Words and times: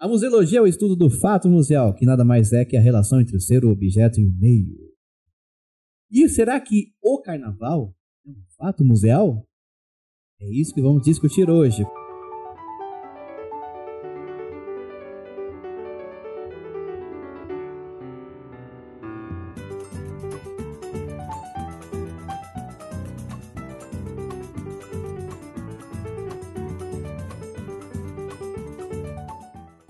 A 0.00 0.06
museologia 0.06 0.60
é 0.60 0.62
o 0.62 0.66
estudo 0.66 0.94
do 0.94 1.10
fato 1.10 1.48
museal, 1.48 1.92
que 1.92 2.06
nada 2.06 2.24
mais 2.24 2.52
é 2.52 2.64
que 2.64 2.76
a 2.76 2.80
relação 2.80 3.20
entre 3.20 3.36
o 3.36 3.40
ser, 3.40 3.64
o 3.64 3.70
objeto 3.70 4.20
e 4.20 4.24
o 4.24 4.32
meio. 4.32 4.78
E 6.08 6.28
será 6.28 6.60
que 6.60 6.92
o 7.02 7.20
carnaval 7.20 7.92
é 8.24 8.30
um 8.30 8.44
fato 8.56 8.84
museal? 8.84 9.44
É 10.40 10.48
isso 10.48 10.72
que 10.72 10.80
vamos 10.80 11.02
discutir 11.02 11.50
hoje. 11.50 11.84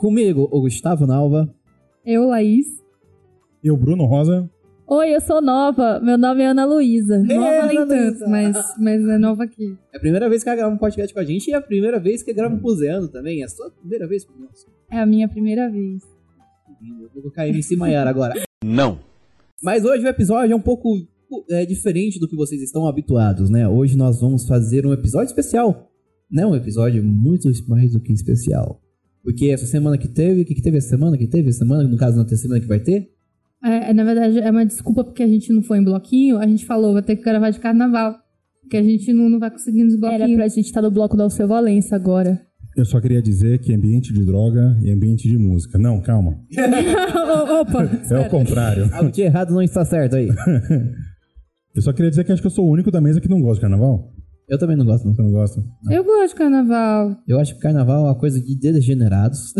Comigo, 0.08 0.48
o 0.50 0.62
Gustavo 0.62 1.06
Nalva. 1.06 1.54
Eu, 2.02 2.28
Laís. 2.28 2.82
Eu, 3.62 3.76
Bruno 3.76 4.06
Rosa. 4.06 4.48
Oi, 4.86 5.14
eu 5.14 5.20
sou 5.20 5.42
nova. 5.42 6.00
Meu 6.00 6.16
nome 6.16 6.42
é 6.42 6.46
Ana 6.46 6.64
Luísa. 6.64 7.18
Nova 7.18 7.26
nem 7.26 7.76
Ana 7.76 7.86
tanto, 7.86 8.10
Luísa. 8.10 8.26
mas, 8.26 8.74
mas 8.78 9.06
é 9.06 9.18
nova 9.18 9.44
aqui. 9.44 9.76
É 9.92 9.98
a 9.98 10.00
primeira 10.00 10.26
vez 10.30 10.42
que 10.42 10.48
ela 10.48 10.56
grava 10.56 10.74
um 10.74 10.78
podcast 10.78 11.12
com 11.12 11.20
a 11.20 11.24
gente 11.24 11.48
e 11.48 11.52
é 11.52 11.56
a 11.56 11.60
primeira 11.60 12.00
vez 12.00 12.22
que 12.22 12.32
grava 12.32 12.56
museando 12.56 13.08
também. 13.08 13.42
É 13.42 13.44
a 13.44 13.48
sua 13.48 13.70
primeira 13.70 14.08
vez 14.08 14.24
com 14.24 14.32
nós. 14.40 14.66
É 14.90 14.98
a 14.98 15.04
minha 15.04 15.28
primeira 15.28 15.70
vez. 15.70 16.02
Eu 17.14 17.20
vou 17.20 17.30
cair 17.30 17.54
em 17.54 17.60
cima 17.60 17.88
agora. 17.98 18.32
Não. 18.64 19.00
Mas 19.62 19.84
hoje 19.84 20.06
o 20.06 20.08
episódio 20.08 20.54
é 20.54 20.56
um 20.56 20.62
pouco 20.62 21.06
é, 21.50 21.66
diferente 21.66 22.18
do 22.18 22.26
que 22.26 22.34
vocês 22.34 22.62
estão 22.62 22.86
habituados, 22.86 23.50
né? 23.50 23.68
Hoje 23.68 23.94
nós 23.94 24.22
vamos 24.22 24.46
fazer 24.46 24.86
um 24.86 24.92
episódio 24.94 25.26
especial. 25.26 25.92
Não 26.30 26.52
um 26.52 26.56
episódio 26.56 27.04
muito 27.04 27.50
mais 27.68 27.92
do 27.92 28.00
que 28.00 28.10
especial. 28.10 28.80
Porque 29.22 29.46
essa 29.46 29.66
semana 29.66 29.98
que 29.98 30.08
teve, 30.08 30.42
o 30.42 30.44
que, 30.44 30.54
que 30.54 30.62
teve 30.62 30.78
essa 30.78 30.88
semana 30.88 31.16
que 31.18 31.26
teve? 31.26 31.48
Essa 31.48 31.58
semana, 31.58 31.82
no 31.84 31.96
caso, 31.96 32.16
na 32.16 32.24
terceira 32.24 32.42
semana 32.54 32.60
que 32.60 32.68
vai 32.68 32.80
ter? 32.80 33.10
É, 33.62 33.90
é, 33.90 33.92
na 33.92 34.04
verdade, 34.04 34.38
é 34.38 34.50
uma 34.50 34.64
desculpa 34.64 35.04
porque 35.04 35.22
a 35.22 35.28
gente 35.28 35.52
não 35.52 35.62
foi 35.62 35.78
em 35.78 35.84
bloquinho. 35.84 36.38
A 36.38 36.46
gente 36.46 36.64
falou, 36.64 36.92
vai 36.92 37.02
ter 37.02 37.16
que 37.16 37.22
gravar 37.22 37.50
de 37.50 37.58
carnaval. 37.58 38.16
Porque 38.62 38.76
a 38.76 38.82
gente 38.82 39.12
não, 39.12 39.28
não 39.28 39.38
vai 39.38 39.50
conseguir 39.50 39.82
nos 39.84 39.94
Era 39.94 40.18
bloquinhos. 40.18 40.36
pra 40.36 40.48
gente 40.48 40.66
estar 40.66 40.82
no 40.82 40.90
bloco 40.90 41.16
da 41.16 41.24
Alceu 41.24 41.48
Valença 41.48 41.96
agora. 41.96 42.40
Eu 42.76 42.84
só 42.84 43.00
queria 43.00 43.20
dizer 43.20 43.58
que 43.58 43.74
ambiente 43.74 44.12
de 44.12 44.24
droga 44.24 44.78
e 44.80 44.90
ambiente 44.90 45.28
de 45.28 45.36
música. 45.36 45.76
Não, 45.78 46.00
calma. 46.00 46.38
Opa! 47.60 47.90
É 48.10 48.20
o 48.20 48.28
contrário. 48.30 48.88
Algo 48.92 49.10
de 49.10 49.22
errado 49.22 49.52
não 49.52 49.62
está 49.62 49.84
certo 49.84 50.16
aí. 50.16 50.28
Eu 51.74 51.82
só 51.82 51.92
queria 51.92 52.10
dizer 52.10 52.24
que 52.24 52.32
acho 52.32 52.42
que 52.42 52.46
eu 52.46 52.50
sou 52.50 52.66
o 52.66 52.72
único 52.72 52.90
da 52.90 53.00
mesa 53.00 53.20
que 53.20 53.28
não 53.28 53.40
gosta 53.40 53.56
de 53.56 53.60
carnaval. 53.60 54.12
Eu 54.48 54.58
também 54.58 54.76
não 54.76 54.86
gosto, 54.86 55.04
não. 55.04 55.14
Você 55.14 55.22
não 55.22 55.30
gosta? 55.30 55.62
Eu 55.90 56.04
gosto 56.04 56.28
de 56.28 56.34
carnaval. 56.36 57.16
Eu 57.26 57.38
acho 57.38 57.54
que 57.54 57.60
carnaval 57.60 58.06
é 58.06 58.08
uma 58.08 58.18
coisa 58.18 58.40
de 58.40 58.58
degenerados. 58.58 59.52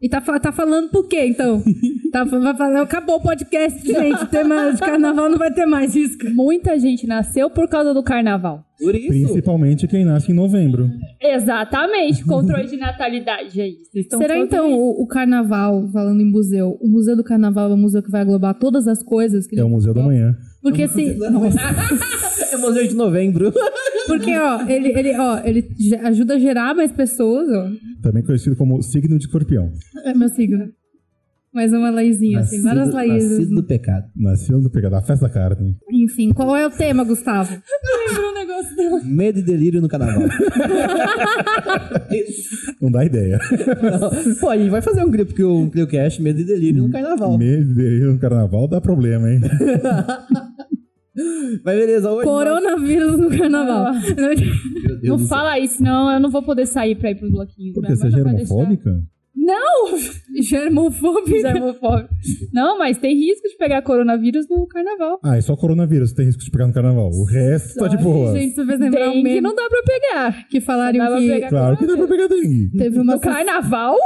E 0.00 0.08
tá, 0.08 0.20
tá 0.20 0.52
falando 0.52 0.90
por 0.90 1.08
quê, 1.08 1.26
então? 1.26 1.60
tá, 2.10 2.24
vai 2.24 2.56
falar, 2.56 2.82
acabou 2.82 3.16
o 3.16 3.22
podcast, 3.22 3.86
gente. 3.86 4.26
Tema 4.26 4.72
de 4.72 4.78
carnaval 4.78 5.28
não 5.28 5.38
vai 5.38 5.52
ter 5.52 5.66
mais 5.66 5.94
isso. 5.94 6.16
Muita 6.32 6.78
gente 6.78 7.06
nasceu 7.06 7.50
por 7.50 7.68
causa 7.68 7.92
do 7.92 8.02
carnaval. 8.02 8.64
Por 8.78 8.94
isso. 8.94 9.08
Principalmente 9.08 9.88
quem 9.88 10.04
nasce 10.04 10.30
em 10.30 10.34
novembro. 10.34 10.88
Exatamente, 11.20 12.24
controle 12.24 12.66
de 12.68 12.76
natalidade 12.76 13.60
aí. 13.60 13.76
Estão 13.94 14.20
Será 14.20 14.38
então 14.38 14.72
o, 14.72 15.02
o 15.02 15.06
carnaval, 15.06 15.88
falando 15.92 16.20
em 16.20 16.30
museu, 16.30 16.78
o 16.80 16.88
museu 16.88 17.16
do 17.16 17.24
carnaval 17.24 17.70
é 17.70 17.74
um 17.74 17.78
museu 17.78 18.02
que 18.02 18.10
vai 18.10 18.22
englobar 18.22 18.54
todas 18.54 18.86
as 18.86 19.02
coisas? 19.02 19.46
Que 19.46 19.58
É 19.58 19.64
o 19.64 19.68
Museu 19.68 19.92
da 19.92 20.02
Manhã. 20.02 20.36
Porque 20.62 20.86
se. 20.88 21.16
É 22.50 22.56
museu 22.56 22.88
de 22.88 22.94
novembro. 22.94 23.52
Porque, 24.06 24.34
ó, 24.38 24.62
ele, 24.66 24.88
ele, 24.98 25.18
ó, 25.18 25.38
ele 25.44 25.68
ajuda 26.02 26.34
a 26.34 26.38
gerar 26.38 26.74
mais 26.74 26.90
pessoas, 26.90 27.46
ó. 27.50 27.70
Também 28.02 28.22
conhecido 28.22 28.56
como 28.56 28.82
signo 28.82 29.18
de 29.18 29.26
escorpião. 29.26 29.70
É 30.04 30.14
meu 30.14 30.30
signo. 30.30 30.72
Mais 31.52 31.72
uma 31.72 31.90
Laizinha, 31.90 32.40
assim, 32.40 32.62
várias 32.62 32.92
Laísas. 32.92 33.38
nascido 33.38 33.54
do 33.56 33.62
pecado. 33.66 34.04
Nasceu 34.14 34.60
do 34.60 34.70
pegado 34.70 34.94
da 34.94 35.02
festa 35.02 35.26
da 35.26 35.32
carne. 35.32 35.76
Enfim, 35.90 36.32
qual 36.32 36.54
é 36.56 36.66
o 36.66 36.70
tema, 36.70 37.02
Gustavo? 37.04 37.52
um 37.56 38.34
negócio 38.34 38.76
dela. 38.76 39.00
Medo 39.02 39.38
e 39.38 39.42
delírio 39.42 39.80
no 39.80 39.88
carnaval. 39.88 40.28
Não 42.80 42.90
dá 42.90 43.04
ideia. 43.04 43.38
Pô, 44.40 44.50
a 44.50 44.56
gente 44.58 44.70
vai 44.70 44.82
fazer 44.82 45.02
um 45.04 45.10
clipe 45.10 45.34
que 45.34 45.42
o 45.42 45.70
Cliocast 45.70 46.20
Medo 46.22 46.40
e 46.40 46.44
delírio 46.44 46.82
no 46.82 46.90
carnaval. 46.92 47.36
Medo 47.38 47.74
de 47.74 48.00
no 48.04 48.18
carnaval 48.18 48.68
dá 48.68 48.80
problema, 48.80 49.30
hein? 49.30 49.40
Mas 51.64 51.76
beleza, 51.76 52.12
hoje. 52.12 52.24
Coronavírus 52.24 53.18
no 53.18 53.28
carnaval. 53.36 53.92
nós- 53.94 54.14
Meu 54.14 54.36
Deus 54.36 55.02
Não 55.02 55.18
céu. 55.18 55.26
fala 55.28 55.58
isso, 55.58 55.82
não. 55.82 56.12
Eu 56.12 56.20
não 56.20 56.30
vou 56.30 56.42
poder 56.42 56.66
sair 56.66 56.94
pra 56.94 57.10
ir 57.10 57.16
pros 57.16 57.30
bloquinhos. 57.30 57.74
Porque 57.74 57.88
Minha 57.92 57.96
você 57.96 58.06
é 58.06 58.10
não 58.10 58.22
vai 58.24 58.34
deixar. 58.36 58.54
Não! 59.34 59.96
Germofobia. 60.42 61.40
Germofóbico. 61.40 62.14
Não, 62.52 62.78
mas 62.78 62.98
tem 62.98 63.14
risco 63.14 63.48
de 63.48 63.56
pegar 63.56 63.82
coronavírus 63.82 64.48
no 64.48 64.66
carnaval. 64.66 65.18
Ah, 65.24 65.36
é 65.36 65.40
só 65.40 65.56
coronavírus 65.56 66.10
que 66.10 66.16
tem 66.16 66.26
risco 66.26 66.42
de 66.44 66.50
pegar 66.50 66.66
no 66.66 66.72
carnaval. 66.72 67.10
O 67.10 67.24
resto 67.24 67.78
tá 67.78 67.88
de 67.88 67.96
boa. 67.96 68.32
Gente, 68.38 68.54
você 68.54 68.66
fez 68.66 68.80
lembrar 68.80 69.08
um 69.08 69.12
Tem 69.12 69.22
que 69.22 69.28
meme 69.28 69.40
não 69.40 69.54
dá 69.54 69.68
pra 69.68 69.82
pegar. 69.82 70.48
que 70.48 70.60
pra 70.60 70.92
que 71.20 71.28
pegar 71.28 71.48
Claro 71.48 71.76
que 71.76 71.86
dá 71.86 71.96
pra 71.96 72.06
pegar 72.06 72.28
dengue. 72.28 72.70
teve 72.76 72.98
uma... 73.00 73.14
No 73.14 73.20
carnaval? 73.20 73.96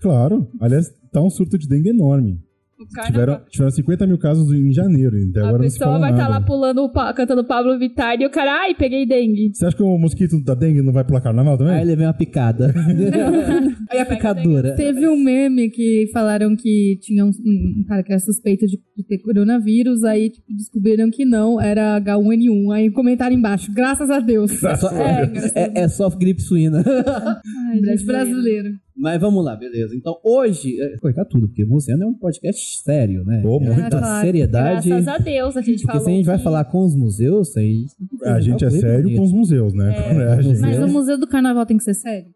Claro. 0.00 0.48
Aliás, 0.60 0.88
tá 1.12 1.20
um 1.22 1.30
surto 1.30 1.56
de 1.58 1.68
dengue 1.68 1.90
enorme. 1.90 2.38
Tiveram, 2.76 3.14
carnaval. 3.34 3.46
tiveram 3.50 3.70
50 3.70 4.06
mil 4.06 4.18
casos 4.18 4.52
em 4.52 4.70
janeiro. 4.72 5.16
Até 5.30 5.40
A 5.40 5.48
agora 5.48 5.62
não 5.62 5.70
se 5.70 5.78
pessoa 5.78 5.98
vai 5.98 6.10
estar 6.10 6.24
nada. 6.28 6.34
lá 6.34 6.40
pulando, 6.42 6.92
cantando 7.14 7.44
Pablo 7.44 7.78
Vittar 7.78 8.20
e 8.20 8.26
o 8.26 8.30
cara, 8.30 8.52
ai, 8.62 8.74
peguei 8.74 9.06
dengue. 9.06 9.50
Você 9.54 9.64
acha 9.66 9.76
que 9.76 9.82
o 9.82 9.96
mosquito 9.98 10.38
da 10.44 10.54
dengue 10.54 10.82
não 10.82 10.92
vai 10.92 11.04
pular 11.04 11.20
carnaval 11.22 11.56
também? 11.56 11.74
Aí 11.74 11.84
levei 11.84 12.04
uma 12.06 12.12
picada. 12.12 12.74
Aí 13.90 13.98
a 14.00 14.04
picadura. 14.06 14.74
Teve 14.76 15.08
um 15.08 15.16
meme 15.16 15.70
que 15.70 16.10
falaram 16.12 16.54
que 16.56 16.98
tinha 17.00 17.24
um, 17.24 17.30
um 17.30 17.84
cara 17.88 18.02
que 18.02 18.12
era 18.12 18.20
suspeito 18.20 18.66
de, 18.66 18.78
de 18.96 19.04
ter 19.04 19.18
coronavírus, 19.18 20.04
aí 20.04 20.30
tipo, 20.30 20.46
descobriram 20.54 21.10
que 21.10 21.24
não, 21.24 21.60
era 21.60 22.00
H1N1. 22.00 22.72
Aí 22.74 22.90
comentaram 22.90 23.34
embaixo, 23.34 23.72
graças 23.72 24.10
a 24.10 24.18
Deus. 24.20 24.62
É 24.62 24.76
só, 24.76 24.90
é, 24.90 25.32
é- 25.54 25.80
é 25.82 25.88
só 25.88 26.08
gripe 26.10 26.42
suína. 26.42 26.82
Ai, 27.70 27.80
Brasileiro. 27.80 28.04
brasileiro. 28.06 28.68
Mas 28.98 29.20
vamos 29.20 29.44
lá, 29.44 29.54
beleza. 29.54 29.94
Então 29.94 30.18
hoje. 30.24 30.80
é, 30.80 30.96
Cortar 30.96 31.26
tudo, 31.26 31.48
porque 31.48 31.64
Museano 31.66 32.04
é 32.04 32.06
um 32.06 32.14
podcast 32.14 32.78
sério, 32.82 33.24
né? 33.24 33.42
Pô, 33.42 33.56
é 33.56 33.60
muito. 33.66 33.80
muita 33.80 33.98
Claro. 33.98 34.24
seriedade. 34.24 34.88
Graças 34.88 35.08
a 35.08 35.18
Deus, 35.18 35.56
a 35.56 35.60
gente 35.60 35.80
Porque 35.82 35.86
falou 35.98 36.04
se 36.04 36.10
a 36.10 36.14
gente 36.14 36.24
vai 36.26 36.38
que- 36.38 36.44
falar 36.44 36.64
com 36.64 36.84
os 36.84 36.94
museus, 36.94 37.54
aí. 37.56 37.84
A 38.24 38.40
gente 38.40 38.64
é 38.64 38.70
sério 38.70 39.14
com 39.16 39.22
os 39.22 39.32
museus, 39.32 39.74
né? 39.74 39.94
É, 39.96 40.32
a 40.32 40.40
gente- 40.40 40.60
Mas 40.60 40.78
o 40.82 40.88
museu 40.88 41.18
do 41.18 41.26
carnaval 41.26 41.66
tem 41.66 41.76
que 41.76 41.84
ser 41.84 41.94
sério? 41.94 42.28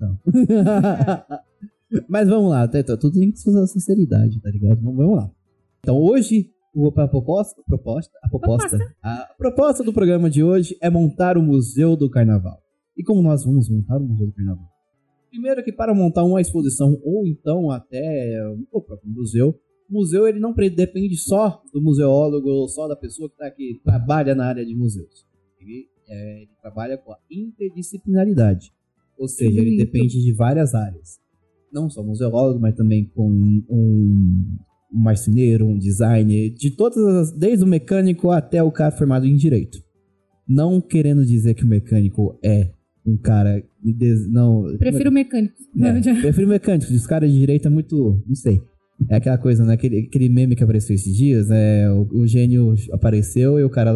Mas 2.08 2.28
vamos 2.28 2.50
lá, 2.50 2.66
tá, 2.66 2.82
tá, 2.82 2.96
tudo 2.96 3.18
tem 3.20 3.30
que 3.30 3.38
ser 3.38 3.66
sinceridade, 3.68 4.40
tá 4.40 4.50
ligado? 4.50 4.80
Vamos, 4.80 4.96
vamos 4.96 5.16
lá. 5.16 5.30
Então 5.80 5.96
hoje, 5.96 6.50
a 6.96 7.08
proposta, 7.08 7.62
proposta, 7.66 8.12
a 8.22 8.28
proposta, 8.28 8.78
a 9.02 9.28
proposta 9.38 9.84
do 9.84 9.92
programa 9.92 10.28
de 10.28 10.42
hoje 10.42 10.76
é 10.80 10.90
montar 10.90 11.38
o 11.38 11.42
Museu 11.42 11.94
do 11.96 12.10
Carnaval. 12.10 12.58
E 12.96 13.02
como 13.04 13.22
nós 13.22 13.44
vamos 13.44 13.68
montar 13.68 13.98
o 13.98 14.04
Museu 14.04 14.26
do 14.26 14.32
Carnaval? 14.32 14.66
Primeiro 15.34 15.64
que 15.64 15.72
para 15.72 15.92
montar 15.92 16.22
uma 16.22 16.40
exposição 16.40 16.96
ou 17.02 17.26
então 17.26 17.68
até 17.68 18.40
o 18.70 18.80
próprio 18.80 19.10
museu, 19.10 19.48
o 19.90 19.92
museu 19.92 20.28
ele 20.28 20.38
não 20.38 20.54
depende 20.54 21.16
só 21.16 21.60
do 21.72 21.82
museólogo 21.82 22.48
ou 22.48 22.68
só 22.68 22.86
da 22.86 22.94
pessoa 22.94 23.28
que, 23.28 23.36
tá, 23.36 23.50
que 23.50 23.80
trabalha 23.82 24.32
na 24.32 24.46
área 24.46 24.64
de 24.64 24.76
museus. 24.76 25.26
Ele, 25.60 25.88
é, 26.08 26.42
ele 26.42 26.50
trabalha 26.62 26.96
com 26.96 27.10
a 27.10 27.18
interdisciplinaridade. 27.28 28.72
Ou 29.18 29.26
seja, 29.26 29.60
ele 29.60 29.76
depende 29.76 30.22
de 30.22 30.32
várias 30.32 30.72
áreas. 30.72 31.18
Não 31.72 31.90
só 31.90 32.00
museólogo, 32.00 32.60
mas 32.60 32.76
também 32.76 33.04
com 33.04 33.28
um, 33.28 33.64
um 33.68 34.56
marceneiro, 34.92 35.66
um 35.66 35.76
designer, 35.76 36.50
de 36.50 36.70
todas 36.70 36.98
as, 36.98 37.32
desde 37.32 37.64
o 37.64 37.66
mecânico 37.66 38.30
até 38.30 38.62
o 38.62 38.70
cara 38.70 38.96
formado 38.96 39.26
em 39.26 39.34
direito. 39.34 39.82
Não 40.46 40.80
querendo 40.80 41.26
dizer 41.26 41.54
que 41.54 41.64
o 41.64 41.68
mecânico 41.68 42.38
é 42.40 42.70
um 43.06 43.16
cara. 43.16 43.62
des- 43.82 44.30
Não, 44.30 44.64
Prefiro 44.78 45.12
mecânico. 45.12 45.54
é, 45.80 45.92
prefiro 46.22 46.48
mecânico. 46.48 46.92
Os 46.92 47.06
caras 47.06 47.30
de 47.32 47.38
direito 47.38 47.66
é 47.66 47.70
muito. 47.70 48.22
Não 48.26 48.34
sei. 48.34 48.60
É 49.08 49.16
aquela 49.16 49.36
coisa, 49.36 49.64
né? 49.64 49.74
Aquele, 49.74 50.06
aquele 50.08 50.28
meme 50.28 50.54
que 50.54 50.62
apareceu 50.62 50.94
esses 50.94 51.14
dias. 51.16 51.50
É, 51.50 51.90
o, 51.90 52.06
o 52.12 52.26
gênio 52.26 52.74
apareceu 52.92 53.58
e 53.58 53.64
o 53.64 53.68
cara 53.70 53.92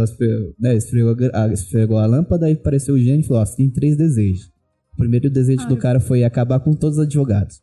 né, 0.58 0.74
esfregou, 0.76 1.16
a, 1.32 1.48
esfregou 1.52 1.98
a 1.98 2.06
lâmpada 2.06 2.50
e 2.50 2.54
apareceu 2.54 2.94
o 2.94 2.98
gênio 2.98 3.20
e 3.20 3.22
falou: 3.24 3.42
Ó, 3.42 3.46
você 3.46 3.56
tem 3.56 3.70
três 3.70 3.96
desejos. 3.96 4.50
O 4.92 4.96
primeiro 4.96 5.30
desejo 5.30 5.66
do 5.68 5.76
cara 5.76 6.00
foi 6.00 6.24
acabar 6.24 6.58
com 6.60 6.72
todos 6.74 6.98
os 6.98 7.04
advogados. 7.04 7.60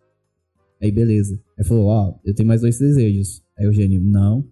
Aí 0.81 0.91
beleza. 0.91 1.38
Aí 1.59 1.65
falou: 1.65 1.86
Ó, 1.88 2.15
eu 2.25 2.33
tenho 2.33 2.48
mais 2.48 2.62
dois 2.62 2.80
desejos. 2.80 3.41
Aí 3.59 3.68
o 3.68 3.74
gênio: 3.74 4.00
Não, 4.01 4.45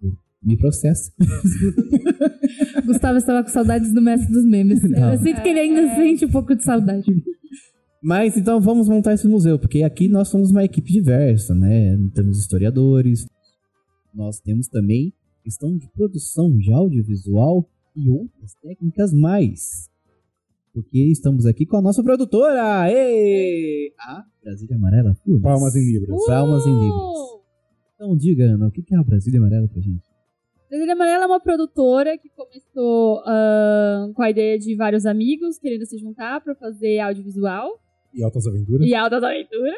me 0.44 0.56
processa. 0.56 1.12
Gustavo 2.84 3.18
estava 3.18 3.42
com 3.42 3.50
saudades 3.50 3.92
do 3.92 4.02
mestre 4.02 4.32
dos 4.32 4.44
memes. 4.44 4.82
Não. 4.82 5.12
Eu 5.12 5.18
sinto 5.18 5.42
que 5.42 5.48
ele 5.48 5.60
ainda 5.60 5.94
sente 5.96 6.24
um 6.24 6.30
pouco 6.30 6.54
de 6.54 6.62
saudade. 6.62 7.06
Mas 8.02 8.36
então 8.36 8.60
vamos 8.60 8.88
montar 8.88 9.14
esse 9.14 9.26
museu, 9.26 9.58
porque 9.58 9.82
aqui 9.82 10.08
nós 10.08 10.28
somos 10.28 10.50
uma 10.50 10.62
equipe 10.62 10.92
diversa, 10.92 11.54
né? 11.54 11.96
Temos 12.14 12.38
historiadores, 12.38 13.26
nós 14.14 14.38
temos 14.40 14.68
também 14.68 15.12
questão 15.42 15.76
de 15.76 15.88
produção 15.88 16.56
de 16.56 16.70
audiovisual 16.72 17.66
e 17.96 18.10
outras 18.10 18.54
técnicas 18.62 19.12
mais. 19.12 19.88
Porque 20.74 20.98
estamos 21.04 21.46
aqui 21.46 21.64
com 21.64 21.76
a 21.76 21.82
nossa 21.82 22.02
produtora, 22.02 22.82
a 22.82 24.24
Brasília 24.42 24.76
Amarela 24.76 25.14
Filmes. 25.24 25.42
Palmas 25.42 25.74
em 25.76 25.92
Libras. 25.92 26.26
Palmas 26.26 26.66
em 26.66 26.74
Libras. 26.74 27.34
Então 27.94 28.16
diga, 28.16 28.44
Ana, 28.52 28.66
o 28.66 28.70
que 28.70 28.82
que 28.82 28.94
é 28.94 28.98
a 28.98 29.02
Brasília 29.02 29.38
Amarela 29.40 29.68
pra 29.68 29.80
gente? 29.80 30.02
Brasília 30.74 30.94
Amarela 30.94 31.22
é 31.22 31.26
uma 31.28 31.38
produtora 31.38 32.18
que 32.18 32.28
começou 32.30 33.22
ahn, 33.24 34.12
com 34.12 34.22
a 34.22 34.28
ideia 34.30 34.58
de 34.58 34.74
vários 34.74 35.06
amigos 35.06 35.56
querendo 35.56 35.86
se 35.86 35.96
juntar 35.98 36.40
pra 36.40 36.52
fazer 36.56 36.98
audiovisual 36.98 37.80
E 38.12 38.24
Altas 38.24 38.44
Aventuras. 38.48 38.84
e 38.84 38.92
altas 38.92 39.22
aventuras. 39.22 39.76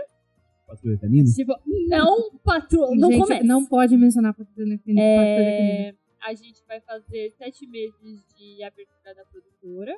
Patrulha 0.66 0.96
Canina? 0.98 1.28
Tipo, 1.30 1.52
não 1.88 2.30
patrulha, 2.42 2.96
não 2.98 3.10
Gente, 3.12 3.20
começa. 3.20 3.44
Não 3.44 3.66
pode 3.66 3.94
mencionar 3.98 4.32
Patrulha 4.34 4.78
Canina. 4.78 5.02
É, 5.02 5.94
a 6.26 6.32
gente 6.32 6.62
vai 6.66 6.80
fazer 6.80 7.30
sete 7.36 7.66
meses 7.68 8.24
de 8.38 8.62
abertura 8.64 9.14
da 9.14 9.24
produtora. 9.26 9.94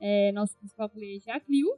É, 0.00 0.32
nosso 0.32 0.56
principal 0.56 0.88
cliente 0.88 1.28
é 1.28 1.34
a 1.34 1.40
Clio. 1.40 1.68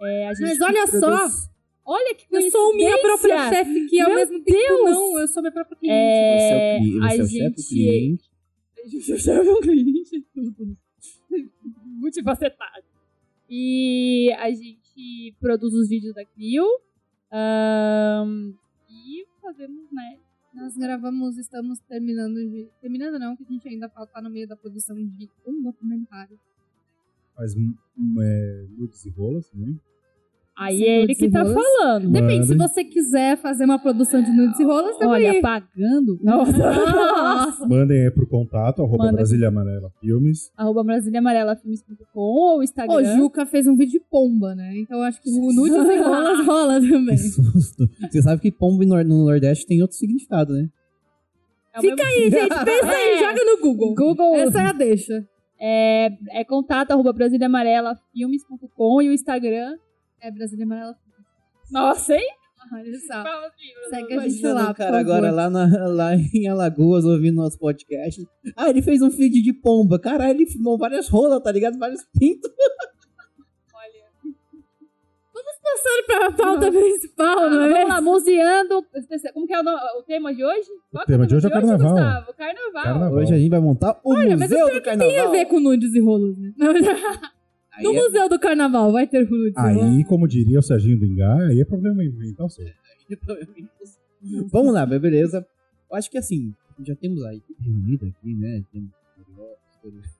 É, 0.00 0.26
a 0.26 0.34
gente 0.34 0.48
Mas 0.48 0.60
olha 0.60 0.86
produz- 0.88 1.00
só, 1.44 1.51
Olha 1.84 2.14
que 2.14 2.26
eu 2.30 2.50
sou 2.50 2.74
minha 2.76 2.96
própria 3.00 3.48
chefe 3.50 3.86
que 3.86 4.00
ao 4.00 4.08
Meu 4.08 4.18
mesmo 4.18 4.42
tempo 4.44 4.56
Deus! 4.58 4.90
não, 4.90 5.18
eu 5.18 5.26
sou 5.28 5.42
minha 5.42 5.52
própria 5.52 5.76
cliente. 5.76 5.94
É, 5.96 6.78
Você 6.78 6.78
é 6.78 6.78
o, 6.78 6.80
cli- 6.80 6.98
a 6.98 7.08
você 7.08 7.20
é 7.20 7.22
o 7.22 7.26
gente- 7.26 7.68
cliente. 7.68 8.30
Eu 9.26 9.34
é 9.34 9.44
meu 9.44 9.60
cliente, 9.60 10.26
tudo. 10.34 10.76
Multifacetado. 11.84 12.84
E 13.48 14.32
a 14.38 14.50
gente 14.50 15.34
produz 15.40 15.74
os 15.74 15.88
vídeos 15.88 16.14
da 16.14 16.24
Clio. 16.24 16.64
ahn, 17.30 18.54
e 18.88 19.26
fazemos, 19.40 19.90
né? 19.92 20.18
Nós 20.54 20.76
gravamos, 20.76 21.38
estamos 21.38 21.78
terminando 21.80 22.34
de... 22.36 22.68
Terminando 22.80 23.18
não, 23.18 23.34
que 23.36 23.42
a 23.42 23.46
gente 23.46 23.66
ainda 23.68 23.88
falta 23.88 24.20
no 24.20 24.28
meio 24.30 24.46
da 24.46 24.54
produção 24.56 24.96
de 24.96 25.28
um 25.46 25.62
documentário. 25.62 26.38
Faz 27.34 27.54
é, 27.56 28.66
nudes 28.76 29.04
e 29.06 29.10
rolas 29.10 29.48
também. 29.48 29.80
Aí 30.56 30.76
Sim, 30.76 30.84
é 30.84 31.02
ele 31.02 31.14
que 31.14 31.30
tá 31.30 31.44
falando. 31.46 32.10
Depende, 32.10 32.46
se 32.46 32.54
você 32.54 32.84
quiser 32.84 33.38
fazer 33.38 33.64
uma 33.64 33.78
produção 33.78 34.22
de 34.22 34.30
nudes 34.30 34.60
e 34.60 34.64
rolas, 34.64 34.96
também. 34.98 35.30
Olha, 35.30 35.40
pagando. 35.40 36.18
Nossa. 36.22 36.52
Nossa. 36.52 37.66
Mandem 37.66 38.04
aí 38.04 38.10
pro 38.10 38.26
contato, 38.26 38.82
arroba 38.82 39.04
Manda. 39.04 39.16
Brasília 39.16 39.48
Amarela 39.48 39.90
Filmes. 39.98 40.52
Arroba 40.54 40.84
brasiliaamarelafilmes.com 40.84 42.20
ou 42.20 42.58
O 42.58 42.62
Instagram. 42.62 43.16
Juca 43.16 43.46
fez 43.46 43.66
um 43.66 43.74
vídeo 43.74 43.92
de 43.92 44.00
pomba, 44.10 44.54
né? 44.54 44.72
Então 44.76 44.98
eu 44.98 45.04
acho 45.04 45.22
que 45.22 45.30
o 45.30 45.52
nudes 45.54 45.72
e 45.88 45.98
rolas 46.02 46.46
rola 46.46 46.80
também. 46.80 47.16
Que 47.16 47.18
susto. 47.18 47.88
Você 48.10 48.22
sabe 48.22 48.42
que 48.42 48.52
pombo 48.52 48.84
no 48.84 49.02
no 49.02 49.24
Nordeste 49.24 49.66
tem 49.66 49.80
outro 49.80 49.96
significado, 49.96 50.52
né? 50.52 50.68
É 51.74 51.78
o 51.78 51.80
Fica 51.80 51.96
mesmo- 51.96 52.10
aí, 52.10 52.30
gente. 52.30 52.64
Pensa 52.64 52.88
aí, 52.92 53.14
É. 53.14 53.18
joga 53.20 53.44
no 53.44 53.58
Google. 53.62 53.94
Google 53.94 54.36
Essa 54.36 54.60
é 54.60 54.66
a 54.66 54.72
deixa. 54.72 55.26
é, 55.58 56.10
é 56.40 56.44
contato 56.44 56.90
arroba 56.90 57.10
brasiliaamarelafilmes.com 57.14 59.00
e 59.02 59.08
o 59.08 59.12
Instagram. 59.12 59.76
É 60.22 60.30
Brasília 60.30 60.64
Amarela. 60.64 60.96
Nossa, 61.70 62.14
hein? 62.14 62.26
Olha 62.72 62.98
só. 63.00 63.22
Vamos, 63.24 63.50
Segue 63.90 64.12
a 64.14 64.16
vamos. 64.16 64.32
gente 64.34 64.46
lá, 64.46 64.70
o 64.70 64.74
cara 64.74 64.98
agora 65.00 65.30
lá, 65.32 65.50
na- 65.50 65.66
lá 65.88 66.14
em 66.14 66.46
Alagoas 66.48 67.04
ouvindo 67.04 67.36
nosso 67.36 67.58
podcast. 67.58 68.24
Ah, 68.56 68.70
ele 68.70 68.80
fez 68.82 69.02
um 69.02 69.10
feed 69.10 69.42
de 69.42 69.52
pomba. 69.52 69.98
Caralho, 69.98 70.30
ele 70.30 70.46
filmou 70.46 70.78
várias 70.78 71.08
rolas, 71.08 71.42
tá 71.42 71.50
ligado? 71.50 71.76
Vários 71.78 72.04
pintos. 72.18 72.50
Passando 75.64 76.06
pra 76.06 76.32
pauta 76.32 76.70
principal, 76.70 77.48
não 77.48 77.62
é 77.62 77.70
Vamos 77.72 77.88
lá, 77.88 78.00
museando. 78.00 78.84
Como 79.32 79.46
que 79.46 79.54
é 79.54 79.60
o, 79.60 79.98
o 79.98 80.02
tema 80.02 80.34
de 80.34 80.44
hoje? 80.44 80.68
Qual 80.90 81.04
que 81.06 81.12
tema 81.12 81.24
o 81.24 81.26
de 81.26 81.36
hoje 81.36 81.46
é 81.46 81.50
tema 81.50 81.60
carnaval. 81.62 81.92
Gustavo? 81.94 82.34
Carnaval. 82.36 82.82
Carnaval. 82.82 83.12
Hoje 83.14 83.34
a 83.34 83.38
gente 83.38 83.48
vai 83.50 83.60
montar 83.60 84.00
o 84.04 84.12
Olha, 84.12 84.36
mas 84.36 84.50
Museu 84.50 84.68
eu 84.68 84.74
do 84.74 84.98
Tem 84.98 85.18
a 85.20 85.28
ver 85.28 85.46
com 85.46 85.60
nudes 85.60 85.94
e 85.94 86.00
rolos, 86.00 86.36
né? 86.36 86.52
Aí 87.74 87.84
No 87.84 87.94
é- 87.94 88.02
Museu 88.02 88.28
do 88.28 88.38
Carnaval 88.38 88.92
vai 88.92 89.06
ter 89.06 89.24
rolos. 89.28 89.52
Aí, 89.56 90.04
como 90.04 90.28
diria 90.28 90.58
o 90.58 90.62
Serginho 90.62 90.98
do 90.98 91.06
Engá, 91.06 91.46
aí 91.48 91.60
é 91.60 91.64
problema 91.64 92.02
mental 92.02 92.48
seu. 92.50 92.66
Vamos 94.50 94.72
lá, 94.74 94.84
beleza. 94.86 95.46
Eu 95.90 95.96
acho 95.96 96.10
que 96.10 96.18
assim, 96.18 96.54
já 96.84 96.94
temos 96.94 97.22
a 97.24 97.34
equipe 97.34 97.62
reunida 97.62 98.06
aqui, 98.06 98.34
né? 98.34 98.64
Temos 98.72 98.90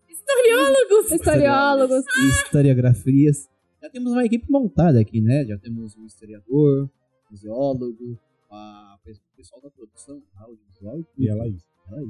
Historiólogos! 0.09 1.13
Historiólogos. 1.13 2.05
historiografias. 2.45 3.49
Já 3.83 3.91
temos 3.91 4.13
uma 4.13 4.25
equipe 4.25 4.51
montada 4.51 5.01
aqui, 5.01 5.21
né? 5.21 5.45
Já 5.45 5.59
temos 5.59 5.97
um 5.97 6.05
historiador, 6.07 6.89
museólogo, 7.31 8.19
a- 8.51 8.97
o 9.05 9.37
pessoal 9.37 9.61
da 9.61 9.71
produção 9.71 10.23
audiovisual 10.37 11.01
E 11.19 11.29
ela 11.29 11.45
aí. 11.45 11.51
a 11.51 11.53
Laís. 11.53 11.63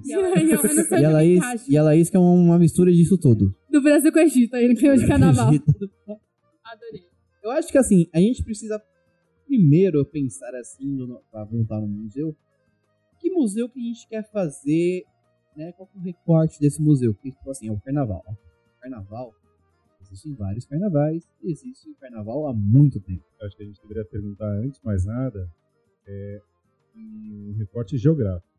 E 0.05 0.15
sei 0.87 1.01
E 1.01 1.05
a 1.05 1.11
Laís, 1.11 1.69
e 1.69 1.77
a 1.77 1.83
Laís 1.83 2.11
que 2.11 2.17
é 2.17 2.21
uma 2.21 2.59
mistura 2.59 2.93
disso 2.93 3.19
tudo. 3.19 3.55
Do 3.71 3.83
Brasil 3.83 4.13
com 4.13 4.19
o 4.19 4.23
Egito, 4.23 4.55
aí 4.55 4.69
no 4.69 4.77
clima 4.77 4.97
de 4.97 5.07
carnaval. 5.09 5.49
Adorei. 5.49 7.07
Eu 7.43 7.51
acho 7.51 7.73
que 7.73 7.79
assim, 7.79 8.07
a 8.15 8.21
gente 8.21 8.45
precisa 8.45 8.81
primeiro 9.47 10.05
pensar 10.07 10.55
assim, 10.55 10.87
no, 10.87 11.21
pra 11.31 11.45
montar 11.45 11.79
um 11.79 11.89
museu. 11.89 12.37
Que 13.19 13.31
museu 13.31 13.69
que 13.69 13.79
a 13.79 13.83
gente 13.83 14.09
quer 14.09 14.31
fazer, 14.31 15.05
né? 15.57 15.73
Qual 15.73 15.87
que 15.89 15.99
é 15.99 16.01
o 16.01 16.05
recorte 16.05 16.61
desse 16.61 16.81
museu? 16.81 17.13
Porque, 17.15 17.31
tipo 17.31 17.51
assim, 17.51 17.69
é 17.69 17.73
o 17.73 17.81
carnaval. 17.81 18.23
ó. 18.27 18.35
Carnaval, 18.81 19.33
existem 20.01 20.35
vários 20.35 20.67
carnavais, 20.67 21.29
existe 21.43 21.89
o 21.91 21.95
carnaval 21.97 22.47
há 22.49 22.55
muito 22.55 23.01
tempo. 23.01 23.25
Eu 23.41 23.47
acho 23.47 23.57
que 23.57 23.63
a 23.63 23.67
gente 23.67 23.81
deveria 23.81 24.05
perguntar 24.05 24.47
antes 24.47 24.79
de 24.79 24.85
mais 24.85 25.05
nada 25.05 25.49
é, 26.07 26.41
um 26.97 27.55
recorte 27.59 27.97
geográfico. 27.97 28.52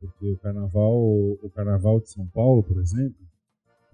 Porque 0.00 0.30
o 0.30 0.38
carnaval, 0.38 0.96
o 0.96 1.50
carnaval 1.54 2.00
de 2.00 2.10
São 2.10 2.26
Paulo, 2.26 2.62
por 2.62 2.78
exemplo, 2.78 3.26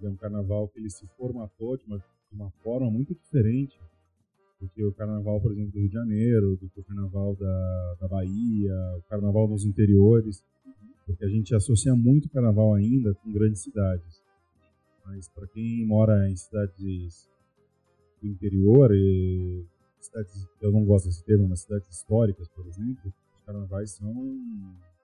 é 0.01 0.07
um 0.07 0.15
carnaval 0.15 0.67
que 0.67 0.79
ele 0.79 0.89
se 0.89 1.07
formatou 1.17 1.77
de 1.77 1.85
uma, 1.85 1.97
de 1.97 2.35
uma 2.35 2.49
forma 2.63 2.89
muito 2.91 3.15
diferente 3.15 3.79
do 4.59 4.69
que 4.69 4.83
o 4.83 4.93
carnaval, 4.93 5.41
por 5.41 5.51
exemplo, 5.51 5.71
do 5.71 5.79
Rio 5.79 5.89
de 5.89 5.93
Janeiro, 5.93 6.57
do 6.57 6.69
que 6.69 6.79
o 6.79 6.83
carnaval 6.83 7.35
da, 7.35 7.95
da 8.01 8.07
Bahia, 8.07 8.73
o 8.97 9.01
carnaval 9.09 9.47
nos 9.47 9.65
interiores, 9.65 10.43
porque 11.05 11.25
a 11.25 11.29
gente 11.29 11.53
associa 11.53 11.95
muito 11.95 12.25
o 12.25 12.29
carnaval 12.29 12.73
ainda 12.73 13.13
com 13.15 13.31
grandes 13.31 13.61
cidades. 13.61 14.21
Mas 15.05 15.27
para 15.27 15.47
quem 15.47 15.85
mora 15.85 16.29
em 16.29 16.35
cidades 16.35 17.29
do 18.21 18.27
interior, 18.27 18.91
e 18.93 19.65
cidades, 19.99 20.47
eu 20.61 20.71
não 20.71 20.83
gosto 20.85 21.05
desse 21.05 21.23
termo, 21.23 21.47
mas 21.47 21.61
cidades 21.61 21.89
históricas, 21.89 22.47
por 22.49 22.65
exemplo, 22.67 23.13
os 23.37 23.45
carnavais 23.45 23.91
são. 23.91 24.13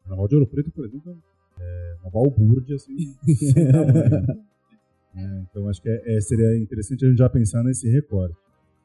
O 0.02 0.10
carnaval 0.10 0.28
de 0.28 0.36
Ouro 0.36 0.48
Preto, 0.48 0.72
por 0.72 0.86
exemplo, 0.86 1.18
é 1.60 1.96
uma 2.02 2.10
balbúrdia 2.12 2.76
assim. 2.76 3.16
sem 3.36 3.72
tamanho. 3.72 4.46
É, 5.14 5.40
então 5.50 5.68
acho 5.70 5.82
que 5.82 5.90
é- 5.90 6.16
é- 6.18 6.22
seria 6.22 6.58
interessante 6.58 7.06
a 7.06 7.10
gente 7.10 7.18
já 7.18 7.30
pensar 7.30 7.64
nesse 7.64 7.90
recorte. 7.90 8.36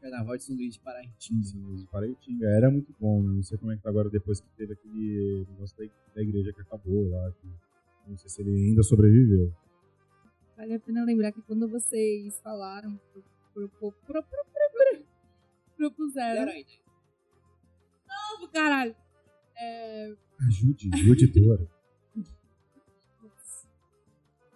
Carnaval 0.01 0.37
de 0.37 0.45
São 0.45 0.55
Luís 0.57 0.75
de 0.75 0.81
Parintins. 0.81 1.49
Assim, 1.49 1.77
de 1.77 1.87
Paraitinga 1.87 2.47
era 2.49 2.71
muito 2.71 2.95
bom, 3.01 3.23
né? 3.23 3.33
Não 3.35 3.43
sei 3.43 3.59
como 3.59 3.73
é 3.73 3.77
que 3.77 3.83
tá 3.83 3.89
agora 3.91 4.09
depois 4.11 4.41
que 4.41 4.49
teve 4.57 4.73
aquele 4.75 5.47
negócio 5.51 5.77
da, 6.15 6.23
igreja 6.23 6.53
que 6.53 6.61
acabou 6.61 7.09
lá. 7.11 7.33
que- 7.33 7.49
não 8.11 8.17
sei 8.17 8.29
se 8.31 8.41
ele 8.43 8.51
ainda 8.69 8.83
sobreviveu. 8.85 9.53
Vale 10.57 10.75
a 10.75 10.81
pena 10.81 11.05
lembrar 11.05 11.33
que 11.33 11.43
quando 11.43 11.69
vocês 11.69 12.41
falaram, 12.41 12.99
pro- 13.13 13.23
pro- 13.53 13.69
pro- 13.69 13.93
pro- 14.07 14.23
pro- 14.23 14.23
pro- 14.23 14.73
pro- 14.73 15.05
propuseram. 15.77 16.53
Novo, 18.09 18.49
caralho! 18.53 18.95
É, 19.59 20.15
Ajude, 20.41 20.91
o 21.09 21.13
editor. 21.13 21.67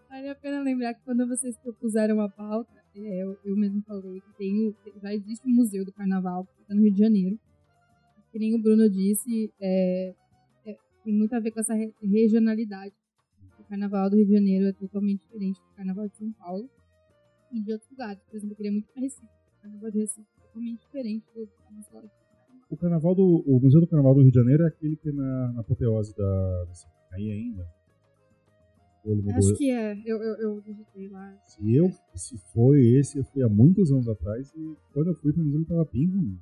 vale 0.08 0.28
a 0.28 0.34
pena 0.34 0.60
lembrar 0.60 0.94
que 0.94 1.02
quando 1.04 1.26
vocês 1.26 1.56
propuseram 1.58 2.20
a 2.20 2.28
pauta, 2.28 2.70
é, 2.94 3.22
eu, 3.22 3.38
eu 3.44 3.56
mesmo 3.56 3.80
falei 3.82 4.20
que 4.20 4.32
tem 4.36 4.74
já 5.00 5.14
existe 5.14 5.46
um 5.46 5.52
museu 5.54 5.84
do 5.84 5.92
carnaval 5.92 6.44
que 6.44 6.54
fica 6.58 6.74
no 6.74 6.82
Rio 6.82 6.92
de 6.92 6.98
Janeiro. 6.98 7.38
Que 8.32 8.38
nem 8.38 8.54
o 8.54 8.62
Bruno 8.62 8.88
disse, 8.90 9.52
é, 9.60 10.14
é, 10.66 10.76
tem 11.04 11.14
muito 11.14 11.32
a 11.34 11.40
ver 11.40 11.50
com 11.50 11.60
essa 11.60 11.74
re- 11.74 11.94
regionalidade. 12.02 12.94
O 13.58 13.64
carnaval 13.64 14.10
do 14.10 14.16
Rio 14.16 14.26
de 14.26 14.32
Janeiro 14.32 14.66
é 14.66 14.72
totalmente 14.72 15.20
diferente 15.22 15.60
do 15.60 15.74
carnaval 15.76 16.08
de 16.08 16.16
São 16.16 16.30
Paulo 16.32 16.68
e 17.52 17.60
de 17.60 17.72
outros 17.72 17.90
lugares. 17.90 18.22
Por 18.24 18.36
exemplo, 18.36 18.52
eu 18.52 18.56
queria 18.56 18.72
muito 18.72 18.88
para 18.92 19.02
Recife. 19.02 19.24
O 19.58 19.62
carnaval 19.62 19.90
de 19.90 19.98
Recife 20.00 20.26
é 20.36 20.42
totalmente 20.42 20.80
diferente 20.80 21.26
do 21.34 21.46
carnaval 21.64 22.10
O 22.70 22.76
carnaval 22.76 23.14
do. 23.14 23.42
O 23.46 23.60
Museu 23.60 23.80
do 23.80 23.86
Carnaval 23.86 24.14
do 24.14 24.22
Rio 24.22 24.30
de 24.30 24.38
Janeiro 24.38 24.62
é 24.62 24.68
aquele 24.68 24.96
que 24.96 25.08
é 25.08 25.12
na, 25.12 25.52
na 25.52 25.60
apoteose 25.60 26.14
da. 26.16 26.66
aí 27.12 27.30
ainda. 27.30 27.66
Acho 29.34 29.54
que 29.56 29.70
é. 29.70 30.00
Eu, 30.04 30.22
eu, 30.22 30.36
eu 30.36 30.60
digitei 30.60 31.08
lá. 31.08 31.34
Se, 31.44 31.74
eu, 31.74 31.90
se 32.14 32.38
foi 32.52 32.80
esse, 32.98 33.18
eu 33.18 33.24
fui 33.24 33.42
há 33.42 33.48
muitos 33.48 33.90
anos 33.90 34.08
atrás 34.08 34.52
e 34.54 34.76
quando 34.92 35.08
eu 35.08 35.14
fui 35.14 35.32
pro 35.32 35.42
museu 35.42 35.58
ele 35.58 35.66
tava 35.66 35.88
bem 35.90 36.06
ruim. 36.06 36.38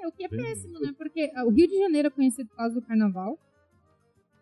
É, 0.00 0.06
o 0.06 0.12
que 0.12 0.24
é 0.24 0.28
Bem 0.28 0.42
péssimo, 0.42 0.78
né? 0.78 0.94
Porque 0.96 1.30
ah, 1.34 1.44
o 1.44 1.50
Rio 1.50 1.66
de 1.66 1.76
Janeiro 1.76 2.08
é 2.08 2.10
conhecido 2.10 2.48
por 2.48 2.56
causa 2.56 2.74
do 2.74 2.86
carnaval. 2.86 3.38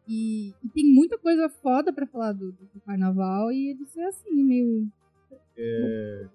E, 0.07 0.51
e 0.63 0.69
tem 0.69 0.85
muita 0.85 1.17
coisa 1.19 1.49
foda 1.49 1.93
pra 1.93 2.07
falar 2.07 2.33
do, 2.33 2.53
do 2.53 2.81
carnaval 2.85 3.51
e 3.51 3.71
ele 3.71 3.87
ser 3.87 4.03
assim, 4.03 4.45
meio. 4.45 4.87
É, 5.57 6.29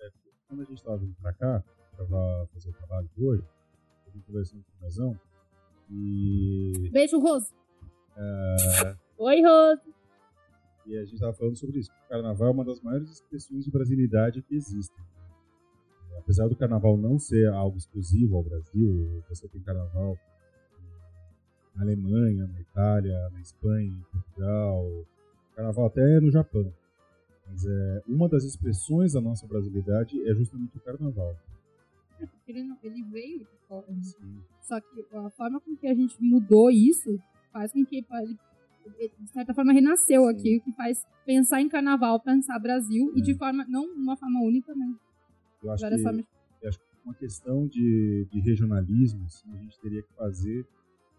é, 0.00 0.10
quando 0.48 0.62
a 0.62 0.64
gente 0.64 0.82
tava 0.82 0.98
vindo 0.98 1.14
pra 1.22 1.32
cá, 1.32 1.62
pra 1.96 2.46
fazer 2.52 2.70
o 2.70 2.72
trabalho 2.72 3.08
de 3.16 3.24
hoje, 3.24 3.44
conversando 4.20 4.62
com 4.62 4.78
o 4.78 4.82
Mezão 4.82 5.18
e 5.90 6.90
Beijo, 6.92 7.18
Rose! 7.18 7.52
Oi, 9.18 9.42
Rose. 9.42 9.82
E 10.86 10.96
a 10.96 11.04
gente 11.04 11.14
estava 11.14 11.32
falando 11.32 11.56
sobre 11.56 11.78
isso. 11.78 11.90
O 12.06 12.08
carnaval 12.08 12.48
é 12.48 12.50
uma 12.50 12.64
das 12.64 12.80
maiores 12.80 13.10
expressões 13.10 13.64
de 13.64 13.70
brasilidade 13.70 14.42
que 14.42 14.54
existem. 14.54 15.04
É, 16.10 16.18
Apesar 16.18 16.48
do 16.48 16.56
carnaval 16.56 16.96
não 16.96 17.18
ser 17.18 17.48
algo 17.48 17.76
exclusivo 17.76 18.36
ao 18.36 18.42
Brasil, 18.42 19.22
você 19.28 19.46
tem 19.48 19.60
carnaval 19.62 20.18
na 21.74 21.82
Alemanha, 21.82 22.46
na 22.46 22.60
Itália, 22.60 23.30
na 23.30 23.40
Espanha, 23.40 23.92
em 23.92 24.04
Portugal, 24.12 25.06
carnaval 25.54 25.86
até 25.86 26.20
no 26.20 26.30
Japão. 26.30 26.72
Mas 27.46 27.64
é, 27.64 28.02
uma 28.06 28.28
das 28.28 28.44
expressões 28.44 29.12
da 29.12 29.20
nossa 29.20 29.46
brasilidade 29.46 30.20
é 30.28 30.34
justamente 30.34 30.76
o 30.76 30.80
carnaval. 30.80 31.36
Ele, 32.46 32.62
não- 32.64 32.78
ele 32.82 33.02
veio 33.04 33.38
de 33.40 33.46
fora. 33.68 33.86
né? 33.90 34.00
Só 34.62 34.80
que 34.80 35.06
a 35.16 35.30
forma 35.30 35.60
com 35.60 35.76
que 35.76 35.86
a 35.86 35.94
gente 35.94 36.16
mudou 36.20 36.70
isso 36.70 37.18
faz 37.52 37.72
com 37.72 37.84
que 37.84 37.96
ele, 37.96 38.38
de 39.18 39.30
certa 39.30 39.54
forma, 39.54 39.72
renasceu 39.72 40.22
Sim. 40.24 40.30
aqui, 40.30 40.56
o 40.58 40.60
que 40.62 40.72
faz 40.72 41.04
pensar 41.24 41.60
em 41.60 41.68
carnaval, 41.68 42.18
pensar 42.20 42.58
Brasil, 42.58 43.12
e 43.14 43.20
É. 43.20 43.22
de 43.22 43.34
forma, 43.34 43.64
não 43.68 43.84
uma 43.94 44.16
forma 44.16 44.40
única, 44.42 44.74
mas 44.74 44.96
Eu 45.62 45.70
acho 45.70 45.82
várias 45.82 46.00
que 46.00 46.06
formas. 46.06 46.26
eu 46.62 46.68
acho 46.68 46.78
que 46.78 46.84
uma 47.04 47.14
questão 47.14 47.66
de, 47.66 48.26
de 48.30 48.40
regionalismo, 48.40 49.24
assim, 49.26 49.52
a 49.52 49.56
gente 49.62 49.78
teria 49.80 50.02
que 50.02 50.12
fazer 50.14 50.66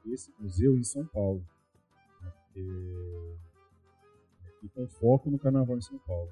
esse 0.06 0.32
museu 0.40 0.78
em 0.78 0.84
São 0.84 1.06
Paulo. 1.08 1.46
né? 2.22 2.32
Porque- 2.54 3.36
E 4.64 4.70
com 4.70 4.88
foco 4.88 5.30
no 5.30 5.38
carnaval 5.38 5.78
em 5.78 5.82
São 5.82 5.98
Paulo. 6.00 6.30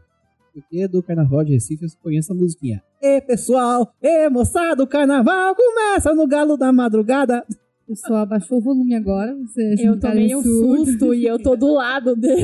Porque 0.53 0.88
do 0.88 1.01
Carnaval 1.01 1.43
de 1.46 1.53
Recife 1.53 1.86
eu 1.86 1.89
conheço 2.01 2.34
a 2.34 2.36
musiquinha. 2.36 2.84
Ê, 3.01 3.22
pessoal! 3.22 3.93
Ê, 4.01 4.27
moçada, 4.29 4.84
o 4.84 4.88
Carnaval 4.88 5.55
começa 5.55 6.13
no 6.13 6.27
galo 6.27 6.58
da 6.58 6.72
madrugada. 6.74 7.46
O 7.84 7.88
pessoal 7.88 8.20
abaixou 8.20 8.58
o 8.58 8.62
volume 8.62 8.96
agora, 8.96 9.36
vocês 9.36 9.79
Eu 9.79 10.00
tomei 10.00 10.36
um 10.36 10.41
susto 10.41 11.13
e 11.13 11.25
eu 11.25 11.41
tô 11.41 11.55
do 11.55 11.74
lado 11.74 12.15
dele. 12.15 12.43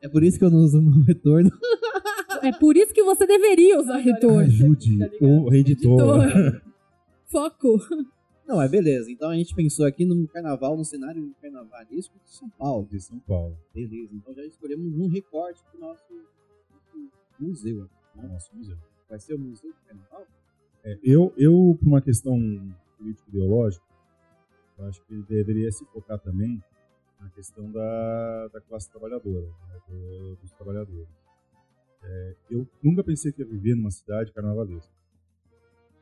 É 0.00 0.08
por 0.08 0.22
isso 0.22 0.38
que 0.38 0.44
eu 0.44 0.50
não 0.50 0.58
uso 0.58 0.78
o 0.80 1.02
retorno. 1.04 1.50
É 2.42 2.50
por 2.50 2.76
isso 2.76 2.92
que 2.92 3.04
você 3.04 3.24
deveria 3.24 3.78
usar 3.78 3.98
retorno. 3.98 4.40
Ajude 4.40 4.98
Tá 4.98 5.26
o 5.26 5.54
editor. 5.54 6.60
Foco. 7.30 7.78
Não, 8.46 8.56
mas 8.56 8.70
beleza. 8.70 9.10
Então 9.10 9.30
a 9.30 9.36
gente 9.36 9.54
pensou 9.54 9.86
aqui 9.86 10.04
no 10.04 10.26
Carnaval, 10.28 10.76
no 10.76 10.84
cenário 10.84 11.34
carnavalesco 11.40 12.14
de 12.24 12.30
São 12.30 12.48
Paulo. 12.50 12.86
de 12.90 13.00
São 13.00 13.18
Paulo. 13.20 13.56
Beleza. 13.74 14.10
Então 14.14 14.34
já 14.34 14.44
escolhemos 14.44 14.92
um 14.98 15.08
recorte 15.08 15.62
pro 15.70 15.80
nosso, 15.80 16.04
nosso 16.12 17.08
museu. 17.38 17.88
no 18.16 18.28
nosso 18.28 18.54
museu. 18.54 18.76
Vai 19.08 19.18
ser 19.18 19.34
o 19.34 19.38
Museu 19.38 19.70
do 19.70 19.76
Carnaval? 19.86 20.26
É, 20.84 20.98
eu, 21.02 21.32
eu, 21.36 21.76
por 21.78 21.86
uma 21.86 22.00
questão 22.02 22.34
político-ideológica, 22.98 23.84
eu 24.78 24.86
acho 24.86 25.00
que 25.04 25.14
ele 25.14 25.22
deveria 25.22 25.70
se 25.70 25.84
focar 25.86 26.18
também 26.18 26.62
na 27.20 27.28
questão 27.30 27.70
da, 27.70 28.48
da 28.48 28.60
classe 28.60 28.90
trabalhadora, 28.90 29.46
né, 29.68 29.80
do- 29.88 30.36
dos 30.36 30.50
trabalhadores. 30.52 31.08
É, 32.02 32.36
eu 32.50 32.66
nunca 32.82 33.04
pensei 33.04 33.30
que 33.32 33.42
ia 33.42 33.46
viver 33.46 33.76
numa 33.76 33.90
cidade 33.90 34.32
carnavalesca. 34.32 34.90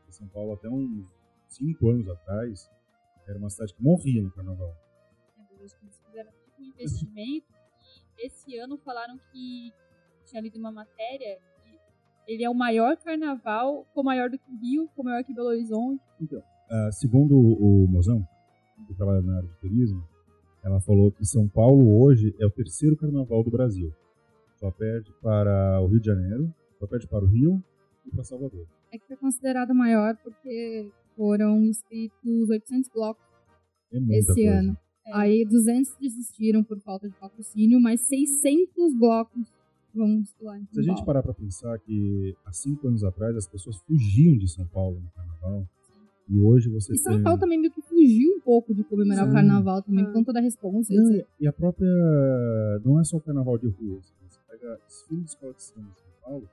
São 0.09 0.27
Paulo, 0.29 0.55
até 0.55 0.69
uns 0.69 1.05
cinco 1.50 1.90
anos 1.90 2.09
atrás, 2.09 2.69
era 3.26 3.38
uma 3.38 3.50
cidade 3.50 3.75
que 3.75 3.83
morria 3.83 4.23
no 4.23 4.30
carnaval. 4.30 4.75
Eles 5.59 5.76
fizeram 6.07 6.30
um 6.59 6.64
investimento 6.64 7.47
e 8.19 8.26
esse 8.26 8.57
ano 8.57 8.78
falaram 8.78 9.19
que 9.30 9.73
tinha 10.25 10.40
lido 10.40 10.59
uma 10.59 10.73
matéria 10.73 11.38
que 11.62 12.33
ele 12.33 12.45
é 12.45 12.50
o 12.50 12.54
maior 12.54 12.97
carnaval, 12.97 13.85
ficou 13.87 14.04
maior 14.04 14.30
do 14.30 14.38
que 14.38 14.50
o 14.50 14.59
Rio, 14.59 14.88
ficou 14.88 15.04
maior 15.04 15.23
que 15.25 15.35
Belo 15.35 15.49
Horizonte. 15.49 16.02
Ah, 16.71 16.90
segundo 16.92 17.37
o 17.37 17.87
Mozão, 17.88 18.26
que 18.87 18.95
trabalha 18.95 19.21
na 19.21 19.38
área 19.38 19.49
de 19.49 19.57
turismo, 19.57 20.07
ela 20.62 20.80
falou 20.80 21.11
que 21.11 21.25
São 21.25 21.49
Paulo 21.49 22.00
hoje 22.00 22.35
é 22.38 22.47
o 22.47 22.50
terceiro 22.50 22.97
carnaval 22.97 23.42
do 23.42 23.50
Brasil. 23.50 23.92
Só 24.57 24.71
perde 24.71 25.11
para 25.23 25.80
o 25.80 25.87
Rio 25.87 26.00
de 26.00 26.07
Janeiro, 26.07 26.54
só 26.78 26.87
perde 26.87 27.07
para 27.07 27.25
o 27.25 27.28
Rio 27.28 27.62
e 28.07 28.11
para 28.11 28.23
Salvador. 28.23 28.66
É 28.92 28.99
que 28.99 29.07
foi 29.07 29.16
considerado 29.16 29.75
maior 29.75 30.16
porque 30.16 30.90
foram 31.21 31.59
inscritos 31.67 32.49
800 32.49 32.89
blocos 32.95 33.23
É 33.93 33.99
esse 34.19 34.33
coisa. 34.33 34.50
ano. 34.59 34.77
É. 35.07 35.12
Aí 35.12 35.45
200 35.45 35.97
desistiram 36.00 36.65
por 36.65 36.81
falta 36.81 37.09
de 37.11 37.15
patrocínio, 37.17 37.79
mas 37.79 38.00
600 38.03 38.95
blocos 38.99 39.53
vão 39.95 40.23
lá 40.41 40.59
em 40.59 40.65
Se 40.73 40.81
a 40.81 40.83
gente 40.83 40.95
Paulo. 40.95 41.05
parar 41.07 41.23
para 41.23 41.35
pensar 41.35 41.79
que 41.81 42.35
há 42.47 42.53
cinco 42.53 42.89
anos 42.89 43.05
atrás 43.05 43.37
as 43.37 43.47
pessoas 43.47 43.77
fugiam 43.87 44.39
de 44.39 44.49
São 44.49 44.67
Paulo 44.69 44.99
no 44.99 45.11
carnaval, 45.11 45.69
e 46.29 46.39
hoje 46.41 46.71
você 46.71 46.95
E 46.95 46.97
São 46.97 47.15
tem... 47.15 47.23
Paulo 47.23 47.39
também 47.41 47.59
meio 47.61 47.73
que 47.73 47.83
fugiu 47.83 48.37
um 48.37 48.41
pouco 48.41 48.73
de 48.73 48.83
comemorar 48.85 49.25
Sim. 49.25 49.31
o 49.31 49.35
carnaval 49.35 49.83
também, 49.83 50.05
Ah. 50.05 50.07
por 50.07 50.15
conta 50.15 50.33
da 50.33 50.41
responsa. 50.41 50.95
Não, 50.95 51.23
e 51.39 51.47
a 51.47 51.53
própria. 51.53 51.89
Não 52.85 52.99
é 52.99 53.05
só 53.05 53.19
o 53.19 53.21
carnaval 53.21 53.59
de 53.59 53.67
rua. 53.69 53.99
assim, 53.99 54.15
Você 54.27 54.39
pega 54.49 54.81
desfile 54.87 55.21
de 55.23 55.29
escola 55.29 55.53
de 55.53 55.62
samba 55.62 55.89
em 55.91 55.95
São 56.00 56.11
Paulo, 56.23 56.49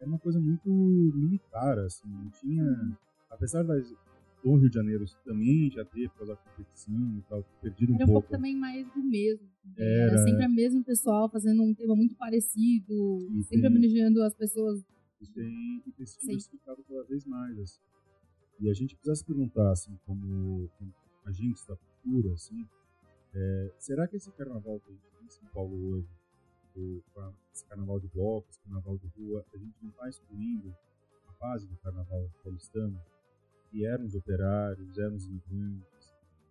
é 0.00 0.04
uma 0.04 0.18
coisa 0.18 0.40
muito 0.40 0.68
militar, 1.14 1.78
assim. 1.78 2.08
Não 2.08 2.28
tinha. 2.40 2.98
Apesar 3.30 3.62
das, 3.62 3.86
do 4.42 4.56
Rio 4.56 4.68
de 4.70 4.74
Janeiro 4.74 5.04
também 5.24 5.70
já 5.70 5.84
ter, 5.84 6.08
por 6.10 6.18
causa 6.18 6.34
da 6.34 6.40
competição 6.40 7.18
e 7.18 7.22
tal, 7.28 7.42
perdido 7.60 7.92
um 7.92 7.96
Era 7.96 8.04
um 8.04 8.06
pouco 8.08 8.20
pouco. 8.28 8.30
também 8.30 8.56
mais 8.56 8.86
do 8.92 9.02
mesmo. 9.02 9.46
Era. 9.76 10.12
Era 10.12 10.18
sempre 10.24 10.46
o 10.46 10.50
mesmo 10.50 10.82
pessoal 10.84 11.28
fazendo 11.28 11.62
um 11.62 11.74
tema 11.74 11.94
muito 11.94 12.14
parecido, 12.16 13.18
E 13.32 13.42
sempre 13.44 13.60
tem- 13.62 13.66
homenageando 13.70 14.22
as 14.22 14.34
pessoas. 14.34 14.82
E 15.20 15.26
tem, 15.26 15.82
e 15.86 15.92
tem 15.92 16.06
se 16.06 16.18
diversificado 16.20 16.82
cada 16.88 17.02
vez 17.04 17.24
mais. 17.26 17.58
Assim. 17.58 17.80
E 18.60 18.70
a 18.70 18.74
gente 18.74 18.94
precisa 18.96 19.16
se 19.16 19.24
perguntar, 19.24 19.70
assim, 19.72 19.96
como, 20.06 20.68
como 20.78 20.94
agentes 21.26 21.64
da 21.66 21.76
cultura, 21.76 22.32
assim, 22.34 22.66
é, 23.34 23.72
será 23.78 24.08
que 24.08 24.16
esse 24.16 24.30
carnaval 24.32 24.80
que 24.80 24.90
a 24.90 24.92
gente 24.94 25.02
tem 25.18 25.26
em 25.26 25.30
São 25.30 25.44
Paulo 25.52 25.76
hoje, 25.92 26.08
o, 26.76 27.02
esse 27.52 27.64
carnaval 27.66 28.00
de 28.00 28.08
blocos, 28.08 28.56
carnaval 28.58 28.96
de 28.98 29.06
rua, 29.08 29.44
a 29.52 29.56
gente 29.58 29.74
não 29.82 29.90
está 29.90 30.08
excluindo 30.08 30.74
a 31.28 31.32
base 31.38 31.66
do 31.66 31.76
carnaval 31.76 32.30
paulistano, 32.42 32.98
que 33.70 33.84
eram 33.84 34.04
os 34.06 34.14
operários, 34.14 34.98
eram 34.98 35.14
os 35.16 35.24
imigrantes, 35.26 35.84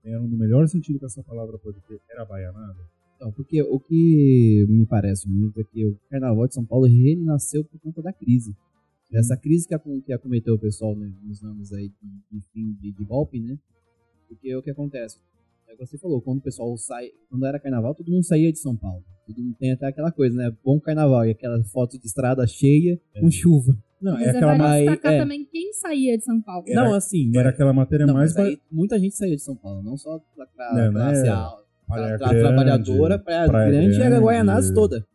eram, 0.04 0.28
no 0.28 0.38
melhor 0.38 0.68
sentido 0.68 1.00
que 1.00 1.06
essa 1.06 1.24
palavra 1.24 1.58
pode 1.58 1.80
ter, 1.88 2.00
era 2.10 2.26
baianada? 2.26 2.78
Então, 3.16 3.32
porque 3.34 3.62
o 3.62 3.80
que 3.80 4.66
me 4.70 4.86
parece 4.86 5.28
muito 5.28 5.60
é 5.60 5.64
que 5.64 5.86
o 5.86 5.98
Carnaval 6.10 6.48
de 6.48 6.54
São 6.54 6.66
Paulo 6.66 6.86
renasceu 6.86 7.66
por 7.66 7.80
conta 7.82 8.02
da 8.02 8.14
crise. 8.14 8.56
Essa 9.12 9.36
crise 9.36 9.68
que, 9.68 9.74
acom- 9.74 10.00
que 10.02 10.14
acometeu 10.14 10.54
o 10.56 10.60
pessoal 10.60 10.96
né, 10.96 11.12
nos 11.24 11.44
anos 11.44 11.74
aí 11.74 11.90
de, 11.90 12.38
de 12.40 12.46
fim 12.54 12.72
de, 12.80 12.92
de 12.94 13.04
golpe, 13.04 13.40
né? 13.42 13.58
Porque 14.28 14.56
o 14.56 14.62
que 14.62 14.70
acontece? 14.70 15.18
É 15.68 15.74
o 15.74 15.78
que 15.78 15.86
você 15.86 15.98
falou, 15.98 16.22
quando 16.22 16.38
o 16.38 16.42
pessoal 16.42 16.78
sai, 16.78 17.10
quando 17.30 17.46
era 17.46 17.60
carnaval, 17.60 17.94
todo 17.96 18.10
mundo 18.12 18.24
saía 18.24 18.52
de 18.52 18.60
São 18.60 18.76
Paulo. 18.76 19.04
Todo 19.28 19.42
mundo 19.42 19.56
tem 19.60 19.72
até 19.72 19.88
aquela 19.88 20.12
coisa, 20.12 20.36
né? 20.38 20.56
Bom 20.64 20.80
carnaval 20.80 21.26
e 21.26 21.32
aquela 21.32 21.62
foto 21.66 22.00
de 22.00 22.06
estrada 22.06 22.46
cheia 22.48 23.02
É. 23.16 23.20
com 23.20 23.30
chuva. 23.30 23.76
Não, 24.02 24.14
Mas 24.14 24.28
é 24.28 24.30
aquela, 24.30 24.46
vale 24.48 24.58
mais- 24.64 24.86
destacar 24.86 25.14
é. 25.14 25.20
também 25.20 25.46
quem 25.46 25.74
saía 25.74 26.18
de 26.18 26.24
São 26.24 26.42
Paulo. 26.42 26.64
Era- 26.68 26.84
não, 26.86 26.94
assim, 26.94 27.32
era 27.36 27.50
aquela 27.50 27.74
matéria 27.74 28.06
não, 28.06 28.14
mais 28.14 28.36
aí 28.38 28.58
muita 28.72 28.98
gente 28.98 29.16
saía 29.16 29.36
de 29.36 29.42
São 29.42 29.56
Paulo, 29.56 29.82
não 29.84 29.98
só 29.98 30.20
pra, 30.36 30.46
pra 30.48 30.74
Não, 30.74 30.86
não 30.86 30.92
classe 30.94 31.26
é 31.26 31.30
alta, 31.30 31.64
pra, 31.86 31.96
Praia 31.96 32.18
pra 32.18 32.28
Grande, 32.30 32.44
trabalhadora, 32.48 33.20
pra 33.20 33.48
Praia 33.48 33.70
grande 33.72 33.98
e 33.98 34.02
a 34.04 34.10
Grande. 34.10 34.24
Guaianazes 34.26 34.72
toda. 34.74 35.06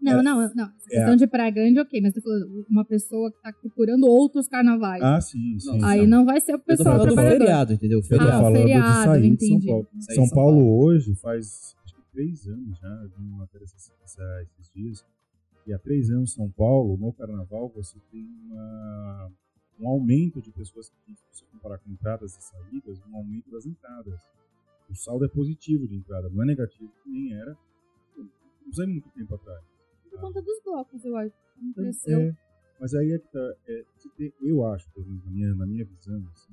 Não, 0.00 0.22
não, 0.22 0.36
não. 0.54 0.64
Essa 0.64 0.86
É. 0.92 0.96
questão 0.96 1.16
de 1.16 1.26
praia 1.26 1.50
grande, 1.50 1.80
ok, 1.80 2.00
mas 2.00 2.12
tô 2.14 2.20
falando 2.20 2.64
uma 2.70 2.84
pessoa 2.84 3.30
que 3.32 3.42
tá 3.42 3.52
procurando 3.52 4.06
outros 4.06 4.46
carnavais. 4.46 5.02
Ah, 5.02 5.20
sim, 5.20 5.58
sim. 5.58 5.78
Não, 5.78 5.86
Aí 5.88 6.00
sim. 6.02 6.06
não 6.06 6.24
vai 6.24 6.40
ser 6.40 6.52
o 6.52 6.54
Eu 6.54 6.58
tô 6.60 6.64
pessoal 6.64 6.96
falando 6.98 7.08
do 7.10 7.20
feriado, 7.20 7.72
entendeu? 7.72 7.98
Eu 7.98 8.18
tô 8.18 8.24
Ah, 8.24 8.32
falando 8.40 8.56
feriado, 8.56 8.86
de 8.86 9.04
sair 9.04 9.20
de 9.20 9.46
São 9.46 9.48
entendi. 9.56 9.66
Paulo. 9.66 9.88
São 9.98 10.14
São 10.14 10.28
Paulo 10.30 10.56
Paulo. 10.60 10.84
hoje 10.84 11.14
faz 11.16 11.74
acho 11.84 11.94
que 11.96 12.02
três 12.12 12.46
anos 12.46 12.78
já, 12.78 12.88
eu 13.02 13.08
vi 13.08 13.14
uma 13.28 13.38
matéria 13.38 13.64
essa- 13.64 14.42
esses 14.42 14.72
dias, 14.72 15.04
e 15.68 15.74
há 15.74 15.78
três 15.78 16.10
anos 16.10 16.32
em 16.32 16.34
São 16.36 16.50
Paulo, 16.50 16.96
no 16.96 17.12
carnaval, 17.12 17.68
você 17.68 17.98
tem 18.10 18.24
uma- 18.50 19.30
um 19.78 19.86
aumento 19.88 20.40
de 20.40 20.50
pessoas 20.50 20.88
que, 20.88 21.14
se 21.14 21.22
você 21.30 21.44
comparar 21.52 21.78
com 21.78 21.90
entradas 21.90 22.36
e 22.36 22.42
saídas, 22.42 23.00
um 23.06 23.16
aumento 23.16 23.50
das 23.50 23.66
entradas. 23.66 24.20
O 24.88 24.94
saldo 24.94 25.26
é 25.26 25.28
positivo 25.28 25.86
de 25.86 25.94
entrada, 25.96 26.28
não 26.30 26.42
é 26.42 26.46
negativo, 26.46 26.90
nem 27.06 27.34
era 27.34 27.56
não 28.16 28.72
sei 28.72 28.86
muito 28.86 29.08
tempo 29.10 29.34
atrás. 29.34 29.64
Por 30.10 30.20
conta 30.20 30.42
dos 30.42 30.60
blocos, 30.62 31.04
eu 31.04 31.16
acho. 31.16 31.34
Cresceu. 31.74 32.20
É, 32.20 32.36
mas 32.80 32.94
aí 32.94 33.12
é 33.12 33.18
que 33.18 33.28
tá. 33.28 33.54
é, 33.66 33.84
tem- 34.16 34.32
eu 34.40 34.64
acho, 34.66 34.90
pelo 34.92 35.06
menos 35.06 35.24
na 35.24 35.30
minha, 35.30 35.54
na 35.54 35.66
minha 35.66 35.84
visão, 35.84 36.26
assim, 36.32 36.52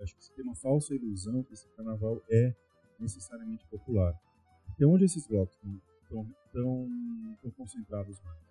acho 0.00 0.14
que 0.16 0.24
se 0.24 0.32
tem 0.34 0.44
uma 0.44 0.54
falsa 0.54 0.94
ilusão 0.94 1.42
que 1.42 1.52
esse 1.52 1.68
carnaval 1.76 2.22
é 2.30 2.54
necessariamente 2.98 3.64
popular. 3.66 4.14
Porque 4.66 4.84
onde 4.84 5.04
esses 5.04 5.26
blocos 5.26 5.56
estão 6.02 6.26
tão, 6.52 6.88
tão 7.42 7.50
concentrados 7.52 8.20
mais? 8.22 8.47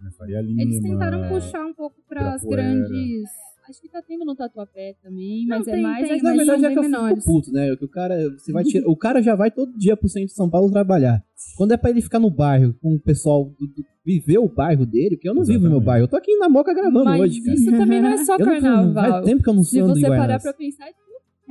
Né, 0.00 0.10
Faria 0.18 0.40
Lima. 0.40 0.62
Eles 0.62 0.80
tentaram 0.82 1.28
puxar 1.28 1.64
um 1.64 1.74
pouco 1.74 1.96
para 2.08 2.34
as 2.34 2.42
grandes. 2.44 3.28
Acho 3.68 3.80
que 3.80 3.88
tá 3.88 4.02
tendo 4.02 4.24
no 4.24 4.34
Tatuapé 4.34 4.96
também, 5.00 5.46
Não, 5.46 5.58
mas 5.58 5.68
é 5.68 5.72
tem, 5.72 5.82
mais 5.82 6.02
tem, 6.08 6.12
aqui. 6.16 6.22
Na 6.24 6.34
mas 6.34 6.46
verdade 6.46 6.60
são 6.62 6.68
é 6.68 6.72
que 6.72 6.78
eu 6.78 6.82
bem 6.82 6.90
fico 6.90 7.02
menores. 7.02 7.24
puto, 7.24 7.52
né? 7.52 7.76
Que 7.76 7.84
o 7.84 7.88
cara, 7.88 8.30
você 8.36 8.52
vai 8.52 8.64
tirar, 8.64 8.88
o 8.88 8.96
cara 8.96 9.22
já 9.22 9.36
vai 9.36 9.52
todo 9.52 9.78
dia 9.78 9.96
pro 9.96 10.08
centro 10.08 10.26
de 10.28 10.34
São 10.34 10.50
Paulo 10.50 10.68
trabalhar. 10.70 11.22
Quando 11.56 11.70
é 11.72 11.76
pra 11.76 11.90
ele 11.90 12.00
ficar 12.02 12.18
no 12.18 12.28
bairro 12.28 12.74
com 12.82 12.96
o 12.96 13.00
pessoal 13.00 13.44
do, 13.44 13.66
do- 13.68 13.84
viver 14.04 14.38
o 14.38 14.48
bairro 14.48 14.84
dele, 14.84 15.16
que 15.16 15.28
eu 15.28 15.34
não 15.34 15.44
vivo 15.44 15.60
no 15.62 15.70
meu 15.70 15.78
Exatamente. 15.78 15.86
bairro. 15.86 16.04
Eu 16.04 16.08
tô 16.08 16.16
aqui 16.16 16.36
na 16.38 16.48
Moca 16.48 16.74
gravando 16.74 17.04
Mas 17.04 17.20
hoje, 17.20 17.40
cara. 17.40 17.54
isso 17.54 17.70
também 17.70 18.02
não 18.02 18.08
é 18.08 18.16
só 18.24 18.34
Eu 18.34 18.38
não, 18.46 18.46
carnaval. 18.60 18.94
faz 19.12 19.24
tempo 19.26 19.42
que 19.44 19.48
eu 19.48 19.54
não 19.54 19.62
Se 19.62 19.78
ando 19.78 19.92
em 19.96 20.00
você 20.00 20.08
parar 20.08 20.40
pra 20.40 20.52
pensar, 20.52 20.88
É, 20.88 20.92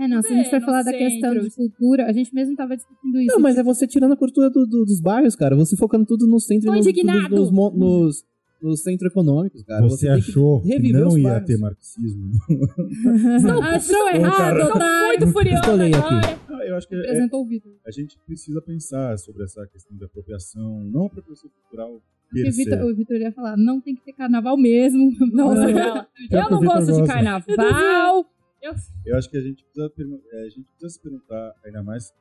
não, 0.08 0.22
se 0.22 0.34
a 0.34 0.36
gente 0.38 0.50
for 0.50 0.60
no 0.60 0.66
falar 0.66 0.84
da 0.84 0.92
questão 0.94 1.34
de 1.38 1.50
cultura, 1.52 2.06
a 2.08 2.12
gente 2.14 2.34
mesmo 2.34 2.56
tava 2.56 2.76
discutindo 2.76 3.20
isso. 3.20 3.36
Não, 3.36 3.42
mas 3.42 3.58
é 3.58 3.64
você 3.64 3.86
tirando 3.86 4.14
a 4.14 4.18
cultura 4.18 4.50
do- 4.50 4.66
do- 4.66 4.86
dos 4.86 5.00
bairros, 5.02 5.36
cara. 5.36 5.56
Você 5.56 5.76
focando 5.76 6.06
tudo 6.06 6.26
no 6.28 6.40
centro 6.40 6.70
e 6.74 6.78
nos, 6.78 6.88
indignado. 6.88 7.36
nos, 7.36 7.52
nos, 7.52 7.74
nos, 7.76 8.26
nos 8.62 8.82
centros 8.84 9.12
econômicos, 9.12 9.62
cara. 9.64 9.82
Você, 9.84 10.06
que 10.08 10.12
achou 10.12 10.62
que, 10.62 10.70
reviver 10.70 11.02
não 11.02 11.18
ia 11.18 11.24
bairros. 11.30 11.46
ter 11.48 11.58
marxismo? 11.58 12.32
Achou 13.64 14.10
errado, 14.10 14.60
Tô 14.60 14.76
otário. 14.76 15.28
muito 15.28 15.40
aqui. 15.40 15.54
agora. 15.56 16.40
Ah, 16.50 16.66
Eu 16.66 16.76
acho 16.78 16.88
que 16.88 16.96
é- 16.96 17.00
Apresentou 17.00 17.42
o 17.42 17.46
Vitor. 17.48 17.72
a 17.86 17.92
gente 17.92 18.18
precisa 18.26 18.62
pensar 18.62 19.18
sobre 19.18 19.44
essa 19.44 19.66
questão 19.68 19.96
de 19.98 20.04
apropriação, 20.06 20.84
não 20.86 21.06
apropriação 21.08 21.50
cultural. 21.62 22.02
Vitor, 22.34 22.82
o 22.86 22.96
Vitor 22.96 23.18
ia 23.18 23.32
falar, 23.34 23.58
não 23.58 23.82
tem 23.82 23.94
que 23.96 24.04
ter 24.06 24.14
carnaval 24.14 24.58
mesmo. 24.58 25.12
Nossa, 25.34 25.70
É. 25.70 26.06
que 26.30 26.36
Eu 26.36 26.50
não 26.50 26.62
gosto 26.64 26.94
de 26.94 27.06
carnaval. 27.08 28.26
Eu 28.62 28.74
Eu 29.06 29.18
acho 29.18 29.30
que 29.30 29.38
a 29.38 29.42
gente 29.42 29.64
precisa, 29.64 29.92
é, 30.32 30.46
a 30.46 30.50
gente 30.50 30.64
precisa 30.64 30.90
se 30.90 31.00
perguntar, 31.00 31.56
ainda 31.66 31.82
mais 31.82 32.14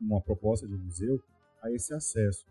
uma 0.00 0.20
proposta 0.20 0.66
de 0.66 0.74
museu, 0.74 1.20
a 1.62 1.70
esse 1.70 1.94
acesso. 1.94 2.44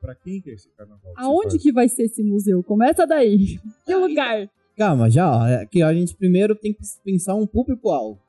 Pra 0.00 0.14
quem 0.14 0.40
que 0.40 0.50
é 0.50 0.54
esse 0.54 0.68
carnaval? 0.70 1.14
que 1.14 1.20
Aonde 1.20 1.58
que 1.58 1.72
vai 1.72 1.88
ser 1.88 2.04
esse 2.04 2.22
museu? 2.22 2.62
Começa 2.62 3.06
daí. 3.06 3.58
Que 3.84 3.94
lugar? 3.94 4.50
Calma, 4.76 5.10
já, 5.10 5.48
é 5.48 5.66
que 5.66 5.82
a 5.82 5.92
gente 5.92 6.16
primeiro 6.16 6.54
tem 6.56 6.72
que 6.72 6.82
pensar 7.04 7.34
um 7.34 7.46
público-alvo. 7.46 8.20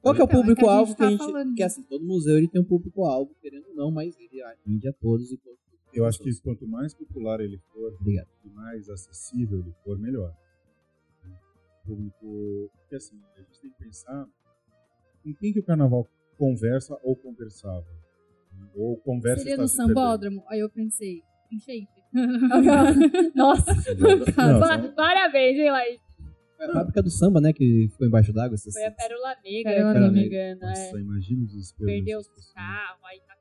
Qual 0.00 0.14
que 0.14 0.20
é 0.20 0.24
o 0.24 0.26
Então, 0.26 0.40
é 0.40 0.42
que 0.42 0.50
a 0.50 0.54
público-alvo 0.54 0.88
gente 0.88 0.96
que 0.96 1.02
a 1.02 1.18
tá 1.18 1.42
gente. 1.42 1.54
Que 1.54 1.62
assim, 1.62 1.82
todo 1.82 2.04
museu 2.04 2.38
ele 2.38 2.48
tem 2.48 2.60
um 2.60 2.64
público-alvo, 2.64 3.34
querendo 3.40 3.68
ou 3.68 3.74
não, 3.74 3.90
mas 3.90 4.16
ele 4.18 4.42
atende 4.42 4.88
a 4.88 4.92
todos 4.92 5.32
e 5.32 5.36
todos. 5.36 5.58
Eu 5.92 6.06
acho 6.06 6.18
que 6.20 6.34
quanto 6.40 6.66
mais 6.66 6.94
popular 6.94 7.40
ele 7.40 7.58
for, 7.72 7.94
Obrigado. 8.00 8.28
e 8.44 8.48
mais 8.48 8.88
acessível 8.88 9.58
ele 9.58 9.74
for, 9.84 9.98
melhor. 9.98 10.34
Né? 11.86 11.94
O 11.94 11.96
Público, 11.96 12.70
porque 12.78 12.96
assim, 12.96 13.20
a 13.36 13.40
gente 13.40 13.60
tem 13.60 13.70
que 13.70 13.78
pensar 13.84 14.26
com 15.22 15.34
quem 15.34 15.52
que 15.52 15.60
o 15.60 15.64
carnaval 15.64 16.06
conversa 16.38 16.96
ou 17.02 17.16
conversava. 17.16 17.86
né? 18.52 18.68
Ou 18.74 18.96
conversa 18.98 19.42
Seria 19.44 19.56
no 19.56 19.68
se 19.68 19.76
perdendo. 19.76 19.94
sambódromo? 19.94 20.44
Aí 20.48 20.60
eu 20.60 20.70
pensei, 20.70 21.22
em 21.50 21.58
shape. 21.58 21.88
Nossa, 23.34 23.74
são- 23.74 24.92
parabéns, 24.94 25.58
hein, 25.58 25.70
Laís? 25.70 26.00
Foi 26.56 26.66
a 26.66 26.72
fábrica 26.72 27.02
do 27.02 27.10
samba, 27.10 27.40
né? 27.40 27.52
Que 27.52 27.88
ficou 27.90 28.06
embaixo 28.06 28.32
d'água. 28.32 28.56
Foi 28.56 28.84
a 28.84 28.90
Pérola 28.92 29.34
Negra, 29.44 29.72
Pérola 29.72 29.92
se 29.94 30.00
não 30.00 30.12
me 30.12 30.20
Negra. 30.22 30.52
engano. 30.52 30.60
Nossa, 30.60 30.96
É. 30.96 31.00
imagina 31.00 31.42
o 31.42 31.46
desespero. 31.46 31.86
Perdeu 31.86 32.18
os 32.20 32.28
carros, 32.52 33.00
aí 33.04 33.20
tá 33.26 33.34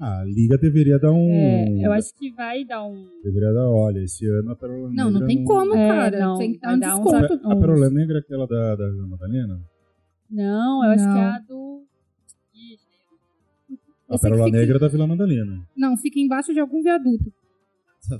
Ah, 0.00 0.20
a 0.20 0.24
Liga 0.24 0.56
deveria 0.58 0.98
dar 0.98 1.12
um. 1.12 1.28
É, 1.30 1.86
eu 1.86 1.92
acho 1.92 2.14
que 2.14 2.30
vai 2.32 2.64
dar 2.64 2.84
um. 2.84 3.04
Deveria 3.22 3.52
dar, 3.52 3.68
olha, 3.68 4.00
esse 4.00 4.26
ano 4.26 4.52
a 4.52 4.56
Pérola 4.56 4.90
Não, 4.92 5.10
Negra 5.10 5.20
não 5.20 5.26
tem 5.26 5.44
como, 5.44 5.74
É, 5.74 5.88
cara. 5.88 6.20
não, 6.20 6.38
tem 6.38 6.52
que 6.52 6.58
dar 6.60 6.74
um 6.74 6.78
dar 6.78 6.96
um 6.96 7.02
desconto. 7.02 7.40
A, 7.48 7.52
a 7.52 7.56
Pérola 7.56 7.90
Negra 7.90 8.18
é 8.18 8.20
aquela 8.20 8.46
da, 8.46 8.76
da 8.76 8.88
Vila 8.90 9.06
Madalena? 9.08 9.60
Não, 10.30 10.84
eu 10.84 10.90
acho 10.90 11.04
Não. 11.04 11.14
que 11.14 11.18
é 11.20 11.24
a 11.24 11.38
do. 11.40 11.82
A 14.10 14.18
Pérola 14.18 14.44
fica- 14.46 14.56
Negra 14.58 14.76
é 14.76 14.80
da 14.80 14.88
Vila 14.88 15.06
Madalena. 15.06 15.60
Não, 15.76 15.96
fica 15.96 16.18
embaixo 16.18 16.52
de 16.54 16.60
algum 16.60 16.82
viaduto. 16.82 17.30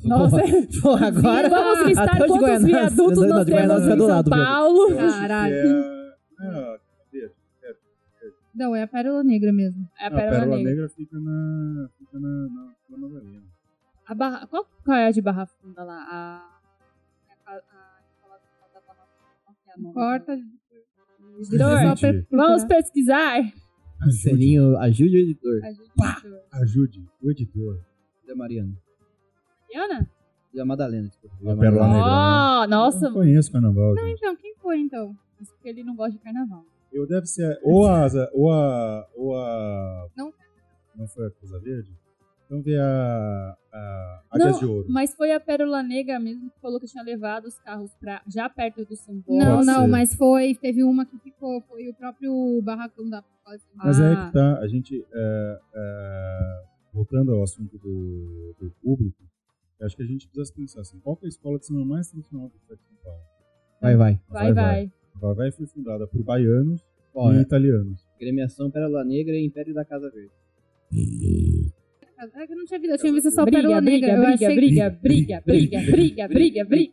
Nossa, 0.04 0.36
Porra, 0.82 1.06
agora. 1.06 1.48
vamos 1.48 1.86
listar 1.88 2.18
quantos 2.26 2.64
viadutos 2.64 3.18
não, 3.20 3.28
nós 3.28 3.44
temos 3.46 3.86
em 3.86 3.96
do 3.96 4.06
São? 4.06 4.24
Paulo. 4.24 4.98
Acho 4.98 5.20
Caralho. 5.20 5.54
É, 5.54 6.04
é? 6.42 6.78
Não, 8.58 8.74
é 8.74 8.82
a 8.82 8.88
Pérola 8.88 9.22
Negra 9.22 9.52
mesmo. 9.52 9.88
É 10.00 10.04
a 10.04 10.08
a 10.08 10.10
Pérola, 10.10 10.30
Pérola 10.40 10.56
Negra. 10.56 10.70
Negra 10.72 10.88
fica 10.88 11.20
na, 11.20 11.88
fica 11.96 12.18
na, 12.18 12.48
na 12.90 12.96
Madalena. 12.98 13.42
A 14.06 14.14
barra... 14.14 14.46
qual, 14.48 14.66
qual 14.84 14.96
é 14.96 15.06
a 15.06 15.10
de 15.12 15.20
Barra 15.22 15.46
Funda 15.46 15.84
lá? 15.84 16.02
A. 16.10 16.58
A, 17.46 17.52
a, 17.52 17.56
a? 17.56 17.62
Corta. 19.92 20.38
Editor, 21.40 21.96
Gente, 21.96 22.26
Vamos 22.32 22.64
pesquisar. 22.64 23.38
Ajude, 24.00 24.16
Selinho, 24.22 24.76
ajude 24.78 25.16
o 25.16 25.20
editor. 25.20 25.60
Ajude, 25.64 25.90
ajude 26.52 27.08
o 27.22 27.30
editor. 27.30 27.80
Da 28.26 28.34
Mariana. 28.34 28.72
Mariana? 29.72 30.10
Da 30.54 30.64
Madalena, 30.64 31.08
desculpa. 31.08 31.36
A 31.52 31.56
Pérola 31.56 31.86
Negra. 31.88 32.00
né? 32.00 32.60
Oh, 32.60 32.64
Eu 32.64 32.68
nossa. 32.68 33.00
não 33.06 33.12
conheço 33.14 33.52
carnaval, 33.52 33.96
gente. 33.96 34.18
Então, 34.18 34.36
quem 34.36 34.54
foi 34.56 34.80
então? 34.80 35.16
Isso 35.40 35.52
porque 35.54 35.68
ele 35.68 35.84
não 35.84 35.94
gosta 35.94 36.12
de 36.12 36.18
carnaval. 36.18 36.64
Eu 36.92 37.06
deve 37.06 37.26
ser 37.26 37.58
ou 37.62 37.86
a 37.86 38.02
asa, 38.04 38.30
ou 38.32 38.50
a. 38.50 39.08
Ou 39.14 39.36
a. 39.36 40.08
Não. 40.16 40.32
Não 40.96 41.06
foi 41.06 41.26
a 41.26 41.30
Casa 41.30 41.58
Verde? 41.60 41.90
Então 42.46 42.62
vê 42.62 42.78
a. 42.78 43.56
a 43.72 44.22
Águias 44.30 44.52
Não, 44.52 44.58
de 44.58 44.64
Ouro. 44.66 44.86
Mas 44.88 45.14
foi 45.14 45.32
a 45.32 45.38
Pérola 45.40 45.82
Negra 45.82 46.18
mesmo 46.18 46.50
que 46.50 46.58
falou 46.60 46.80
que 46.80 46.86
tinha 46.86 47.02
levado 47.04 47.44
os 47.46 47.58
carros 47.58 47.94
pra, 48.00 48.22
já 48.26 48.48
perto 48.48 48.84
do 48.86 48.96
Sambó. 48.96 49.22
Não, 49.28 49.56
Pode 49.56 49.66
não, 49.66 49.82
ser. 49.82 49.88
mas 49.88 50.14
foi. 50.14 50.54
Teve 50.54 50.82
uma 50.82 51.04
que 51.04 51.18
ficou. 51.18 51.60
Foi 51.68 51.88
o 51.88 51.94
próprio 51.94 52.60
barracão 52.62 53.08
da. 53.08 53.22
Mas 53.76 54.00
é 54.00 54.12
Ah. 54.12 54.26
que 54.26 54.32
tá, 54.32 54.58
a 54.58 54.66
gente. 54.68 55.06
é, 55.12 55.60
é, 55.74 56.62
voltando 56.92 57.34
ao 57.34 57.42
assunto 57.42 57.78
do, 57.78 58.54
do 58.58 58.70
público, 58.82 59.22
eu 59.78 59.86
acho 59.86 59.96
que 59.96 60.02
a 60.02 60.06
gente 60.06 60.26
precisa 60.28 60.52
pensar 60.54 60.80
assim: 60.80 60.98
qual 61.00 61.16
que 61.16 61.26
é 61.26 61.28
a 61.28 61.28
escola 61.28 61.58
de 61.58 61.66
samba 61.66 61.84
mais 61.84 62.10
tradicional 62.10 62.48
do 62.48 62.56
estado 62.56 62.78
de 62.78 62.84
São 62.84 62.96
Paulo? 63.04 63.20
Vai, 63.80 63.96
vai. 63.96 64.20
Vai, 64.28 64.52
vai. 64.52 64.64
A 64.64 64.64
Vai 64.64 64.92
Vai 65.20 65.50
foi 65.52 65.66
fundada 65.66 66.06
por 66.06 66.22
baianos 66.22 66.80
Ó, 67.14 67.32
e 67.32 67.38
é, 67.38 67.40
italianos. 67.42 68.00
Gremiação 68.18 68.70
Pérola 68.70 69.04
Negra 69.04 69.34
e 69.36 69.44
Império 69.44 69.74
da 69.74 69.84
Casa 69.84 70.10
Verde. 70.10 70.30
É 72.34 72.46
que 72.46 72.52
eu 72.52 72.56
não 72.56 72.64
tinha 72.64 72.80
visto, 72.80 72.92
eu 72.92 72.98
tinha 72.98 73.12
visto 73.12 73.30
só 73.30 73.44
Briga, 73.44 73.58
Pérola 73.58 73.80
briga, 73.80 74.06
Negra. 74.06 74.22
eu 74.22 74.26
briga, 74.26 74.34
achei 74.34 74.48
que- 74.48 74.54
briga, 74.60 74.90
briga, 75.00 75.40
briga, 75.44 75.80
briga, 75.80 76.28
briga, 76.28 76.64
briga. 76.64 76.92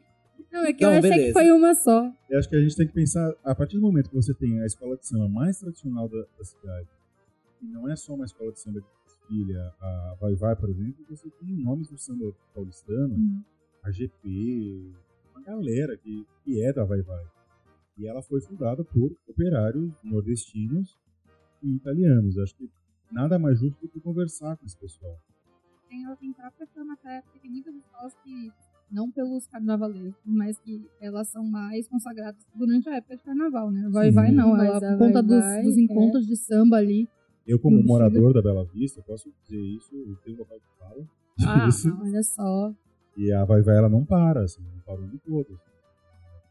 Não, 0.52 0.64
é 0.66 0.72
que 0.74 0.86
eu 0.86 0.90
Não, 0.90 0.98
achei 1.00 1.10
beleza. 1.10 1.28
que 1.28 1.34
foi 1.34 1.52
uma 1.52 1.76
só. 1.76 2.12
Eu 2.30 2.40
acho 2.40 2.48
que 2.50 2.56
a 2.56 2.62
gente 2.62 2.76
tem 2.78 2.88
que 2.88 2.94
pensar, 2.94 3.34
a 3.44 3.54
partir 3.56 3.76
do 3.76 3.82
momento 3.82 4.10
que 4.10 4.16
você 4.16 4.34
tem 4.34 4.62
a 4.62 4.66
escola 4.66 4.96
de 4.96 5.06
samba 5.08 5.28
mais 5.28 5.60
tradicional 5.60 6.08
da, 6.08 6.24
da 6.38 6.44
cidade, 6.44 6.88
e 7.62 7.66
não 7.68 7.90
é 7.90 7.96
só 7.96 8.14
uma 8.14 8.26
escola 8.26 8.52
de 8.52 8.60
samba 8.62 8.80
de 8.80 8.86
desfile, 9.06 9.58
a- 9.58 9.74
a 9.82 10.18
Vai 10.22 10.36
Vai, 10.36 10.56
por 10.56 10.70
exemplo, 10.70 11.04
você 11.10 11.30
tem 11.42 11.50
nomes 11.58 11.90
do 11.90 11.98
samba 11.98 12.32
paulistano, 12.54 13.16
Hum. 13.16 13.42
a 13.84 13.92
GP, 13.92 14.92
uma 15.36 15.44
galera 15.44 15.98
que, 15.98 16.26
que 16.44 16.62
é 16.64 16.72
da 16.72 16.86
Vai 16.86 17.02
Vai. 17.02 17.24
E 17.98 18.08
ela 18.08 18.22
foi 18.22 18.42
fundada 18.42 18.84
por 18.84 19.16
operários 19.28 19.94
nordestinos 20.04 20.98
e 21.64 21.76
italianos. 21.76 22.38
Acho 22.38 22.56
que 22.56 22.70
nada 23.12 23.40
mais 23.40 23.60
justo 23.60 23.80
do 23.82 23.88
que 23.88 24.00
conversar 24.00 24.58
com 24.58 24.66
esse 24.66 24.78
pessoal. 24.78 25.18
Tem, 25.90 26.04
ela 26.04 26.16
tem 26.16 26.34
própria 26.34 26.68
fama 26.68 26.94
até, 26.94 27.22
porque 27.22 27.40
tem 27.40 27.52
muitas 27.52 27.74
escolas 27.76 28.14
que, 28.24 28.52
não 28.92 29.10
pelos 29.12 29.48
carnavaleiros, 29.48 30.16
mas 30.26 30.60
que 30.60 30.86
elas 31.00 31.30
são 31.30 31.46
mais 31.46 31.88
consagradas 31.88 32.46
durante 32.54 32.90
a 32.90 32.98
época 32.98 33.16
de 33.16 33.24
carnaval, 33.24 33.72
né? 33.72 33.88
Vai, 33.90 34.10
Sim. 34.10 34.16
vai 34.16 34.32
não, 34.32 34.56
ela, 34.62 34.78
a 34.78 34.82
por 34.82 34.98
conta 34.98 35.22
Vai 35.22 35.24
dos, 35.24 35.40
Vai, 35.40 35.64
dos 35.64 35.78
é. 35.78 35.82
encontros 35.82 36.28
de 36.28 36.36
samba 36.36 36.78
ali. 36.78 37.08
Eu, 37.48 37.60
como 37.60 37.82
morador 37.84 38.34
da 38.34 38.42
Bela 38.42 38.66
Vista, 38.66 39.02
posso 39.04 39.32
dizer 39.44 39.62
isso, 39.62 39.96
eu 39.96 40.16
tenho 40.18 40.38
local 40.40 40.58
de 40.58 40.66
fala. 40.80 41.08
Ah. 41.46 41.70
Olha 42.02 42.24
só. 42.24 42.74
E 43.16 43.32
a 43.32 43.46
Vai 43.46 43.62
Vai, 43.62 43.78
ela 43.78 43.90
não 43.90 44.04
para, 44.04 44.44
assim, 44.44 44.64
não 44.64 44.80
para 44.82 45.00
o 45.00 45.04
ano 45.04 45.20
todo. 45.26 45.48
Ela 45.52 45.75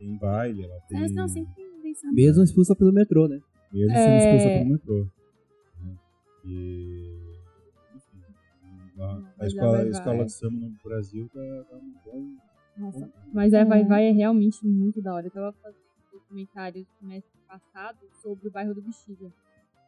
tem 0.05 0.17
baile, 0.17 0.65
ela 0.65 0.81
tem... 0.83 1.01
Mas 1.01 1.13
não, 1.13 1.27
sempre. 1.27 1.65
Mesmo 2.13 2.43
expulsa 2.43 2.77
pelo 2.77 2.93
metrô, 2.93 3.27
né? 3.27 3.41
Mesmo 3.73 3.93
É. 3.93 3.97
sendo 3.97 4.17
expulsa 4.17 4.49
pelo 4.49 4.71
metrô. 4.71 5.05
né? 5.81 5.97
E... 6.45 7.35
Enfim, 7.95 8.21
a, 9.39 9.47
escola, 9.47 9.79
a 9.79 9.89
escola 9.89 10.25
de 10.25 10.33
samba 10.33 10.57
no 10.61 10.77
Brasil 10.85 11.29
tá, 11.33 11.65
tá 11.71 11.77
um 11.77 11.95
bom... 12.05 12.37
Nossa, 12.77 13.13
mas 13.33 13.55
a 13.55 13.61
É. 13.61 13.65
Vai 13.65 13.85
Vai 13.85 14.07
é 14.07 14.11
realmente 14.11 14.67
muito 14.67 15.01
da 15.01 15.15
hora. 15.15 15.27
Eu 15.27 15.31
tava 15.31 15.53
fazendo 15.53 15.81
um 15.81 16.19
documentário 16.19 16.81
no 16.81 16.87
semestre 16.99 17.41
passado 17.47 17.99
sobre 18.21 18.49
o 18.49 18.51
bairro 18.51 18.75
do 18.75 18.83
Bexiga. 18.83 19.33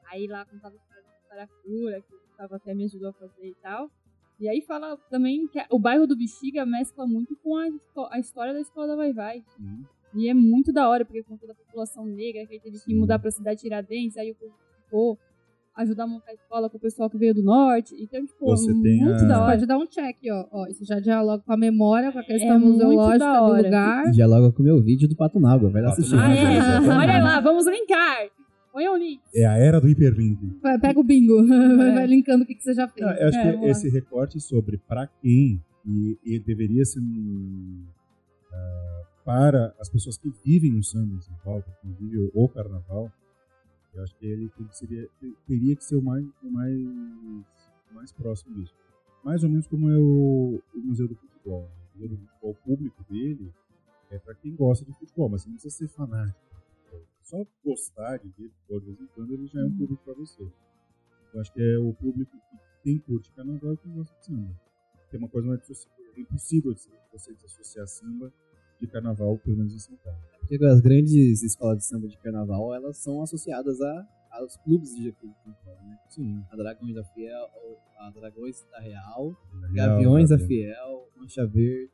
Aí 0.08 0.28
lá 0.28 0.44
contava 0.44 0.74
a 0.74 0.78
história 0.78 1.02
do 1.02 1.28
Saracura, 1.28 2.00
que 2.00 2.14
o 2.14 2.20
Gustavo 2.20 2.54
até 2.54 2.74
me 2.74 2.84
ajudou 2.84 3.08
a 3.08 3.12
fazer 3.12 3.48
e 3.48 3.56
tal. 3.56 3.90
E 4.38 4.48
aí 4.48 4.60
fala 4.62 4.96
também 5.10 5.48
que 5.48 5.58
o 5.68 5.78
bairro 5.80 6.06
do 6.06 6.16
Bexiga 6.16 6.64
mescla 6.64 7.06
muito 7.06 7.34
com 7.36 7.56
a, 7.56 7.66
a 8.12 8.20
história 8.20 8.52
da 8.52 8.60
escola 8.60 8.86
da 8.86 8.96
Vai 8.96 9.12
Vai. 9.12 9.44
Sim. 9.56 9.84
E 10.14 10.28
é 10.28 10.34
muito 10.34 10.72
da 10.72 10.88
hora, 10.88 11.04
porque 11.04 11.22
conta 11.22 11.46
da 11.46 11.54
população 11.54 12.06
negra, 12.06 12.46
que 12.46 12.54
aí 12.54 12.60
teve 12.60 12.78
que 12.78 12.94
mudar 12.94 13.18
pra 13.18 13.30
cidade 13.30 13.60
Tiradentes, 13.60 14.16
aí 14.16 14.30
o 14.30 14.34
povo 14.34 14.54
ficou 14.84 15.18
ajudar 15.76 16.04
a 16.04 16.06
montar 16.06 16.30
a 16.30 16.34
escola 16.34 16.70
com 16.70 16.78
o 16.78 16.80
pessoal 16.80 17.10
que 17.10 17.18
veio 17.18 17.34
do 17.34 17.42
norte. 17.42 17.94
Então, 18.00 18.24
tipo, 18.24 18.46
Você 18.46 18.70
é 18.70 18.74
tem 18.82 18.98
muito 18.98 19.24
a- 19.24 19.28
da 19.28 19.42
hora. 19.42 19.52
Pode 19.52 19.66
dar 19.66 19.76
um 19.76 19.86
check, 19.86 20.16
ó. 20.30 20.46
ó. 20.50 20.66
Isso 20.68 20.86
já 20.86 20.98
dialoga 20.98 21.42
com 21.44 21.52
a 21.52 21.56
memória, 21.56 22.10
com 22.10 22.18
a 22.18 22.24
questão 22.24 22.56
É 22.56 22.58
museológica 22.58 23.40
do 23.40 23.56
lugar. 23.62 24.10
Dialoga 24.10 24.52
com 24.52 24.62
o 24.62 24.64
meu 24.64 24.82
vídeo 24.82 25.06
do 25.06 25.14
Pato 25.14 25.38
Nágua. 25.38 25.68
Vai 25.68 25.82
lá 25.82 25.90
assistir. 25.90 26.14
Ah, 26.16 26.34
é? 26.34 26.78
Olha 26.80 27.22
lá, 27.22 27.40
vamos 27.40 27.66
linkar. 27.66 28.26
Põe 28.72 28.88
o 28.88 28.96
link. 28.96 29.20
É 29.34 29.44
a 29.46 29.58
era 29.58 29.78
do 29.78 29.86
hiperlink. 29.88 30.38
Pega 30.80 30.98
o 30.98 31.04
bingo. 31.04 31.46
Vai, 31.46 31.92
vai 31.92 32.06
linkando 32.06 32.44
o 32.44 32.46
que, 32.46 32.54
que 32.54 32.62
você 32.62 32.72
já 32.72 32.88
fez. 32.88 33.06
Ah, 33.06 33.14
eu 33.20 33.28
acho 33.28 33.38
É, 33.38 33.56
que 33.58 33.64
esse 33.66 33.88
recorte 33.90 34.40
sobre 34.40 34.78
para 34.78 35.06
quem 35.20 35.62
e, 35.86 36.18
e 36.24 36.38
deveria 36.40 36.86
ser 36.86 37.00
um, 37.00 37.84
ah, 38.50 38.95
para 39.26 39.74
as 39.80 39.88
pessoas 39.88 40.16
que 40.16 40.30
vivem 40.44 40.78
o 40.78 40.84
samba 40.84 41.16
em 41.16 41.20
São 41.20 41.34
Paulo, 41.38 41.64
que 41.82 41.88
vivem 41.88 42.30
o 42.32 42.48
carnaval, 42.48 43.12
eu 43.92 44.04
acho 44.04 44.14
que 44.14 44.24
ele 44.24 44.48
seria, 44.70 45.08
teria 45.44 45.74
que 45.74 45.84
ser 45.84 45.96
o 45.96 46.02
mais, 46.02 46.24
o 46.44 46.48
mais, 46.48 46.80
o 47.90 47.94
mais 47.94 48.12
próximo 48.12 48.54
disso. 48.54 48.72
Mais 49.24 49.42
ou 49.42 49.50
menos 49.50 49.66
como 49.66 49.90
é 49.90 49.98
o, 49.98 50.62
o 50.72 50.78
Museu 50.78 51.08
do 51.08 51.16
Futebol. 51.16 51.68
O 51.94 51.98
Museu 51.98 52.16
do 52.16 52.16
Futebol 52.18 52.54
público 52.64 53.04
dele 53.10 53.52
é 54.12 54.18
para 54.20 54.32
quem 54.36 54.54
gosta 54.54 54.84
de 54.84 54.92
futebol, 54.92 55.28
mas 55.28 55.42
você 55.42 55.48
não 55.48 55.56
precisa 55.56 55.74
ser 55.74 55.88
fanático. 55.88 56.38
só 57.24 57.44
gostar 57.64 58.18
de 58.18 58.28
ver 58.28 58.48
futebol 58.50 58.80
de 58.80 58.86
vez 58.86 59.00
em 59.00 59.06
quando, 59.08 59.32
ele 59.32 59.48
já 59.48 59.60
é 59.60 59.64
um 59.64 59.76
público 59.76 60.04
para 60.04 60.14
você. 60.14 60.48
Eu 61.34 61.40
acho 61.40 61.52
que 61.52 61.60
é 61.60 61.76
o 61.76 61.92
público 61.94 62.30
que 62.30 62.58
tem 62.84 62.98
curte 62.98 63.32
carnaval 63.32 63.74
e 63.74 63.76
que 63.76 63.88
gosta 63.88 64.16
de 64.20 64.26
samba. 64.26 64.60
Tem 65.10 65.18
uma 65.18 65.28
coisa 65.28 65.48
mais 65.48 65.68
é 65.68 66.20
impossível 66.20 66.72
de 66.72 66.80
você 67.12 67.34
desassociar 67.34 67.88
samba 67.88 68.32
de 68.80 68.86
carnaval, 68.86 69.38
pelo 69.38 69.56
menos 69.56 69.74
em 69.74 69.78
São 69.78 69.96
Paulo. 69.96 70.18
Porque 70.40 70.64
as 70.64 70.80
grandes 70.80 71.42
escolas 71.42 71.78
de 71.78 71.84
samba 71.84 72.06
de 72.08 72.16
carnaval, 72.18 72.72
elas 72.74 72.98
são 72.98 73.20
associadas 73.22 73.80
a, 73.80 74.06
aos 74.32 74.56
clubes 74.58 74.94
de 74.94 75.12
São 75.42 75.52
Paulo, 75.64 75.80
né? 75.88 75.98
Sim. 76.08 76.42
A 76.50 76.56
Dragões 76.56 76.94
da 76.94 77.04
Fiel, 77.04 77.46
a 77.98 78.10
Dragões 78.10 78.64
da 78.70 78.78
Real, 78.80 79.36
real, 79.72 79.72
Gaviões 79.74 80.28
da. 80.30 80.38
Fiel, 80.38 81.08
Mancha 81.16 81.44
Verde, 81.46 81.90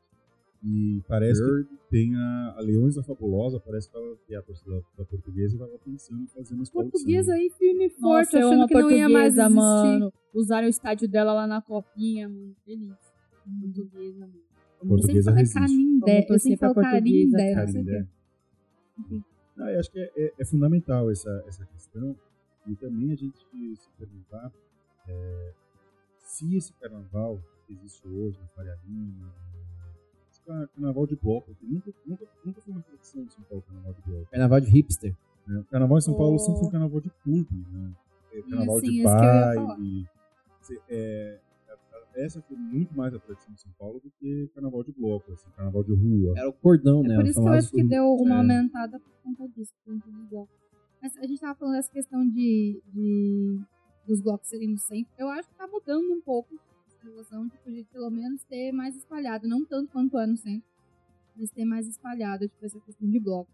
E 0.63 1.01
parece 1.07 1.41
Verde. 1.41 1.67
que 1.69 1.77
tem 1.89 2.15
a, 2.15 2.53
a 2.57 2.61
Leões 2.61 2.95
da 2.95 3.03
Fabulosa, 3.03 3.59
parece 3.59 3.89
que, 3.89 3.97
ela, 3.97 4.15
que 4.27 4.35
a 4.35 4.41
torcida 4.41 4.81
da, 4.97 5.03
portuguesa 5.05 5.55
estava 5.55 5.77
pensando 5.83 6.21
em 6.21 6.27
fazer 6.27 6.53
uma 6.53 6.63
escola 6.63 6.85
de 6.85 6.91
Portuguesa 6.91 7.33
aí 7.33 7.49
firme 7.57 7.85
e 7.87 7.89
forte, 7.89 8.35
Nossa, 8.35 8.37
amo 8.39 8.47
achando 8.63 8.67
que 8.67 8.73
não 8.75 8.91
ia 8.91 9.09
mais 9.09 9.33
existir. 9.37 9.49
mano. 9.55 10.13
Usaram 10.33 10.67
o 10.67 10.69
estádio 10.69 11.07
dela 11.07 11.33
lá 11.33 11.47
na 11.47 11.61
copinha, 11.61 12.29
mano. 12.29 12.55
Feliz. 12.65 12.95
Portuguesa, 13.61 14.19
mano. 14.27 14.52
Portuguesa 14.87 15.31
sempre 15.31 15.39
resiste. 15.41 15.53
falo 15.59 15.67
Canindé, 15.67 16.25
eu 16.29 16.39
sempre 16.39 16.57
falo 16.57 16.73
não 16.75 16.83
sei 16.83 17.53
Carindé. 17.55 18.07
quê. 19.09 19.21
Ah, 19.59 19.71
eu 19.71 19.79
acho 19.79 19.91
que 19.91 19.99
é, 19.99 20.11
é- 20.15 20.33
é 20.39 20.45
fundamental 20.45 21.11
essa, 21.11 21.43
essa 21.47 21.65
questão 21.65 22.15
e 22.67 22.75
também 22.75 23.11
a 23.11 23.15
gente 23.15 23.37
se 23.75 23.89
perguntar 23.97 24.51
é, 25.07 25.53
se 26.19 26.55
esse 26.55 26.73
carnaval 26.73 27.39
que 27.67 27.73
existe 27.73 28.07
hoje 28.07 28.39
na 28.39 28.47
Faria 28.47 28.77
Lima, 28.87 29.31
esse 30.31 30.41
car- 30.41 30.67
carnaval 30.69 31.05
de 31.05 31.15
bloco, 31.15 31.53
que 31.55 31.65
nunca, 31.67 31.91
nunca, 32.05 32.25
nunca 32.45 32.61
foi 32.61 32.73
uma 32.73 32.81
tradição 32.81 33.23
de 33.25 33.33
São 33.33 33.43
Paulo, 33.43 33.63
carnaval 33.67 33.93
de 33.93 34.01
bloco. 34.01 34.27
Carnaval 34.31 34.59
de 34.61 34.71
hipster. 34.71 35.15
né? 35.47 35.59
O 35.59 35.63
carnaval 35.65 35.97
em 35.97 36.01
São 36.01 36.15
Paulo 36.15 36.35
Oh. 36.35 36.39
sempre 36.39 36.59
foi 36.59 36.67
um 36.67 36.71
carnaval 36.71 37.01
de 37.01 37.09
clube, 37.23 37.65
né? 37.71 37.91
É, 38.33 38.41
Carnaval 38.41 38.79
sim, 38.79 38.89
de 38.89 39.03
baile. 39.03 40.07
É, 40.89 41.39
essa 42.15 42.41
foi 42.41 42.55
muito 42.57 42.95
mais 42.95 43.13
a 43.13 43.19
tradição 43.19 43.53
de 43.53 43.61
São 43.61 43.71
Paulo 43.77 43.99
do 43.99 44.11
que 44.19 44.49
carnaval 44.53 44.83
de 44.83 44.91
bloco, 44.91 45.31
assim, 45.31 45.49
carnaval 45.55 45.83
de 45.83 45.93
rua. 45.93 46.33
Era 46.37 46.49
o 46.49 46.53
cordão, 46.53 47.01
né? 47.03 47.13
É 47.13 47.17
por 47.17 47.25
o 47.25 47.27
isso 47.27 47.41
que 47.41 47.47
eu 47.47 47.51
acho 47.53 47.71
que 47.71 47.83
deu 47.83 48.05
uma 48.13 48.35
É. 48.35 48.37
aumentada 48.39 48.99
por 48.99 49.11
conta 49.23 49.47
disso, 49.49 49.73
por 49.83 49.93
conta 49.93 50.09
do 50.11 50.23
bloco. 50.29 50.51
Mas 51.01 51.17
a 51.17 51.25
gente 51.25 51.39
tava 51.39 51.55
falando 51.55 51.75
dessa 51.75 51.91
questão 51.91 52.27
de, 52.27 52.81
de 52.93 53.59
dos 54.07 54.21
blocos 54.21 54.47
serem 54.49 54.69
no 54.69 54.77
centro. 54.77 55.11
Eu 55.17 55.29
acho 55.29 55.49
que 55.49 55.55
tá 55.55 55.67
mudando 55.67 56.11
um 56.13 56.21
pouco 56.21 56.53
essa 56.87 57.03
relação, 57.09 57.49
tipo, 57.49 57.71
de 57.71 57.83
pelo 57.91 58.09
menos 58.09 58.43
ter 58.43 58.71
mais 58.71 58.95
espalhado, 58.95 59.47
não 59.47 59.65
tanto 59.65 59.91
quanto 59.91 60.17
é 60.17 60.25
no 60.27 60.37
centro, 60.37 60.67
mas 61.35 61.49
ter 61.51 61.65
mais 61.65 61.87
espalhado, 61.87 62.47
tipo, 62.47 62.65
essa 62.65 62.79
questão 62.81 63.09
de 63.09 63.19
bloco. 63.19 63.49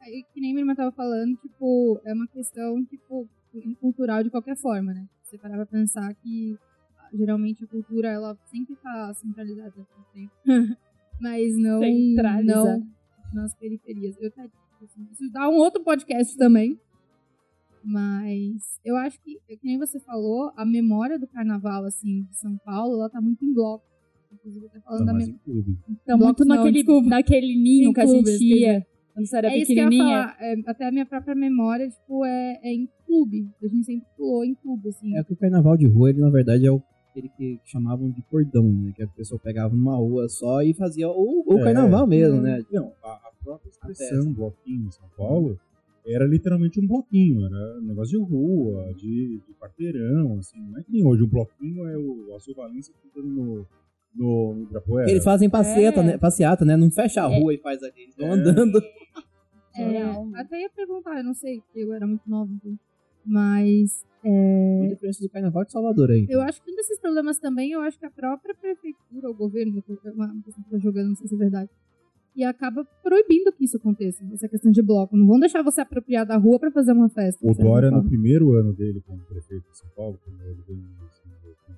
Aí, 0.00 0.22
que 0.34 0.40
nem 0.40 0.52
minha 0.52 0.62
irmã 0.62 0.74
tava 0.74 0.92
falando, 0.92 1.36
tipo, 1.36 1.98
é 2.04 2.12
uma 2.12 2.26
questão, 2.26 2.84
tipo, 2.84 3.26
cultural 3.80 4.22
de 4.22 4.30
qualquer 4.30 4.56
forma, 4.56 4.92
né? 4.92 5.08
Você 5.22 5.38
parar 5.38 5.54
pra 5.56 5.66
pensar 5.66 6.12
que 6.16 6.58
geralmente 7.12 7.64
a 7.64 7.66
cultura, 7.66 8.08
ela 8.08 8.36
sempre 8.50 8.74
tá 8.76 9.12
centralizada 9.14 9.72
no 9.76 10.04
centro. 10.12 10.36
mas 11.20 11.56
não, 11.56 11.80
não 12.44 12.86
nas 13.32 13.54
periferias. 13.54 14.16
Eu 14.20 14.28
até, 14.28 14.42
assim, 14.82 15.06
isso 15.12 15.30
dá 15.32 15.48
um 15.48 15.54
outro 15.56 15.82
podcast 15.82 16.36
também. 16.36 16.78
Mas 17.82 18.80
eu 18.84 18.96
acho 18.96 19.20
que, 19.20 19.38
nem 19.62 19.78
você 19.78 20.00
falou, 20.00 20.50
a 20.56 20.64
memória 20.64 21.18
do 21.18 21.26
carnaval, 21.26 21.84
assim, 21.84 22.22
de 22.22 22.36
São 22.38 22.56
Paulo, 22.64 22.94
ela 22.94 23.10
tá 23.10 23.20
muito 23.20 23.44
em 23.44 23.52
bloco. 23.52 23.84
Inclusive, 24.32 24.66
até 24.66 24.80
falando 24.80 25.00
Tá 25.00 25.04
da 25.06 25.12
memória. 25.12 25.40
Então, 25.88 26.18
Bloco 26.18 26.24
muito 26.24 26.44
não, 26.44 26.56
naquele, 26.56 26.78
desculpa. 26.82 27.08
naquele 27.08 27.62
ninho 27.62 27.92
que 27.92 28.00
a 28.00 28.04
clubes, 28.04 28.38
gente 28.38 28.60
ia 28.60 28.86
quando 29.14 29.26
você 29.28 29.36
era 29.36 29.48
É 29.48 29.58
isso 29.58 29.66
que 29.66 29.72
eu 29.78 29.84
ia 29.84 29.88
pequenininha. 29.88 30.22
falar. 30.22 30.36
é, 30.40 30.54
até 30.66 30.88
a 30.88 30.90
minha 30.90 31.06
própria 31.06 31.34
memória, 31.36 31.88
tipo, 31.88 32.24
é, 32.24 32.58
é 32.64 32.74
em 32.74 32.88
clube. 33.06 33.48
A 33.62 33.68
gente 33.68 33.84
sempre 33.84 34.06
pulou 34.16 34.44
em 34.44 34.54
clube, 34.54 34.88
assim. 34.88 35.16
É 35.16 35.22
que 35.22 35.32
o 35.32 35.36
carnaval 35.36 35.76
de 35.76 35.86
rua, 35.86 36.10
ele 36.10 36.20
na 36.20 36.30
verdade 36.30 36.66
é 36.66 36.70
o 36.72 36.82
aquele 37.14 37.28
que 37.28 37.60
chamavam 37.64 38.10
de 38.10 38.20
cordão, 38.22 38.64
né? 38.64 38.92
Que 38.94 39.02
a 39.04 39.08
pessoa 39.08 39.40
pegava 39.40 39.74
numa 39.74 39.94
rua 39.96 40.28
só 40.28 40.62
e 40.62 40.74
fazia 40.74 41.08
o, 41.08 41.44
o 41.46 41.58
É. 41.60 41.62
carnaval 41.62 42.06
mesmo, 42.06 42.38
Hum. 42.38 42.42
né? 42.42 42.62
Não, 42.72 42.92
a, 43.02 43.12
a 43.12 43.30
própria 43.42 43.68
expressão 43.70 44.32
bloquinho 44.32 44.86
em 44.88 44.90
São 44.90 45.08
Paulo 45.16 45.58
era 46.06 46.26
literalmente 46.26 46.78
um 46.80 46.86
bloquinho, 46.86 47.46
era 47.46 47.78
um 47.78 47.86
negócio 47.86 48.18
de 48.18 48.24
rua, 48.30 48.92
de, 48.94 49.40
de 49.46 49.54
quarteirão, 49.58 50.38
assim, 50.38 50.60
não 50.60 50.78
é 50.78 50.82
que 50.82 50.92
nem 50.92 51.04
hoje, 51.06 51.22
um 51.22 51.28
bloquinho 51.28 51.86
é 51.86 51.96
o 51.96 52.34
Azul 52.34 52.54
Valência 52.54 52.92
cantando 53.02 53.28
no, 53.32 53.66
no, 54.14 54.54
no 54.54 54.62
Ibirapuera. 54.64 55.10
Eles 55.10 55.24
fazem 55.24 55.48
passeata, 55.48 56.00
É. 56.00 56.02
né? 56.02 56.18
Passeata, 56.18 56.64
né? 56.64 56.76
Não 56.76 56.90
fecha 56.90 57.24
a 57.26 57.32
É. 57.32 57.38
rua 57.40 57.54
e 57.54 57.58
faz 57.58 57.82
ali. 57.82 57.92
Eles 58.02 58.14
vão 58.16 58.26
É. 58.28 58.32
andando. 58.32 58.82
É, 59.76 60.02
até 60.40 60.60
ia 60.60 60.70
perguntar, 60.70 61.18
eu 61.18 61.24
não 61.24 61.34
sei, 61.34 61.60
porque 61.60 61.80
eu 61.80 61.92
era 61.94 62.06
muito 62.06 62.28
nova, 62.28 62.50
então. 62.52 62.78
Mas 63.24 64.04
é, 64.24 64.78
Muita 64.78 64.94
diferença 64.94 65.20
do 65.22 65.28
carnaval 65.28 65.64
de 65.64 65.72
Salvador 65.72 66.10
aí. 66.10 66.26
eu 66.30 66.40
acho 66.40 66.62
que 66.62 66.70
um 66.70 66.74
desses 66.74 66.98
problemas 66.98 67.38
também, 67.38 67.72
eu 67.72 67.80
acho 67.80 67.98
que 67.98 68.06
a 68.06 68.10
própria 68.10 68.54
prefeitura, 68.54 69.28
o 69.30 69.34
governo, 69.34 69.84
uma 70.14 70.34
eu 70.46 70.52
tô 70.70 70.78
jogando, 70.78 71.08
não 71.08 71.14
sei 71.16 71.28
se 71.28 71.34
é 71.34 71.38
verdade, 71.38 71.70
e 72.34 72.42
acaba 72.42 72.84
proibindo 73.02 73.52
que 73.52 73.64
isso 73.64 73.76
aconteça, 73.76 74.24
essa 74.32 74.48
questão 74.48 74.72
de 74.72 74.82
bloco. 74.82 75.14
Não 75.14 75.26
vão 75.26 75.38
deixar 75.38 75.62
você 75.62 75.82
apropriar 75.82 76.24
da 76.24 76.36
rua 76.38 76.58
pra 76.58 76.70
fazer 76.70 76.92
uma 76.92 77.08
festa. 77.10 77.46
O 77.46 77.54
Dória, 77.54 77.90
no 77.90 78.02
primeiro 78.02 78.54
ano 78.54 78.72
dele 78.72 79.02
como 79.06 79.20
prefeito 79.24 79.70
de 79.70 79.78
São 79.78 79.88
Paulo, 79.94 80.18
quando 80.24 80.40
ele 80.42 80.62
veio 80.66 80.82
assim, 81.06 81.28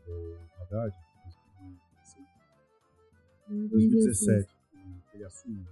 o 0.08 0.36
Haddad, 0.62 0.94
em 3.50 3.66
2017, 3.66 4.48
que 5.10 5.16
ele 5.16 5.24
assume, 5.24 5.56
né, 5.56 5.66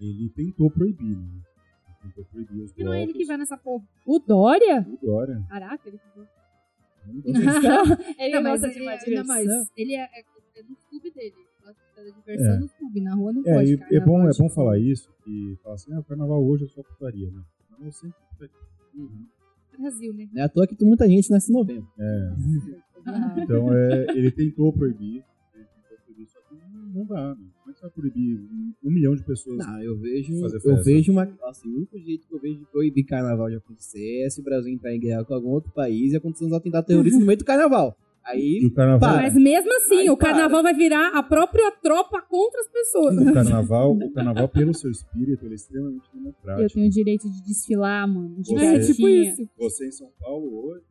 ele 0.00 0.30
tentou 0.30 0.70
proibir, 0.70 1.16
né? 1.16 1.42
Proibir 2.30 2.62
os 2.62 2.72
Que 2.72 2.82
não 2.84 2.94
é 2.94 3.02
ele 3.02 3.12
que 3.12 3.24
vai 3.26 3.36
nessa 3.36 3.56
porra. 3.56 3.84
O 4.06 4.18
Dória? 4.18 4.86
O 4.90 5.06
Dória. 5.06 5.44
Caraca, 5.48 5.88
ele 5.88 6.00
não 6.16 6.26
Ele 8.18 8.34
Não, 8.34 8.42
mas 8.42 8.60
gosta 8.60 8.68
de 8.68 8.74
ele, 8.76 8.82
uma 8.84 8.90
ainda 8.92 9.04
diversão. 9.04 9.26
mais, 9.26 9.70
ele 9.76 9.94
é, 9.94 10.02
é, 10.02 10.24
é 10.56 10.62
do 10.62 10.76
clube 10.88 11.10
dele. 11.10 11.34
Da 11.96 12.02
diversão 12.04 12.54
É. 12.54 12.58
no 12.58 12.68
clube. 12.68 13.00
Na 13.00 13.14
rua 13.14 13.32
não 13.32 13.42
É, 13.46 13.54
pode. 13.54 13.72
e 13.90 13.96
é 13.96 14.00
bom, 14.00 14.28
é 14.28 14.32
bom 14.38 14.48
falar 14.50 14.78
isso, 14.78 15.10
que 15.24 15.58
fala 15.62 15.74
assim, 15.74 15.92
ah, 15.94 16.00
o 16.00 16.04
carnaval 16.04 16.42
hoje 16.44 16.64
é 16.64 16.68
só 16.68 16.82
putaria, 16.82 17.30
né? 17.30 17.42
Não, 17.78 17.86
eu 17.86 17.92
sempre 17.92 18.16
putaria. 18.30 18.54
Brasil, 19.78 20.12
né? 20.14 20.28
Não 20.32 20.42
é 20.42 20.44
à 20.44 20.48
toa 20.48 20.66
que 20.66 20.74
tem 20.76 20.86
muita 20.86 21.08
gente 21.08 21.30
nesse 21.30 21.50
novembro. 21.52 21.88
É, 21.98 22.34
Ah, 23.06 23.34
então 23.38 23.72
é, 23.74 24.06
ele 24.16 24.30
tentou 24.30 24.72
proibir, 24.72 25.24
ele 25.54 25.64
tentou 25.64 25.98
proibir, 26.04 26.26
só 26.28 26.38
que 26.40 26.54
não, 26.54 26.82
não 26.86 27.06
dá, 27.06 27.34
né? 27.34 27.46
Que 27.80 27.86
você 27.86 27.86
vai 27.86 27.90
proibir 27.90 28.34
um, 28.38 28.72
um 28.84 28.90
milhão 28.90 29.16
de 29.16 29.22
pessoas? 29.24 29.58
Não, 29.58 29.82
eu 29.82 29.96
vejo. 29.96 30.38
Fazer 30.40 30.60
Eu 30.64 30.82
vejo 30.82 31.12
uma. 31.12 31.22
Assim, 31.44 31.68
o 31.70 31.76
único 31.78 31.98
jeito 31.98 32.26
que 32.28 32.34
eu 32.34 32.38
vejo 32.38 32.58
de 32.58 32.66
proibir 32.66 33.04
carnaval 33.04 33.48
de 33.48 33.56
acontecer 33.56 34.24
é 34.26 34.28
se 34.30 34.40
o 34.40 34.44
Brasil 34.44 34.72
entrar 34.72 34.94
em 34.94 35.00
guerra 35.00 35.24
com 35.24 35.32
algum 35.34 35.48
outro 35.48 35.72
país 35.72 36.12
e 36.12 36.16
acontecer 36.16 36.44
uns 36.44 36.52
atentados 36.52 36.86
terroristas 36.86 37.20
no 37.20 37.26
meio 37.26 37.38
do 37.38 37.44
carnaval. 37.44 37.96
E 38.26 38.30
Aí. 38.32 38.66
o 38.66 38.74
carnaval, 38.74 39.00
Para. 39.00 39.22
Mas 39.22 39.34
mesmo 39.34 39.74
assim, 39.76 40.00
Aí 40.00 40.10
o 40.10 40.16
para. 40.16 40.28
carnaval 40.28 40.62
vai 40.62 40.74
virar 40.74 41.08
a 41.16 41.22
própria 41.22 41.70
tropa 41.82 42.20
contra 42.20 42.60
as 42.60 42.68
pessoas. 42.68 43.16
o 43.16 43.32
carnaval, 43.32 43.92
o 43.96 44.12
carnaval, 44.12 44.46
pelo 44.48 44.74
seu 44.74 44.90
espírito, 44.90 45.42
ele 45.46 45.54
é 45.54 45.56
extremamente 45.56 46.04
democrático. 46.12 46.62
eu 46.62 46.68
tenho 46.68 46.86
o 46.86 46.90
direito 46.90 47.30
de 47.30 47.42
desfilar, 47.42 48.06
mano. 48.06 48.36
De 48.42 48.50
Você- 48.50 48.64
É, 48.66 48.78
tipo 48.80 49.08
isso. 49.08 49.48
Você 49.58 49.88
em 49.88 49.92
São 49.92 50.10
Paulo 50.20 50.66
hoje, 50.66 50.84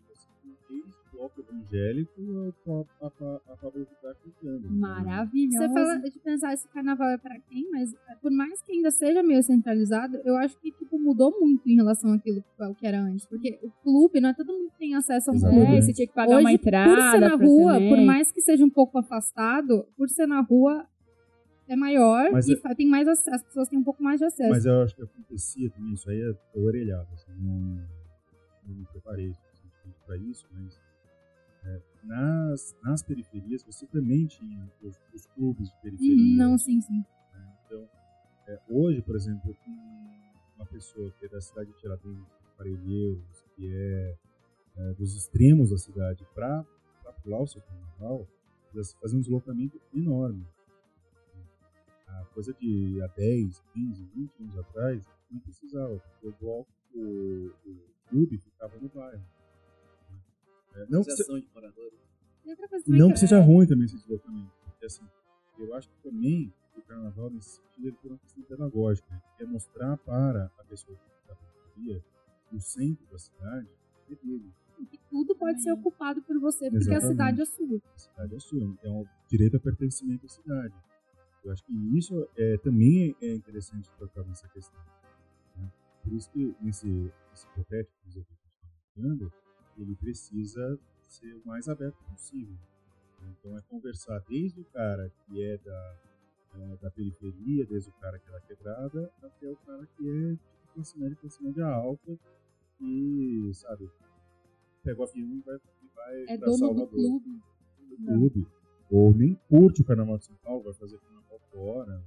bloco 1.19 1.41
evangélico 1.41 2.53
a, 2.67 2.71
a, 2.71 3.07
a, 3.07 3.53
a 3.53 3.57
Pablo 3.57 3.79
Vittar 3.85 4.15
cantando. 4.15 4.71
Maravilhoso. 4.71 5.57
Você 5.67 5.73
fala 5.73 5.97
de 5.97 6.19
pensar 6.19 6.57
se 6.57 6.67
carnaval 6.69 7.09
é 7.09 7.17
pra 7.17 7.37
quem, 7.41 7.69
mas 7.71 7.93
é, 8.07 8.15
por 8.21 8.31
mais 8.31 8.61
que 8.61 8.71
ainda 8.71 8.89
seja 8.89 9.21
meio 9.21 9.43
centralizado, 9.43 10.17
eu 10.23 10.37
acho 10.37 10.57
que 10.59 10.71
tipo, 10.71 10.97
mudou 10.97 11.37
muito 11.39 11.67
em 11.69 11.75
relação 11.75 12.13
àquilo 12.13 12.41
ao 12.59 12.73
que 12.73 12.87
era 12.87 13.01
antes. 13.01 13.25
Porque 13.25 13.59
o 13.61 13.69
clube, 13.83 14.21
não 14.21 14.29
é 14.29 14.33
todo 14.33 14.53
mundo 14.53 14.71
que 14.71 14.77
tem 14.79 14.95
acesso 14.95 15.29
a 15.29 15.33
um 15.33 15.39
clube. 15.39 15.75
É, 15.75 15.81
você 15.81 15.93
tinha 15.93 16.07
que 16.07 16.13
pagar 16.13 16.35
Hoje, 16.35 16.39
uma 16.45 16.53
entrada. 16.53 16.95
por 16.95 17.01
ser 17.11 17.19
na 17.19 17.35
rua, 17.35 17.73
também. 17.73 17.89
por 17.89 18.01
mais 18.05 18.31
que 18.31 18.41
seja 18.41 18.63
um 18.65 18.69
pouco 18.69 18.97
afastado, 18.97 19.85
por 19.97 20.07
ser 20.09 20.25
na 20.25 20.39
rua 20.41 20.87
é 21.67 21.75
maior 21.75 22.31
Mas 22.31 22.47
e 22.47 22.53
é- 22.53 22.75
tem 22.75 22.87
mais 22.87 23.07
ac- 23.07 23.29
as 23.29 23.43
pessoas 23.43 23.67
têm 23.67 23.77
um 23.77 23.83
pouco 23.83 24.01
mais 24.01 24.19
de 24.19 24.25
acesso. 24.25 24.49
Mas 24.49 24.65
eu 24.65 24.81
acho 24.81 24.95
que 24.95 25.03
acontecia 25.03 25.69
também, 25.69 25.93
isso 25.93 26.09
aí 26.09 26.19
é 26.19 26.59
orelhado, 26.59 27.07
assim, 27.13 27.31
não, 27.39 27.53
não 28.67 28.75
me 28.75 28.85
preparei 28.91 29.31
suficientemente 29.33 29.99
para 30.07 30.17
isso, 30.17 30.47
mas 30.51 30.73
é, 30.75 30.88
nas, 32.03 32.75
nas 32.83 33.03
periferias 33.03 33.63
você 33.63 33.85
também 33.87 34.25
tinha 34.27 34.71
os, 34.81 34.99
os 35.13 35.25
clubes 35.27 35.69
de 35.69 35.81
periferia. 35.81 36.15
Uhum, 36.15 36.37
não, 36.37 36.57
sim, 36.57 36.81
sim. 36.81 37.03
né? 37.33 37.57
Então, 37.65 37.89
é, 38.47 38.59
hoje, 38.69 39.01
por 39.01 39.15
exemplo, 39.15 39.55
uma 40.55 40.65
pessoa 40.65 41.11
que 41.11 41.25
é 41.25 41.29
da 41.29 41.39
cidade 41.39 41.71
de 41.71 41.77
Tiradentes, 41.77 42.39
Parelheiros, 42.57 43.45
que 43.55 43.73
é, 43.73 44.17
é, 44.77 44.93
dos 44.93 45.15
extremos 45.15 45.69
da 45.69 45.77
cidade, 45.77 46.27
para 46.33 46.65
pular 47.23 47.41
o 47.41 47.47
seu 47.47 47.61
carnaval, 47.61 48.27
fazer 49.01 49.15
um 49.15 49.21
deslocamento 49.21 49.79
enorme. 49.93 50.45
A 52.07 52.25
coisa 52.33 52.53
de 52.53 53.01
há 53.01 53.07
10, 53.07 53.63
15, 53.73 54.03
20 54.15 54.31
anos 54.41 54.57
atrás, 54.57 55.05
não 55.31 55.39
precisava, 55.39 55.99
porque 55.99 56.27
o 56.27 56.35
bloco, 56.39 56.71
o, 56.93 57.51
o 57.65 57.79
clube 58.09 58.37
ficava 58.37 58.77
no 58.79 58.89
bairro. 58.89 59.23
É, 60.75 60.85
não 60.89 61.03
que, 61.03 61.11
se-. 61.11 61.31
E 61.31 61.45
e 62.87 62.97
não 62.97 63.07
que 63.09 63.13
que 63.13 63.19
seja 63.19 63.39
ruim 63.39 63.67
também 63.67 63.85
esse 63.85 63.95
deslocamento. 63.97 64.51
Porque 64.65 64.85
assim, 64.85 65.05
eu 65.57 65.73
acho 65.75 65.89
que 65.89 65.95
também 66.09 66.53
o 66.77 66.81
carnaval, 66.81 67.29
nesse 67.29 67.57
sentido, 67.57 67.87
ele 67.87 67.97
tem 68.01 68.11
uma 68.11 68.17
questão 68.19 68.43
pedagógica. 68.43 69.07
né? 69.13 69.21
É 69.39 69.45
mostrar 69.45 69.97
para 69.97 70.51
a 70.57 70.63
pessoa 70.63 70.97
da 71.27 71.35
periferia 71.35 72.03
que 72.49 72.55
o 72.55 72.59
centro 72.59 73.05
da 73.11 73.17
cidade 73.19 73.67
é 74.09 74.15
dele. 74.15 74.51
Que 74.89 74.97
tudo 75.09 75.35
pode 75.35 75.61
ser 75.61 75.73
ocupado 75.73 76.21
por 76.21 76.39
você, 76.39 76.71
porque 76.71 76.89
a 76.89 76.97
Exatamente. 76.97 77.11
cidade 77.11 77.41
é 77.41 77.45
sua. 77.45 77.81
A 77.93 77.97
cidade 77.97 78.35
é 78.35 78.39
sua. 78.39 78.77
É 78.81 78.89
um 78.89 79.05
direito 79.29 79.57
a 79.57 79.59
pertencimento 79.59 80.25
à 80.25 80.29
cidade. 80.29 80.73
Eu 81.43 81.51
acho 81.51 81.63
que 81.65 81.97
isso 81.97 82.27
é, 82.37 82.57
também 82.59 83.15
é 83.21 83.33
interessante 83.33 83.89
tratar 83.97 84.23
nessa 84.23 84.47
questão. 84.47 84.79
né? 85.57 85.69
Por 86.03 86.13
isso 86.13 86.31
que 86.31 86.55
nesse, 86.61 86.87
nesse 86.87 87.45
hipotético 87.47 87.93
que 88.03 88.07
a 88.07 88.11
gente 88.11 88.27
está 88.31 88.35
mostrando, 88.73 89.33
ele 89.81 89.95
precisa 89.95 90.79
ser 91.01 91.33
o 91.33 91.47
mais 91.47 91.67
aberto 91.67 91.97
possível. 92.09 92.55
Então 93.31 93.57
é 93.57 93.61
conversar 93.63 94.19
desde 94.27 94.61
o 94.61 94.65
cara 94.65 95.09
que 95.09 95.43
é 95.43 95.57
da, 95.57 95.97
eh, 96.55 96.77
da 96.81 96.89
periferia, 96.91 97.65
desde 97.65 97.89
o 97.89 97.93
cara 97.93 98.17
que 98.19 98.29
é 98.29 98.31
da 98.31 98.41
quebrada, 98.41 99.11
até 99.21 99.49
o 99.49 99.55
cara 99.57 99.85
que 99.97 100.09
é 100.09 100.31
de 100.33 100.39
classe 100.73 100.97
média, 100.99 101.17
classe 101.19 101.43
média 101.43 101.65
alta, 101.65 102.19
e, 102.81 103.51
sabe, 103.53 103.89
pega 104.83 105.01
o 105.01 105.03
avião 105.03 105.27
e 105.27 105.41
vai, 105.41 105.55
e 105.55 105.87
vai 105.95 106.23
É 106.23 106.37
pra 106.37 106.45
dono 106.45 106.51
do 106.51 106.57
Salvador 106.57 106.89
clube. 106.89 107.41
do 107.89 107.97
clube. 108.05 108.47
Ou 108.91 109.13
nem 109.13 109.35
curte 109.47 109.81
o 109.81 109.85
Carnaval 109.85 110.17
de 110.17 110.25
São 110.25 110.35
Paulo, 110.37 110.63
vai 110.63 110.73
fazer 110.73 110.97
carnaval 110.99 111.39
fora. 111.51 112.03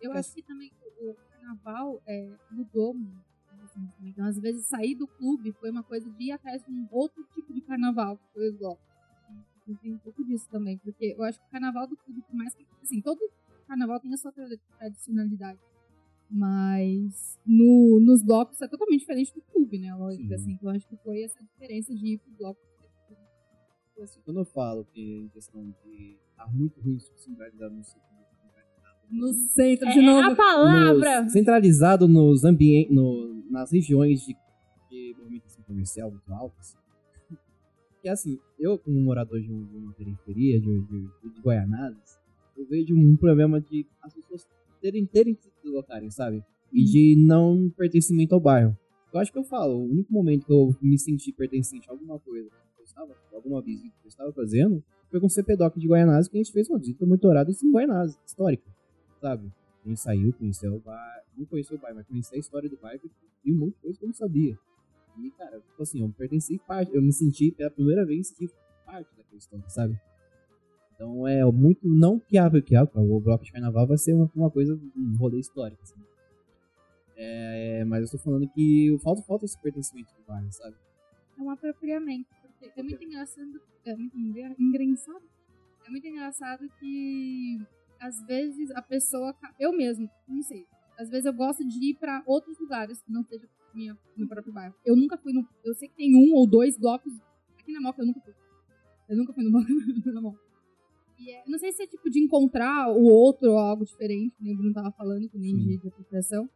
Eu 0.00 0.12
acho 0.12 0.34
que 0.34 0.42
também 0.42 0.70
o, 1.00 1.10
o 1.10 1.14
carnaval 1.30 2.02
é, 2.06 2.30
mudou 2.50 2.92
muito. 2.92 3.25
Assim. 3.84 4.08
Então, 4.08 4.24
às 4.26 4.38
vezes, 4.38 4.66
sair 4.66 4.94
do 4.94 5.06
clube 5.06 5.52
foi 5.52 5.70
uma 5.70 5.82
coisa 5.82 6.10
de 6.10 6.24
ir 6.24 6.32
atrás 6.32 6.62
de 6.64 6.70
um 6.70 6.86
outro 6.90 7.24
tipo 7.34 7.52
de 7.52 7.60
carnaval, 7.60 8.16
que 8.16 8.32
foi 8.32 8.50
o 8.50 8.56
bloco. 8.58 8.80
Então, 9.62 9.76
Tem 9.76 9.92
um 9.94 9.98
pouco 9.98 10.24
disso 10.24 10.48
também, 10.50 10.78
porque 10.78 11.14
eu 11.16 11.22
acho 11.24 11.38
que 11.40 11.46
o 11.46 11.50
carnaval 11.50 11.86
do 11.86 11.96
clube, 11.96 12.22
por 12.22 12.34
mais 12.34 12.54
que. 12.54 12.64
Assim, 12.82 13.00
todo 13.00 13.18
carnaval 13.66 13.98
tem 14.00 14.12
a 14.14 14.16
sua 14.16 14.32
trad- 14.32 14.58
tradicionalidade. 14.78 15.58
Mas 16.28 17.38
no, 17.46 18.00
nos 18.00 18.22
blocos 18.22 18.60
é 18.60 18.66
totalmente 18.68 19.00
diferente 19.00 19.32
do 19.34 19.40
clube, 19.42 19.78
né? 19.78 19.94
Lógico, 19.94 20.26
Sim. 20.28 20.34
assim. 20.34 20.52
Então, 20.52 20.70
acho 20.70 20.88
que 20.88 20.96
foi 20.96 21.22
essa 21.22 21.42
diferença 21.42 21.94
de 21.94 22.14
ir 22.14 22.18
pro 22.18 22.32
bloco. 22.32 22.60
Assim, 24.02 24.20
quando 24.24 24.40
eu 24.40 24.44
falo 24.44 24.84
que 24.84 25.00
em 25.00 25.28
questão 25.28 25.64
de 25.84 26.18
tá 26.36 26.46
muito 26.48 26.78
ruim 26.80 26.98
centralizado 26.98 27.74
no 27.74 27.82
centro, 27.82 28.15
No 29.10 29.32
centro, 29.32 29.88
É, 29.88 29.92
de 29.92 29.98
é 30.00 30.02
novo. 30.02 30.30
a 30.30 30.34
palavra. 30.34 31.22
nos- 31.22 31.32
centralizado 31.32 32.08
nos 32.08 32.44
ambientes, 32.44 32.94
no, 32.94 33.42
nas 33.50 33.70
regiões 33.70 34.20
de, 34.20 34.34
de 34.90 35.14
movimentação 35.18 35.62
comercial 35.64 36.10
muito 36.10 36.32
altas. 36.32 36.76
Que 38.02 38.08
assim, 38.10 38.38
eu 38.58 38.78
como 38.78 39.00
morador 39.00 39.40
de, 39.40 39.52
um- 39.52 39.66
uma 39.74 39.92
periferia, 39.92 40.60
de, 40.60 40.80
de, 40.82 41.00
de 41.00 41.42
eu 42.56 42.66
vejo 42.66 42.94
um 42.96 43.16
problema 43.16 43.60
de 43.60 43.86
as 44.02 44.14
pessoas 44.14 44.46
terem, 44.80 45.04
terem 45.06 45.34
que 45.34 45.42
se 45.42 45.50
deslocarem, 45.62 46.10
sabe? 46.10 46.42
E 46.72 46.84
de 46.84 47.16
não 47.16 47.70
pertencimento 47.76 48.34
ao 48.34 48.40
bairro. 48.40 48.76
Eu 49.12 49.20
acho 49.20 49.32
que 49.32 49.38
eu 49.38 49.44
falo, 49.44 49.74
o 49.76 49.84
único 49.90 50.12
momento 50.12 50.46
que 50.46 50.52
eu 50.52 50.74
me 50.82 50.98
senti 50.98 51.32
pertencente 51.32 51.88
a 51.88 51.92
alguma 51.92 52.18
coisa 52.18 52.48
que 52.50 52.80
eu 52.80 52.84
estava, 52.84 53.14
alguma 53.32 53.62
visita 53.62 53.94
que 54.00 54.06
eu 54.06 54.08
estava 54.08 54.32
fazendo, 54.32 54.82
foi 55.10 55.20
com 55.20 55.26
o 55.26 55.30
CPDOC 55.30 55.78
de 55.78 55.86
Guaianazes, 55.86 56.28
que 56.28 56.36
a 56.36 56.42
gente 56.42 56.52
fez 56.52 56.68
uma 56.68 56.78
visita 56.78 57.06
monitorada 57.06 57.50
em 57.50 57.70
Guaianazes, 57.72 58.18
histórica, 58.26 58.64
sabe? 59.20 59.52
Gente 59.84 60.00
saiu, 60.00 60.32
conheceu 60.32 60.74
o 60.74 60.80
bairro, 60.80 61.24
não 61.36 61.46
conheceu 61.46 61.76
o 61.76 61.80
bairro, 61.80 61.96
mas 61.96 62.06
conheceu 62.06 62.36
a 62.36 62.40
história 62.40 62.68
do 62.68 62.76
bairro 62.76 63.08
e 63.44 63.52
um 63.52 63.56
monte 63.56 63.74
de 63.74 63.80
coisa 63.80 63.98
que 63.98 64.04
eu 64.04 64.08
não 64.08 64.14
sabia. 64.14 64.58
E, 65.18 65.30
cara, 65.30 65.60
tipo 65.60 65.82
assim, 65.82 66.00
eu 66.02 66.08
pertenci 66.10 66.58
parte, 66.58 66.94
eu 66.94 67.00
me 67.00 67.12
senti 67.12 67.50
pela 67.50 67.70
primeira 67.70 68.04
vez 68.04 68.30
que 68.30 68.48
parte 68.84 69.08
daquela 69.16 69.38
história, 69.38 69.68
sabe? 69.68 69.98
Então 70.94 71.26
é 71.28 71.44
muito, 71.44 71.86
não 71.86 72.18
que, 72.18 72.36
a, 72.38 72.50
que 72.62 72.74
a, 72.74 72.82
o 72.94 73.20
bloco 73.20 73.44
de 73.44 73.52
carnaval 73.52 73.86
vai 73.86 73.98
ser 73.98 74.14
uma, 74.14 74.30
uma 74.34 74.50
coisa, 74.50 74.78
um 74.96 75.16
rolê 75.16 75.38
histórico, 75.38 75.82
assim. 75.82 76.00
É, 77.16 77.84
mas 77.84 78.04
eu 78.04 78.10
tô 78.10 78.18
falando 78.18 78.46
que 78.48 78.96
falta, 79.02 79.22
falta 79.22 79.44
esse 79.44 79.58
pertencimento 79.60 80.12
do 80.14 80.22
bairro, 80.26 80.50
sabe? 80.52 80.76
É 81.38 81.42
um 81.42 81.50
apropriamento. 81.50 82.28
Porque 82.58 82.80
é 82.80 82.82
muito 82.82 83.02
engraçado. 83.04 83.60
É 83.84 83.94
muito 83.94 84.18
engra- 84.18 84.54
engraçado. 84.58 85.22
É 85.86 85.90
muito 85.90 86.06
engraçado 86.06 86.68
que 86.80 87.58
às 88.00 88.22
vezes 88.26 88.70
a 88.72 88.82
pessoa. 88.82 89.34
Eu 89.58 89.72
mesmo, 89.72 90.08
não 90.28 90.42
sei. 90.42 90.66
Às 90.98 91.10
vezes 91.10 91.26
eu 91.26 91.32
gosto 91.32 91.66
de 91.66 91.90
ir 91.90 91.94
pra 91.94 92.22
outros 92.26 92.58
lugares 92.58 93.02
que 93.02 93.12
não 93.12 93.22
seja 93.24 93.48
minha, 93.74 93.96
meu 94.16 94.26
próprio 94.26 94.52
bairro. 94.52 94.74
Eu 94.84 94.96
nunca 94.96 95.16
fui 95.18 95.32
no. 95.32 95.46
Eu 95.64 95.74
sei 95.74 95.88
que 95.88 95.96
tem 95.96 96.14
um 96.16 96.34
ou 96.34 96.46
dois 96.46 96.78
blocos. 96.78 97.12
Aqui 97.58 97.72
na 97.72 97.80
Moca 97.80 98.00
eu 98.00 98.06
nunca 98.06 98.20
fui. 98.20 98.34
Eu 99.08 99.16
nunca 99.16 99.32
fui 99.32 99.44
no 99.44 99.50
bloco 99.50 99.68
na 100.12 100.20
Moca. 100.20 100.40
E 101.18 101.30
é- 101.30 101.44
não 101.46 101.58
sei 101.58 101.72
se 101.72 101.82
é 101.82 101.86
tipo 101.86 102.08
de 102.10 102.20
encontrar 102.20 102.90
o 102.90 103.04
outro 103.04 103.52
ou 103.52 103.58
algo 103.58 103.84
diferente, 103.84 104.34
que 104.36 104.42
nem 104.42 104.54
o 104.54 104.56
Bruno 104.56 104.74
tava 104.74 104.90
falando, 104.92 105.28
que 105.28 105.38
nem 105.38 105.56
de, 105.56 105.78
de 105.78 105.88
apropriação. 105.88 106.48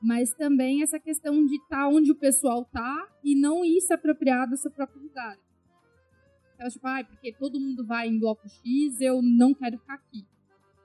Mas 0.00 0.32
também 0.32 0.82
essa 0.82 0.98
questão 1.00 1.44
de 1.44 1.56
estar 1.56 1.88
onde 1.88 2.12
o 2.12 2.14
pessoal 2.16 2.64
tá 2.64 3.08
e 3.24 3.34
não 3.34 3.64
ir 3.64 3.80
se 3.80 3.92
apropriar 3.92 4.48
do 4.48 4.56
seu 4.56 4.70
próprio 4.70 5.02
lugar. 5.02 5.36
Então, 6.54 6.68
tipo, 6.68 6.86
ah, 6.86 7.04
porque 7.04 7.32
todo 7.32 7.60
mundo 7.60 7.84
vai 7.84 8.08
em 8.08 8.18
bloco 8.18 8.48
X, 8.48 9.00
eu 9.00 9.20
não 9.22 9.54
quero 9.54 9.78
ficar 9.78 9.94
aqui. 9.94 10.24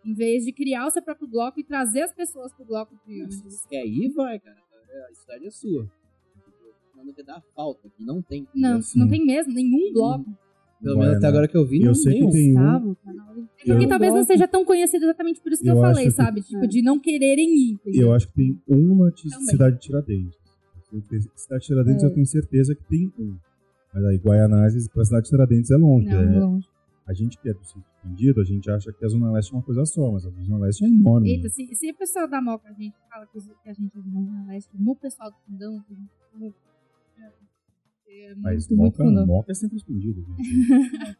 Em 0.05 0.13
vez 0.13 0.43
de 0.45 0.51
criar 0.51 0.85
o 0.87 0.91
seu 0.91 1.01
próprio 1.01 1.27
bloco 1.27 1.59
e 1.59 1.63
trazer 1.63 2.01
as 2.01 2.13
pessoas 2.13 2.51
pro 2.53 2.65
bloco 2.65 2.93
de. 3.07 3.31
Se 3.33 3.43
você 3.43 3.67
quer 3.69 3.85
ir, 3.85 4.09
vai, 4.13 4.39
cara. 4.39 4.57
É, 4.89 5.11
A 5.11 5.13
cidade 5.15 5.47
é 5.47 5.51
sua. 5.51 5.89
Falando 6.93 7.13
que 7.13 7.23
dá 7.23 7.41
falta, 7.55 7.89
que 7.97 8.03
não 8.03 8.21
tem. 8.21 8.47
Não, 8.53 8.77
assim, 8.77 8.99
não 8.99 9.07
tem 9.07 9.25
mesmo 9.25 9.53
nenhum 9.53 9.93
bloco. 9.93 10.25
Pelo 10.81 10.97
menos 10.97 11.15
até 11.15 11.19
Guaianazes. 11.19 11.23
agora 11.29 11.47
que 11.47 11.55
eu 11.57 11.65
vi, 11.65 11.79
Eu 11.81 11.85
não 11.87 11.95
sei 11.95 12.13
que 12.15 12.19
nenhum. 12.19 12.31
tem 12.31 12.51
um- 12.51 12.53
Gustavo, 12.55 12.95
tá 13.03 13.11
É 13.11 13.71
Eu- 13.71 13.75
porque 13.75 13.87
talvez 13.87 14.13
não 14.13 14.23
seja 14.25 14.47
tão 14.49 14.65
conhecido 14.65 15.05
exatamente 15.05 15.39
por 15.41 15.51
isso 15.53 15.63
que 15.63 15.69
eu, 15.69 15.75
Eu 15.75 15.81
falei, 15.81 16.05
que- 16.05 16.11
sabe? 16.11 16.41
Tipo, 16.41 16.67
de 16.67 16.81
não 16.81 16.99
quererem 16.99 17.47
ir. 17.55 17.71
entendeu? 17.75 18.01
Eu 18.07 18.13
acho 18.13 18.27
que 18.27 18.33
tem 18.33 18.61
uma 18.67 19.09
de 19.11 19.29
Também. 19.29 19.45
cidade 19.47 19.75
de 19.77 19.81
Tiradentes. 19.81 20.37
Cidade 21.35 21.61
de 21.61 21.67
Tiradentes 21.67 22.03
É. 22.03 22.05
eu 22.07 22.13
tenho 22.13 22.25
certeza 22.25 22.75
que 22.75 22.83
tem 22.83 23.11
um. 23.17 23.35
Mas 23.93 24.03
aí 24.05 24.17
Guaianazes 24.17 24.87
pra 24.89 25.05
cidade 25.05 25.23
de 25.23 25.29
Tiradentes 25.29 25.71
é 25.71 25.77
longe. 25.77 26.07
Não, 26.09 26.21
né? 26.25 26.39
longe. 26.39 26.67
A 27.05 27.13
gente 27.13 27.37
que 27.37 27.49
é 27.49 27.53
do 27.53 27.63
centro 27.63 27.89
expandido, 27.95 28.39
a 28.39 28.43
gente 28.45 28.71
acha 28.71 28.93
que 28.93 29.03
a 29.03 29.07
Zona 29.07 29.31
Leste 29.31 29.51
é 29.53 29.57
uma 29.57 29.63
coisa 29.63 29.85
só, 29.85 30.11
mas 30.11 30.25
a 30.25 30.29
Zona 30.29 30.65
Leste 30.65 30.85
é 30.85 30.87
enorme. 30.87 31.29
Eita, 31.29 31.49
se, 31.49 31.75
se 31.75 31.91
o 31.91 31.95
pessoal 31.95 32.29
da 32.29 32.41
Moca 32.41 32.69
a 32.69 32.73
gente 32.73 32.95
fala 33.09 33.27
que, 33.27 33.37
a 33.37 33.73
gente 33.73 33.91
é 33.97 34.01
do 34.01 34.09
Zona 34.09 34.45
Leste, 34.47 34.71
no 34.73 34.95
pessoal 34.95 35.29
do 35.29 35.37
Fundão, 35.45 35.81
que 35.81 35.93
a 35.93 35.95
gente 35.97 36.09
fala, 36.31 36.53
é, 38.07 38.35
mas 38.35 38.69
muito, 38.69 38.83
Moca, 38.83 39.03
Fundão. 39.03 39.25
Moca 39.25 39.51
é 39.51 39.55
centro 39.55 39.75
expandido. 39.75 40.21
Gente. 40.21 41.17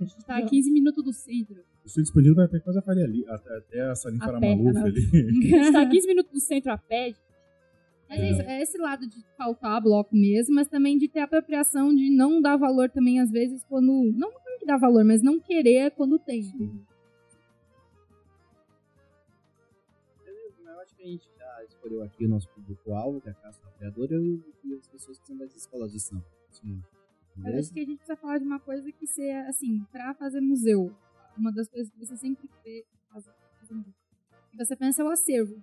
A 0.00 0.04
gente 0.04 0.24
tá 0.26 0.36
a 0.36 0.42
15 0.44 0.70
minutos 0.70 1.04
do 1.04 1.12
centro. 1.12 1.56
O 1.84 1.88
centro 1.88 2.02
expandido 2.02 2.34
vai 2.34 2.44
até 2.44 2.58
quase 2.58 2.78
a 2.78 2.82
Faria 2.82 3.04
ali, 3.04 3.24
até, 3.28 3.56
até 3.56 3.80
a 3.82 3.94
Salim 3.94 4.18
A 4.20 4.26
Faramaluf 4.26 4.74
pé, 4.74 4.80
ali. 4.80 4.98
A 4.98 5.62
gente 5.62 5.72
tá 5.72 5.82
a 5.82 5.88
15 5.88 6.06
minutos 6.06 6.32
do 6.32 6.40
centro 6.40 6.72
a 6.72 6.78
pé. 6.78 7.14
Mas 8.08 8.20
é 8.20 8.30
isso, 8.30 8.42
é 8.42 8.62
esse 8.62 8.78
lado 8.78 9.06
de 9.06 9.16
faltar 9.36 9.82
bloco 9.82 10.16
mesmo, 10.16 10.54
mas 10.54 10.66
também 10.66 10.96
de 10.96 11.08
ter 11.08 11.20
apropriação 11.20 11.94
de 11.94 12.10
não 12.10 12.40
dar 12.40 12.56
valor 12.56 12.90
também, 12.90 13.20
às 13.20 13.30
vezes, 13.30 13.62
quando. 13.64 14.12
Não 14.16 14.30
que 14.58 14.66
dá 14.66 14.76
valor, 14.76 15.04
mas 15.04 15.22
não 15.22 15.38
querer 15.40 15.90
quando 15.92 16.18
tem. 16.18 16.42
Beleza, 20.24 20.56
mas 20.64 20.74
eu 20.74 20.80
acho 20.80 20.94
que 20.96 21.02
a 21.02 21.06
gente 21.06 21.28
já 21.36 21.64
escolheu 21.64 22.02
aqui 22.02 22.24
o 22.24 22.28
nosso 22.28 22.48
público-alvo, 22.50 23.20
que 23.20 23.28
é 23.28 23.32
a 23.32 23.34
Casa 23.34 23.60
Apoiadora, 23.66 24.14
e, 24.16 24.42
e 24.64 24.74
as 24.74 24.86
pessoas 24.88 25.18
que 25.18 25.26
são 25.26 25.36
das 25.36 25.54
escolas 25.54 25.92
de 25.92 26.00
samba. 26.00 26.24
Sim. 26.50 26.82
Eu 27.44 27.58
acho 27.58 27.72
que 27.72 27.80
a 27.80 27.84
gente 27.84 27.98
precisa 27.98 28.16
falar 28.16 28.38
de 28.38 28.44
uma 28.44 28.58
coisa 28.58 28.90
que 28.90 29.06
seja, 29.06 29.42
assim, 29.48 29.84
pra 29.92 30.12
fazer 30.14 30.40
museu. 30.40 30.92
Uma 31.36 31.52
das 31.52 31.68
coisas 31.68 31.88
que 31.92 31.98
você 32.04 32.16
sempre 32.16 32.50
vê 32.64 32.84
fazer 33.12 33.32
fazer 33.60 33.74
museu. 33.74 33.94
E 34.52 34.56
você 34.56 34.74
pensa 34.76 35.02
é 35.02 35.04
o 35.04 35.08
acervo. 35.08 35.62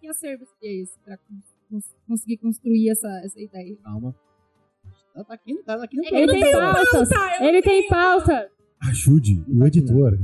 Que 0.00 0.08
acervo 0.08 0.44
seria 0.58 0.82
esse 0.82 0.98
pra 0.98 1.16
cons- 1.16 1.94
conseguir 2.08 2.38
construir 2.38 2.90
essa, 2.90 3.08
essa 3.24 3.40
ideia? 3.40 3.76
Calma. 3.76 4.14
Tá, 5.16 5.24
tá 5.24 5.34
aqui, 5.34 5.54
tá 5.64 5.82
aqui 5.82 5.96
no 5.96 6.04
É 6.04 6.08
que 6.08 6.14
Ele 6.14 6.32
tem 6.32 6.52
pautas. 6.52 7.10
Ele 7.40 7.62
tem 7.62 7.88
pauta. 7.88 8.50
Ajude 8.82 9.44
Não 9.48 9.56
o 9.56 9.60
tá 9.60 9.66
aqui, 9.66 9.78
editor. 9.78 10.18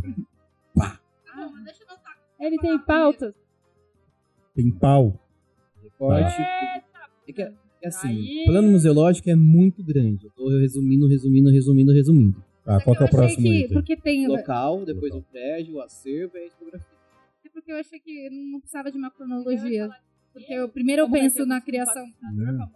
Ah, 0.79 0.99
eu 1.39 1.51
notar. 1.89 2.19
Ele 2.39 2.59
tem 2.59 2.79
pautas. 2.79 3.35
Tem 4.55 4.71
pau. 4.71 5.19
Recorte. 5.83 6.43
É 7.27 7.33
que, 7.33 7.41
é 7.41 7.89
assim, 7.89 8.09
Aí. 8.09 8.43
o 8.43 8.51
plano 8.51 8.71
museológico 8.71 9.31
é 9.31 9.35
muito 9.35 9.83
grande. 9.83 10.27
Eu 10.27 10.31
tô 10.33 10.51
resumindo, 10.51 11.09
resumindo, 11.09 11.51
resumindo, 11.51 11.93
resumindo. 11.93 12.45
Tá, 12.63 12.79
qual 12.83 12.95
que 12.95 13.03
é 13.03 13.07
o 13.07 13.11
próximo 13.11 13.47
que, 13.47 13.61
item? 13.61 13.73
Porque 13.73 13.97
tem. 13.97 14.27
Local, 14.29 14.85
depois 14.85 15.15
Local. 15.15 15.21
o 15.21 15.33
prédio, 15.33 15.75
o 15.77 15.81
acervo 15.81 16.37
e 16.37 16.47
a 16.47 16.51
tipografia. 16.51 16.99
É 17.47 17.49
porque 17.49 17.73
eu 17.73 17.77
achei 17.77 17.99
que 17.99 18.29
não 18.29 18.61
precisava 18.61 18.93
de 18.93 18.99
uma 18.99 19.11
cronologia. 19.11 19.89
Porque 20.35 20.53
eu, 20.53 20.69
primeiro 20.69 21.03
eu 21.03 21.07
Como 21.07 21.17
vai 21.17 21.23
penso 21.23 21.47
na 21.47 21.63
criação. 21.63 22.05
Né? 22.35 22.69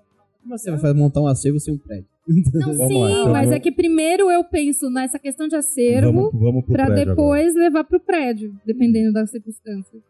Como 0.47 0.59
você 0.59 0.71
vai 0.71 0.79
fazer- 0.81 0.95
montar 0.99 1.21
um 1.21 1.27
acervo 1.27 1.59
sem 1.59 1.75
um 1.75 1.79
prédio? 1.79 2.07
Não, 2.55 2.75
Vamos 2.75 2.89
sim, 2.89 3.01
lá, 3.03 3.11
então 3.11 3.33
mas 3.33 3.41
vamos- 3.47 3.57
é 3.57 3.61
que 3.61 3.73
primeiro 3.73 4.31
eu 4.31 4.43
penso 4.45 4.89
nessa 4.91 5.19
questão 5.19 5.47
de 5.49 5.57
acervo 5.57 6.31
pra 6.31 6.87
prédio 6.87 6.93
agora. 6.93 7.05
depois 7.07 7.55
levar 7.55 7.85
pro 7.85 8.01
prédio, 8.01 8.55
dependendo 8.65 9.13
da 9.13 9.27
circunstância. 9.27 10.01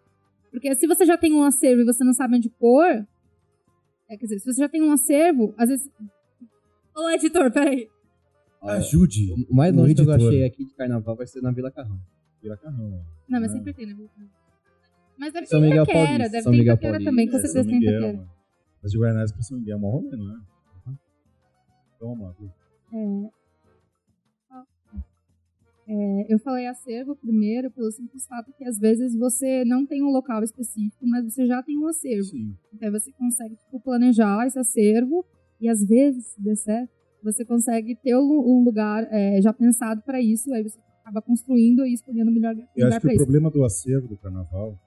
Porque 0.51 0.75
se 0.77 0.87
você 0.87 1.05
já 1.05 1.17
tem 1.19 1.33
um 1.33 1.43
acervo 1.43 1.83
e 1.83 1.85
você 1.85 2.03
não 2.05 2.13
sabe 2.15 2.37
onde 2.37 2.49
pôr. 2.51 2.85
É, 4.09 4.17
quer 4.17 4.25
dizer, 4.27 4.39
se 4.39 4.53
você 4.53 4.61
já 4.61 4.69
tem 4.69 4.83
um 4.83 4.93
acervo, 4.93 5.53
às 5.59 5.69
vezes. 5.69 5.91
Ô, 6.97 7.11
editor, 7.11 7.51
peraí. 7.51 7.89
Ajude. 8.63 9.33
o 9.51 9.55
mais 9.55 9.73
o 9.75 9.77
longe 9.79 9.95
que 9.95 10.01
eu 10.03 10.11
achei 10.13 10.45
aqui 10.45 10.65
de 10.65 10.75
carnaval 10.75 11.15
vai 11.17 11.27
ser 11.27 11.41
na 11.43 11.51
Vila 11.51 11.71
Carrão. 11.71 11.99
Vira 12.43 12.57
carrão. 12.57 13.01
Não, 13.29 13.41
mas 13.41 13.51
Ah. 13.51 13.55
sempre 13.55 13.73
tem, 13.75 13.87
né? 13.87 13.97
Mas 15.19 15.33
deve 15.33 15.47
São 15.47 15.61
ter 15.61 15.67
Miguel 15.69 15.83
Itaquera, 15.85 16.07
Paulista, 16.07 16.29
deve 16.31 16.43
São 16.43 16.53
ter 16.53 16.59
Miguel 16.59 16.75
Itaquera 16.75 16.93
Paulista. 16.93 17.11
também, 17.11 17.29
com 17.31 17.37
É, 17.37 17.41
certeza 17.41 17.65
tem 17.69 18.01
mano. 18.01 18.29
Mas 18.87 18.93
de 18.93 18.99
Guaianazes 19.01 19.33
pra 19.33 19.43
São 19.43 19.59
Miguel 19.59 19.79
é 19.79 19.81
rolê, 19.81 20.17
não 20.17 20.31
é? 20.31 20.41
Toma, 21.99 22.37
viu? 22.39 22.49
É, 25.89 26.33
eu 26.33 26.39
falei 26.39 26.69
acervo 26.69 27.17
primeiro 27.17 27.69
pelo 27.73 27.91
simples 27.91 28.25
fato 28.29 28.53
que 28.57 28.65
às 28.65 28.79
vezes 28.79 29.17
você 29.17 29.65
não 29.65 29.85
tem 29.85 30.05
um 30.05 30.11
local 30.13 30.41
específico, 30.45 31.05
mas 31.05 31.25
você 31.25 31.47
já 31.47 31.61
tem 31.65 31.77
um 31.77 31.89
acervo. 31.89 32.27
Sim. 32.27 32.57
Então 32.73 32.93
você 32.93 33.11
consegue 33.11 33.57
tipo, 33.57 33.81
planejar 33.81 34.47
esse 34.47 34.59
acervo 34.59 35.27
e 35.61 35.69
às 35.69 35.85
vezes, 35.85 36.27
se 36.27 36.41
der 36.41 36.57
certo, 36.57 36.91
você 37.25 37.45
consegue 37.45 37.97
ter 37.97 38.17
um 38.17 38.63
lugar 38.63 39.05
é, 39.11 39.43
já 39.43 39.53
pensado 39.53 40.01
para 40.03 40.21
isso, 40.21 40.53
aí 40.55 40.63
você 40.63 40.79
acaba 41.01 41.21
construindo 41.21 41.85
e 41.85 41.93
escolhendo 41.93 42.31
o 42.31 42.35
melhor 42.35 42.55
Eu 42.55 42.85
lugar 42.85 42.89
acho 42.89 42.97
que 42.99 43.01
para 43.01 43.09
o 43.09 43.15
isso. 43.15 43.25
problema 43.25 43.51
do 43.51 43.65
acervo 43.65 44.07
do 44.07 44.17
carnaval 44.17 44.79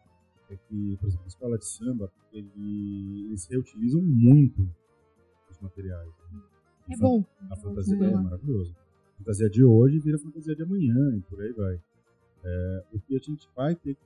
é 0.50 0.58
que, 0.58 0.98
por 0.98 1.08
exemplo, 1.08 1.26
a 1.26 1.28
escola 1.28 1.58
de 1.58 1.66
samba, 1.66 2.12
ele- 2.32 3.26
eles 3.28 3.46
reutilizam 3.48 4.02
muito 4.02 4.68
os 5.50 5.60
materiais. 5.60 6.08
né? 6.32 6.42
É 6.92 6.98
bom. 6.98 7.24
A 7.50 7.56
fantasia 7.56 7.98
Uhum. 7.98 8.04
é 8.06 8.16
maravilhoso. 8.24 8.76
A 9.14 9.18
fantasia 9.20 9.50
de 9.50 9.64
hoje 9.64 10.00
vira 10.00 10.18
fantasia 10.18 10.56
de 10.56 10.64
amanhã 10.64 11.16
e 11.16 11.22
por 11.22 11.40
aí 11.42 11.52
vai. 11.54 11.80
É, 12.44 12.86
o 12.94 13.00
que 13.00 13.16
a 13.16 13.20
gente 13.20 13.48
vai 13.56 13.76
ter, 13.76 13.98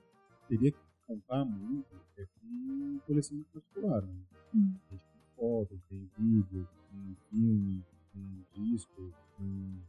teria 0.49 0.71
que 0.71 0.77
contar 1.07 1.45
muito 1.45 1.95
é 2.17 2.25
com 2.25 2.99
coleção 3.05 3.41
particular. 3.53 4.01
Né? 4.01 4.13
Hum. 4.55 4.73
A 4.89 4.93
gente 4.93 5.03
tem 5.11 5.21
foto, 5.35 5.79
tem 5.89 6.09
vídeo, 6.17 6.67
tem 6.91 7.17
filme, 7.29 7.83
tem 8.13 8.45
disco, 8.53 9.13
tem 9.37 9.81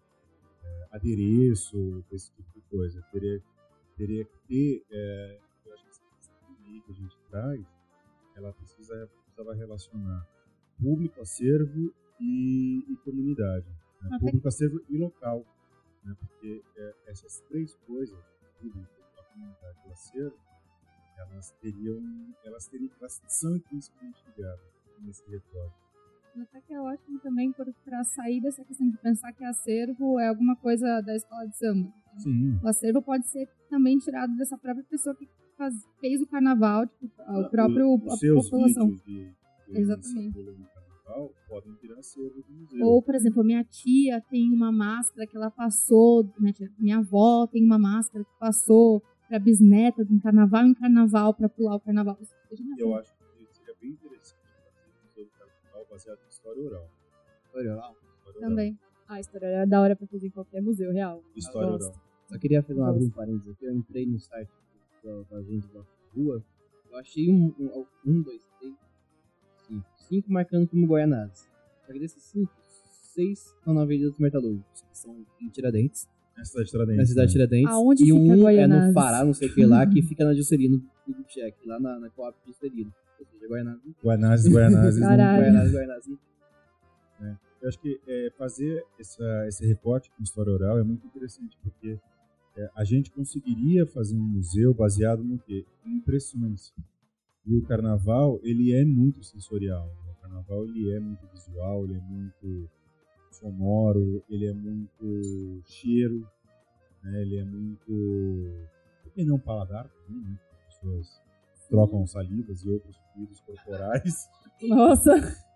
é, 0.63 0.89
adereço, 0.93 2.05
esse 2.13 2.31
tipo 2.33 2.49
de 2.55 2.61
coisa. 2.71 3.03
Teria, 3.13 3.43
teria 3.97 4.25
que 4.25 4.39
ter, 4.47 5.41
questão 6.65 6.81
que 6.83 6.93
a 6.93 6.95
gente 6.95 7.17
traz, 7.31 7.67
ela 8.37 8.53
precisa, 8.53 9.09
precisava 9.23 9.55
relacionar 9.55 10.27
público, 10.81 11.21
acervo 11.21 11.93
e, 12.21 12.85
e 12.89 12.97
comunidade. 13.05 13.67
Né? 14.03 14.09
Até- 14.09 14.19
Público, 14.19 14.49
acervo 14.49 14.81
e 14.89 14.97
local. 14.99 15.45
Né? 16.05 16.15
Porque 16.19 16.63
é, 16.77 16.95
essas 17.07 17.41
três 17.49 17.75
coisas, 17.87 18.19
público, 18.61 18.89
a 19.19 19.23
comunidade 19.33 19.79
e 19.85 19.89
o 19.89 19.93
acervo, 19.93 20.39
elas 21.17 21.51
teriam, 21.61 22.03
elas 22.45 22.67
teriam, 22.67 22.91
elas 22.99 23.23
são 23.29 23.57
intrinsecamente 23.57 24.25
ligadas 24.27 24.61
nesse 25.01 25.25
recorte. 25.31 25.85
Até 26.43 26.61
que 26.63 26.75
é 26.75 26.81
ótimo 26.81 27.21
também 27.21 27.53
para 27.85 28.03
sair 28.03 28.41
dessa 28.41 28.65
questão 28.65 28.91
de 28.91 28.99
pensar 28.99 29.33
que 29.33 29.45
acervo 29.45 30.19
é 30.19 30.27
alguma 30.27 30.57
coisa 30.57 31.01
da 31.01 31.15
escola 31.15 31.47
de 31.47 31.57
samba. 31.57 31.93
Sim. 32.19 32.59
O 32.61 32.67
acervo 32.67 33.01
pode 33.01 33.29
ser 33.29 33.49
também 33.71 33.97
tirado 33.99 34.35
dessa 34.37 34.59
própria 34.59 34.85
pessoa 34.85 35.15
que 35.15 35.29
faz- 35.57 35.87
fez 36.01 36.21
o 36.23 36.27
carnaval, 36.27 36.87
tipo, 36.87 37.07
o 37.23 37.49
próprio 37.51 37.95
Os 37.97 38.13
a 38.13 38.17
seus 38.17 38.49
população. 38.51 38.89
de, 38.91 39.03
de 39.05 39.35
Exatamente. 39.69 40.35
carnaval 40.35 41.33
podem 41.49 41.73
do 41.73 42.53
museu. 42.61 42.87
Ou, 42.87 43.03
por 43.03 43.15
exemplo, 43.15 43.41
a 43.41 43.45
minha 43.45 43.65
tia 43.65 44.21
tem 44.31 44.51
uma 44.53 44.71
máscara 44.73 45.27
que 45.27 45.37
ela 45.37 45.51
passou, 45.51 46.29
minha, 46.39 46.53
tia- 46.53 46.71
minha 46.79 46.99
avó 46.99 47.47
tem 47.47 47.65
uma 47.65 47.79
máscara 47.79 48.25
que 48.25 48.31
passou 48.39 49.03
pra 49.29 49.39
bisneta 49.39 50.05
de 50.05 50.13
um 50.13 50.21
carnaval 50.21 50.67
em 50.67 50.75
carnaval 50.75 51.33
pra 51.35 51.49
pular 51.49 51.77
o 51.77 51.81
carnaval. 51.81 52.19
Eu 52.79 52.95
acho 52.97 53.13
que 53.15 53.47
seria 53.55 53.75
bem 53.81 53.91
interessante 53.91 54.39
fazer 54.45 54.91
um 54.91 55.07
museu 55.09 55.25
do 55.25 55.31
carnaval 55.33 55.87
baseado 55.91 56.19
em 56.25 56.29
história 56.29 56.63
oral. 56.63 56.89
História 57.47 57.73
oral. 57.73 57.97
Também. 58.41 58.79
Ah, 59.09 59.15
a 59.15 59.21
história 59.21 59.47
era 59.47 59.67
da 59.67 59.81
hora 59.83 59.95
pra 59.97 60.07
fazer 60.07 60.27
em 60.27 60.31
qualquer 60.31 60.63
museu 60.63 60.91
real. 60.93 61.23
História 61.37 61.69
oral. 61.73 61.93
Só 62.27 62.39
queria 62.39 62.63
fazer 62.63 62.81
uma, 62.81 62.91
Gosto. 62.93 63.07
um 63.07 63.11
parênteses 63.11 63.49
aqui. 63.53 63.65
Eu 63.67 63.75
entrei 63.75 64.07
no 64.07 64.19
site 64.19 64.51
da, 65.05 65.23
da 65.31 65.43
gente 65.43 65.69
da 65.69 65.83
rua. 66.15 66.43
Eu 66.91 66.99
achei 66.99 67.31
um, 67.31 67.55
um, 67.59 67.87
um, 68.07 68.23
dois, 68.23 68.43
três, 68.59 68.75
cinco. 69.67 69.87
Cinco 69.97 70.33
marcando 70.33 70.67
como 70.69 70.87
Guaianazes. 70.87 71.49
Só 71.87 71.93
que 71.93 71.99
desses 71.99 72.23
cinco, 72.23 72.53
seis 73.15 73.53
estão 73.59 73.75
na 73.75 73.83
Avenida 73.83 74.11
dos 74.11 74.19
Metalúrgicos, 74.19 74.83
que 74.83 74.99
são 74.99 75.25
em 75.41 75.49
Tiradentes. 75.51 76.09
Na 76.37 76.45
cidade 76.45 76.65
de 76.67 76.71
Tiradentes. 76.73 76.99
Na 76.99 77.07
cidade 77.07 77.33
de 77.33 77.39
né? 77.39 77.47
Tiradentes. 77.47 77.75
Aonde 77.75 78.03
e 78.03 78.07
fica 78.07 78.19
um 78.19 78.49
é 78.49 78.67
no? 78.67 78.95
Pará, 78.95 79.25
não 79.25 79.35
sei 79.35 79.49
o 79.49 79.55
que 79.55 79.67
lá, 79.67 79.87
que 79.87 80.03
fica 80.03 80.25
na 80.25 80.35
Juscelino 80.35 80.79
do 81.07 81.25
Cheque, 81.29 81.67
lá 81.69 81.79
na, 81.79 82.01
na 82.01 82.11
Coop 82.11 82.37
Juscelino. 82.47 82.93
Ou 83.21 83.27
seja, 83.27 83.47
Guaianazes. 83.47 85.01
não- 85.01 85.09
Caralho. 85.09 85.43
Guaianazes, 85.43 85.75
Guaianazes. 85.75 86.19
Eu 87.63 87.69
acho 87.69 87.79
que 87.81 87.99
é, 88.07 88.31
fazer 88.37 88.85
essa, 89.01 89.47
esse 89.49 89.67
recorte 89.67 90.11
com 90.11 90.23
história 90.23 90.53
oral 90.53 90.79
é 90.79 90.83
muito 90.83 91.07
interessante, 91.07 91.57
porque 91.63 91.99
é, 92.57 92.71
a 92.75 92.85
gente 92.85 93.11
conseguiria 93.11 93.87
fazer 93.87 94.17
um 94.17 94.23
museu 94.23 94.73
baseado 94.73 95.25
no 95.25 95.39
quê? 95.39 95.65
Em 95.85 95.97
impressões. 95.97 96.73
E 97.47 97.57
o 97.57 97.63
carnaval, 97.63 98.41
ele 98.43 98.73
é 98.73 98.85
muito 98.85 99.23
sensorial. 99.23 99.87
né? 99.87 100.13
O 100.13 100.23
carnaval, 100.23 100.65
ele 100.65 100.93
é 100.93 101.01
muito 101.01 101.27
visual, 101.33 101.85
ele 101.85 101.95
é 101.95 102.01
muito 102.01 102.71
sonoro, 103.31 104.23
ele 104.31 104.47
é 104.47 104.53
muito 104.53 105.63
cheiro, 105.67 106.27
né? 107.03 107.23
ele 107.23 107.37
é 107.39 107.45
muito... 107.45 108.67
Por 109.03 109.13
que 109.13 109.25
não 109.25 109.39
paladar 109.39 109.89
também, 109.89 110.23
né? 110.23 110.39
As 110.69 110.75
pessoas 110.75 111.23
trocam 111.69 112.07
salivas 112.07 112.65
e 112.65 112.71
outros 112.71 112.97
fluidos 113.13 113.41
corporais. 113.41 114.29
Nossa, 114.63 115.13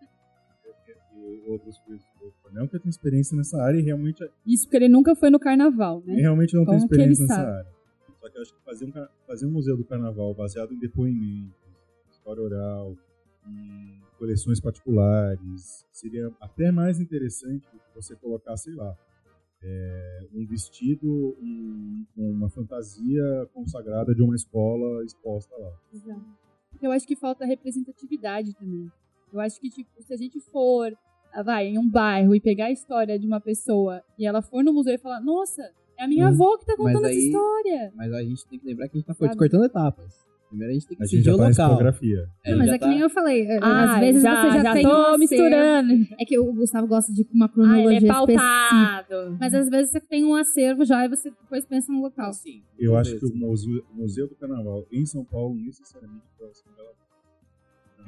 e 1.19 1.43
fluidos 1.85 2.07
corporais. 2.19 2.55
Não 2.55 2.67
que 2.69 2.77
eu 2.77 2.81
tenha 2.81 2.91
experiência 2.91 3.37
nessa 3.37 3.61
área 3.63 3.79
e 3.79 3.83
realmente 3.83 4.23
isso 4.47 4.65
porque 4.65 4.77
ele 4.77 4.89
nunca 4.89 5.15
foi 5.17 5.31
no 5.31 5.39
carnaval, 5.39 6.03
né? 6.07 6.15
realmente 6.15 6.55
não 6.55 6.65
Como 6.65 6.77
ele 6.77 6.85
experiência 6.85 7.23
nessa 7.25 7.35
sabe? 7.35 7.51
área. 7.51 7.71
Só 8.21 8.29
que 8.31 8.39
eu 8.39 8.43
acho 8.43 8.55
que 8.55 8.61
fazer 8.65 8.85
um, 8.87 8.93
fazer 9.27 9.47
um 9.47 9.51
museu 9.51 9.77
do 9.77 9.85
carnaval 9.85 10.35
baseado 10.35 10.73
em 10.73 10.79
depoimentos, 10.79 11.55
história 12.11 12.43
oral, 12.43 12.97
em 13.47 14.01
coleções 14.19 14.61
particulares, 14.61 15.87
seria 15.93 16.31
até 16.41 16.71
mais 16.71 16.99
interessante 17.01 17.63
do 17.73 17.79
que 17.79 17.95
você 17.95 18.15
colocar, 18.17 18.57
sei 18.57 18.75
lá, 18.75 18.97
é, 19.63 20.21
um 20.35 20.45
vestido, 20.47 21.37
um- 21.41 22.05
uma 22.17 22.49
fantasia 22.51 23.49
consagrada 23.55 24.15
de 24.15 24.23
uma 24.23 24.35
escola 24.35 25.05
exposta 25.05 25.55
lá. 25.57 25.73
Exato. 25.93 26.25
Eu 26.83 26.93
acho 26.93 27.07
que 27.07 27.17
falta 27.17 27.45
representatividade 27.47 28.55
também. 28.55 28.91
Eu 29.33 29.41
acho 29.41 29.61
que, 29.61 29.69
tipo, 29.71 29.91
se 30.03 30.13
a 30.13 30.17
gente 30.17 30.39
for, 30.41 30.93
vai, 31.43 31.67
em 31.69 31.79
um 31.79 31.89
bairro 31.89 32.35
e 32.35 32.41
pegar 32.41 32.67
a 32.67 32.71
história 32.71 33.19
de 33.19 33.27
uma 33.27 33.41
pessoa 33.41 34.03
e 34.19 34.27
ela 34.27 34.43
for 34.43 34.63
no 34.65 34.73
museu 34.73 34.95
e 34.95 34.99
falar, 34.99 35.21
nossa, 35.21 35.63
é 35.99 36.05
a 36.05 36.09
minha 36.09 36.27
Hum, 36.27 36.29
avó 36.29 36.57
que 36.59 36.67
tá 36.67 36.77
contando 36.77 37.03
mas 37.03 37.11
essa 37.11 37.11
aí- 37.21 37.27
história. 37.27 37.93
Mas 37.97 38.13
a 38.13 38.23
gente 38.23 38.47
tem 38.47 38.59
que 38.59 38.67
lembrar 38.67 38.89
que 38.89 38.97
a 38.97 38.99
gente 39.01 39.07
tá 39.07 39.15
Sabe? 39.15 39.37
cortando 39.37 39.65
etapas. 39.65 40.29
Primeiro 40.49 40.71
a 40.71 40.75
gente 40.75 40.87
tem 40.89 40.97
que 40.97 41.03
A 41.03 41.07
gente 41.07 41.17
decidir 41.19 41.27
já 41.31 41.35
o 41.35 41.37
tá 41.37 41.43
na 41.43 41.49
local. 41.69 41.95
É, 42.43 42.51
Não, 42.53 42.59
mas 42.59 42.69
é 42.69 42.73
que 42.73 42.79
tá- 42.79 42.87
nem 42.89 43.01
eu 43.01 43.11
falei. 43.11 43.43
é, 43.47 43.59
Ah, 43.61 43.95
às 43.97 44.01
vezes 44.01 44.23
já, 44.23 44.41
você 44.41 44.57
já, 44.57 44.63
já 44.63 44.73
tem 44.73 44.83
tô 44.83 44.89
um 44.89 44.93
acervo. 44.95 45.19
misturando. 45.19 45.93
É 46.19 46.25
que 46.25 46.39
o 46.39 46.53
Gustavo 46.55 46.87
gosta 46.87 47.13
de 47.13 47.27
uma 47.35 47.45
Ah, 47.45 47.49
cronologia 47.51 47.85
ele 47.85 47.95
é 47.95 47.99
específica. 47.99 48.15
pautado. 48.39 49.37
Mas 49.39 49.53
às 49.53 49.69
vezes 49.69 49.91
você 49.91 50.01
tem 50.01 50.25
um 50.25 50.35
acervo 50.35 50.87
já 50.87 51.05
e 51.05 51.09
você 51.09 51.29
depois 51.31 51.67
pensa 51.67 51.93
no 51.93 52.01
local. 52.01 52.33
Sim. 52.33 52.63
Eu 52.79 52.97
acho 52.97 53.19
que 53.19 53.27
o 53.27 53.29
se- 53.29 53.35
museu, 53.35 53.85
o 53.93 53.97
museu 54.01 54.27
do 54.27 54.35
Carnaval 54.37 54.87
em 54.91 55.05
São 55.05 55.23
Paulo, 55.23 55.55
necessariamente, 55.55 56.23
Bela 56.39 56.51
Ah, 56.51 56.98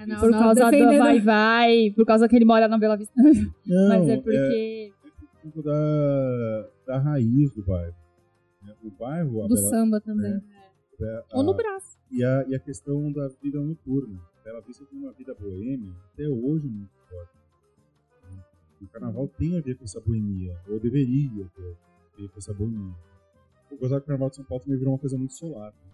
não, 0.06 0.20
por 0.20 0.30
não, 0.30 0.38
causa 0.38 0.70
do 0.70 0.98
Vai 0.98 1.20
Vai, 1.20 1.90
por 1.94 2.06
causa 2.06 2.28
que 2.28 2.36
ele 2.36 2.44
mora 2.44 2.68
na 2.68 2.78
Bela 2.78 2.96
Vista. 2.96 3.12
Não, 3.66 3.88
Mas 3.88 4.08
é 4.08 4.16
porque. 4.16 4.92
por 5.42 5.52
conta 5.52 5.62
da, 5.62 6.68
da 6.86 6.98
raiz 6.98 7.52
do 7.52 7.62
bairro. 7.64 7.94
né? 8.62 8.74
O 8.82 8.90
bairro, 8.90 9.44
a 9.44 9.46
Do 9.48 9.54
Bela- 9.54 9.68
samba 9.68 10.00
também. 10.00 10.40
é, 11.00 11.24
Ou 11.32 11.42
no 11.42 11.54
braço. 11.54 11.98
e, 12.10 12.24
a, 12.24 12.44
e 12.48 12.54
a 12.54 12.58
questão 12.58 13.10
da 13.12 13.28
vida 13.42 13.60
noturna. 13.60 14.18
Bela 14.44 14.60
Vista 14.62 14.84
tem 14.86 14.98
uma 14.98 15.12
vida 15.12 15.34
boêmia, 15.34 15.92
até 16.14 16.26
hoje 16.28 16.66
muito 16.66 16.90
forte. 17.08 17.32
né? 18.24 18.42
O 18.82 18.86
carnaval 18.88 19.28
tem 19.28 19.58
a 19.58 19.60
ver 19.60 19.76
com 19.76 19.84
essa 19.84 20.00
boemia, 20.00 20.56
ou 20.68 20.80
deveria 20.80 21.44
ter, 21.54 21.76
ter 22.16 22.28
com 22.28 22.38
essa 22.38 22.54
boemia. 22.54 22.94
O 23.70 23.76
gozar 23.76 24.00
do 24.00 24.06
carnaval 24.06 24.30
de 24.30 24.36
São 24.36 24.44
Paulo 24.44 24.62
também 24.64 24.78
virou 24.78 24.94
uma 24.94 24.98
coisa 24.98 25.16
muito 25.18 25.34
solar. 25.34 25.72
né? 25.72 25.90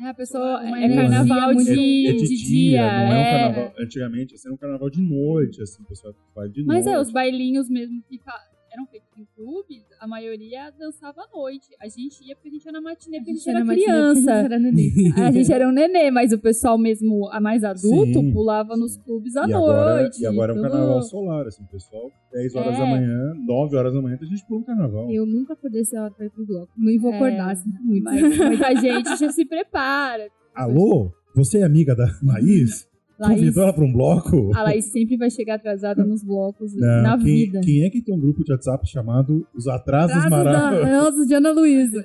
É, 0.00 0.08
a 0.08 0.14
pessoa. 0.14 0.60
Uma 0.60 0.78
é 0.84 0.94
carnaval 0.94 1.54
de, 1.54 2.06
é 2.08 2.12
de, 2.12 2.28
de 2.28 2.36
dia, 2.36 2.82
não 2.82 3.12
é, 3.12 3.20
um 3.20 3.24
carnaval. 3.52 3.74
Antigamente, 3.78 4.34
esse 4.34 4.46
era 4.46 4.54
um 4.54 4.58
carnaval 4.58 4.90
de 4.90 5.00
noite, 5.00 5.62
assim, 5.62 5.82
o 5.82 5.86
pessoal 5.86 6.14
vai 6.34 6.48
de 6.48 6.62
Mas 6.64 6.84
noite. 6.84 6.96
é, 6.96 7.00
os 7.00 7.10
bailinhos 7.10 7.70
mesmo 7.70 8.02
que 8.08 8.18
fa- 8.18 8.38
eram 8.76 8.86
feitos 8.86 9.08
em 9.16 9.26
clubes, 9.34 9.82
a 9.98 10.06
maioria 10.06 10.70
dançava 10.78 11.22
à 11.22 11.28
noite. 11.36 11.66
A 11.80 11.88
gente 11.88 12.22
ia 12.24 12.34
porque 12.36 12.48
a 12.48 12.52
gente 12.52 12.68
era 12.68 12.80
na 12.80 12.80
matinê, 12.90 13.18
porque 13.18 13.30
a 13.30 13.34
gente, 13.34 13.48
era 13.48 13.58
era 13.58 13.66
porque 13.66 13.80
a 13.90 14.14
gente 14.14 14.24
criança. 14.24 14.30
era. 14.32 15.26
A 15.26 15.30
gente 15.30 15.52
era 15.52 15.68
um 15.68 15.72
nenê, 15.72 16.10
mas 16.10 16.32
o 16.32 16.38
pessoal 16.38 16.76
mesmo, 16.78 17.28
a 17.32 17.40
mais 17.40 17.64
adulto, 17.64 18.12
Sim, 18.20 18.32
pulava 18.32 18.74
sim. 18.74 18.80
nos 18.80 18.96
clubes 18.98 19.36
à 19.36 19.46
e 19.48 19.52
agora, 19.54 20.00
noite. 20.02 20.22
e 20.22 20.26
agora 20.26 20.52
é 20.52 20.58
um 20.58 20.62
carnaval 20.62 21.02
solar, 21.02 21.46
assim, 21.46 21.62
o 21.62 21.68
pessoal, 21.68 22.10
10 22.32 22.54
horas 22.54 22.74
É. 22.74 22.78
da 22.78 22.86
manhã, 22.86 23.34
9 23.46 23.76
horas 23.76 23.94
da 23.94 24.02
manhã, 24.02 24.18
a 24.20 24.24
gente 24.24 24.46
pula 24.46 24.60
um 24.60 24.64
carnaval. 24.64 25.10
Eu 25.10 25.24
nunca 25.26 25.54
acordei 25.54 25.80
essa 25.80 26.00
hora 26.02 26.10
pra 26.12 26.26
ir 26.26 26.30
pro 26.30 26.44
bloco. 26.46 26.68
Não 26.76 27.00
vou 27.00 27.12
É, 27.12 27.16
acordar, 27.16 27.56
sinto 27.56 27.82
muito. 27.82 28.04
Mas 28.04 28.20
muita 28.38 28.74
gente 28.76 29.16
já 29.16 29.30
se 29.32 29.44
prepara. 29.44 30.28
Alô? 30.54 31.10
Você 31.34 31.58
é 31.58 31.64
amiga 31.64 31.94
da 31.94 32.06
Laís? 32.22 32.86
Laís, 33.18 33.38
Convidou 33.40 33.62
ela 33.62 33.72
pra 33.72 33.84
um 33.84 33.92
bloco? 33.92 34.50
a 34.54 34.62
Laís 34.62 34.84
sempre 34.86 35.16
vai 35.16 35.30
chegar 35.30 35.54
atrasada 35.54 36.04
nos 36.04 36.22
blocos 36.22 36.74
Não, 36.74 37.02
na 37.02 37.16
quem, 37.16 37.24
vida. 37.46 37.60
quem 37.62 37.82
é 37.84 37.90
que 37.90 38.02
tem 38.02 38.14
um 38.14 38.20
grupo 38.20 38.44
de 38.44 38.52
WhatsApp 38.52 38.86
chamado 38.86 39.46
Os 39.54 39.66
Atrasos 39.66 40.12
Traços 40.12 40.30
Maravilhosos? 40.30 41.26
de 41.26 41.34
Ana 41.34 41.50
Luísa. 41.52 42.04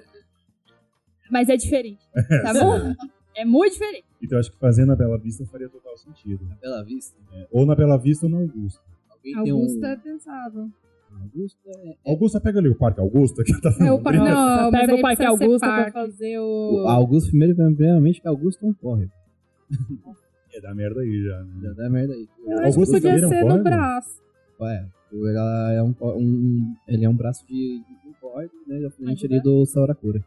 Mas 1.29 1.49
é 1.49 1.57
diferente. 1.57 1.99
Tá 2.43 2.53
bom? 2.53 2.93
É 3.35 3.45
muito 3.45 3.73
diferente. 3.73 4.05
Então 4.21 4.37
acho 4.39 4.51
que 4.51 4.57
fazer 4.59 4.85
na 4.85 4.95
Bela 4.95 5.17
Vista 5.17 5.45
faria 5.45 5.67
total 5.69 5.97
sentido. 5.97 6.45
Na 6.45 6.55
Bela 6.55 6.83
Vista. 6.83 7.17
É, 7.33 7.47
ou 7.51 7.65
na 7.65 7.75
Bela 7.75 7.97
Vista 7.97 8.25
ou 8.25 8.31
na 8.31 8.37
Augusta. 8.39 8.81
Alguém 9.09 9.43
tem 9.43 9.53
um... 9.53 9.57
Augusta 9.57 9.87
é 9.87 9.95
pensável. 9.97 10.69
Augusta 11.21 11.59
é... 11.69 11.95
Augusta 12.09 12.41
pega 12.41 12.59
ali 12.59 12.69
o 12.69 12.75
Parque 12.77 12.99
Augusta, 13.01 13.43
que 13.43 13.59
tá 13.61 13.69
É 13.81 13.91
o 13.91 14.01
parque. 14.01 14.19
falando. 14.19 14.61
Não, 14.63 14.71
Pega 14.71 14.95
o 14.95 15.01
Parque 15.01 15.25
Augusta 15.25 15.67
pra 15.67 15.91
fazer 15.91 16.39
O 16.39 16.83
o... 16.83 16.87
Augusto, 16.87 17.29
primeiro, 17.29 17.55
primeiramente, 17.55 18.21
que 18.21 18.27
Augusto 18.27 18.65
não 18.65 18.73
corre. 18.73 19.09
É 20.53 20.61
da 20.61 20.73
merda 20.75 21.01
aí 21.01 21.23
já, 21.23 21.37
Já 21.37 21.69
né? 21.69 21.73
dá 21.75 21.89
merda 21.89 22.13
aí. 22.13 22.27
Eu 22.45 22.59
acho 22.59 22.79
que 22.79 22.85
podia 22.91 23.19
ser 23.27 23.43
no 23.45 23.63
braço. 23.63 24.21
Ué, 24.59 24.87
ela 25.13 25.71
é 25.73 25.81
um, 25.83 25.95
um- 26.17 26.75
ele 26.87 27.05
é 27.05 27.09
um 27.09 27.15
braço 27.15 27.45
de, 27.47 27.79
de 27.79 28.09
um 28.09 28.13
córrego, 28.19 28.53
né? 28.67 28.79
Da 28.81 28.91
frente 28.91 29.25
ali 29.25 29.41
do 29.41 29.65
Saurakura. 29.65 30.23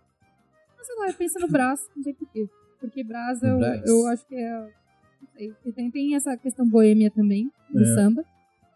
Mas 0.76 0.86
sei 0.86 0.96
lá, 0.96 1.08
eu 1.08 1.14
penso 1.14 1.38
no 1.38 1.48
braço, 1.48 1.88
não 1.96 2.02
sei 2.02 2.14
porquê. 2.14 2.48
Porque 2.80 3.02
brasa, 3.04 3.46
No 3.46 3.54
eu, 3.54 3.58
Brás. 3.58 3.82
eu 3.86 4.06
acho 4.08 4.26
que 4.26 4.34
é. 4.34 4.60
Não 4.60 5.28
sei. 5.36 5.52
E 5.64 5.72
tem, 5.72 5.90
tem 5.90 6.14
essa 6.14 6.36
questão 6.36 6.68
boêmia 6.68 7.10
também, 7.10 7.50
do 7.70 7.82
É. 7.82 7.94
samba. 7.94 8.24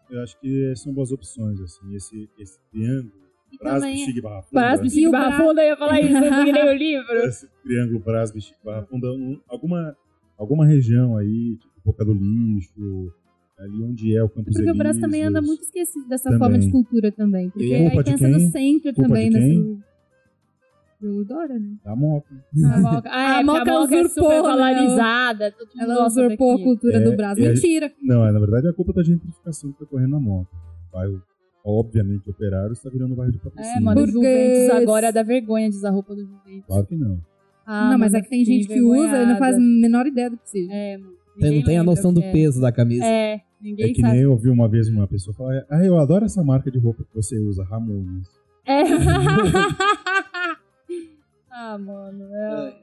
Eu 0.09 0.23
acho 0.23 0.39
que 0.39 0.73
são 0.75 0.91
boas 0.93 1.11
opções, 1.11 1.59
assim. 1.61 1.93
Esse, 1.95 2.27
esse 2.39 2.57
triângulo, 2.71 3.13
e 3.51 3.57
Barra 4.21 4.41
Funda. 4.43 5.07
O 5.07 5.11
Barra 5.11 5.37
Funda, 5.37 5.61
eu 5.63 5.67
ia 5.69 5.77
falar 5.77 6.01
isso, 6.01 6.15
eu 6.17 6.45
que 6.45 6.51
nem 6.51 6.69
o 6.69 6.73
livro. 6.73 7.17
Esse 7.25 7.47
triângulo 7.63 7.97
e 7.97 8.65
Barra 8.65 8.83
Funda. 8.85 9.11
um- 9.11 9.39
alguma, 9.47 9.95
alguma 10.39 10.65
região 10.65 11.15
aí, 11.17 11.57
tipo 11.57 11.69
Boca 11.85 12.03
do 12.05 12.13
Lixo, 12.13 13.11
ali 13.59 13.83
onde 13.83 14.15
é 14.15 14.23
o 14.23 14.29
Campos 14.29 14.53
Porque 14.55 14.71
o 14.71 14.75
Brasil 14.75 15.01
também 15.01 15.23
anda 15.23 15.41
muito 15.41 15.63
esquecido 15.63 16.07
dessa 16.07 16.25
Também. 16.25 16.39
forma 16.39 16.57
de 16.59 16.71
cultura 16.71 17.11
também. 17.11 17.49
Porque 17.49 17.67
E 17.67 17.73
aí 17.75 18.03
pensa 18.03 18.17
quem? 18.25 18.31
no 18.31 18.39
centro 18.51 18.93
Culpa 18.93 19.07
também. 19.09 19.29
nessa- 19.29 19.45
quem? 19.45 19.83
Do 21.01 21.23
Dora, 21.23 21.57
né? 21.57 21.77
Da 21.85 21.95
Moca. 21.95 22.27
A 22.73 22.79
Moca, 22.81 23.09
ah, 23.09 23.21
é, 23.37 23.39
A 23.39 23.43
Moca 23.43 23.61
a 23.61 23.65
Moca 23.65 23.71
é 23.71 24.01
usurpou, 24.01 24.09
super 24.09 24.35
né? 24.35 24.41
valorizada. 24.41 25.51
todo 25.51 25.69
mundo 25.73 25.81
Ela 25.91 26.05
usurpou 26.07 26.55
a 26.55 26.61
cultura 26.63 26.97
É, 26.97 26.99
do 26.99 27.15
Brasil. 27.15 27.45
é- 27.45 27.49
Mentira. 27.53 27.91
Não, 28.03 28.25
é, 28.27 28.31
na 28.33 28.39
verdade 28.39 28.67
é 28.67 28.69
a 28.69 28.73
culpa 28.73 28.91
da 28.91 29.01
gentrificação 29.03 29.71
que 29.71 29.79
tá 29.79 29.85
correndo 29.85 30.11
na 30.11 30.19
Moca. 30.19 30.49
O 30.53 30.91
bairro, 30.91 31.21
obviamente, 31.63 32.29
operário 32.29 32.73
está 32.73 32.89
virando 32.89 33.13
um 33.13 33.15
bairro 33.15 33.31
de 33.31 33.39
patrocínio. 33.39 33.77
É, 33.77 33.79
mano, 33.79 34.01
o. 34.03 34.07
Juventus 34.07 34.69
agora 34.75 35.11
dá 35.13 35.23
vergonha 35.23 35.69
de 35.69 35.77
usar 35.77 35.91
roupa 35.91 36.13
do 36.13 36.21
Juventus. 36.25 36.65
Claro 36.67 36.85
que 36.85 36.95
não. 36.97 37.21
Ah, 37.71 37.91
não, 37.91 37.99
mas 37.99 38.13
mano, 38.13 38.17
é 38.17 38.21
que 38.23 38.29
tem 38.29 38.43
gente 38.43 38.67
que 38.67 38.81
usa 38.81 39.21
e 39.21 39.25
não 39.27 39.37
faz 39.37 39.55
a 39.55 39.59
menor 39.59 40.07
ideia 40.07 40.27
do 40.31 40.37
que 40.37 40.49
seja. 40.49 40.73
É, 40.73 40.97
mano. 40.97 41.13
Você 41.37 41.51
não 41.51 41.63
tem 41.63 41.77
a 41.77 41.83
noção 41.83 42.11
do 42.11 42.19
é. 42.21 42.31
peso 42.31 42.59
da 42.59 42.71
camisa. 42.71 43.05
É, 43.05 43.41
ninguém 43.61 43.91
É 43.91 43.93
que 43.93 44.01
sabe. 44.01 44.13
nem 44.13 44.23
eu 44.23 44.31
ouvi 44.31 44.49
uma 44.49 44.67
vez 44.67 44.89
uma 44.89 45.07
pessoa 45.07 45.35
falar, 45.35 45.63
ah, 45.69 45.85
eu 45.85 45.99
adoro 45.99 46.25
essa 46.25 46.43
marca 46.43 46.71
de 46.71 46.79
roupa 46.79 47.03
que 47.03 47.13
você 47.15 47.37
usa, 47.37 47.63
Ramones. 47.63 48.27
É. 48.65 48.81
ah, 51.51 51.77
mano. 51.77 52.23
É. 52.33 52.73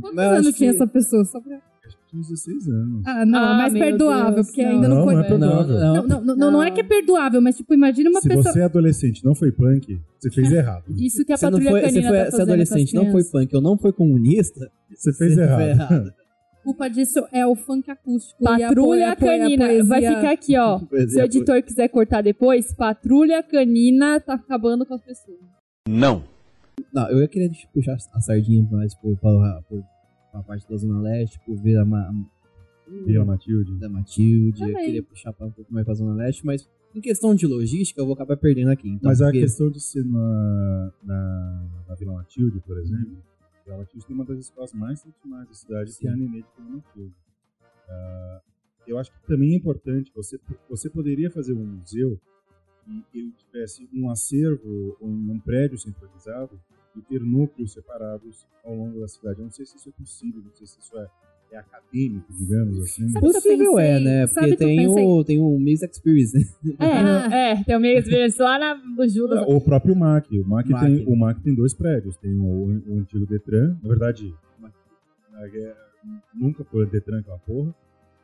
Quantos 0.00 0.14
Mas 0.14 0.26
eu 0.26 0.32
anos 0.36 0.54
tinha 0.56 0.70
que- 0.70 0.76
essa 0.76 0.86
pessoa? 0.86 1.24
Só 1.24 1.40
pra... 1.40 1.60
Acho 1.90 1.98
que 1.98 2.10
tinha 2.10 2.20
uns 2.20 2.28
16 2.28 2.68
anos. 2.68 3.02
Ah, 3.06 3.26
não, 3.26 3.38
Ah, 3.38 3.54
mais 3.56 3.72
perdoável, 3.72 4.34
Deus, 4.34 4.46
porque 4.46 4.62
não. 4.62 4.70
ainda 4.70 4.88
não, 4.88 4.96
Não, 4.96 5.04
foi. 5.04 5.14
não 5.14 5.20
é 5.20 5.28
perdoável. 5.28 5.74
Não, 5.78 5.94
Não, 5.94 6.20
não, 6.24 6.36
não, 6.36 6.50
não 6.50 6.62
é 6.62 6.70
que 6.70 6.80
é 6.80 6.84
perdoável, 6.84 7.40
mas 7.42 7.56
tipo, 7.56 7.74
imagina 7.74 8.10
uma 8.10 8.20
Se 8.20 8.28
pessoa. 8.28 8.42
você 8.52 8.60
é 8.60 8.64
adolescente 8.64 9.24
não 9.24 9.34
foi 9.34 9.52
punk, 9.52 10.00
você 10.18 10.30
fez 10.30 10.52
errado. 10.52 10.84
Isso 10.96 11.24
que 11.24 11.32
a 11.32 11.36
Você 11.36 11.44
não 11.46 11.52
patrulha 11.52 11.70
foi, 11.70 11.80
você 11.80 11.86
canina 11.88 12.08
foi 12.08 12.16
tá 12.18 12.22
você 12.24 12.28
é 12.28 12.30
fazendo 12.30 12.48
adolescente, 12.50 12.92
com 12.92 12.98
as 12.98 13.04
não 13.04 13.12
foi 13.12 13.24
punk 13.24 13.56
ou 13.56 13.62
não 13.62 13.78
foi 13.78 13.92
comunista, 13.92 14.70
Você 14.94 15.12
fez 15.12 15.34
você 15.34 15.40
errado. 15.42 15.60
errado. 15.62 16.12
culpa 16.64 16.88
disso 16.90 17.26
é 17.32 17.46
o 17.46 17.54
funk 17.56 17.90
acústico. 17.90 18.44
Patrulha 18.44 19.16
canina. 19.16 19.64
poesia- 19.66 19.84
Vai 19.84 20.00
ficar 20.02 20.30
aqui, 20.32 20.58
ó. 20.58 20.78
Pois 20.90 21.10
Se 21.12 21.18
o 21.18 21.22
é, 21.22 21.24
editor 21.24 21.62
quiser 21.62 21.88
cortar 21.88 22.22
depois, 22.22 22.72
patrulha 22.74 23.42
canina 23.42 24.20
tá 24.20 24.34
acabando 24.34 24.84
com 24.84 24.94
as 24.94 25.00
pessoas. 25.02 25.38
Não. 25.88 26.22
Não, 26.92 27.08
eu 27.10 27.18
ia 27.20 27.28
querer 27.28 27.48
tipo, 27.50 27.72
puxar 27.74 27.96
a 28.12 28.20
sardinha 28.20 28.66
mais 28.70 28.94
pro, 28.94 29.16
pra, 29.16 29.62
pro, 29.68 29.82
pra 30.30 30.42
parte 30.42 30.68
da 30.68 30.76
Zona 30.76 31.00
Leste, 31.00 31.38
tipo, 31.38 31.54
ver 31.56 31.76
a, 31.78 31.84
Ma- 31.84 32.12
Vila 33.06 33.24
Matilde. 33.24 33.78
da 33.78 33.88
Matilde, 33.88 34.60
eu 34.62 34.68
Também. 34.68 34.84
queria 34.86 35.02
puxar 35.02 35.32
pra 35.32 35.46
um 35.46 35.50
pouco 35.50 35.72
mais 35.72 35.84
pra 35.84 35.94
Zona 35.94 36.14
Leste, 36.14 36.44
mas 36.44 36.68
em 36.94 37.00
questão 37.00 37.34
de 37.34 37.46
logística 37.46 38.00
eu 38.00 38.04
vou 38.04 38.14
acabar 38.14 38.36
perdendo 38.36 38.70
aqui. 38.70 38.88
Então, 38.88 39.08
Mas 39.08 39.20
a 39.20 39.26
porque- 39.26 39.40
questão 39.40 39.70
de 39.70 39.80
ser 39.80 40.04
na, 40.04 40.92
na, 41.02 41.68
na 41.88 41.94
Vila 41.94 42.14
Matilde, 42.14 42.60
por 42.60 42.78
exemplo, 42.78 43.16
a 43.60 43.64
Vila 43.64 43.78
Matilde 43.78 44.06
tem 44.06 44.14
uma 44.16 44.24
das 44.24 44.38
escolas 44.38 44.72
mais 44.72 45.00
tradicionais 45.00 45.46
da 45.48 45.54
cidade, 45.54 45.96
que 45.96 46.06
é 46.06 46.10
a 46.10 46.14
Sim. 46.14 46.18
Nenê 46.20 46.42
de 46.42 46.48
Vila 46.58 46.76
Matilde. 46.76 47.14
Ah, 47.88 48.40
eu 48.88 48.98
acho 48.98 49.12
que 49.12 49.26
também 49.26 49.52
é 49.52 49.56
importante, 49.56 50.10
você, 50.14 50.38
você 50.68 50.90
poderia 50.90 51.30
fazer 51.30 51.52
um 51.52 51.64
museu 51.64 52.20
e 52.88 53.04
ele 53.14 53.32
tivesse 53.32 53.88
um 53.92 54.10
acervo, 54.10 54.96
um, 55.00 55.32
um 55.32 55.38
prédio 55.38 55.78
centralizado 55.78 56.58
e 56.96 57.00
ter 57.02 57.20
núcleos 57.20 57.72
separados 57.72 58.46
ao 58.64 58.74
longo 58.74 59.00
da 59.00 59.08
cidade. 59.08 59.38
Eu 59.38 59.44
não 59.44 59.50
sei 59.50 59.64
se 59.64 59.76
isso 59.76 59.88
é 59.88 59.92
possível, 59.92 60.42
não 60.42 60.52
sei 60.52 60.66
se 60.66 60.78
isso 60.80 60.96
é, 60.98 61.08
é 61.52 61.58
acadêmico, 61.58 62.32
digamos 62.32 62.80
assim. 62.80 63.08
Sabe 63.10 63.26
Possível 63.26 63.78
é, 63.78 64.00
né? 64.00 64.26
Porque 64.26 64.56
tem 64.56 64.88
o, 64.88 65.24
tem 65.24 65.40
o 65.40 65.58
Miss 65.58 65.82
Experience, 65.82 66.36
né? 66.36 66.44
É, 66.78 67.52
é, 67.52 67.64
tem 67.64 67.76
o 67.76 67.80
meio 67.80 67.98
experiência 67.98 68.44
lá 68.44 68.58
na, 68.58 68.74
do 68.74 69.08
Judas. 69.08 69.44
O 69.46 69.60
próprio 69.60 69.94
MAC. 69.94 70.38
O 70.38 70.46
MAC, 70.46 70.70
MAC. 70.70 70.84
Tem, 70.84 71.06
o 71.06 71.16
MAC 71.16 71.42
tem 71.42 71.54
dois 71.54 71.74
prédios. 71.74 72.16
Tem 72.16 72.32
o, 72.38 72.82
o 72.86 72.98
antigo 72.98 73.26
Detran, 73.26 73.76
na 73.82 73.88
verdade, 73.88 74.34
é, 75.54 75.74
nunca 76.34 76.64
foi 76.64 76.84
o 76.84 76.90
Detran 76.90 77.20
aquela 77.20 77.38
porra. 77.38 77.74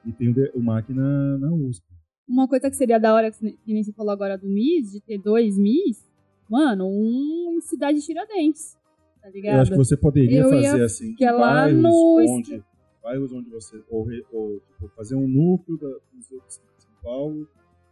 E 0.05 0.13
tem 0.13 0.31
o, 0.31 0.59
o 0.59 0.63
MAC 0.63 0.93
na, 0.93 1.39
na 1.39 1.53
USP. 1.53 1.85
Uma 2.29 2.49
coisa 2.49 2.69
que 2.69 2.77
seria 2.77 2.99
da 2.99 3.15
hora, 3.15 3.31
que 3.31 3.53
que 3.53 3.73
nem 3.73 3.85
você 3.85 3.93
falou 3.93 4.13
agora 4.13 4.37
do 4.37 4.49
MIS, 4.49 4.93
de 4.93 5.01
ter 5.01 5.19
dois 5.19 5.57
MIS, 5.57 6.05
mano, 6.49 6.87
um 6.89 7.55
em 7.57 7.61
cidade 7.61 7.99
de 8.01 8.07
Tiradentes. 8.07 8.77
Tá 9.23 9.29
ligado? 9.31 9.55
Eu 9.57 9.61
acho 9.63 9.71
que 9.73 9.77
você 9.77 9.97
poderia 9.97 10.41
Eu 10.41 10.55
ia- 10.55 10.71
fazer 10.71 10.85
assim. 10.85 11.15
que 11.15 11.25
é 11.25 11.33
lá 11.33 11.69
no- 11.69 12.19
Onde, 12.21 12.63
bairros 13.03 13.33
onde 13.33 13.51
você. 13.51 13.83
Ou, 13.91 14.05
re- 14.05 14.25
ou, 14.33 14.61
tipo, 14.61 14.89
fazer 14.91 15.15
um 15.17 15.27
núcleo 15.27 15.77
da, 15.79 15.89
do 15.89 16.03
Museu 16.15 16.41
de 16.47 16.55
São 16.55 16.65
Paulo, 17.03 17.49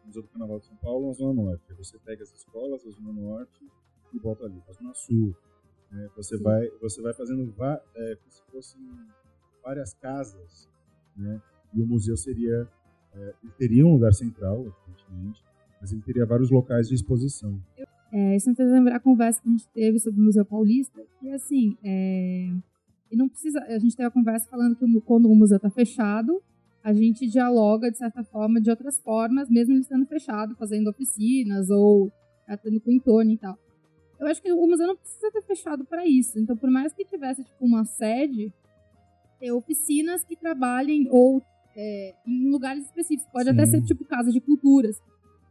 Museu 0.07 0.23
do 0.23 0.29
Carnaval 0.29 0.59
de 0.61 0.67
São 0.67 0.77
Paulo, 0.77 1.07
na 1.09 1.13
Zona 1.15 1.43
Norte. 1.43 1.63
Aí 1.71 1.77
você 1.77 1.99
pega 1.99 2.23
as 2.23 2.33
escolas 2.33 2.85
da 2.85 2.91
Zona 2.91 3.13
Norte 3.13 3.65
e 4.13 4.19
bota 4.21 4.45
ali, 4.45 4.63
na 4.67 4.73
Zona 4.73 4.95
Sul. 4.95 5.35
né? 5.91 6.09
Você, 6.17 6.37
vai, 6.37 6.69
você 6.81 7.01
vai 7.03 7.13
fazendo 7.15 7.43
é, 7.97 8.17
como 8.17 8.31
se 8.31 8.43
fossem 8.53 8.81
várias 9.65 9.95
casas, 9.95 10.69
né? 11.17 11.41
E 11.75 11.81
o 11.81 11.87
museu 11.87 12.17
seria. 12.17 12.69
É, 13.17 13.35
teria 13.59 13.87
um 13.87 13.93
lugar 13.93 14.13
central, 14.13 14.67
evidentemente, 14.67 15.45
mas 15.81 15.93
ele 15.93 16.03
teria 16.03 16.27
vários 16.27 16.51
locais 16.51 16.89
de 16.89 16.95
exposição. 16.97 17.61
É, 18.15 18.37
isso 18.37 18.49
me 18.49 18.55
fez 18.55 18.71
lembrar 18.71 18.95
a 18.95 19.01
conversa 19.01 19.43
que 19.43 19.49
a 19.49 19.51
gente 19.51 19.67
teve 19.75 19.99
sobre 19.99 20.21
o 20.21 20.23
Museu 20.23 20.45
Paulista. 20.45 21.03
E 21.21 21.33
assim, 21.33 21.77
é, 21.83 22.49
e 23.11 23.17
não 23.17 23.29
precisa. 23.29 23.59
A 23.59 23.77
gente 23.77 23.97
teve 23.97 24.07
a 24.07 24.11
conversa 24.11 24.49
falando 24.49 24.77
que 24.77 25.01
quando 25.01 25.27
o 25.27 25.35
museu 25.35 25.57
está 25.57 25.69
fechado, 25.69 26.41
a 26.81 26.93
gente 26.93 27.27
dialoga, 27.27 27.91
de 27.91 27.99
certa 27.99 28.23
forma, 28.23 28.61
de 28.61 28.71
outras 28.71 29.01
formas, 29.01 29.51
mesmo 29.51 29.75
ele 29.75 29.81
estando 29.81 30.07
fechado, 30.07 30.55
fazendo 30.55 30.89
oficinas 30.89 31.71
ou 31.71 32.13
tratando 32.47 32.81
com 32.81 32.91
o 32.91 32.93
entorno 32.93 33.33
e 33.33 33.37
tal. 33.37 33.59
Eu 34.21 34.29
acho 34.29 34.41
que 34.41 34.53
o 34.53 34.65
museu 34.65 34.87
não 34.87 34.97
precisa 34.97 35.33
ter 35.33 35.43
fechado 35.43 35.85
para 35.85 36.07
isso. 36.07 36.39
Então, 36.39 36.57
por 36.57 36.71
mais 36.71 36.93
que 36.93 37.05
tivesse 37.05 37.43
tipo, 37.43 37.65
uma 37.67 37.85
sede, 37.85 38.53
ter 39.41 39.51
oficinas 39.51 40.23
que 40.23 40.37
trabalhem 40.37 41.09
ou 41.11 41.43
é, 41.77 42.15
em 42.25 42.49
lugares 42.49 42.85
específicos. 42.85 43.33
Pode 43.33 43.49
até 43.49 43.67
Sim. 43.67 43.73
ser 43.73 43.83
tipo 43.83 44.05
casa 44.05 44.31
de 44.31 44.41
culturas. 44.41 45.01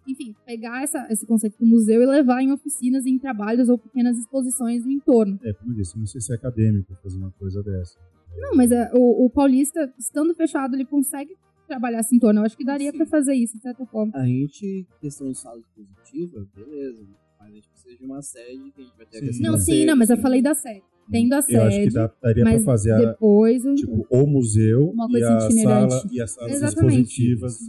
Enfim, 0.07 0.35
pegar 0.45 0.83
essa, 0.83 1.07
esse 1.09 1.25
conceito 1.25 1.57
do 1.57 1.65
museu 1.65 2.01
e 2.01 2.05
levar 2.05 2.41
em 2.41 2.51
oficinas, 2.51 3.05
em 3.05 3.17
trabalhos 3.17 3.69
ou 3.69 3.77
pequenas 3.77 4.17
exposições 4.17 4.83
no 4.83 4.91
entorno. 4.91 5.39
É, 5.43 5.53
como 5.53 5.71
eu 5.71 5.77
disse, 5.77 5.97
não 5.97 6.05
sei 6.05 6.19
se 6.21 6.31
é 6.33 6.35
acadêmico 6.35 6.93
fazer 7.01 7.17
uma 7.17 7.31
coisa 7.31 7.63
dessa. 7.63 7.97
Não, 8.37 8.55
mas 8.55 8.71
é, 8.71 8.91
o, 8.93 9.25
o 9.25 9.29
paulista, 9.29 9.93
estando 9.97 10.33
fechado, 10.33 10.75
ele 10.75 10.85
consegue 10.85 11.35
trabalhar 11.67 11.99
esse 11.99 12.15
entorno. 12.15 12.41
Eu 12.41 12.45
acho 12.45 12.57
que 12.57 12.65
daria 12.65 12.91
pra 12.91 13.05
fazer 13.05 13.33
isso, 13.33 13.55
de 13.55 13.63
certa 13.63 13.85
forma. 13.85 14.11
A 14.15 14.25
gente, 14.25 14.85
questão 14.99 15.31
de 15.31 15.37
sala 15.37 15.61
positiva, 15.75 16.45
beleza. 16.55 17.03
Mas 17.39 17.51
a 17.51 17.55
gente 17.55 17.69
precisa 17.69 17.97
de 17.97 18.05
uma 18.05 18.21
sede 18.21 18.71
que 18.71 18.81
a 18.81 18.83
gente 18.83 18.97
vai 18.97 19.05
ter 19.05 19.17
a 19.17 19.33
Sim. 19.33 19.43
Não, 19.43 19.57
sim, 19.57 19.85
não, 19.85 19.95
mas 19.95 20.09
eu 20.09 20.17
falei 20.17 20.41
da 20.41 20.53
sede. 20.53 20.83
Tendo 21.11 21.33
a 21.33 21.35
Eu 21.35 21.61
acho 21.63 21.77
que 21.77 21.83
sede, 21.83 21.93
dá, 21.95 22.11
daria 22.21 22.43
pra 22.43 22.53
mas 22.53 22.63
fazer 22.63 22.91
a, 22.93 22.97
depois 22.99 23.65
o 23.65 23.75
tipo, 23.75 24.07
o 24.09 24.25
museu 24.27 24.89
Uma 24.89 25.05
e 25.07 25.11
coisa 25.11 25.37
a, 25.37 25.45
itinerante. 25.45 25.93
sala, 25.93 26.03
e 26.11 26.21
as 26.21 26.31
salas 26.31 26.51
Exatamente. 26.53 27.01
expositivas. 27.01 27.59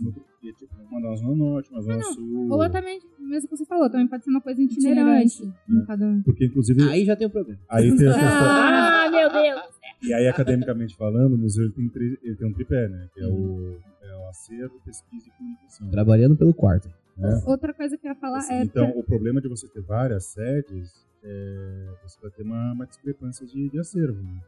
E, 0.43 0.53
tipo, 0.53 0.75
uma 0.91 1.01
na 1.01 1.17
Zona 1.17 1.35
Norte, 1.35 1.71
uma 1.71 1.81
Zona 1.81 1.97
não. 1.97 2.13
Sul. 2.13 2.49
Ou 2.53 2.71
também, 2.71 3.01
mesmo 3.19 3.49
que 3.49 3.57
você 3.57 3.65
falou, 3.65 3.89
também 3.91 4.07
pode 4.07 4.25
ser 4.25 4.31
uma 4.31 4.41
coisa 4.43 4.61
itinerante. 4.63 5.43
Itinerante. 5.43 5.59
em 5.71 5.85
cada- 5.87 6.21
Porque, 6.25 6.45
inclusive, 6.47 6.83
aí, 6.83 6.89
Aí 6.91 7.05
já 7.07 7.17
tem 7.17 7.27
um 7.27 7.31
problema. 7.31 7.59
tem 7.69 7.89
a 7.89 7.93
questão... 7.93 8.11
Ah, 8.13 9.09
meu 9.11 9.33
Deus! 9.33 9.75
E 10.03 10.13
aí, 10.13 10.29
academicamente 10.29 10.95
falando, 10.97 11.33
o 11.35 11.39
museu 11.39 11.65
ele 11.65 11.73
tem, 11.73 11.89
tri- 11.89 12.19
ele 12.23 12.37
tem 12.37 12.47
um 12.47 12.53
tripé, 12.53 12.89
né? 12.89 13.09
Que 13.15 13.23
é 13.23 13.27
o, 13.27 13.79
é 14.03 14.17
o 14.17 14.29
acervo, 14.29 14.75
pesquisa 14.85 15.27
e 15.29 15.31
comunicação. 15.39 15.91
Trabalhando 15.91 16.37
pelo 16.37 16.53
quarto. 16.53 16.89
né? 17.17 17.43
Outra 17.47 17.73
coisa 17.73 17.97
que 17.97 18.07
eu 18.07 18.11
ia 18.11 18.17
falar 18.17 18.39
Assim, 18.39 18.53
é. 18.55 18.63
então, 18.65 18.91
o 18.91 19.03
problema 19.03 19.41
de 19.41 19.49
você 19.49 19.67
ter 19.67 19.81
várias 19.81 20.27
sedes 20.27 20.93
é 21.25 21.95
você 22.03 22.21
vai 22.21 22.31
ter 22.31 22.43
uma, 22.43 22.73
uma 22.73 22.87
discrepância 22.87 23.47
de, 23.47 23.69
de 23.71 23.79
acervo. 23.79 24.23
Né? 24.23 24.41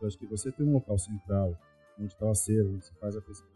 Eu 0.00 0.06
acho 0.08 0.18
que 0.18 0.26
você 0.26 0.50
tem 0.52 0.66
um 0.66 0.72
local 0.72 0.98
central, 0.98 1.56
onde 1.98 2.12
está 2.12 2.26
o 2.26 2.30
acervo, 2.30 2.74
onde 2.74 2.84
você 2.84 2.92
faz 3.00 3.16
a 3.16 3.20
pesquisa, 3.20 3.52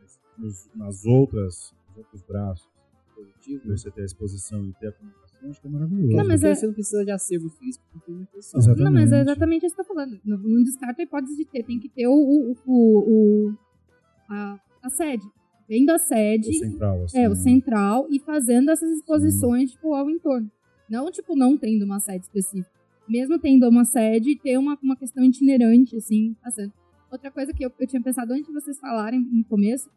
mas 0.00 0.20
nos, 0.38 0.70
nas 0.74 1.04
outras, 1.04 1.74
nos 1.88 1.98
outros 1.98 2.22
braços, 2.22 2.68
Positivo. 3.14 3.68
você 3.76 3.90
ter 3.90 4.02
a 4.02 4.04
exposição 4.04 4.64
e 4.64 4.72
ter 4.74 4.88
a 4.88 4.92
comunicação, 4.92 5.38
Então 5.38 5.50
acho 5.50 5.60
que 5.60 5.66
é 5.66 5.70
maravilhoso. 5.70 6.16
Não, 6.16 6.26
mas 6.26 6.40
Porque 6.40 6.46
é- 6.52 6.54
você 6.54 6.66
não 6.66 6.74
precisa 6.74 7.04
de 7.04 7.10
acervo 7.10 7.48
físico 7.50 7.84
ter 8.06 8.12
uma 8.12 8.22
impressão. 8.22 8.58
Exatamente. 8.60 8.84
Não, 8.84 8.92
mas 8.92 9.12
é 9.12 9.20
exatamente 9.20 9.66
isso 9.66 9.74
que 9.74 9.80
eu 9.80 9.84
tô 9.86 9.94
falando. 9.94 10.20
Não, 10.24 10.38
não 10.38 10.62
descarta 10.62 11.02
a 11.02 11.04
hipótese 11.04 11.36
de 11.36 11.44
ter. 11.44 11.62
Tem 11.64 11.78
que 11.78 11.88
ter 11.88 12.06
o, 12.06 12.12
o, 12.12 12.56
o, 12.66 13.48
o- 13.48 13.58
a, 14.30 14.58
a 14.82 14.90
sede. 14.90 15.24
Vendo 15.68 15.90
a 15.90 15.98
sede, 15.98 16.48
O 16.50 16.54
central, 16.58 17.04
assim. 17.04 17.18
é, 17.18 17.26
o 17.28 17.30
né? 17.30 17.36
central, 17.36 18.06
e 18.10 18.18
fazendo 18.20 18.70
essas 18.70 18.90
exposições, 18.90 19.70
tipo, 19.72 19.94
ao 19.94 20.08
entorno. 20.10 20.50
Não, 20.92 21.10
tipo, 21.10 21.34
não 21.34 21.56
tendo 21.56 21.86
uma 21.86 21.98
sede 21.98 22.26
específica. 22.26 22.70
Mesmo 23.08 23.38
tendo 23.38 23.66
uma 23.66 23.82
sede, 23.82 24.36
ter 24.36 24.58
uma, 24.58 24.78
uma 24.82 24.94
questão 24.94 25.24
itinerante, 25.24 25.96
assim, 25.96 26.36
fazendo. 26.42 26.70
Outra 27.10 27.30
coisa 27.30 27.50
que 27.54 27.64
eu, 27.64 27.72
eu 27.80 27.86
tinha 27.86 28.02
pensado 28.02 28.34
antes 28.34 28.46
de 28.46 28.52
vocês 28.52 28.78
falarem 28.78 29.18
no 29.18 29.42
começo 29.44 29.88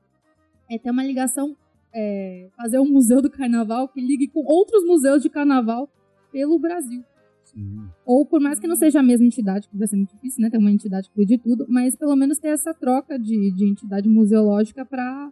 é 0.69 0.79
ter 0.79 0.89
uma 0.89 1.03
ligação, 1.03 1.53
é, 1.93 2.47
fazer 2.55 2.79
um 2.79 2.89
museu 2.89 3.21
do 3.21 3.29
carnaval 3.29 3.89
que 3.89 3.99
ligue 3.99 4.29
com 4.29 4.39
outros 4.45 4.85
museus 4.85 5.21
de 5.21 5.29
carnaval 5.29 5.89
pelo 6.31 6.57
Brasil. 6.57 7.03
Sim. 7.43 7.89
Ou 8.05 8.25
por 8.25 8.39
mais 8.39 8.57
que 8.57 8.65
não 8.65 8.77
seja 8.77 9.01
a 9.01 9.03
mesma 9.03 9.25
entidade, 9.25 9.67
que 9.67 9.75
vai 9.75 9.87
ser 9.87 9.97
muito 9.97 10.15
difícil, 10.15 10.41
né? 10.41 10.49
Ter 10.49 10.57
uma 10.57 10.71
entidade 10.71 11.09
que 11.09 11.15
cuide 11.15 11.35
de 11.35 11.43
tudo, 11.43 11.65
mas 11.67 11.93
pelo 11.97 12.15
menos 12.15 12.39
ter 12.39 12.49
essa 12.49 12.73
troca 12.73 13.19
de, 13.19 13.51
de 13.51 13.69
entidade 13.69 14.07
museológica 14.07 14.85
para 14.85 15.29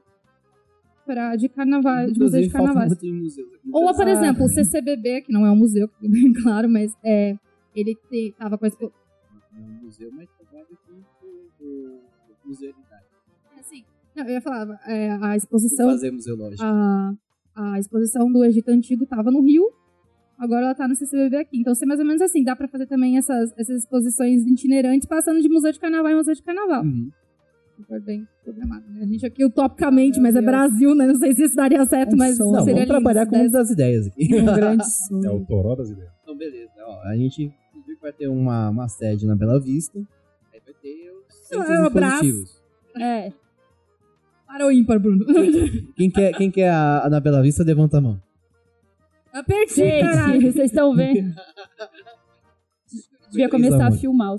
para 1.06 1.36
de 1.36 1.50
carnaval, 1.50 2.12
de 2.12 2.20
museu 2.20 2.42
de 2.42 2.50
carnaval. 2.50 2.88
no 2.88 3.78
Ou, 3.78 3.94
por 3.94 4.08
exemplo, 4.08 4.46
o 4.46 4.50
CCBB, 4.50 5.22
que 5.22 5.32
não 5.32 5.46
é 5.46 5.52
um 5.52 5.56
museu, 5.56 5.88
fica 6.00 6.10
bem 6.10 6.34
claro, 6.34 6.70
mas 6.70 6.94
é, 7.04 7.36
ele 7.76 7.96
te, 8.10 8.34
tava 8.38 8.58
com 8.58 8.66
a 8.66 8.68
expo... 8.68 8.92
Não 9.52 9.60
é 9.60 9.70
um 9.70 9.86
museu, 9.86 10.12
mas 10.12 10.30
trabalha 10.38 10.66
com 10.88 10.94
o 10.94 12.00
o 12.44 12.48
musealidade. 12.48 13.06
é, 13.56 13.60
assim, 13.60 13.84
não, 14.16 14.26
eu 14.26 14.32
ia 14.32 14.42
falar, 14.42 14.80
é, 14.88 15.12
a 15.12 15.18
Vou 15.18 15.34
exposição 15.34 15.90
fazer 15.90 16.12
museológico. 16.12 16.64
a, 16.64 17.14
a 17.56 17.80
exposição 17.80 18.32
do 18.32 18.44
Egito 18.44 18.70
Antigo 18.70 19.04
estava 19.04 19.32
no 19.32 19.42
Rio, 19.42 19.72
agora 20.38 20.66
ela 20.66 20.76
tá 20.76 20.88
no 20.88 20.96
CCBB 20.96 21.38
aqui. 21.38 21.58
Então, 21.58 21.74
ser 21.74 21.86
mais 21.86 22.00
ou 22.00 22.06
menos 22.06 22.22
assim, 22.22 22.44
dá 22.44 22.56
pra 22.56 22.68
fazer 22.68 22.86
também 22.86 23.18
essas, 23.18 23.54
essas 23.58 23.84
exposições 23.84 24.46
itinerantes, 24.46 25.08
passando 25.08 25.42
de 25.42 25.50
museu 25.50 25.72
de 25.72 25.80
carnaval 25.80 26.12
em 26.12 26.16
museu 26.16 26.34
de 26.34 26.44
carnaval. 26.44 26.84
Uhum. 26.84 27.10
Super 27.76 28.00
bem 28.02 28.28
programado, 28.44 28.86
né? 28.92 29.02
A 29.04 29.06
gente 29.08 29.26
aqui 29.26 29.44
utopicamente, 29.44 30.20
mas 30.20 30.36
é 30.36 30.40
Deus. 30.42 30.46
Brasil, 30.46 30.96
né? 30.96 31.08
Não 31.08 31.16
sei 31.16 31.34
se 31.34 31.44
isso 31.44 31.56
daria 31.56 31.84
certo, 31.86 32.14
Um 32.14 32.18
mas. 32.18 32.38
Não, 32.38 32.54
seria 32.60 32.74
vamos 32.74 32.88
trabalhar 32.88 33.26
com 33.26 33.50
das 33.50 33.70
ideias 33.72 34.08
aqui. 34.08 34.36
um 34.36 34.46
grande 34.46 34.84
É 34.86 34.86
sonho. 34.86 35.36
o 35.36 35.46
toró 35.46 35.76
das 35.76 35.90
ideias. 35.90 36.12
Então, 36.22 36.38
beleza. 36.38 36.72
Ó, 36.86 37.02
a 37.04 37.16
gente 37.16 37.48
viu 37.88 37.96
que 37.96 38.02
vai 38.02 38.14
ter 38.14 38.28
uma, 38.28 38.70
uma 38.70 38.88
sede 38.88 39.26
na 39.26 39.36
Bela 39.36 39.60
Vista. 39.60 39.98
Aí 40.54 40.62
vai 40.64 40.74
ter 40.76 41.12
os 41.12 41.48
centros 41.48 41.70
Ah, 41.70 41.82
o 41.82 41.86
abraço. 41.88 42.44
É. 43.00 43.34
Para 44.46 44.68
o 44.68 44.72
ímpar, 44.72 45.00
Bruno. 45.00 45.26
Quem 45.98 46.12
quer, 46.12 46.32
quem 46.38 46.52
quer 46.52 46.70
a, 46.70 47.06
a 47.06 47.10
na 47.10 47.20
Bela 47.20 47.42
Vista, 47.42 47.64
levanta 47.64 47.98
a 47.98 48.02
mão. 48.02 48.22
Aperti, 49.34 49.74
Gente, 49.78 50.02
caralho. 50.06 50.42
vocês 50.52 50.70
estão 50.70 50.96
vendo? 50.96 51.34
Devia 53.32 53.50
começar 53.50 53.88
a 53.88 53.92
filmar. 53.92 54.36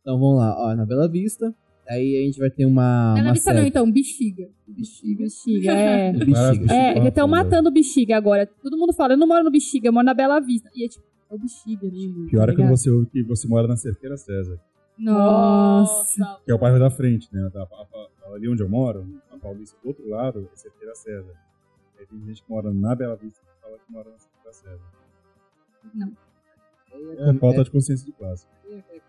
Então 0.00 0.18
vamos 0.18 0.38
lá, 0.38 0.56
ó, 0.58 0.74
na 0.74 0.86
Bela 0.86 1.06
Vista. 1.06 1.54
Aí 1.88 2.16
a 2.22 2.26
gente 2.26 2.38
vai 2.38 2.50
ter 2.50 2.64
uma. 2.64 3.10
Não 3.12 3.18
é 3.18 3.20
uma 3.20 3.24
na 3.24 3.32
vista 3.32 3.52
não, 3.52 3.62
então, 3.62 3.90
bexiga. 3.90 4.48
Bexiga, 4.66 5.22
bexiga, 5.24 5.70
é. 5.72 6.12
Bexiga. 6.12 6.74
É, 6.74 7.08
estão 7.08 7.28
matando 7.28 7.68
o 7.68 7.72
bexiga 7.72 8.16
agora. 8.16 8.46
Todo 8.46 8.78
mundo 8.78 8.92
fala, 8.92 9.12
eu 9.14 9.18
não 9.18 9.26
moro 9.26 9.44
no 9.44 9.50
bexiga, 9.50 9.88
eu 9.88 9.92
moro 9.92 10.06
na 10.06 10.14
Bela 10.14 10.40
Vista. 10.40 10.70
E 10.74 10.84
é 10.84 10.88
tipo, 10.88 11.04
é 11.30 11.34
o 11.34 11.38
bexiga 11.38 11.86
ali. 11.86 12.26
Pior 12.30 12.46
tá 12.46 12.52
é 12.52 12.56
quando 12.56 12.68
você 12.70 12.90
ouve 12.90 13.06
que 13.06 13.22
você 13.22 13.46
mora 13.46 13.68
na 13.68 13.76
Cerqueira 13.76 14.16
César, 14.16 14.58
Nossa. 14.98 16.38
que 16.44 16.50
é 16.50 16.54
o 16.54 16.58
bairro 16.58 16.78
da 16.78 16.90
frente, 16.90 17.28
né? 17.32 17.50
Da- 17.52 17.62
a- 17.64 17.66
a- 18.30 18.34
ali 18.34 18.48
onde 18.48 18.62
eu 18.62 18.68
moro, 18.68 19.06
a 19.30 19.36
Paulista, 19.36 19.76
do 19.82 19.88
outro 19.88 20.08
lado, 20.08 20.48
é 20.52 20.56
Cerqueira 20.56 20.94
César. 20.94 21.34
Aí 21.98 22.06
tem 22.06 22.18
gente 22.26 22.42
que 22.42 22.50
mora 22.50 22.72
na 22.72 22.94
Bela 22.94 23.16
Vista 23.16 23.40
que 23.42 23.62
fala 23.62 23.76
que 23.78 23.92
mora 23.92 24.08
na 24.10 24.18
Cerqueira 24.18 24.52
César. 24.52 26.23
É 27.18 27.34
falta 27.34 27.64
de 27.64 27.70
consciência 27.70 28.06
de 28.06 28.12
classe. 28.12 28.46
É, 28.68 28.74
é 28.74 29.00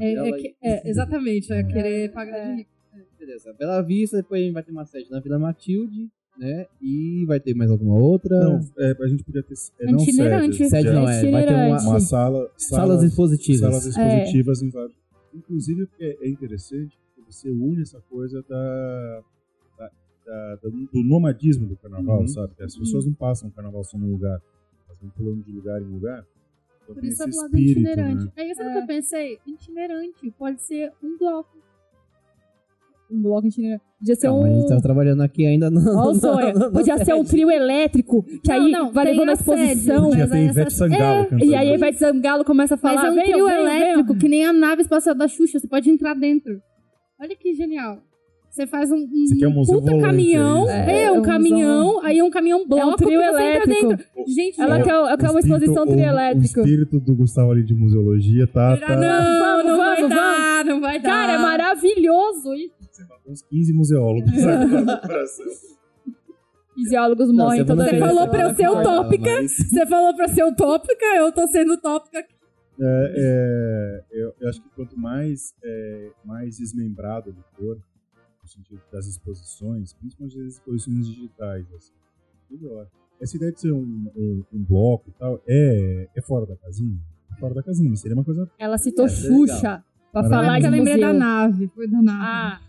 É, 0.00 0.14
é 0.14 0.54
é, 0.62 0.88
exatamente, 0.90 1.52
é 1.52 1.62
querer 1.62 2.12
pagar 2.12 2.50
de 2.50 2.56
rico. 2.56 2.70
Beleza, 3.18 3.52
Bela 3.58 3.82
Vista, 3.82 4.16
depois 4.18 4.40
a 4.40 4.44
gente 4.44 4.54
vai 4.54 4.62
ter 4.62 4.72
uma 4.72 4.84
sede 4.86 5.10
na 5.10 5.20
Vila 5.20 5.38
Matilde, 5.38 6.08
né? 6.38 6.66
E 6.80 7.24
vai 7.26 7.38
ter 7.40 7.54
mais 7.54 7.70
alguma 7.70 7.94
outra? 7.98 8.38
Não, 8.40 8.60
é, 8.78 8.96
a 9.00 9.06
gente 9.08 9.22
podia 9.24 9.42
ter 9.42 9.54
é, 9.80 9.90
não 9.90 9.98
sede, 9.98 10.68
Sede 10.68 10.90
não, 10.90 11.08
é. 11.08 11.30
Vai 11.30 11.46
ter 11.46 11.54
uma, 11.54 11.80
uma 11.82 12.00
sala, 12.00 12.50
salas 12.56 13.02
expositivas. 13.02 13.60
salas 13.60 13.86
expositivas 13.86 14.62
em 14.62 14.70
vários. 14.70 14.96
Inclusive, 15.34 15.86
porque 15.86 16.18
é 16.20 16.28
interessante 16.28 16.98
que 17.14 17.20
você 17.22 17.50
une 17.50 17.82
essa 17.82 18.00
coisa 18.08 18.42
da, 18.48 19.22
da- 19.78 19.90
da- 20.24 20.56
do, 20.62 21.02
nomadismo 21.04 21.66
do 21.66 21.76
carnaval, 21.76 22.20
Uhum. 22.20 22.28
sabe? 22.28 22.54
Que 22.54 22.62
as 22.62 22.76
pessoas 22.76 23.04
não 23.04 23.12
passam 23.12 23.48
o 23.48 23.52
carnaval 23.52 23.84
só 23.84 23.98
num 23.98 24.10
lugar, 24.10 24.40
elas 24.86 24.98
vão 25.00 25.10
pulando 25.10 25.42
de 25.44 25.52
lugar 25.52 25.80
em 25.82 25.86
lugar. 25.86 26.24
Por 26.94 27.04
isso 27.04 27.18
falo 27.18 27.30
do 27.30 27.36
espírito, 27.58 27.80
itinerante. 27.80 28.24
né? 28.24 28.32
Aí 28.36 28.54
sabe 28.54 28.68
o 28.68 28.70
É. 28.70 28.72
que 28.74 28.78
eu 28.78 28.86
pensei? 28.86 29.38
Itinerante 29.46 30.30
pode 30.38 30.62
ser 30.62 30.92
um 31.02 31.16
bloco. 31.18 31.56
Um 33.10 33.22
bloco 33.22 33.46
itinerante. 33.46 33.84
Podia 33.98 34.14
ser 34.16 34.26
Não, 34.26 34.40
um... 34.40 34.44
a 34.44 34.48
gente 34.48 34.68
tá 34.68 34.80
trabalhando 34.80 35.22
aqui 35.22 35.46
ainda 35.46 35.70
no. 35.70 35.80
Olha 35.96 36.10
o 36.10 36.14
sonho. 36.14 36.72
Podia 36.72 36.98
ser 37.04 37.14
um 37.14 37.24
trio 37.24 37.50
elétrico, 37.50 38.22
que 38.42 38.50
aí 38.52 38.70
Não, 38.70 38.84
não, 38.86 38.92
vai 38.92 39.04
levando 39.06 39.28
a 39.28 39.32
a 39.32 39.34
exposição. 39.34 40.02
mas 40.02 40.08
Podia 40.10 40.24
aí 40.24 40.30
ter 40.30 40.36
essa- 40.38 40.50
Ivete 40.60 40.72
Sangalo 40.74 41.26
É. 41.40 41.44
E 41.44 41.54
aí 41.54 41.76
vai 41.78 41.92
Zangalo 41.92 42.44
começa 42.44 42.74
a 42.74 42.78
falar, 42.78 43.04
Mas 43.04 43.16
é 43.16 43.20
um 43.20 43.24
trio 43.24 43.48
elétrico, 43.48 44.16
que 44.18 44.28
nem 44.28 44.44
a 44.44 44.52
nave 44.52 44.82
espacial 44.82 45.14
da 45.14 45.28
Xuxa. 45.28 45.58
Você 45.60 45.68
pode 45.68 45.88
entrar 45.88 46.14
dentro. 46.14 46.60
Olha 47.20 47.34
que 47.36 47.54
genial. 47.54 48.02
Você 48.56 48.66
faz 48.66 48.90
um, 48.90 48.96
um 48.96 49.26
Você 49.26 49.46
um 49.46 49.50
museu 49.50 49.82
puta 49.82 50.00
caminhão. 50.00 50.66
é 50.70 50.80
isso? 50.80 50.90
É, 50.90 51.02
É, 51.04 51.12
um 51.12 51.18
um 51.18 51.22
caminhão. 51.22 52.00
Aí 52.02 52.18
é 52.18 52.24
um 52.24 52.30
caminhão 52.30 52.66
bloco. 52.66 52.96
trio 52.96 53.10
que 53.10 53.16
você 53.16 53.42
entra 53.42 53.42
elétrico. 53.42 53.88
dentro. 53.88 54.06
Gente, 54.26 54.58
Ela 54.60 54.78
eu- 54.78 54.84
quer, 54.84 54.90
ela 54.92 55.16
quer 55.18 55.30
uma 55.30 55.40
exposição 55.40 55.84
trio 55.86 55.96
O 55.98 56.40
espírito 56.42 56.98
do 57.00 57.14
Gustavo 57.14 57.50
ali 57.50 57.62
de 57.62 57.74
museologia 57.74 58.46
tá. 58.46 58.78
tá 58.78 58.96
Não, 58.96 59.62
não 59.62 59.76
vai 59.76 59.96
Vamos, 59.96 60.08
dar, 60.16 60.64
não 60.64 60.80
vai 60.80 60.98
dar. 60.98 61.08
Cara, 61.10 61.32
é 61.34 61.38
maravilhoso 61.38 62.54
isso. 62.54 62.74
Você 62.90 63.02
matou 63.02 63.30
uns 63.32 63.42
15 63.42 63.72
museólogos 63.74 64.32
agora 64.42 64.80
no 64.80 65.00
coração. 65.02 65.46
Fisiólogos 66.74 67.32
morrem 67.32 67.60
você 67.60 67.66
toda 67.66 67.84
falou 67.84 67.90
vez. 67.90 68.00
Você 68.00 68.08
falou 68.16 68.28
pra 68.30 68.42
eu 68.42 68.54
ser 68.54 68.68
utópica. 68.70 69.30
mas- 69.42 69.56
Você 69.56 69.86
falou 69.86 70.14
pra 70.16 70.28
ser 70.28 70.44
utópica, 70.44 71.04
eu 71.16 71.32
tô 71.32 71.46
sendo 71.48 71.72
utópica 71.74 72.20
aqui. 72.20 72.34
É, 72.80 73.12
é, 73.16 74.02
eu, 74.22 74.32
eu 74.40 74.48
acho 74.48 74.62
que 74.62 74.68
quanto 74.76 74.98
mais, 74.98 75.54
é, 75.64 76.08
mais 76.24 76.58
desmembrado 76.58 77.30
ele 77.30 77.38
for, 77.56 77.78
no 78.46 78.48
sentido 78.48 78.80
das 78.92 79.06
exposições, 79.06 79.92
principalmente 79.94 80.38
das 80.38 80.52
exposições 80.54 81.06
digitais, 81.08 81.66
assim, 81.74 81.92
melhor. 82.50 82.86
Essa 83.20 83.36
ideia 83.36 83.50
de 83.52 83.60
ser 83.60 83.72
um, 83.72 84.10
um, 84.14 84.44
um 84.52 84.62
bloco 84.62 85.08
e 85.08 85.12
tal 85.18 85.42
é, 85.48 86.08
é 86.14 86.20
fora 86.22 86.46
da 86.46 86.54
casinha? 86.56 86.98
É 87.32 87.40
fora 87.40 87.54
da 87.54 87.62
casinha, 87.62 87.94
seria 87.96 88.14
uma 88.16 88.24
coisa. 88.24 88.48
Ela 88.58 88.78
citou 88.78 89.06
É, 89.06 89.08
é. 89.08 89.10
Xuxa 89.10 89.84
pra 90.12 90.22
Maravilha. 90.22 90.30
falar 90.30 90.56
É 90.56 90.60
de 90.60 90.66
eu 90.66 90.70
lembrei 90.70 90.94
museu. 90.96 91.08
da 91.08 91.18
nave. 91.18 91.68
Foi 91.74 91.88
da 91.88 92.02
nave. 92.02 92.18
Ah. 92.22 92.60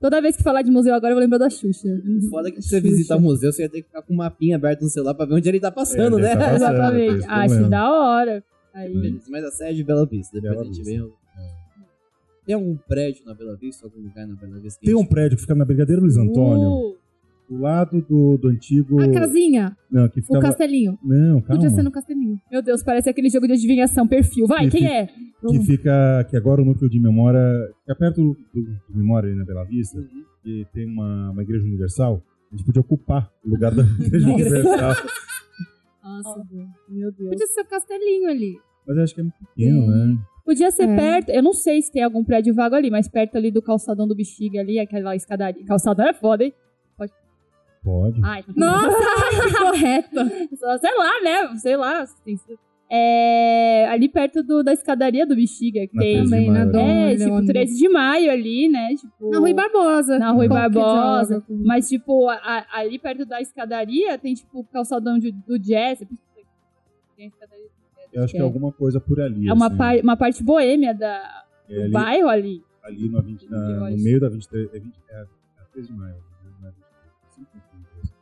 Toda 0.00 0.20
vez 0.20 0.36
que 0.36 0.42
falar 0.42 0.62
de 0.62 0.70
museu 0.70 0.94
agora, 0.94 1.12
eu 1.12 1.16
vou 1.16 1.22
lembrar 1.22 1.38
da 1.38 1.50
Xuxa. 1.50 1.88
Foda 2.30 2.50
que 2.52 2.60
você 2.62 2.80
visitar 2.80 3.16
o 3.16 3.20
museu, 3.20 3.50
você 3.52 3.62
ia 3.62 3.68
ter 3.68 3.80
que 3.82 3.88
ficar 3.88 4.02
com 4.02 4.12
um 4.12 4.16
mapinha 4.18 4.56
aberto 4.56 4.82
no 4.82 4.88
celular 4.88 5.14
pra 5.14 5.24
ver 5.26 5.34
onde 5.34 5.48
ele 5.48 5.58
tá 5.58 5.70
passando, 5.72 6.18
É, 6.18 6.22
né? 6.22 6.30
ele 6.32 6.38
tá 6.38 6.46
passando. 6.50 6.56
Exatamente. 6.74 7.24
Acho 7.26 7.46
problema. 7.48 7.68
da 7.68 7.90
hora. 7.92 8.44
Aí. 8.74 9.20
Mas 9.30 9.44
a 9.44 9.50
sede 9.50 9.80
é 9.80 9.84
Bela 9.84 10.06
Vista, 10.06 10.34
depois 10.34 10.52
Bela 10.52 10.62
a 10.62 10.66
gente 10.66 10.84
Vista. 10.84 11.02
vem. 11.02 11.12
Tem 12.46 12.54
algum 12.54 12.76
prédio 12.76 13.24
na 13.26 13.34
Bela 13.34 13.56
Vista, 13.56 13.84
algum 13.86 14.00
lugar 14.00 14.26
na 14.26 14.36
Bela 14.36 14.58
Vista? 14.60 14.78
que 14.80 14.86
Tem 14.86 14.94
a 14.94 14.98
um 14.98 15.04
prédio 15.06 15.36
que 15.36 15.42
fica 15.42 15.54
na 15.54 15.64
Brigadeiro 15.64 16.00
Luiz 16.02 16.16
Antônio, 16.16 16.70
Uh, 16.92 16.96
do 17.48 17.58
lado 17.60 18.02
do, 18.08 18.36
do 18.38 18.48
antigo. 18.48 19.00
A 19.00 19.08
casinha, 19.08 19.76
Não, 19.90 20.08
que 20.08 20.18
o 20.18 20.22
ficava. 20.22 20.42
castelinho. 20.42 20.98
Não, 21.02 21.40
calma. 21.42 21.62
Podia 21.62 21.70
ser 21.70 21.82
no 21.84 21.92
castelinho. 21.92 22.40
meu 22.50 22.60
Deus, 22.60 22.82
parece 22.82 23.08
aquele 23.08 23.28
jogo 23.30 23.46
de 23.46 23.52
adivinhação, 23.52 24.06
perfil. 24.06 24.46
Vai, 24.48 24.64
Que 24.64 24.70
quem 24.78 24.80
fica- 24.82 24.92
é? 24.94 25.06
Que 25.06 25.60
fica. 25.64 26.26
Que 26.28 26.36
agora 26.36 26.60
o 26.60 26.64
núcleo 26.64 26.90
de 26.90 26.98
memória. 27.00 27.40
Fica 27.82 27.94
perto 27.94 28.20
do, 28.22 28.36
do, 28.52 28.62
do 28.88 28.96
memória 28.98 29.28
ali 29.28 29.38
na 29.38 29.44
Bela 29.44 29.64
Vista. 29.64 29.96
Uhum. 29.98 30.24
que 30.42 30.66
tem 30.72 30.86
uma, 30.86 31.30
uma 31.30 31.42
igreja 31.42 31.64
universal, 31.64 32.20
a 32.52 32.56
gente 32.56 32.64
podia 32.66 32.80
ocupar 32.80 33.30
o 33.44 33.48
lugar 33.50 33.72
da 33.74 33.82
igreja 34.04 34.28
universal. 34.28 34.94
Nossa, 36.02 36.42
Meu 36.88 37.12
Deus. 37.12 37.30
Podia 37.30 37.46
ser 37.46 37.60
o 37.60 37.66
castelinho 37.66 38.28
ali. 38.28 38.56
Mas 38.86 38.96
eu 38.96 39.02
acho 39.04 39.14
que 39.14 39.20
é 39.20 39.24
muito 39.24 39.36
pequeno, 39.38 39.86
né? 39.86 40.18
Podia 40.46 40.70
ser 40.70 40.88
É. 40.88 40.96
perto, 40.96 41.28
eu 41.30 41.42
não 41.42 41.52
sei 41.52 41.82
se 41.82 41.92
tem 41.92 42.02
algum 42.02 42.24
prédio 42.24 42.54
vago 42.54 42.74
ali, 42.76 42.88
mas 42.90 43.08
perto 43.08 43.36
ali 43.36 43.50
do 43.50 43.60
calçadão 43.60 44.06
do 44.08 44.14
Bexiga 44.14 44.60
ali, 44.60 44.78
aquela 44.78 45.14
escadaria. 45.14 45.62
Calçadão 45.66 46.06
é 46.06 46.14
foda, 46.14 46.44
hein? 46.44 46.54
Pode. 47.84 48.20
Ai, 48.24 48.42
tá 48.42 48.52
Nossa. 48.56 48.96
Só, 50.56 50.78
sei 50.78 50.94
lá, 50.96 51.20
né? 51.22 51.56
Sei 51.56 51.76
lá. 51.76 52.04
tem- 52.24 52.36
É, 52.90 53.86
ali 53.88 54.08
perto 54.08 54.42
do- 54.44 54.62
da 54.62 54.72
escadaria 54.72 55.26
do 55.26 55.34
Bexiga, 55.36 55.86
que 55.86 55.94
Na 55.96 56.02
tem. 56.02 56.14
13 56.16 56.24
de 56.24 56.30
Também, 56.30 56.50
na 56.50 56.64
né? 56.64 57.12
É, 57.12 57.16
tipo, 57.16 57.24
Leônidas. 57.24 57.46
13 57.52 57.78
de 57.78 57.88
maio 57.88 58.30
ali, 58.30 58.68
né? 58.68 58.88
Tipo, 58.94 59.30
Na 59.30 59.38
Rui 59.38 59.54
Barbosa. 59.54 60.18
Na 60.18 60.30
Rui 60.32 60.46
é 60.46 60.48
Barbosa. 60.48 61.44
Mas, 61.48 61.88
tipo, 61.88 62.28
a- 62.28 62.34
a- 62.42 62.66
ali 62.80 62.98
perto 62.98 63.24
da 63.24 63.40
escadaria 63.40 64.16
tem, 64.18 64.34
tipo, 64.34 64.60
o 64.60 64.64
calçadão 64.64 65.18
de- 65.18 65.32
do 65.32 65.58
jazz. 65.58 65.98
Tem 67.16 67.26
a 67.26 67.28
escadaria 67.28 67.66
Eu 68.16 68.24
acho 68.24 68.32
que 68.32 68.38
é 68.38 68.42
alguma 68.42 68.72
coisa 68.72 68.98
por 69.00 69.20
ali. 69.20 69.48
É 69.48 69.52
uma, 69.52 69.66
assim. 69.66 69.76
par- 69.76 70.00
uma 70.00 70.16
parte 70.16 70.42
boêmia 70.42 70.94
da, 70.94 71.44
É 71.68 71.74
do 71.74 71.82
ali, 71.82 71.90
bairro 71.92 72.28
ali. 72.28 72.62
ali 72.82 73.08
no, 73.08 73.20
20, 73.22 73.48
na- 73.50 73.90
no 73.90 73.98
meio 73.98 74.18
da 74.20 74.28
23. 74.28 74.68
É, 74.74 74.78
20, 74.78 74.94
é, 75.10 75.20
é 75.20 75.26
13 75.72 75.88
de 75.88 75.94
maio. 75.94 76.14
né? 76.14 76.20
Não 76.62 76.68
é 76.68 76.72
23, 76.72 77.34
5, 77.34 77.48
23. 77.74 78.12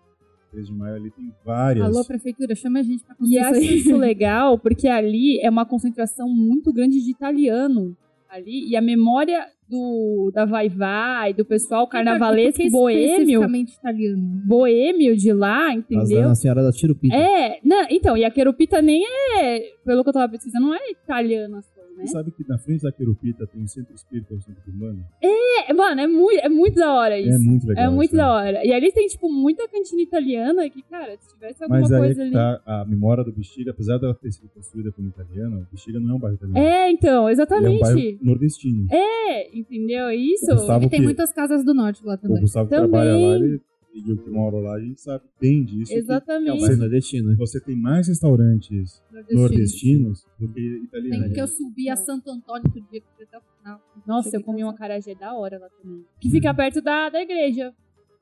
13 0.50 0.66
de 0.66 0.72
maio 0.74 0.94
ali 0.96 1.10
tem 1.10 1.32
várias. 1.44 1.84
Alô, 1.86 2.04
prefeitura, 2.04 2.54
chama 2.54 2.80
a 2.80 2.82
gente 2.82 3.04
pra 3.04 3.14
E 3.20 3.38
acho 3.38 3.60
isso 3.60 3.70
aí. 3.70 3.76
isso 3.78 3.96
legal, 3.96 4.58
porque 4.58 4.88
ali 4.88 5.38
é 5.40 5.48
uma 5.48 5.64
concentração 5.64 6.28
muito 6.28 6.72
grande 6.72 7.00
de 7.00 7.10
italiano. 7.10 7.96
Ali, 8.28 8.68
e 8.68 8.76
a 8.76 8.80
memória 8.82 9.46
do, 9.68 10.30
da 10.32 10.44
Vai 10.44 10.68
Vai, 10.68 11.32
do 11.32 11.44
pessoal 11.44 11.86
carnavalesco 11.86 12.58
Por 12.58 12.64
que 12.64 12.70
boêmio, 12.70 13.10
especificamente 13.10 13.72
italiano. 13.74 14.22
boêmio 14.46 15.16
de 15.16 15.32
lá, 15.32 15.72
entendeu? 15.72 16.28
da 16.28 16.34
Senhora 16.34 16.62
da 16.62 16.72
Tirupita. 16.72 17.14
É, 17.14 17.58
não, 17.64 17.86
então, 17.90 18.16
e 18.16 18.24
a 18.24 18.30
Querupita 18.30 18.82
nem 18.82 19.04
é, 19.38 19.60
pelo 19.84 20.02
que 20.02 20.10
eu 20.10 20.12
tava 20.12 20.30
pesquisando, 20.30 20.66
não 20.66 20.74
é 20.74 20.90
italiana 20.90 21.62
só, 21.62 21.73
né? 22.04 22.08
Você 22.08 22.12
sabe 22.12 22.30
que 22.30 22.48
na 22.48 22.58
frente 22.58 22.82
da 22.82 22.92
Querupita 22.92 23.46
tem 23.46 23.62
o 23.62 23.68
Centro 23.68 23.94
Espírita, 23.94 24.34
o 24.34 24.40
Centro 24.40 24.62
Urbano? 24.68 25.04
É, 25.22 25.72
mano, 25.72 26.00
é 26.00 26.06
muito, 26.06 26.38
é 26.40 26.48
muito 26.48 26.74
da 26.76 26.92
hora 26.94 27.18
isso. 27.18 27.30
É 27.30 27.38
muito 27.38 27.66
legal. 27.66 27.84
É 27.84 27.88
muito 27.90 28.10
isso, 28.10 28.16
da 28.16 28.24
né? 28.26 28.30
hora. 28.30 28.64
E 28.66 28.72
ali 28.72 28.92
tem, 28.92 29.06
tipo, 29.08 29.30
muita 29.32 29.66
cantina 29.68 30.02
italiana 30.02 30.68
que, 30.70 30.82
cara, 30.82 31.16
se 31.18 31.34
tivesse 31.34 31.62
alguma 31.62 31.80
Mas 31.80 31.92
aí 31.92 31.98
é 31.98 32.04
coisa 32.04 32.22
ali. 32.22 32.32
tá 32.32 32.60
a 32.66 32.84
memória 32.84 33.24
do 33.24 33.32
Bexiga, 33.32 33.70
apesar 33.70 33.98
dela 33.98 34.14
ter 34.14 34.32
sido 34.32 34.48
construída 34.54 34.92
como 34.92 35.08
italiana, 35.08 35.56
o 35.58 35.66
Bexiga 35.72 35.98
não 36.00 36.10
é 36.10 36.14
um 36.14 36.18
bairro 36.18 36.36
italiano. 36.36 36.58
É, 36.58 36.90
então, 36.90 37.28
Ele 37.28 37.40
é 37.40 37.44
um 37.44 37.46
bairro 37.78 37.98
exatamente. 37.98 38.18
nordestino. 38.24 38.86
É, 38.90 39.56
entendeu? 39.58 40.06
É 40.06 40.16
Isso. 40.16 40.50
O 40.50 40.54
Gustavo 40.54 40.84
E 40.84 40.88
tem 40.88 40.98
que- 41.00 41.04
muitas 41.04 41.32
casas 41.32 41.64
do 41.64 41.74
norte 41.74 42.04
lá 42.04 42.14
O 42.14 42.18
também. 42.18 42.40
Gustavo 42.40 42.68
que 42.68 42.74
Também. 42.74 42.90
trabalha 42.90 43.12
lá, 43.16 43.34
ele, 43.36 43.60
e 43.94 44.10
eu 44.10 44.16
que 44.16 44.28
moro 44.28 44.60
lá, 44.60 44.74
a 44.74 44.80
gente 44.80 45.00
sabe 45.00 45.24
bem 45.40 45.64
disso. 45.64 45.92
que 45.92 45.98
Exatamente. 45.98 46.60
Mas 46.60 46.78
nordestino. 46.78 47.36
Você 47.36 47.60
tem 47.60 47.76
mais 47.76 48.08
restaurantes 48.08 49.00
Nordestino. 49.12 49.40
nordestinos 49.40 50.26
do 50.38 50.48
que 50.48 50.54
Tem 50.54 50.84
italianos. 50.84 51.32
que 51.32 51.40
eu 51.40 51.46
subi 51.46 51.88
a 51.88 51.96
Santo 51.96 52.28
Antônio 52.30 52.64
outro 52.66 52.80
dia 52.90 53.00
que 53.00 53.22
até 53.22 53.38
o 53.38 53.40
final. 53.58 53.80
Nossa, 54.06 54.30
Cheguei 54.30 54.40
eu 54.40 54.44
comi 54.44 54.62
uma 54.64 54.74
carajé 54.74 55.14
da 55.14 55.32
hora 55.34 55.58
lá 55.58 55.68
também. 55.80 56.04
Que 56.20 56.28
fica 56.30 56.52
perto 56.52 56.82
da, 56.82 57.08
da 57.08 57.22
igreja. 57.22 57.72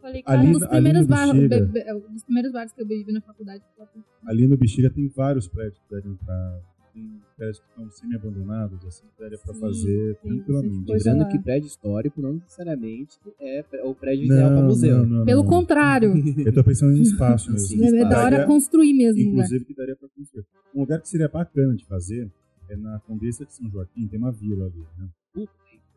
Falei, 0.00 0.22
cara, 0.22 0.40
Ali- 0.40 0.48
Um 0.48 0.52
dos 0.52 0.66
primeiros 0.66 1.06
be- 1.06 1.66
be- 1.66 1.92
um 1.94 2.12
dos 2.12 2.24
primeiros 2.24 2.52
bares 2.52 2.72
que 2.72 2.82
eu 2.82 2.86
bebi 2.86 3.12
na 3.12 3.20
faculdade. 3.20 3.62
Ali 4.26 4.46
no 4.48 4.56
Bexiga 4.56 4.90
tem 4.90 5.08
vários 5.08 5.46
prédios 5.48 5.78
que 5.78 5.94
dariam 5.94 6.16
pra. 6.16 6.60
Tem 6.94 7.20
prédios 7.36 7.58
que 7.60 7.66
estão 7.70 7.90
semi-abandonados, 7.90 8.84
assim, 8.84 9.04
que 9.16 9.22
daria 9.22 9.38
pra 9.38 9.54
Sim, 9.54 9.60
fazer 9.60 10.16
tranquilamente. 10.22 10.92
Lembrando 10.92 11.18
lá. 11.20 11.28
que 11.28 11.38
prédio 11.38 11.66
histórico 11.66 12.20
não 12.20 12.34
necessariamente 12.34 13.18
é 13.40 13.64
o 13.84 13.94
prédio 13.94 14.26
ideal 14.26 14.50
pra 14.50 14.60
Não, 14.60 14.66
museu. 14.68 14.98
não, 14.98 15.06
não, 15.20 15.24
Pelo 15.24 15.42
não. 15.42 15.48
contrário, 15.50 16.12
Eu 16.46 16.52
tô 16.52 16.62
pensando 16.62 16.92
em 16.96 17.00
espaço 17.02 17.50
mesmo. 17.50 17.66
Sim, 17.66 17.76
é 17.86 17.90
da 17.90 17.96
espaço. 17.96 18.16
hora 18.18 18.30
Daria- 18.30 18.46
construir 18.46 18.92
mesmo. 18.92 19.18
lugar. 19.22 19.32
Inclusive 19.32 19.64
que 19.64 19.74
daria 19.74 19.96
pra 19.96 20.08
construir. 20.14 20.44
Um 20.74 20.80
lugar 20.80 21.00
que 21.00 21.08
seria 21.08 21.28
bacana 21.28 21.74
de 21.74 21.84
fazer 21.86 22.30
é 22.68 22.76
na 22.76 23.00
Condessa 23.00 23.44
de 23.46 23.54
São 23.54 23.70
Joaquim, 23.70 24.06
tem 24.06 24.18
uma 24.18 24.30
vila 24.32 24.66
ali, 24.66 24.84
né? 24.98 25.08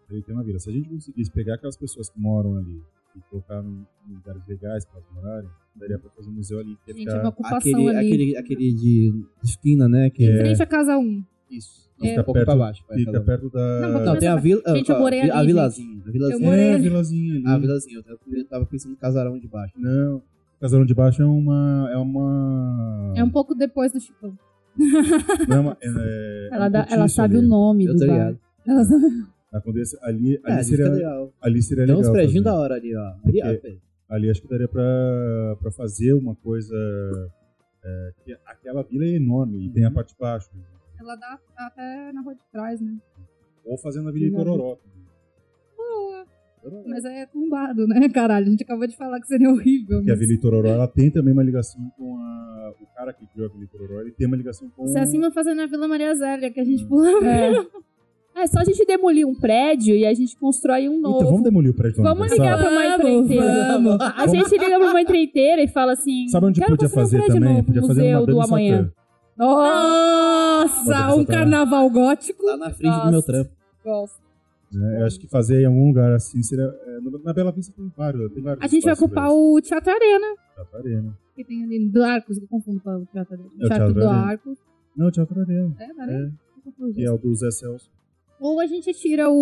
Ali 0.09 0.21
tem 0.21 0.33
uma 0.35 0.43
vila. 0.43 0.59
Se 0.59 0.69
a 0.69 0.73
gente 0.73 0.87
conseguisse 0.87 1.31
pegar 1.31 1.55
aquelas 1.55 1.75
pessoas 1.75 2.09
que 2.09 2.19
moram 2.19 2.55
ali 2.57 2.81
e 3.16 3.22
colocar 3.30 3.63
em 3.63 3.86
em 4.07 4.13
lugares 4.13 4.41
legais 4.47 4.86
para 4.86 4.99
elas 4.99 5.09
morarem, 5.16 5.49
daria 5.76 5.97
pra 5.97 6.11
fazer 6.11 6.30
um 6.30 6.34
museu 6.34 6.59
ali. 6.59 6.78
Gente, 6.88 6.99
ficar- 6.99 7.18
é 7.18 7.20
uma 7.22 7.30
ocupação 7.30 7.57
Aquele, 7.57 7.89
ali. 7.89 8.07
aquele, 8.07 8.38
aquele 8.38 8.74
de 8.76 9.26
esquina, 9.43 9.89
né? 9.89 10.09
Que 10.11 10.26
É. 10.26 10.38
Frente 10.39 10.61
à 10.61 10.66
casa 10.68 10.95
1. 10.97 11.24
Isso. 11.49 11.89
É. 12.03 12.09
Fica 12.09 12.22
um 12.22 12.24
pouco 12.26 12.45
pra 12.45 12.55
baixo. 12.55 12.84
Fica 12.93 13.20
um. 13.20 13.24
perto 13.26 13.49
da. 13.49 13.80
Não, 13.82 14.05
Não, 14.05 14.18
tem 14.20 14.28
a 14.28 14.36
vila. 14.36 14.61
Gente, 14.68 14.89
eu 14.91 14.95
a- 14.95 14.99
morei 14.99 15.22
a, 15.30 15.38
ali, 15.39 15.47
vilazinha. 15.47 16.01
A 16.05 16.11
vilazinha. 16.11 16.36
Eu 16.36 16.39
morei 16.51 16.63
É, 16.66 16.74
a 16.76 16.78
vilazinha 16.78 17.34
ali. 17.36 17.47
A 17.47 17.57
vilazinha. 17.57 18.03
Eu 18.32 18.45
tava- 18.45 18.66
pensando 18.68 18.91
no 18.91 18.97
casarão 18.97 19.39
de 19.39 19.47
baixo. 19.47 19.74
Não. 19.78 20.18
O 20.18 20.22
casarão 20.61 20.86
de 20.86 20.93
baixo 20.93 21.22
é 21.22 21.26
uma. 21.26 21.89
É 21.91 21.97
uma. 21.97 23.13
É 23.16 23.24
um 23.24 23.30
pouco 23.32 23.55
depois 23.55 23.91
do 23.91 23.99
Chipão. 23.99 24.38
não 25.47 25.55
é 25.57 25.59
uma- 25.61 25.78
é- 25.82 25.88
é 25.88 26.49
ela, 26.55 26.68
um 26.68 26.72
dá- 26.72 26.88
ela 26.91 27.07
sabe 27.07 27.38
ali. 27.38 27.45
o 27.45 27.49
nome 27.49 27.86
Eu 27.86 27.93
do 27.93 27.99
tô 27.99 28.05
bar. 28.07 28.13
ligado. 28.13 28.39
Ela 28.68 28.84
sabe- 28.84 29.26
A 29.58 29.62
Condessa, 29.62 29.97
ali, 30.01 30.36
É, 30.36 30.39
ali, 30.43 30.53
ali 30.56 30.64
seria, 30.66 30.89
legal. 30.89 31.34
ali 31.41 31.62
seria 31.64 31.86
Tem 31.86 31.95
legal. 31.95 32.10
uns 32.12 32.14
prédios 32.14 32.43
da 32.43 32.53
hora 32.56 32.76
ali, 32.76 32.95
ó. 32.95 33.14
Ali, 33.24 33.41
Porque- 33.41 33.78
Ali 34.08 34.30
acho 34.30 34.41
que 34.41 34.47
daria 34.47 34.68
pra, 34.68 34.84
pra 35.62 35.72
fazer 35.72 36.14
uma 36.14 36.36
coisa. 36.36 36.76
é, 37.84 38.14
que 38.24 38.38
aquela 38.45 38.82
vila 38.84 39.03
é 39.06 39.16
enorme 39.16 39.66
e 39.68 39.70
tem 39.70 39.86
a 39.86 39.91
parte 39.91 40.14
de 40.14 40.20
baixo. 40.20 40.49
né? 40.56 40.62
Ela 40.99 41.16
dá 41.16 41.39
até 41.56 42.12
na 42.12 42.22
rua 42.22 42.34
de 42.34 42.41
trás, 42.51 42.82
né? 42.82 42.97
Ou 43.64 43.78
fazendo 43.78 44.10
a 44.10 44.12
Vila 44.12 44.28
Itororó. 44.28 44.76
também. 44.76 44.95
Mas 46.88 47.06
é 47.06 47.28
tombado, 47.28 47.88
né, 47.88 48.10
caralho? 48.10 48.47
A 48.47 48.49
gente 48.49 48.64
acabou 48.64 48.88
de 48.88 48.97
falar 48.97 49.20
que 49.20 49.28
seria 49.28 49.49
horrível. 49.51 49.97
Porque 49.99 50.10
a 50.12 50.14
mas- 50.16 50.20
Vila 50.20 50.34
Itororó 50.34 50.68
ela 50.70 50.88
tem 50.88 51.12
também 51.12 51.32
uma 51.32 51.43
ligação 51.43 51.80
com 51.95 52.18
a. 52.18 52.74
O 52.82 52.88
cara 52.95 53.14
que 53.14 53.28
criou 53.28 53.47
a 53.47 53.51
Vila 53.51 53.64
Itororó, 53.66 54.01
ele 54.01 54.12
tem 54.12 54.26
uma 54.26 54.36
ligação 54.36 54.68
com. 54.72 54.88
Se 54.88 54.97
assim 54.97 55.20
vai 55.20 55.32
fazer 55.32 55.53
na 55.53 55.68
Vila 55.68 55.88
Maria 55.88 56.16
Zélia, 56.16 56.49
que 56.51 56.60
a 56.60 56.64
gente 56.64 56.84
pula. 56.88 57.08
É. 57.24 57.51
É 58.36 58.47
só 58.47 58.59
a 58.59 58.63
gente 58.65 58.86
demolir 58.86 59.25
um 59.25 59.33
prédio 59.33 59.95
e 59.95 60.05
a 60.05 60.13
gente 60.13 60.36
constrói 60.38 60.89
um 60.89 60.99
novo. 60.99 61.17
Então 61.17 61.27
vamos 61.29 61.43
demolir 61.43 61.71
o 61.71 61.73
prédio 61.73 62.03
Vamos 62.03 62.29
ligar 62.31 62.57
pra 62.59 62.69
uma 62.69 62.86
empreiteira. 62.95 63.67
vamos. 63.73 63.97
A 64.01 64.27
gente 64.27 64.49
liga 64.57 64.77
pra 64.79 64.89
uma 64.89 65.01
empreiteira 65.01 65.61
e 65.63 65.67
fala 65.67 65.93
assim: 65.93 66.27
Sabe 66.27 66.47
onde 66.47 66.59
podia 66.59 66.88
um 66.88 66.89
fazer 66.89 67.17
prédio 67.19 67.33
também? 67.36 67.53
novo, 67.53 67.65
Podia 67.65 67.81
fazer 67.81 68.01
museu 68.01 68.17
uma 68.19 68.25
do 68.25 68.41
amanhã. 68.41 68.77
Satã. 68.83 68.93
Nossa, 69.38 71.15
um 71.15 71.25
carnaval 71.25 71.89
gótico. 71.89 72.45
Lá 72.45 72.57
na 72.57 72.69
frente 72.71 72.93
do 72.95 73.03
meu 73.03 73.11
Nossa. 73.13 73.25
trampo. 73.27 73.51
Gosto. 73.83 74.19
né? 74.73 75.01
Eu 75.01 75.05
acho 75.05 75.19
que 75.19 75.27
fazer 75.27 75.61
em 75.61 75.65
algum 75.65 75.88
lugar 75.88 76.13
assim 76.13 76.41
seria. 76.43 76.63
é, 76.86 76.99
na 77.23 77.33
Bela 77.33 77.51
Vista 77.51 77.73
tem 77.75 77.91
vários. 77.95 78.31
Tem 78.33 78.43
vários 78.43 78.63
A 78.63 78.67
gente 78.67 78.83
vai 78.83 78.93
ocupar 78.93 79.29
o 79.31 79.59
Teatro 79.61 79.91
Arena. 79.93 80.27
Teatro 80.55 80.77
Arena. 80.77 81.17
Que 81.36 81.43
tem 81.43 81.63
ali 81.63 81.88
do 81.89 82.03
Arcos, 82.03 82.38
eu 82.38 82.47
confundo 82.47 82.79
com 82.81 82.89
o 82.89 83.05
Teatro 83.05 83.33
Arena. 83.33 83.49
É 83.59 83.65
o 83.65 83.67
Teatro 83.67 83.75
Teatro 83.77 83.93
do 83.93 84.07
Arena. 84.09 84.25
Arcos. 84.25 84.57
Não, 84.95 85.11
Teatro 85.11 85.39
Arena. 85.41 85.75
É, 85.79 86.01
Arena. 86.01 86.33
É, 86.77 86.93
que 86.93 87.03
é 87.05 87.11
o 87.11 87.17
do 87.17 87.36
Zé 87.36 87.51
Celso. 87.51 87.89
Ou 88.45 88.59
a 88.59 88.67
gente 88.67 88.93
tira 88.93 89.29
o. 89.29 89.33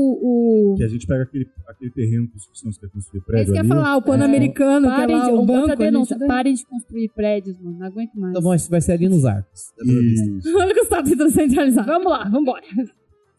o... 0.71 0.75
Que 0.77 0.83
a 0.83 0.87
gente 0.87 1.05
pega 1.05 1.23
aquele, 1.23 1.49
aquele 1.67 1.91
terreno 1.91 2.27
que 2.29 2.37
os 2.37 2.45
cristãos 2.47 2.77
querem 2.77 2.93
construir 2.93 3.21
É 3.31 3.41
isso 3.43 3.51
que 3.51 3.57
eu 3.59 3.63
ia 3.63 3.67
falar, 3.67 3.97
o 3.97 4.01
Pan-Americano, 4.01 4.87
que 4.87 5.01
é 5.01 5.07
lá 5.07 5.25
de, 5.25 5.31
o 5.31 5.45
banco. 5.45 5.75
denúncia, 5.75 6.17
gente- 6.17 6.27
parem 6.27 6.53
de 6.53 6.65
construir 6.65 7.09
prédios, 7.09 7.59
mano. 7.59 7.79
Não 7.79 7.85
aguento 7.87 8.13
mais. 8.15 8.31
Então 8.31 8.41
bom, 8.41 8.53
isso 8.53 8.69
vai 8.69 8.79
ser 8.81 8.93
ali 8.93 9.09
nos 9.09 9.25
arcos. 9.25 9.73
Olha 10.55 10.73
que 10.73 10.83
você 10.83 10.89
tá 10.89 11.03
tentando 11.03 11.31
centralizar. 11.31 11.85
Vamos 11.85 12.11
lá, 12.11 12.23
vambora. 12.29 12.63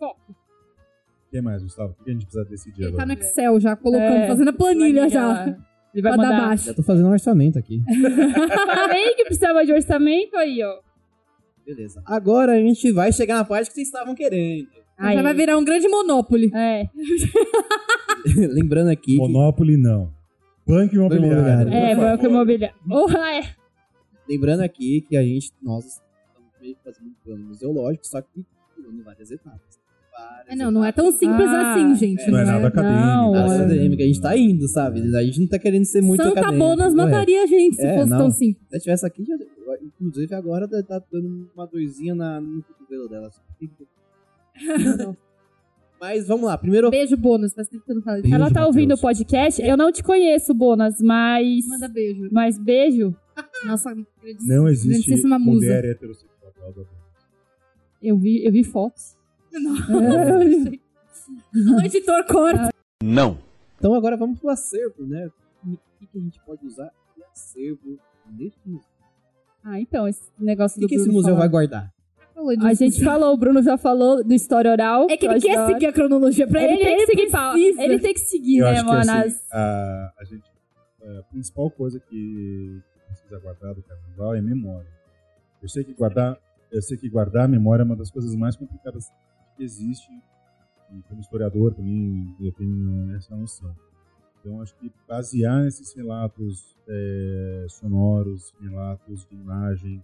O 0.00 0.14
que 1.30 1.40
mais, 1.40 1.62
Gustavo? 1.62 1.96
O 2.00 2.04
que 2.04 2.10
a 2.10 2.12
gente 2.12 2.26
precisa 2.26 2.44
decidir 2.44 2.82
Ele 2.82 2.92
tá 2.96 3.02
agora? 3.02 3.06
no 3.06 3.20
Excel 3.22 3.60
já, 3.60 3.74
colocando, 3.76 4.04
É, 4.16 4.26
fazendo 4.28 4.48
a 4.48 4.52
planilha 4.52 5.08
já. 5.08 5.46
Ele 5.92 6.02
vai 6.02 6.12
Pra 6.14 6.22
dar 6.22 6.28
mandar. 6.32 6.46
baixo. 6.48 6.66
Já 6.66 6.74
tô 6.74 6.82
fazendo 6.82 7.06
um 7.08 7.12
orçamento 7.12 7.58
aqui. 7.58 7.80
Falei 8.66 9.14
que 9.14 9.24
precisava 9.24 9.64
de 9.64 9.72
orçamento 9.72 10.36
aí, 10.36 10.62
ó. 10.62 10.78
Beleza. 11.66 12.02
Agora 12.04 12.52
a 12.52 12.58
gente 12.58 12.92
vai 12.92 13.12
chegar 13.12 13.36
na 13.36 13.44
parte 13.44 13.68
que 13.68 13.74
vocês 13.74 13.86
estavam 13.88 14.14
querendo. 14.14 14.68
Aí. 14.96 15.16
Já 15.16 15.22
vai 15.22 15.34
virar 15.34 15.58
um 15.58 15.64
grande 15.64 15.88
Monopoly. 15.88 16.50
É, 16.54 16.88
Lembrando 18.52 18.88
aqui. 18.90 19.12
que- 19.12 19.18
Monopoly 19.18 19.76
não. 19.76 20.12
Banco 20.66 20.94
imobiliário. 20.94 21.72
é, 21.72 21.94
banco 21.94 22.26
imobiliário. 22.26 22.76
Oh, 22.90 23.10
é. 23.10 23.54
Lembrando 24.28 24.60
aqui 24.62 25.02
que 25.02 25.16
a 25.16 25.22
gente, 25.22 25.52
nós 25.62 25.84
estamos 25.84 26.78
fazendo 26.82 27.08
um 27.08 27.14
plano 27.24 27.44
museológico, 27.44 28.06
só 28.06 28.22
que 28.22 28.44
pulando 28.74 29.04
várias 29.04 29.30
etapas. 29.30 29.60
Várias 30.10 30.48
É, 30.48 30.56
não, 30.56 30.70
não 30.70 30.82
é 30.84 30.90
tão 30.92 31.10
simples 31.12 31.46
Ah, 31.48 31.72
assim, 31.74 31.94
gente. 31.96 32.30
Não 32.30 32.38
é 32.38 32.44
nada 32.46 32.68
acadêmico. 32.68 32.98
Não, 33.04 33.32
Nada 33.32 33.52
é. 33.52 33.56
acadêmico, 33.66 34.02
a 34.02 34.06
gente 34.06 34.20
tá 34.22 34.36
indo, 34.38 34.66
sabe? 34.68 35.00
A 35.16 35.22
gente 35.22 35.40
não 35.40 35.48
tá 35.48 35.58
querendo 35.58 35.84
ser 35.84 36.00
muito 36.00 36.22
Santa 36.22 36.40
acadêmico. 36.40 36.64
Bonas 36.66 36.94
correto. 36.94 37.10
mataria 37.10 37.42
a 37.42 37.46
gente 37.46 37.76
se 37.76 37.84
É, 37.84 37.94
fosse 37.98 38.10
não. 38.10 38.18
tão 38.18 38.30
simples. 38.30 38.66
Se 38.70 38.80
tivesse 38.80 39.04
aqui, 39.04 39.24
já, 39.26 39.34
inclusive 39.82 40.34
agora 40.34 40.66
tá 40.66 40.82
tá 40.82 41.02
dando 41.12 41.50
uma 41.54 41.66
dorzinha 41.66 42.14
na, 42.14 42.40
no 42.40 42.62
cotovelo 42.62 43.06
dela. 43.08 43.28
Mas 46.00 46.26
vamos 46.28 46.46
lá, 46.46 46.58
primeiro. 46.58 46.90
Beijo, 46.90 47.16
bônus. 47.16 47.54
Faz 47.54 47.68
tempo 47.68 47.82
que 47.84 47.90
eu 47.90 47.94
não 47.96 48.02
falo 48.02 48.16
isso. 48.18 48.22
Beijo, 48.24 48.34
Ela 48.36 48.50
tá 48.50 48.66
ouvindo 48.66 48.94
o 48.94 49.00
podcast. 49.00 49.62
Eu 49.62 49.76
não 49.76 49.90
te 49.90 50.02
conheço, 50.02 50.52
Bonas, 50.52 51.00
mas. 51.00 51.66
Manda 51.66 51.88
beijo. 51.88 52.28
Mas 52.30 52.58
beijo. 52.58 53.14
Nossa, 53.64 53.94
Não 54.40 54.68
existe 54.68 55.06
grandíssima 55.08 55.38
musa. 55.38 55.60
mulher 55.66 55.84
heterossexual. 55.86 56.52
Eu 58.02 58.18
vi, 58.18 58.44
eu 58.44 58.52
vi 58.52 58.64
fotos. 58.64 59.16
O 61.54 61.80
editor 61.80 62.22
corta. 62.26 62.68
Não. 63.02 63.38
Então 63.78 63.94
agora 63.94 64.14
vamos 64.16 64.38
pro 64.38 64.50
acervo, 64.50 65.06
né? 65.06 65.30
O 65.66 65.70
que, 65.98 66.06
que 66.06 66.18
a 66.18 66.20
gente 66.20 66.38
pode 66.44 66.66
usar 66.66 66.90
de 67.16 67.22
acervo 67.24 67.98
neste 68.36 68.58
museu? 68.66 68.84
Ah, 69.62 69.80
então, 69.80 70.06
esse 70.06 70.20
negócio 70.38 70.76
O 70.78 70.80
do 70.82 70.86
que, 70.88 70.96
que 70.96 71.00
esse 71.00 71.10
museu 71.10 71.30
vai 71.34 71.48
falar. 71.48 71.48
guardar? 71.48 71.94
A 72.62 72.74
gente 72.74 73.02
falou, 73.02 73.32
o 73.32 73.36
Bruno 73.36 73.62
já 73.62 73.78
falou 73.78 74.22
do 74.24 74.34
história 74.34 74.70
oral. 74.70 75.06
É 75.08 75.16
que 75.16 75.26
ele 75.26 75.40
quer 75.40 75.66
seguir 75.66 75.86
a 75.86 75.92
cronologia 75.92 76.46
pra 76.46 76.62
Ele 76.62 76.72
ele. 76.74 76.84
tem 76.84 76.96
que 76.96 77.06
seguir, 77.06 77.30
pau. 77.30 77.56
Ele 77.56 77.98
tem 77.98 78.14
que 78.14 78.20
seguir, 78.20 78.58
Eu 78.58 78.64
né, 78.66 78.70
acho 78.72 78.80
que 78.84 78.86
mano? 78.90 79.00
assim, 79.00 79.10
as- 79.28 79.52
a, 79.52 80.12
a 80.18 80.24
gente, 80.24 80.44
a 81.18 81.22
principal 81.30 81.70
coisa 81.70 82.00
que 82.00 82.80
precisa 83.06 83.38
guardar 83.38 83.74
do 83.74 83.82
carnaval 83.82 84.34
é 84.34 84.40
memória. 84.42 84.88
Eu 85.62 85.68
sei 85.68 85.84
que 85.84 85.94
guardar, 85.94 86.36
eu 86.72 86.82
sei 86.82 86.96
que 86.98 87.08
guardar 87.08 87.44
a 87.44 87.48
memória 87.48 87.82
é 87.82 87.86
uma 87.86 87.96
das 87.96 88.10
coisas 88.10 88.34
mais 88.34 88.56
complicadas 88.56 89.06
que 89.56 89.62
existe. 89.62 90.10
E 90.92 91.02
como 91.08 91.20
historiador 91.20 91.72
também 91.74 92.34
eu 92.40 92.52
tenho 92.52 93.14
essa 93.16 93.34
noção. 93.34 93.74
Então 94.40 94.60
acho 94.60 94.74
que 94.76 94.92
basear 95.08 95.62
nesses 95.62 95.94
relatos 95.94 96.76
eh, 96.86 97.64
sonoros, 97.68 98.52
relatos 98.60 99.24
de 99.30 99.34
imagem, 99.36 100.02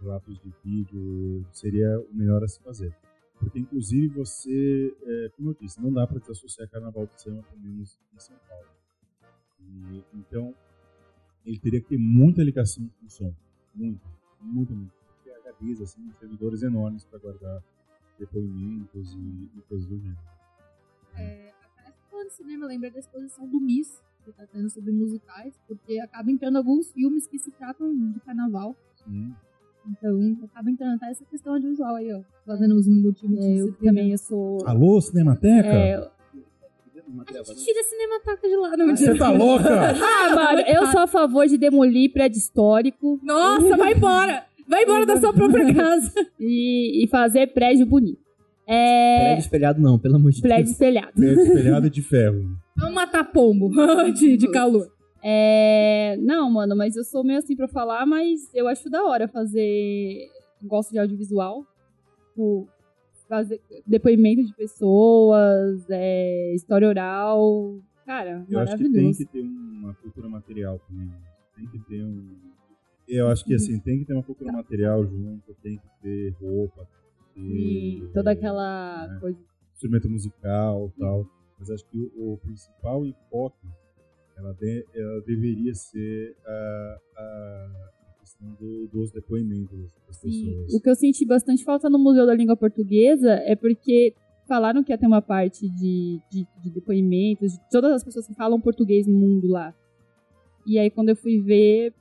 relatos 0.00 0.38
de 0.40 0.52
vídeo 0.64 1.44
seria 1.52 2.00
o 2.00 2.14
melhor 2.14 2.42
a 2.42 2.48
se 2.48 2.60
fazer. 2.60 2.94
Porque, 3.38 3.58
inclusive, 3.58 4.08
você, 4.08 4.96
é, 5.02 5.28
como 5.36 5.50
eu 5.50 5.56
disse, 5.60 5.80
não 5.80 5.92
dá 5.92 6.06
para 6.06 6.18
desassociar 6.18 6.68
Carnaval 6.68 7.06
de 7.06 7.22
Samba, 7.22 7.42
pelo 7.44 7.60
menos 7.60 7.98
em 8.14 8.18
São 8.18 8.36
Paulo. 8.48 8.66
E, 9.60 10.02
então, 10.14 10.54
ele 11.44 11.58
teria 11.58 11.80
que 11.80 11.88
ter 11.88 11.98
muita 11.98 12.42
ligação 12.42 12.88
com 12.98 13.06
o 13.06 13.10
som. 13.10 13.34
Muito, 13.74 14.04
muito, 14.40 14.74
muito. 14.74 14.92
Porque 15.06 15.30
HDs, 15.30 15.80
assim, 15.82 16.12
servidores 16.18 16.62
enormes 16.62 17.04
para 17.04 17.18
guardar 17.18 17.62
depoimentos 18.18 19.14
e, 19.14 19.50
e 19.56 19.62
coisas 19.68 19.86
do 19.86 19.98
gênero. 19.98 20.18
É, 21.14 21.52
até 21.62 21.92
falando 22.10 22.26
de 22.26 22.34
cinema, 22.34 22.64
eu 22.64 22.68
lembrei 22.68 22.90
da 22.90 22.98
exposição 22.98 23.48
do 23.48 23.60
Miss, 23.60 24.02
que 24.24 24.32
tá 24.32 24.46
tendo 24.46 24.68
sobre 24.68 24.90
musicais, 24.92 25.58
porque 25.66 25.98
acaba 26.00 26.30
entrando 26.30 26.56
alguns 26.56 26.90
filmes 26.92 27.26
que 27.26 27.38
se 27.38 27.50
tratam 27.52 27.94
de 28.12 28.20
carnaval. 28.20 28.76
Sim. 28.96 29.34
Então, 29.86 30.36
acaba 30.44 30.70
entrando 30.70 30.96
até 30.96 31.10
essa 31.10 31.24
questão 31.24 31.54
audiovisual 31.54 31.94
aí, 31.96 32.12
ó. 32.12 32.20
Fazendo 32.46 32.74
os 32.76 32.86
motivos 32.88 33.38
É, 33.38 33.60
eu 33.60 33.72
também 33.74 34.10
eu 34.12 34.18
sou. 34.18 34.58
Alô, 34.66 35.00
Cinemateca? 35.00 35.66
É, 35.68 35.94
A 35.96 37.42
gente 37.42 37.64
tira 37.64 37.80
a 37.80 37.84
Cinemataca 37.84 38.48
de 38.48 38.56
lá, 38.56 38.76
não 38.76 38.94
Você 38.96 39.14
tá 39.16 39.30
louca? 39.30 39.68
ah, 39.96 40.34
mano, 40.34 40.60
eu 40.66 40.86
sou 40.88 41.00
a 41.00 41.06
favor 41.06 41.46
de 41.46 41.56
demolir 41.56 42.12
prédio 42.12 42.38
histórico 42.38 43.18
Nossa, 43.22 43.76
vai 43.76 43.94
embora! 43.94 44.44
Vai 44.68 44.82
embora 44.84 45.06
da 45.06 45.18
sua 45.18 45.32
própria 45.32 45.64
casa. 45.74 46.12
e, 46.38 47.02
e 47.02 47.08
fazer 47.08 47.46
prédio 47.54 47.86
bonito. 47.86 48.20
É. 48.66 49.20
Prédio 49.20 49.40
espelhado 49.40 49.80
não, 49.80 49.98
pelo 49.98 50.16
amor 50.16 50.30
de 50.30 50.42
Prédio 50.42 50.64
Deus. 50.64 50.72
espelhado. 50.72 51.12
Prédio 51.14 51.40
espelhado 51.42 51.88
de 51.88 52.02
ferro. 52.02 52.44
Vamos 52.76 52.94
matar 52.94 53.24
pombo 53.32 53.70
de, 54.12 54.36
de 54.36 54.50
calor. 54.50 54.86
É. 55.22 56.16
Não, 56.20 56.50
mano, 56.50 56.76
mas 56.76 56.96
eu 56.96 57.04
sou 57.04 57.24
meio 57.24 57.38
assim 57.38 57.56
pra 57.56 57.68
falar, 57.68 58.06
mas 58.06 58.52
eu 58.54 58.68
acho 58.68 58.88
da 58.90 59.04
hora 59.04 59.28
fazer. 59.28 60.28
Gosto 60.62 60.90
de 60.92 60.98
audiovisual. 60.98 61.64
Tipo, 62.30 62.68
fazer 63.28 63.60
depoimento 63.86 64.44
de 64.44 64.54
pessoas, 64.54 65.84
é, 65.90 66.54
história 66.54 66.88
oral. 66.88 67.78
Cara, 68.06 68.44
Eu 68.48 68.60
acho 68.60 68.76
que 68.76 68.90
tem 68.90 69.12
que 69.12 69.24
ter 69.26 69.42
uma 69.42 69.94
cultura 69.94 70.28
material 70.28 70.78
também. 70.88 71.10
Tem 71.56 71.66
que 71.66 71.78
ter 71.80 72.02
um. 72.02 72.36
Eu 73.06 73.28
acho 73.28 73.44
que 73.44 73.54
assim, 73.54 73.78
tem 73.80 73.98
que 74.00 74.04
ter 74.04 74.14
uma 74.14 74.22
cultura 74.22 74.52
material 74.52 75.04
junto, 75.06 75.54
tem 75.62 75.78
que 75.78 75.88
ter 76.02 76.30
roupa, 76.40 76.86
tem 77.34 77.44
que 77.44 77.50
E 77.50 78.00
ter 78.00 78.12
toda 78.12 78.30
aquela 78.32 79.08
né? 79.08 79.18
coisa. 79.20 79.38
instrumento 79.74 80.08
musical 80.10 80.92
e 80.96 81.00
tal. 81.00 81.26
Mas 81.58 81.70
acho 81.70 81.84
que 81.86 81.98
o, 82.16 82.34
o 82.34 82.38
principal 82.38 83.04
enfoque 83.04 83.66
ela, 84.38 84.54
de- 84.54 84.84
ela 84.94 85.20
deveria 85.26 85.74
ser 85.74 86.34
a, 86.46 86.98
a 87.16 87.90
questão 88.20 88.48
do- 88.60 88.86
dos 88.92 89.10
depoimentos 89.10 89.92
das 90.06 90.16
Sim. 90.16 90.30
pessoas. 90.46 90.74
O 90.74 90.80
que 90.80 90.88
eu 90.90 90.94
senti 90.94 91.24
bastante 91.24 91.64
falta 91.64 91.90
no 91.90 91.98
Museu 91.98 92.24
da 92.26 92.34
Língua 92.34 92.56
Portuguesa 92.56 93.32
é 93.44 93.56
porque 93.56 94.14
falaram 94.46 94.82
que 94.82 94.92
ia 94.92 94.98
ter 94.98 95.06
uma 95.06 95.20
parte 95.20 95.68
de, 95.68 96.20
de, 96.30 96.46
de 96.62 96.70
depoimentos 96.70 97.52
de 97.52 97.58
todas 97.70 97.92
as 97.92 98.04
pessoas 98.04 98.26
que 98.26 98.34
falam 98.34 98.60
português 98.60 99.06
no 99.06 99.18
mundo 99.18 99.48
lá. 99.48 99.74
E 100.66 100.78
aí, 100.78 100.90
quando 100.90 101.08
eu 101.10 101.16
fui 101.16 101.40
ver. 101.40 101.92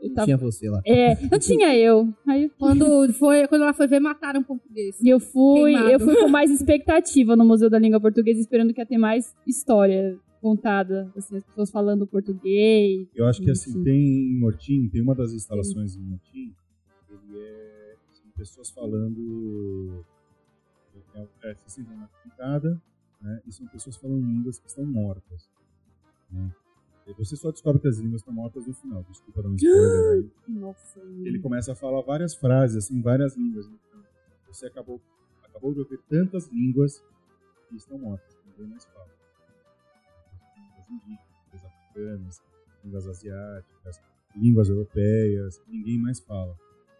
Eu 0.00 0.12
tava... 0.14 0.26
Tinha 0.26 0.36
você 0.36 0.68
lá. 0.70 0.80
É, 0.86 1.16
não 1.28 1.38
tinha 1.40 1.76
eu. 1.76 2.08
Aí 2.26 2.44
eu- 2.44 2.50
Quando, 2.58 3.12
foi, 3.14 3.48
quando 3.48 3.62
ela 3.62 3.72
foi 3.72 3.86
ver, 3.88 3.98
mataram 3.98 4.40
um 4.40 4.44
português. 4.44 4.96
E 5.02 5.08
eu 5.08 5.18
fui, 5.18 5.72
Queimado. 5.72 5.90
eu 5.90 6.00
fui 6.00 6.16
com 6.16 6.28
mais 6.28 6.50
expectativa 6.52 7.34
no 7.34 7.44
Museu 7.44 7.68
da 7.68 7.78
Língua 7.80 8.00
Portuguesa, 8.00 8.40
esperando 8.40 8.72
que 8.72 8.80
ia 8.80 8.86
ter 8.86 8.98
mais 8.98 9.34
história 9.46 10.16
contada, 10.40 11.12
assim, 11.16 11.36
as 11.36 11.44
pessoas 11.44 11.70
falando 11.70 12.06
português. 12.06 13.08
Eu 13.14 13.26
acho 13.26 13.42
que 13.42 13.50
assim, 13.50 13.72
Sim. 13.72 13.84
tem 13.84 14.32
em 14.32 14.38
Mortim, 14.38 14.88
tem 14.88 15.02
uma 15.02 15.14
das 15.14 15.32
instalações 15.32 15.96
em 15.96 16.00
Mortim, 16.00 16.54
ele 17.10 17.38
é 17.38 17.96
são 18.12 18.30
pessoas 18.32 18.70
falando 18.70 20.04
é, 21.14 21.50
é, 21.50 21.56
sentem 21.66 21.96
na 21.96 22.08
pintada, 22.22 22.80
né? 23.20 23.42
E 23.46 23.52
são 23.52 23.66
pessoas 23.66 23.96
falando 23.96 24.24
línguas 24.24 24.58
que 24.58 24.68
estão 24.68 24.84
mortas. 24.84 25.48
Né? 26.30 26.54
E 27.06 27.14
você 27.14 27.36
só 27.36 27.50
descobre 27.50 27.80
que 27.80 27.88
as 27.88 27.98
línguas 27.98 28.20
estão 28.20 28.34
mortas 28.34 28.66
no 28.66 28.74
final. 28.74 29.02
Desculpa 29.04 29.42
dar 29.42 29.48
um 29.48 29.54
spoiler 29.54 30.12
aí. 30.14 30.30
Nossa. 30.54 31.00
Ele 31.00 31.38
começa 31.38 31.72
a 31.72 31.74
falar 31.74 32.02
várias 32.02 32.34
frases, 32.34 32.84
assim, 32.84 33.00
várias 33.00 33.36
línguas. 33.36 33.66
Então, 33.66 34.04
você 34.46 34.66
acabou, 34.66 35.00
acabou 35.42 35.72
de 35.72 35.80
ouvir 35.80 35.98
tantas 36.08 36.48
línguas 36.48 37.02
que 37.68 37.76
estão 37.76 37.98
mortas, 37.98 38.38
ninguém 38.46 38.66
mais 38.66 38.84
fala. 38.84 39.17
Indígenas, 40.90 41.64
africanas, 41.64 42.42
línguas 42.84 43.06
asiáticas, 43.06 44.00
línguas 44.34 44.68
europeias, 44.68 45.62
ninguém 45.66 45.98
mais 45.98 46.20
fala. 46.20 46.56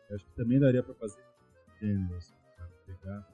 Eu 0.08 0.16
acho 0.16 0.24
que 0.24 0.32
também 0.32 0.58
daria 0.58 0.82
para 0.82 0.94
fazer 0.94 1.22
gêneros, 1.80 2.34
sabe? 2.56 2.72
pegar 2.86 3.28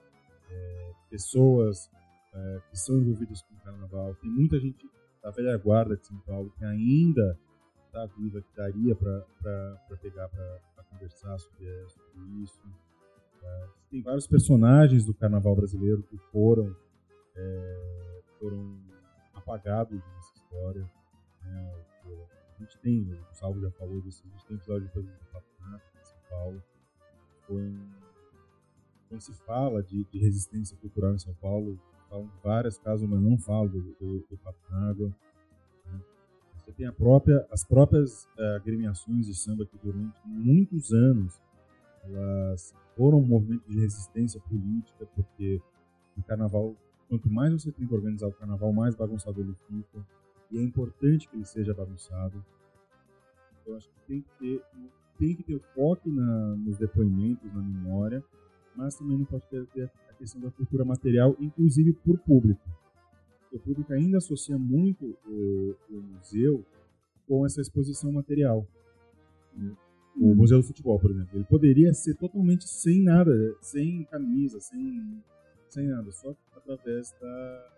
é, 0.51 0.93
pessoas 1.09 1.91
é, 2.33 2.61
que 2.71 2.77
são 2.77 2.97
envolvidas 2.99 3.43
com 3.43 3.55
o 3.55 3.61
carnaval. 3.61 4.15
Tem 4.17 4.31
muita 4.31 4.59
gente 4.59 4.91
da 5.23 5.31
velha 5.31 5.57
guarda 5.57 5.97
de 5.97 6.07
São 6.07 6.19
Paulo 6.19 6.53
que 6.59 6.65
ainda 6.65 7.39
está 7.87 8.07
viva, 8.07 8.43
que 8.43 8.57
daria 8.57 8.95
para 8.95 9.97
pegar 10.01 10.29
para 10.29 10.85
conversar 10.91 11.39
sobre, 11.39 11.67
sobre 11.89 12.43
isso. 12.43 12.61
É, 13.43 13.69
tem 13.91 14.03
vários 14.03 14.27
personagens 14.27 15.05
do 15.05 15.15
carnaval 15.15 15.55
brasileiro 15.55 16.03
que 16.03 16.19
foram, 16.33 16.75
é, 17.37 18.21
foram 18.41 18.77
apagados 19.33 19.93
nessa 19.95 20.14
né? 21.43 21.85
A 22.57 22.63
gente 22.63 22.79
tem, 22.79 23.03
o 23.03 23.25
Gustavo 23.29 23.61
já 23.61 23.71
falou 23.73 24.01
disso, 24.01 24.23
a 24.27 24.31
gente 24.31 24.47
tem 24.47 24.57
episódio 24.57 24.89
por 24.91 25.01
exemplo, 25.01 25.19
do 25.19 25.33
Patronato 25.33 25.85
de 26.01 26.09
São 26.09 26.19
Paulo. 26.31 26.63
Quando 27.47 29.21
se 29.21 29.33
fala 29.45 29.83
de, 29.83 30.05
de 30.05 30.19
resistência 30.19 30.77
cultural 30.79 31.15
em 31.15 31.19
São 31.19 31.35
Paulo, 31.35 31.79
falam 32.09 32.27
de 32.27 32.39
vários 32.43 32.79
casos, 32.79 33.09
mas 33.09 33.21
não 33.21 33.37
falam 33.37 33.69
do, 33.69 33.81
do, 34.01 34.27
do 34.31 34.39
Pato 34.39 34.59
d'Água. 34.71 35.15
né? 35.87 36.01
Você 36.57 36.73
tem 36.73 36.91
própria, 36.93 37.47
as 37.51 37.65
próprias 37.65 38.29
eh, 38.39 38.57
agremiações 38.57 39.27
de 39.27 39.35
samba 39.35 39.67
que 39.67 39.77
durante 39.79 40.17
muitos 40.25 40.93
anos 40.93 41.41
elas 42.05 42.75
foram 42.97 43.19
um 43.19 43.27
movimento 43.27 43.69
de 43.69 43.79
resistência 43.81 44.41
política, 44.41 45.07
porque 45.15 45.61
o 46.17 46.23
carnaval, 46.23 46.77
quanto 47.09 47.29
mais 47.29 47.53
você 47.53 47.73
tenta 47.73 47.95
organizar 47.95 48.29
o 48.29 48.33
carnaval, 48.33 48.73
mais 48.73 48.95
bagunçado 48.95 49.41
ele 49.41 49.55
fica. 49.69 50.07
E 50.55 50.59
é 50.59 50.63
importante 50.63 51.29
que 51.29 51.37
ele 51.37 51.45
seja 51.45 51.75
bagunçado. 51.75 52.45
Então, 53.61 53.75
acho 53.75 53.89
que 53.89 54.01
tem 54.07 54.21
que 54.21 54.31
ter, 54.39 54.63
tem 55.19 55.35
que 55.35 55.43
ter 55.43 55.57
o 55.57 55.61
foco 55.75 56.09
na, 56.09 56.55
nos 56.55 56.79
depoimentos, 56.79 57.53
na 57.53 57.61
memória, 57.61 58.23
mas 58.77 58.95
também 58.95 59.19
não 59.19 59.25
pode 59.25 59.45
ter 59.49 59.91
a 60.09 60.15
questão 60.15 60.41
da 60.41 60.53
cultura 60.53 60.85
material, 60.85 61.37
inclusive 61.41 61.93
por 61.93 62.17
público. 62.21 62.63
O 63.53 63.59
público 63.59 63.93
ainda 63.93 64.19
associa 64.19 64.57
muito 64.57 65.19
o, 65.27 65.75
o 65.91 66.01
museu 66.01 66.65
com 67.27 67.45
essa 67.45 67.61
exposição 67.61 68.13
material. 68.13 68.65
né? 69.57 69.77
O 70.17 70.37
Museu 70.37 70.59
do 70.59 70.65
Futebol, 70.65 71.01
por 71.01 71.11
exemplo, 71.11 71.37
ele 71.37 71.45
poderia 71.45 71.93
ser 71.93 72.15
totalmente 72.15 72.69
sem 72.69 73.03
nada, 73.03 73.33
sem 73.61 74.05
camisa, 74.05 74.61
sem, 74.61 75.21
sem 75.69 75.89
nada, 75.89 76.13
só 76.13 76.33
através 76.55 77.11
da, 77.21 77.74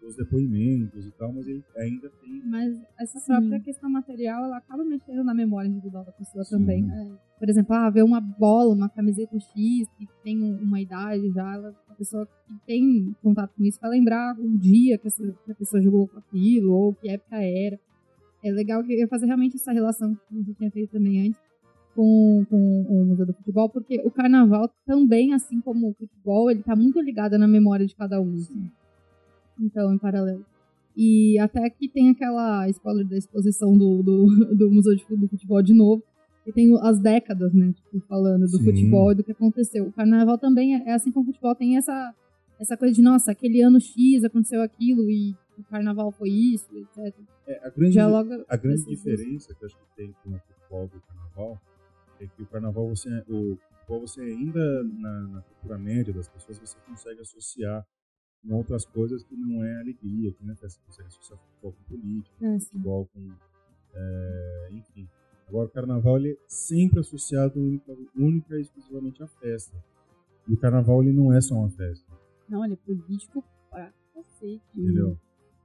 dos 0.00 0.16
depoimentos 0.16 1.04
e 1.06 1.10
tal, 1.12 1.32
mas 1.32 1.46
ele 1.46 1.62
ainda 1.76 2.08
tem 2.22 2.42
Mas 2.46 2.80
essa 2.98 3.18
Sim. 3.20 3.26
própria 3.26 3.60
questão 3.60 3.90
material, 3.90 4.44
ela 4.44 4.56
acaba 4.56 4.84
mexendo 4.84 5.22
na 5.22 5.34
memória 5.34 5.68
individual 5.68 6.04
da 6.04 6.12
pessoa 6.12 6.42
Sim. 6.44 6.56
também. 6.58 6.82
né? 6.84 7.16
Por 7.38 7.48
exemplo, 7.48 7.74
ah, 7.74 7.90
ver 7.90 8.02
uma 8.02 8.20
bola, 8.20 8.74
uma 8.74 8.88
camiseta 8.88 9.38
X, 9.38 9.54
que 9.98 10.06
tem 10.24 10.42
um- 10.42 10.56
uma 10.62 10.80
idade 10.80 11.30
já, 11.30 11.54
ela, 11.54 11.74
a 11.88 11.94
pessoa 11.94 12.26
que 12.46 12.54
tem 12.66 13.14
contato 13.22 13.52
com 13.56 13.62
isso 13.64 13.78
vai 13.80 13.90
lembrar 13.90 14.38
o 14.38 14.58
dia 14.58 14.96
que, 14.98 15.06
essa, 15.06 15.22
que 15.44 15.52
a 15.52 15.54
pessoa 15.54 15.82
jogou 15.82 16.08
com 16.08 16.18
aquilo, 16.18 16.72
ou 16.72 16.94
que 16.94 17.08
época 17.08 17.36
era. 17.36 17.78
É 18.42 18.50
legal 18.50 18.82
que 18.82 18.92
eu 18.98 19.06
fazer 19.08 19.26
realmente 19.26 19.56
essa 19.56 19.70
relação 19.72 20.14
que 20.14 20.20
a 20.34 20.36
gente 20.38 20.54
tinha 20.54 20.70
feito 20.70 20.90
também 20.92 21.26
antes 21.28 21.40
com, 21.94 22.44
com 22.48 22.82
o 22.88 23.04
Museu 23.04 23.26
do 23.26 23.34
Futebol, 23.34 23.68
porque 23.68 24.00
o 24.04 24.10
carnaval 24.10 24.70
também, 24.86 25.34
assim 25.34 25.60
como 25.60 25.90
o 25.90 25.94
futebol, 25.94 26.50
ele 26.50 26.62
tá 26.62 26.74
muito 26.74 27.00
ligado 27.00 27.36
na 27.36 27.46
memória 27.48 27.86
de 27.86 27.94
cada 27.94 28.20
um. 28.20 28.34
assim. 28.34 28.70
Então, 29.60 29.92
em 29.92 29.98
paralelo. 29.98 30.44
E 30.96 31.38
até 31.38 31.68
que 31.70 31.88
tem 31.88 32.10
aquela 32.10 32.68
spoiler 32.68 33.06
da 33.06 33.16
exposição 33.16 33.76
do, 33.76 34.02
do, 34.02 34.26
do 34.56 34.70
Museu 34.70 34.94
de, 34.96 35.04
do 35.08 35.28
Futebol 35.28 35.62
de 35.62 35.74
novo. 35.74 36.02
E 36.46 36.52
tem 36.52 36.74
as 36.80 36.98
décadas, 36.98 37.52
né? 37.52 37.72
Tipo, 37.72 38.00
falando 38.08 38.42
do 38.42 38.58
Sim. 38.58 38.64
futebol 38.64 39.12
e 39.12 39.14
do 39.14 39.22
que 39.22 39.32
aconteceu. 39.32 39.86
O 39.86 39.92
carnaval 39.92 40.38
também 40.38 40.74
é, 40.74 40.88
é 40.88 40.92
assim 40.94 41.12
como 41.12 41.24
o 41.24 41.32
futebol 41.32 41.54
tem 41.54 41.76
essa, 41.76 42.14
essa 42.58 42.76
coisa 42.76 42.94
de, 42.94 43.02
nossa, 43.02 43.30
aquele 43.30 43.62
ano 43.62 43.78
X 43.78 44.24
aconteceu 44.24 44.62
aquilo 44.62 45.10
e 45.10 45.36
o 45.58 45.64
carnaval 45.64 46.10
foi 46.10 46.30
isso, 46.30 46.66
etc. 46.76 47.14
É, 47.46 47.66
a 47.66 47.70
grande, 47.70 47.92
Dialoga 47.92 48.44
a 48.48 48.56
grande 48.56 48.84
diferença 48.84 49.54
que 49.54 49.62
eu 49.62 49.66
acho 49.66 49.76
que 49.76 49.96
tem 49.96 50.14
com 50.24 50.30
o 50.30 50.38
futebol 50.38 50.88
do 50.88 51.00
carnaval 51.00 51.60
é 52.18 52.26
que 52.26 52.42
o 52.42 52.46
carnaval 52.46 52.88
você 52.88 53.08
o 53.28 53.56
futebol 53.56 54.00
você 54.00 54.22
ainda 54.22 54.84
na, 54.84 55.20
na 55.28 55.42
cultura 55.42 55.78
média 55.78 56.12
das 56.12 56.28
pessoas 56.28 56.58
você 56.58 56.76
consegue 56.86 57.20
associar 57.20 57.86
com 58.42 58.54
outras 58.54 58.84
coisas 58.86 59.22
que 59.22 59.36
não 59.36 59.62
é 59.64 59.80
alegria, 59.80 60.32
que 60.32 60.44
não 60.44 60.52
é 60.52 60.56
festa, 60.56 60.80
você 60.88 61.02
associar 61.02 61.38
futebol 61.38 61.72
com 61.72 61.96
política, 61.96 62.58
sim. 62.58 62.66
futebol 62.66 63.06
com 63.12 63.30
é, 63.94 64.68
enfim. 64.72 65.08
Agora 65.48 65.66
o 65.66 65.70
carnaval 65.70 66.16
ele 66.18 66.32
é 66.32 66.36
sempre 66.46 67.00
associado 67.00 67.58
única, 67.58 67.92
única 68.16 68.56
e 68.56 68.60
exclusivamente 68.60 69.22
à 69.22 69.26
festa. 69.26 69.76
E 70.48 70.54
o 70.54 70.56
carnaval 70.56 71.02
ele 71.02 71.12
não 71.12 71.32
é 71.32 71.40
só 71.40 71.56
uma 71.56 71.70
festa. 71.70 72.06
Não, 72.48 72.64
ele 72.64 72.74
é 72.74 72.76
político 72.76 73.44
pra 73.68 73.92
cacete. 74.14 74.62
entendeu? 74.74 75.18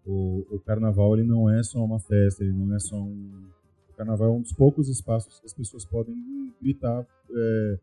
O, 0.05 0.45
o 0.49 0.59
carnaval 0.59 1.17
ele 1.17 1.27
não 1.27 1.49
é 1.49 1.63
só 1.63 1.83
uma 1.83 1.99
festa, 1.99 2.43
ele 2.43 2.53
não 2.53 2.75
é 2.75 2.79
só 2.79 2.95
um. 2.95 3.49
O 3.89 3.91
O 3.91 3.95
carnaval 3.95 4.27
é 4.27 4.31
um 4.31 4.41
dos 4.41 4.53
poucos 4.53 4.89
espaços 4.89 5.39
que 5.39 5.45
as 5.45 5.53
pessoas 5.53 5.85
podem 5.85 6.15
gritar 6.61 7.05
é, 7.31 7.79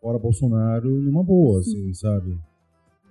fora 0.00 0.18
Bolsonaro 0.18 0.90
numa 1.00 1.22
boa, 1.22 1.60
assim, 1.60 1.92
sabe? 1.94 2.38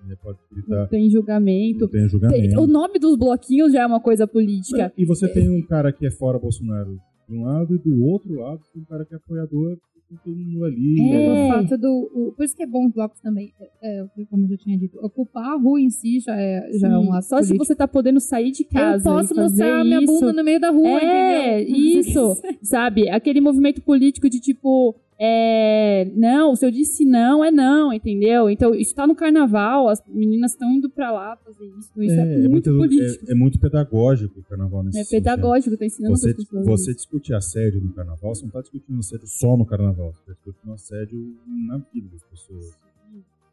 É, 0.09 0.15
pode 0.15 0.37
gritar. 0.51 0.75
Não 0.81 0.87
tem 0.87 1.09
julgamento. 1.09 1.79
Não 1.81 1.87
tem 1.87 2.09
julgamento. 2.09 2.41
Tem- 2.49 2.57
o 2.57 2.67
nome 2.67 2.99
dos 2.99 3.15
bloquinhos 3.17 3.71
já 3.71 3.83
é 3.83 3.85
uma 3.85 3.99
coisa 3.99 4.27
política. 4.27 4.91
E 4.97 5.05
você 5.05 5.27
tem 5.27 5.49
um 5.49 5.61
cara 5.65 5.91
que 5.93 6.05
é 6.05 6.11
fora 6.11 6.37
Bolsonaro 6.39 6.97
de 7.29 7.35
um 7.37 7.43
lado 7.45 7.75
e 7.75 7.77
do 7.79 8.03
outro 8.05 8.33
lado 8.35 8.59
tem 8.73 8.81
um 8.81 8.85
cara 8.85 9.05
que 9.05 9.13
é 9.13 9.17
apoiador 9.17 9.77
com 10.09 10.15
todo 10.17 10.35
mundo 10.35 10.65
ali. 10.65 10.99
É. 11.13 11.31
O 11.31 11.53
fato 11.53 11.77
do. 11.77 11.87
o- 12.13 12.33
por 12.35 12.43
isso 12.43 12.55
que 12.55 12.63
é 12.63 12.67
bom 12.67 12.85
os 12.87 12.93
blocos 12.93 13.19
também. 13.21 13.53
É, 13.81 13.99
é, 14.01 14.25
como 14.29 14.43
eu 14.43 14.49
já 14.49 14.57
tinha 14.57 14.77
dito, 14.77 14.99
ocupar 15.01 15.45
a 15.53 15.55
rua 15.57 15.79
em 15.79 15.89
si 15.89 16.19
já 16.19 16.35
é, 16.35 16.69
já 16.77 16.89
é 16.89 16.97
um 16.97 17.03
Sim, 17.05 17.11
ato 17.11 17.25
Só 17.25 17.37
se 17.37 17.47
político. 17.47 17.65
você 17.65 17.75
tá 17.75 17.87
podendo 17.87 18.19
sair 18.19 18.51
de 18.51 18.65
casa. 18.65 19.09
Eu 19.09 19.13
posso 19.13 19.33
e 19.33 19.35
fazer 19.37 19.63
mostrar 19.63 19.79
a 19.79 19.83
minha 19.85 19.99
isso. 20.01 20.05
bunda 20.19 20.33
no 20.33 20.43
meio 20.43 20.59
da 20.59 20.69
rua, 20.69 20.99
É, 21.01 21.61
entendeu? 21.61 21.99
isso, 22.01 22.41
sabe? 22.61 23.09
Aquele 23.09 23.39
movimento 23.39 23.81
político 23.81 24.29
de 24.29 24.39
tipo, 24.41 24.93
é, 25.19 26.05
não, 26.15 26.55
se 26.55 26.65
eu 26.65 26.71
disse 26.71 27.05
não, 27.05 27.43
é 27.43 27.51
não, 27.51 27.93
entendeu? 27.93 28.49
Então, 28.49 28.73
isso 28.73 28.93
tá 28.95 29.05
no 29.07 29.15
carnaval, 29.15 29.87
as 29.89 30.01
meninas 30.07 30.51
estão 30.51 30.71
indo 30.71 30.89
pra 30.89 31.11
lá 31.11 31.35
fazer 31.37 31.65
isso. 31.77 31.91
Isso 32.01 32.13
é, 32.19 32.47
muito, 32.47 32.69
político. 32.75 33.25
é- 33.27 33.31
é 33.31 33.35
muito 33.35 33.59
pedagógico 33.59 34.39
o 34.39 34.43
carnaval 34.43 34.83
nesse 34.83 34.99
É, 34.99 35.03
sentido. 35.03 35.23
pedagógico, 35.23 35.77
tá 35.77 35.85
ensinando 35.85 36.15
Você, 36.17 36.29
as 36.31 36.35
pessoas. 36.35 36.65
você 36.65 36.93
discutir 36.93 37.33
assédio 37.33 37.81
no 37.81 37.93
carnaval, 37.93 38.33
você 38.35 38.41
não 38.41 38.47
está 38.49 38.61
discutindo 38.61 38.99
assédio 38.99 39.27
só 39.27 39.55
no 39.57 39.65
carnaval, 39.65 40.11
você 40.13 40.19
está 40.21 40.33
discutindo 40.33 40.73
assédio 40.73 41.37
na 41.67 41.77
vida 41.77 42.07
das 42.11 42.23
pessoas. 42.23 42.77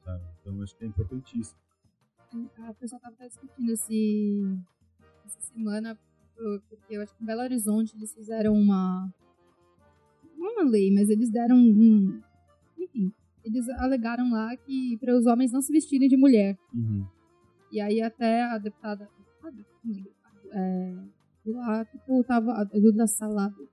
Sabe? 0.05 0.23
Então 0.43 0.63
acho 0.63 0.77
que 0.77 0.85
é 0.85 0.89
importantíssimo. 0.89 1.59
A 2.67 2.73
pessoa 2.75 3.01
tava 3.01 3.15
até 3.15 3.27
discutindo 3.29 3.71
esse, 3.73 4.43
essa 5.27 5.41
semana, 5.53 5.99
porque 6.37 6.95
eu 6.97 7.03
acho 7.03 7.15
que 7.17 7.23
em 7.23 7.27
Belo 7.27 7.43
Horizonte 7.43 7.95
eles 7.97 8.15
fizeram 8.15 8.55
uma. 8.55 9.13
Uma 10.41 10.65
lei, 10.65 10.91
mas 10.91 11.11
eles 11.11 11.29
deram 11.29 11.57
um. 11.57 12.19
Enfim, 12.79 13.13
eles 13.45 13.69
alegaram 13.79 14.31
lá 14.31 14.57
que 14.57 14.97
para 14.99 15.15
os 15.15 15.27
homens 15.27 15.53
não 15.53 15.61
se 15.61 15.71
vestirem 15.71 16.09
de 16.09 16.17
mulher. 16.17 16.57
Uhum. 16.75 17.05
E 17.71 17.81
aí 17.81 18.01
até 18.01 18.43
a 18.43 18.59
deputada. 18.59 19.09
lembro, 19.85 20.11
É, 20.53 20.95
lá, 21.47 21.85
tipo, 21.85 22.25
tava. 22.25 22.53
A 22.53 22.65
Duda 22.65 23.07
Salado. 23.07 23.69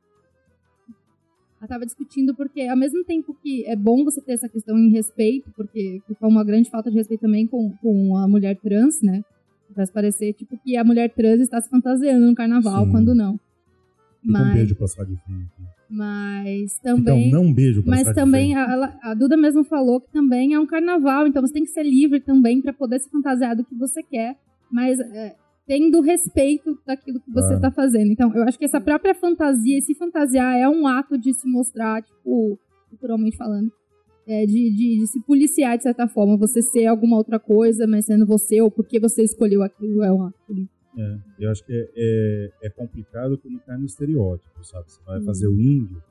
Ela 1.59 1.67
tava 1.67 1.85
discutindo 1.85 2.35
porque, 2.35 2.61
ao 2.61 2.77
mesmo 2.77 3.03
tempo 3.03 3.33
que 3.41 3.65
é 3.65 3.75
bom 3.75 4.03
você 4.03 4.21
ter 4.21 4.33
essa 4.33 4.47
questão 4.47 4.77
em 4.77 4.91
respeito, 4.91 5.51
porque 5.55 6.01
fica 6.05 6.27
uma 6.27 6.43
grande 6.43 6.69
falta 6.69 6.91
de 6.91 6.97
respeito 6.97 7.21
também 7.21 7.47
com, 7.47 7.71
com 7.77 8.15
a 8.15 8.27
mulher 8.27 8.57
trans, 8.57 9.01
né? 9.01 9.23
Faz 9.73 9.89
parecer, 9.89 10.33
tipo, 10.33 10.57
que 10.59 10.77
a 10.77 10.83
mulher 10.83 11.11
trans 11.13 11.41
está 11.41 11.59
se 11.59 11.69
fantasiando 11.69 12.27
no 12.27 12.35
carnaval, 12.35 12.85
Sim. 12.85 12.91
quando 12.91 13.15
não. 13.15 13.39
Então 14.23 14.41
um 14.41 14.45
Mas, 14.45 14.53
beijo 14.53 14.75
pra 14.75 14.87
Sade 14.87 15.15
Fim. 15.25 15.47
Mas 15.89 16.77
Então, 16.79 16.97
também. 16.97 17.31
não 17.31 17.43
um 17.45 17.53
beijo 17.53 17.83
pra 17.83 17.91
Mas 17.95 18.13
também, 18.13 18.55
a, 18.55 18.71
ela- 18.71 18.99
a 19.01 19.13
Duda 19.13 19.35
mesmo 19.37 19.63
falou 19.63 20.01
que 20.01 20.11
também 20.11 20.53
é 20.53 20.59
um 20.59 20.65
carnaval, 20.65 21.27
então 21.27 21.41
você 21.41 21.53
tem 21.53 21.63
que 21.63 21.69
ser 21.71 21.83
livre 21.83 22.19
também 22.19 22.61
para 22.61 22.73
poder 22.73 22.99
se 22.99 23.09
fantasiar 23.09 23.55
do 23.55 23.63
que 23.63 23.75
você 23.75 24.03
quer, 24.03 24.35
mas 24.71 24.99
é, 24.99 25.35
tendo 25.65 26.01
respeito 26.01 26.77
daquilo 26.85 27.19
que 27.19 27.31
você 27.31 27.55
está 27.55 27.71
fazendo. 27.71 28.11
Então, 28.11 28.33
eu 28.35 28.43
acho 28.43 28.57
que 28.57 28.65
essa 28.65 28.79
própria 28.81 29.13
fantasia, 29.15 29.77
esse 29.77 29.93
fantasiar 29.95 30.55
é 30.57 30.67
um 30.69 30.87
ato 30.87 31.17
de 31.17 31.33
se 31.33 31.47
mostrar, 31.47 32.01
tipo, 32.01 32.57
culturalmente 32.89 33.35
falando, 33.37 33.69
é, 34.27 34.45
de, 34.45 34.69
de, 34.71 34.99
de 34.99 35.07
se 35.07 35.21
policiar 35.21 35.77
de 35.77 35.83
certa 35.83 36.07
forma, 36.07 36.35
você 36.37 36.61
ser 36.61 36.85
alguma 36.85 37.15
outra 37.17 37.39
coisa, 37.39 37.87
mas 37.87 38.05
sendo 38.05 38.25
você, 38.25 38.61
ou 38.61 38.69
porque 38.69 38.99
você 38.99 39.23
escolheu 39.23 39.63
aquilo, 39.63 40.03
é 40.03 40.11
um 40.11 40.23
ato. 40.23 40.37
É, 40.97 41.17
eu 41.39 41.51
acho 41.51 41.63
que 41.65 41.71
é, 41.73 41.89
é, 41.95 42.67
é 42.67 42.69
complicado 42.69 43.37
quando 43.37 43.59
cai 43.59 43.77
no 43.77 43.85
estereótipo, 43.85 44.63
sabe? 44.63 44.85
Você 44.91 44.99
Hum. 45.01 45.03
vai 45.05 45.21
fazer 45.23 45.47
o 45.47 45.59
índio. 45.59 46.01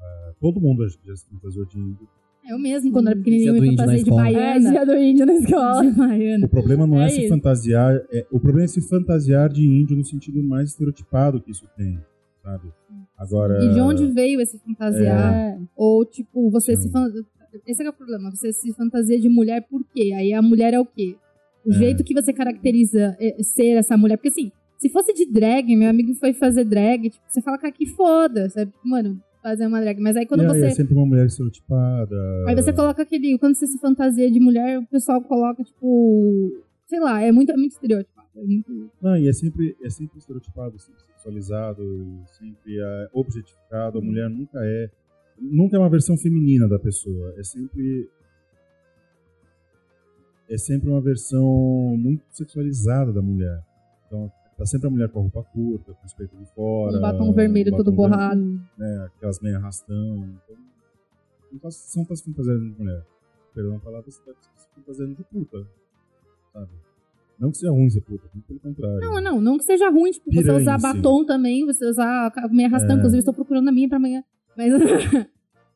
ah, 0.00 0.32
todo 0.40 0.60
mundo 0.60 0.82
acho 0.84 0.98
que 0.98 1.06
já 1.08 1.16
se 1.16 1.26
fantasiou 1.28 1.64
de 1.66 1.78
índio. 1.78 2.08
Eu 2.46 2.58
mesmo, 2.58 2.92
quando 2.92 3.06
era 3.08 3.16
pequenininho, 3.16 3.52
Dia 3.52 3.60
do 3.62 3.66
me 3.70 3.76
fantasiei 3.76 4.02
de 4.02 4.10
escola. 4.10 4.28
É, 4.28 4.32
baiana. 4.34 4.70
dia 4.70 4.84
do 4.86 4.94
índio 4.94 5.26
na 5.26 5.32
escola. 5.34 5.82
De 5.82 5.90
baiana. 5.96 6.44
O 6.44 6.48
problema 6.48 6.86
não 6.86 7.00
é, 7.00 7.06
É 7.06 7.08
se 7.08 7.20
isso. 7.20 7.28
fantasiar, 7.30 7.96
é- 8.12 8.26
o 8.30 8.38
problema 8.38 8.64
é 8.64 8.68
se 8.68 8.80
fantasiar 8.82 9.48
de 9.48 9.66
índio 9.66 9.96
no 9.96 10.04
sentido 10.04 10.42
mais 10.42 10.68
estereotipado 10.70 11.40
que 11.40 11.50
isso 11.50 11.66
tem, 11.76 11.98
sabe? 12.42 12.70
Agora. 13.16 13.64
E 13.64 13.72
de 13.72 13.80
onde 13.80 14.06
veio 14.12 14.40
esse 14.42 14.58
fantasiar? 14.58 15.34
É. 15.34 15.58
Ou, 15.74 16.04
tipo, 16.04 16.50
você 16.50 16.76
Sim. 16.76 16.82
se 16.82 16.90
fan... 16.90 17.10
Esse 17.66 17.80
é, 17.80 17.84
que 17.84 17.88
é 17.88 17.90
o 17.90 17.94
problema. 17.94 18.30
Você 18.30 18.52
se 18.52 18.72
fantasia 18.74 19.18
de 19.18 19.28
mulher 19.28 19.62
por 19.70 19.82
quê? 19.94 20.12
Aí 20.14 20.32
a 20.34 20.42
mulher 20.42 20.74
é 20.74 20.80
o 20.80 20.84
quê? 20.84 21.16
O 21.66 21.72
É. 21.72 21.76
jeito 21.78 22.04
que 22.04 22.14
você 22.14 22.32
caracteriza 22.32 23.16
é, 23.18 23.42
ser 23.42 23.76
essa 23.76 23.96
mulher. 23.96 24.16
Porque, 24.16 24.28
assim, 24.28 24.52
se 24.78 24.88
fosse 24.88 25.12
de 25.12 25.24
drag, 25.26 25.74
meu 25.76 25.88
amigo 25.88 26.14
foi 26.14 26.32
fazer 26.32 26.64
drag, 26.64 27.10
tipo, 27.10 27.24
você 27.26 27.40
fala, 27.40 27.58
cara, 27.58 27.72
que 27.72 27.86
foda, 27.86 28.50
sabe? 28.50 28.72
Mano, 28.84 29.20
fazer 29.42 29.66
uma 29.66 29.80
drag. 29.80 30.00
Mas 30.00 30.16
aí 30.16 30.26
quando 30.26 30.42
e 30.42 30.46
aí 30.46 30.52
você... 30.60 30.66
é 30.66 30.70
sempre 30.70 30.94
uma 30.94 31.06
mulher 31.06 31.26
estereotipada. 31.26 32.16
Aí 32.46 32.54
você 32.54 32.72
coloca 32.72 33.02
aquele... 33.02 33.38
Quando 33.38 33.54
você 33.54 33.66
se 33.66 33.78
fantasia 33.78 34.30
de 34.30 34.40
mulher, 34.40 34.78
o 34.78 34.86
pessoal 34.86 35.20
coloca, 35.22 35.62
tipo... 35.62 36.62
Sei 36.86 37.00
lá, 37.00 37.22
é 37.22 37.32
muito, 37.32 37.50
é 37.50 37.56
muito 37.56 37.72
estereótipo. 37.72 38.12
É 38.36 38.42
muito... 38.42 38.90
Não, 39.00 39.16
e 39.16 39.28
é 39.28 39.32
sempre, 39.32 39.76
é 39.82 39.88
sempre 39.88 40.18
estereotipado, 40.18 40.78
sempre 40.78 41.00
sexualizado, 41.06 41.82
sempre 42.38 42.78
é 42.78 43.08
objetificado. 43.12 43.98
A 43.98 44.02
mulher 44.02 44.28
nunca 44.28 44.58
é. 44.62 44.90
Nunca 45.40 45.76
é 45.76 45.78
uma 45.78 45.88
versão 45.88 46.16
feminina 46.16 46.68
da 46.68 46.78
pessoa. 46.78 47.32
É 47.38 47.42
sempre. 47.42 48.08
É 50.48 50.58
sempre 50.58 50.88
uma 50.90 51.00
versão 51.00 51.44
muito 51.96 52.22
sexualizada 52.30 53.12
da 53.12 53.22
mulher. 53.22 53.62
Então, 54.06 54.30
tá 54.58 54.66
sempre 54.66 54.88
a 54.88 54.90
mulher 54.90 55.08
com 55.08 55.18
a 55.20 55.22
roupa 55.22 55.42
curta, 55.44 55.94
com 55.94 56.06
os 56.06 56.12
peitos 56.12 56.38
de 56.38 56.46
fora. 56.54 56.96
Um 56.98 57.00
batom 57.00 57.32
vermelho 57.32 57.70
batom 57.70 57.84
todo 57.84 57.94
borrado. 57.94 58.60
né, 58.78 59.10
aquelas 59.16 59.40
meias 59.40 59.58
arrastão. 59.58 60.16
Então, 60.16 60.56
não 61.52 61.58
tá, 61.58 61.70
você 61.70 61.98
não 61.98 62.04
tá 62.06 62.16
se 62.16 62.24
fantasiando 62.24 62.60
de 62.70 62.78
mulher. 62.78 63.02
Perdão 63.54 63.76
a 63.76 63.80
palavra, 63.80 64.10
você 64.10 64.20
tá 64.22 64.32
se 64.56 64.68
fantasiando 64.74 65.14
de 65.14 65.24
puta. 65.24 65.66
Sabe? 66.52 66.68
Não 67.38 67.50
que 67.50 67.56
seja 67.56 67.72
ruim 67.72 67.90
ser 67.90 68.00
puta, 68.02 68.28
pelo 68.46 68.60
contrário. 68.60 69.00
Não, 69.00 69.20
não, 69.20 69.40
não 69.40 69.58
que 69.58 69.64
seja 69.64 69.90
ruim, 69.90 70.10
tipo, 70.12 70.30
você 70.32 70.42
Piranha, 70.42 70.60
usar 70.60 70.78
sim. 70.78 70.82
batom 70.82 71.24
também, 71.24 71.64
você 71.66 71.84
usar 71.86 72.32
meia 72.50 72.68
arrastão, 72.68 72.92
É. 72.94 72.98
inclusive 72.98 73.18
estou 73.18 73.34
procurando 73.34 73.68
a 73.68 73.72
minha 73.72 73.88
pra 73.88 73.96
amanhã. 73.98 74.22
Mas, 74.56 74.72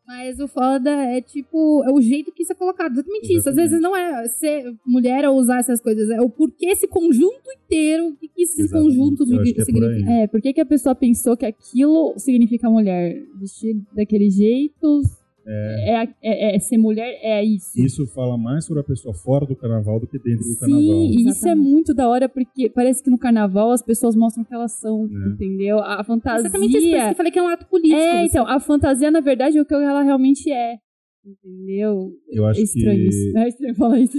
mas 0.08 0.40
o 0.40 0.48
foda 0.48 0.90
é, 0.90 1.20
tipo, 1.20 1.84
é 1.84 1.92
o 1.92 2.00
jeito 2.00 2.32
que 2.32 2.42
isso 2.42 2.52
é 2.52 2.54
colocado. 2.54 2.92
Exatamente, 2.94 3.26
isso. 3.26 3.46
Às 3.46 3.58
Exatamente. 3.58 3.68
vezes 3.68 3.80
não 3.82 3.94
é 3.94 4.26
ser 4.26 4.74
mulher 4.86 5.28
ou 5.28 5.36
usar 5.36 5.58
essas 5.58 5.82
coisas, 5.82 6.08
é 6.08 6.18
o 6.18 6.30
porquê 6.30 6.68
esse 6.68 6.88
conjunto 6.88 7.42
inteiro, 7.62 8.08
o 8.08 8.16
que, 8.16 8.26
que 8.26 8.42
esse 8.42 8.62
Exatamente. 8.62 8.96
conjunto 8.96 9.26
que 9.26 9.60
é 9.60 9.64
significa. 9.64 10.10
É, 10.10 10.26
por 10.26 10.40
que, 10.40 10.54
que 10.54 10.60
a 10.62 10.66
pessoa 10.66 10.94
pensou 10.94 11.36
que 11.36 11.44
aquilo 11.44 12.14
significa 12.16 12.70
mulher? 12.70 13.22
Vestir 13.38 13.76
daquele 13.94 14.30
jeito 14.30 15.02
é, 15.50 15.96
a- 15.96 16.14
é- 16.22 16.56
é 16.56 16.58
ser 16.58 16.76
mulher, 16.78 17.18
é 17.22 17.42
isso. 17.44 17.70
Isso 17.80 18.06
fala 18.08 18.36
mais 18.36 18.64
sobre 18.66 18.80
a 18.80 18.84
pessoa 18.84 19.14
fora 19.14 19.46
do 19.46 19.56
carnaval 19.56 19.98
do 19.98 20.06
que 20.06 20.18
dentro 20.18 20.40
do 20.44 20.52
Sim, 20.54 20.60
carnaval. 20.60 20.82
e 20.82 21.28
isso 21.28 21.48
é 21.48 21.54
muito 21.54 21.94
da 21.94 22.08
hora, 22.08 22.28
porque 22.28 22.68
parece 22.68 23.02
que 23.02 23.10
no 23.10 23.18
carnaval 23.18 23.70
as 23.72 23.82
pessoas 23.82 24.14
mostram 24.14 24.44
que 24.44 24.52
elas 24.54 24.72
são, 24.72 25.04
É. 25.06 25.28
entendeu? 25.30 25.78
A 25.78 26.02
fantasia. 26.04 26.40
Exatamente 26.48 26.76
isso, 26.76 26.86
por 26.86 26.96
isso 26.96 27.04
que 27.06 27.10
eu 27.12 27.16
falei 27.16 27.32
que 27.32 27.38
é 27.38 27.42
um 27.42 27.48
ato 27.48 27.66
político. 27.66 27.96
É, 28.00 28.20
você- 28.20 28.26
então, 28.26 28.46
a 28.46 28.60
fantasia, 28.60 29.10
na 29.10 29.20
verdade, 29.20 29.56
é 29.58 29.62
o 29.62 29.64
que 29.64 29.74
ela 29.74 30.02
realmente 30.02 30.50
é. 30.52 30.76
Entendeu? 31.24 32.12
Eu 32.28 32.46
acho 32.46 32.60
é 32.60 32.62
estranho 32.62 32.98
que 32.98 33.08
isso. 33.08 33.36
É 33.38 33.48
estranho 33.48 33.74
falar 33.74 33.98
isso. 34.00 34.16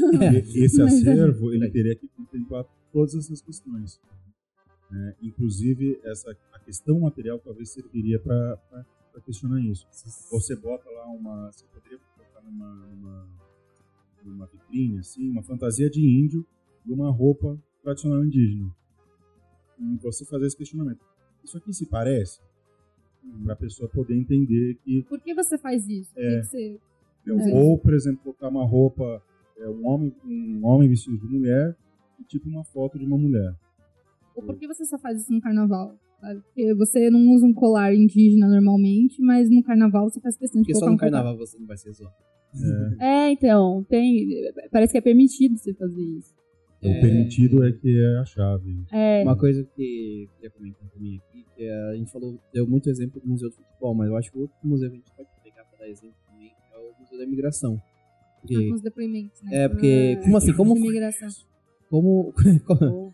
esse 0.56 0.80
é. 0.82 0.84
acervo 0.86 1.52
ele 1.54 1.70
teria 1.70 1.96
que 1.96 2.08
contemplar 2.10 2.66
todas 2.94 3.16
essas 3.16 3.42
questões. 3.42 4.00
né? 4.92 5.14
Inclusive, 5.22 6.00
essa, 6.04 6.36
a 6.54 6.60
questão 6.60 7.00
material 7.00 7.40
talvez 7.40 7.70
serviria 7.72 8.20
para 8.20 8.58
questionar 9.22 9.62
isso. 9.62 9.88
Você 10.32 10.56
bota 10.56 10.90
lá 10.90 11.08
uma. 11.08 11.52
Você 11.52 11.66
poderia 11.66 12.00
botar 12.18 12.42
numa, 12.42 12.76
numa, 12.88 13.28
numa 14.24 14.46
vitrine, 14.48 15.00
assim, 15.00 15.30
uma 15.30 15.44
fantasia 15.44 15.90
de 15.90 16.02
índio 16.02 16.46
e 16.86 16.92
uma 16.92 17.12
roupa 17.12 17.58
tradicional 17.84 18.24
indígena. 18.24 18.74
E 19.80 19.98
você 19.98 20.26
fazer 20.26 20.48
esse 20.48 20.58
questionamento. 20.58 21.06
Isso 21.44 21.58
aqui 21.58 21.74
se 21.74 21.86
parece? 21.86 22.40
Para 23.44 23.54
a 23.54 23.56
pessoa 23.56 23.90
poder 23.90 24.16
entender 24.16 24.76
que 24.84 25.04
Por 25.04 25.20
que 25.20 25.34
você 25.34 25.58
faz 25.58 25.88
isso? 25.88 26.12
É. 26.18 26.42
você... 26.42 26.80
Entendeu? 27.26 27.56
Ou, 27.56 27.78
por 27.78 27.94
exemplo, 27.94 28.22
colocar 28.24 28.48
uma 28.48 28.66
roupa, 28.66 29.22
é, 29.58 29.70
um, 29.70 29.86
homem, 29.86 30.16
um 30.26 30.66
homem 30.66 30.90
vestido 30.90 31.18
de 31.18 31.28
mulher 31.28 31.76
e 32.20 32.24
tipo 32.24 32.48
uma 32.48 32.64
foto 32.64 32.98
de 32.98 33.06
uma 33.06 33.18
mulher. 33.18 33.54
Ou 34.36 34.44
por 34.44 34.56
que 34.58 34.68
você 34.68 34.86
só 34.86 34.98
faz 34.98 35.22
isso 35.22 35.34
no 35.34 35.42
carnaval? 35.42 35.98
Porque 36.22 36.74
você 36.76 37.10
não 37.10 37.30
usa 37.34 37.46
um 37.46 37.54
colar 37.54 37.94
indígena 37.96 38.48
normalmente, 38.48 39.22
mas 39.22 39.50
no 39.50 39.64
carnaval 39.64 40.10
você 40.10 40.20
faz 40.20 40.38
questão 40.38 40.62
de 40.62 40.68
Porque 40.68 40.80
só 40.80 40.86
no 40.88 40.94
um 40.94 40.98
colar. 40.98 41.12
carnaval 41.12 41.38
você 41.38 41.58
não 41.58 41.66
vai 41.68 41.78
ser 41.78 41.92
zoado. 41.94 42.14
É, 43.00 43.28
É, 43.28 43.32
então, 43.32 43.86
tem. 43.90 44.28
Parece 44.72 44.92
que 44.94 44.98
é 44.98 45.02
permitido 45.02 45.56
você 45.58 45.74
fazer 45.74 46.02
isso. 46.02 46.34
então, 46.80 46.92
O 46.92 47.02
permitido 47.02 47.64
é 47.64 47.72
que 47.72 48.00
é 48.00 48.20
a 48.20 48.26
chave. 48.26 48.76
É. 48.92 49.24
Uma 49.24 49.38
coisa 49.38 49.64
que 49.76 50.24
eu 50.28 50.36
queria 50.36 50.50
comentar 50.52 50.90
também 50.90 51.18
aqui, 51.18 51.46
que 51.56 51.64
é, 51.64 51.90
a 51.92 51.96
gente 51.96 52.12
falou, 52.12 52.40
deu 52.54 52.68
muito 52.68 52.90
exemplo 52.90 53.22
do 53.22 53.28
Museu 53.28 53.50
do 53.50 53.56
Futebol, 53.56 53.94
mas 53.96 54.08
eu 54.10 54.16
acho 54.18 54.32
que 54.32 54.38
outro 54.40 54.56
museu 54.64 54.90
que 54.90 54.96
a 54.96 55.00
gente 55.00 55.12
pode 55.16 55.30
pegar 55.44 55.64
pra 55.66 55.80
dar 55.80 55.90
exemplo 55.90 56.16
também 56.28 56.48
é 56.74 56.78
o 56.78 57.02
Museu 57.02 57.18
da 57.18 57.24
Imigração. 57.24 57.80
Porque, 58.42 58.56
Ah, 58.56 58.68
com 58.70 58.74
os 58.76 58.82
depoimentos, 58.82 59.42
né? 59.44 59.64
é, 59.64 59.70
porque, 59.70 60.18
Ah, 60.18 60.24
como 60.24 60.38
assim, 60.38 60.54
como, 60.54 60.74
de 60.74 60.80
imigração. 60.80 61.30
como, 61.90 62.34
como, 62.66 63.14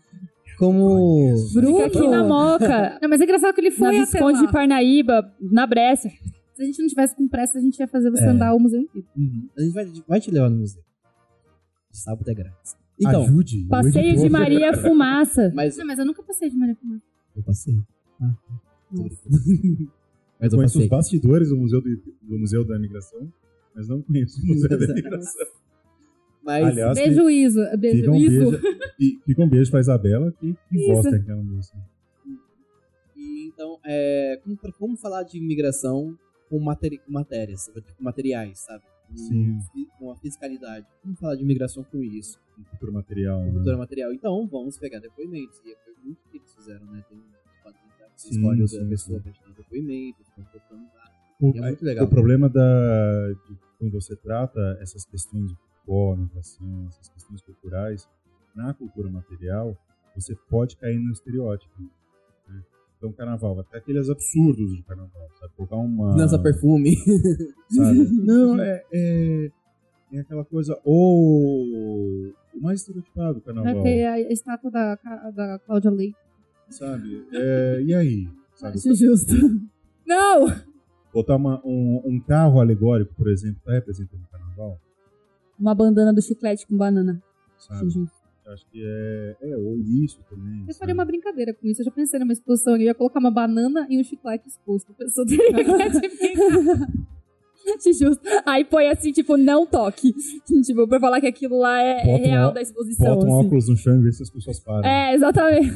como. 0.58 1.34
Fica 1.52 1.86
aqui 1.86 2.08
na 2.08 2.24
Moca, 2.24 2.98
Não, 3.02 3.08
mas 3.08 3.20
é 3.20 3.24
engraçado 3.24 3.54
que 3.54 3.60
ele 3.60 3.70
na 3.70 3.76
foi 3.76 3.88
até 3.88 3.98
Visconde 4.18 4.40
lá. 4.40 4.46
de 4.46 4.52
Parnaíba, 4.52 5.34
na 5.40 5.66
Brécia. 5.66 6.10
Se 6.54 6.62
a 6.62 6.64
gente 6.64 6.80
não 6.80 6.88
tivesse 6.88 7.14
com 7.14 7.28
pressa, 7.28 7.58
a 7.58 7.60
gente 7.60 7.78
ia 7.78 7.86
fazer 7.86 8.10
você 8.10 8.24
É. 8.24 8.28
andar 8.28 8.54
o 8.54 8.58
museu 8.58 8.80
inteiro. 8.80 9.06
Uhum. 9.16 9.48
A 9.56 9.60
gente 9.60 9.72
vai, 9.74 9.92
vai 10.08 10.20
te 10.20 10.30
levar 10.30 10.48
no 10.50 10.56
museu. 10.58 10.82
Sábado 11.92 12.30
é 12.30 12.34
grátis. 12.34 12.74
Então, 12.98 13.22
Ajude. 13.24 13.64
o 13.64 13.68
Passeio 13.68 13.92
de 13.92 13.98
editor. 14.10 14.30
Maria 14.30 14.72
Fumaça. 14.76 15.52
mas 15.54 15.76
Não, 15.76 15.86
mas 15.86 15.98
eu 15.98 16.06
nunca 16.06 16.22
passei 16.22 16.48
de 16.50 16.56
Maria 16.56 16.74
Fumaça. 16.76 17.02
eu 17.36 17.42
passei. 17.42 17.74
Ah, 18.20 18.34
brincando. 18.90 19.18
mas 20.40 20.52
eu 20.52 20.56
Conheço 20.58 20.78
os 20.78 20.84
passei. 20.84 20.88
bastidores 20.88 21.48
do 21.50 21.56
Museu, 21.58 21.82
de- 21.82 22.00
do 22.22 22.38
museu 22.38 22.64
da 22.64 22.76
Imigração, 22.76 23.30
mas 23.74 23.86
não 23.88 24.00
conheço 24.00 24.40
o 24.42 24.46
Museu 24.48 24.78
da 24.78 24.84
Imigração. 24.86 25.46
Mas 26.46 26.64
Aliás, 26.64 26.94
Beijo, 26.96 27.28
Iso. 27.28 27.60
fica 27.64 27.76
Beijo, 27.76 28.10
um 28.12 28.18
beijo, 28.18 28.58
fi- 28.96 29.20
fica 29.26 29.42
um 29.42 29.48
beijo 29.48 29.70
pra 29.70 29.80
Isabela, 29.80 30.30
que, 30.32 30.54
que 30.68 30.76
Isso. 30.78 30.92
voz 30.92 31.06
tem 31.06 31.14
aquela 31.20 31.42
música. 31.42 31.76
E, 33.16 33.48
então, 33.48 33.78
é, 33.84 34.40
como, 34.44 34.56
como 34.78 34.96
falar 34.96 35.24
de 35.24 35.38
imigração 35.38 36.16
com, 36.48 36.60
materi 36.60 36.98
com 36.98 37.10
matérias, 37.12 37.68
com 37.98 38.04
materiais, 38.04 38.60
sabe? 38.60 38.84
Com, 39.08 39.16
Sim. 39.16 39.58
com 39.98 40.10
a 40.12 40.16
fiscalidade. 40.16 40.86
Como 41.02 41.16
falar 41.16 41.34
de 41.34 41.42
imigração 41.42 41.82
com 41.84 42.02
isso? 42.02 42.38
Um 42.58 42.64
futuro 42.64 42.92
material, 42.92 43.40
né? 43.44 43.52
Cultura 43.52 43.76
material. 43.76 44.12
Então, 44.12 44.46
vamos 44.46 44.78
pegar 44.78 45.00
depoimentos. 45.00 45.58
E 45.64 45.74
foi 45.84 45.94
muito 46.04 46.18
que 46.30 46.38
eles 46.38 46.54
fizeram, 46.54 46.86
né? 46.86 47.04
Tem 47.08 47.18
um 47.18 47.22
você 48.16 48.28
Sim, 48.28 48.36
escolhe 48.40 48.62
o 48.62 48.68
sim, 48.68 48.78
da 48.82 48.88
pessoa 48.88 49.18
sim. 49.18 49.22
pra 49.24 49.32
te 49.32 49.40
dar 49.42 49.52
depoimento, 49.54 50.24
ficam 50.24 50.44
colocando 50.44 50.84
lá. 50.94 51.10
O, 51.38 51.48
É 51.54 51.60
muito 51.60 51.84
legal. 51.84 52.06
o 52.06 52.08
problema 52.08 52.48
da, 52.48 53.32
de 53.46 53.58
quando 53.78 53.92
você 53.92 54.16
trata 54.16 54.78
essas 54.80 55.04
questões 55.04 55.48
de 55.50 55.56
imigração, 55.88 56.86
essas 56.88 57.08
questões 57.08 57.42
culturais, 57.42 58.08
na 58.54 58.72
cultura 58.74 59.10
material, 59.10 59.76
você 60.14 60.34
pode 60.48 60.76
cair 60.76 60.98
no 60.98 61.12
estereótipo. 61.12 61.72
né? 62.48 62.62
Então, 62.98 63.12
carnaval, 63.12 63.60
até 63.60 63.78
aqueles 63.78 64.08
absurdos 64.08 64.74
de 64.76 64.82
carnaval, 64.82 65.28
sabe? 65.38 65.52
Colocar 65.56 65.76
uma. 65.76 66.16
Lança 66.16 66.38
perfume. 66.38 66.96
sabe? 67.68 67.98
Não, 68.24 68.58
é, 68.60 68.82
é, 68.92 69.50
é 70.12 70.18
aquela 70.20 70.44
coisa. 70.44 70.78
Ou. 70.84 72.32
O 72.54 72.60
mais 72.62 72.80
estereotipado 72.80 73.34
do 73.34 73.40
carnaval, 73.42 73.74
Vai 73.74 73.82
ter 73.82 74.06
a 74.06 74.18
estátua 74.32 74.70
da, 74.70 74.94
da 75.34 75.58
Cláudia 75.58 75.90
Leite. 75.90 76.16
sabe? 76.70 77.26
É, 77.32 77.82
e 77.82 77.94
aí? 77.94 78.28
Sabe? 78.54 78.78
Acho 78.78 78.94
justo. 78.94 79.34
Não! 80.06 80.46
Botar 81.12 81.36
uma- 81.36 81.60
um, 81.66 82.00
um 82.04 82.18
carro 82.20 82.58
alegórico, 82.60 83.12
por 83.14 83.28
exemplo, 83.28 83.60
tá 83.64 83.72
representando 83.72 84.22
o 84.22 84.26
carnaval, 84.32 84.80
Uma 85.58 85.74
bandana 85.74 86.12
do 86.12 86.20
chiclete 86.22 86.66
com 86.66 86.76
banana. 86.76 87.22
sabe? 87.58 87.86
Acho 88.48 88.64
que 88.70 88.80
é. 88.84 89.36
É, 89.42 89.56
ou 89.56 89.76
isso 89.80 90.20
também. 90.30 90.60
Eu 90.60 90.66
sabe? 90.66 90.78
faria 90.78 90.94
uma 90.94 91.04
brincadeira 91.04 91.52
com 91.52 91.66
isso. 91.66 91.80
Eu 91.80 91.86
já 91.86 91.90
pensei 91.90 92.20
numa 92.20 92.32
exposição. 92.32 92.74
Eu 92.76 92.82
ia 92.82 92.94
colocar 92.94 93.18
uma 93.18 93.30
banana 93.30 93.86
e 93.90 93.98
um 94.00 94.04
chiclete 94.04 94.46
exposto. 94.48 94.92
A 94.92 94.94
pessoa 94.94 95.26
teria 95.26 95.52
que. 95.52 95.70
Acho 97.72 97.92
justo. 97.98 98.22
Aí 98.44 98.64
põe 98.64 98.88
assim, 98.88 99.10
tipo, 99.10 99.36
não 99.36 99.66
toque. 99.66 100.12
Tipo, 100.64 100.86
pra 100.86 101.00
falar 101.00 101.20
que 101.20 101.26
aquilo 101.26 101.58
lá 101.58 101.80
é, 101.82 102.02
é 102.08 102.14
um 102.14 102.18
real 102.22 102.48
ó- 102.50 102.52
da 102.52 102.62
exposição. 102.62 103.06
Bota 103.16 103.26
um 103.26 103.38
assim. 103.38 103.46
óculos 103.46 103.68
no 103.68 103.76
chão 103.76 103.98
e 103.98 104.02
vê 104.04 104.12
se 104.12 104.22
as 104.22 104.30
pessoas 104.30 104.60
param. 104.60 104.88
É, 104.88 105.14
exatamente. 105.14 105.72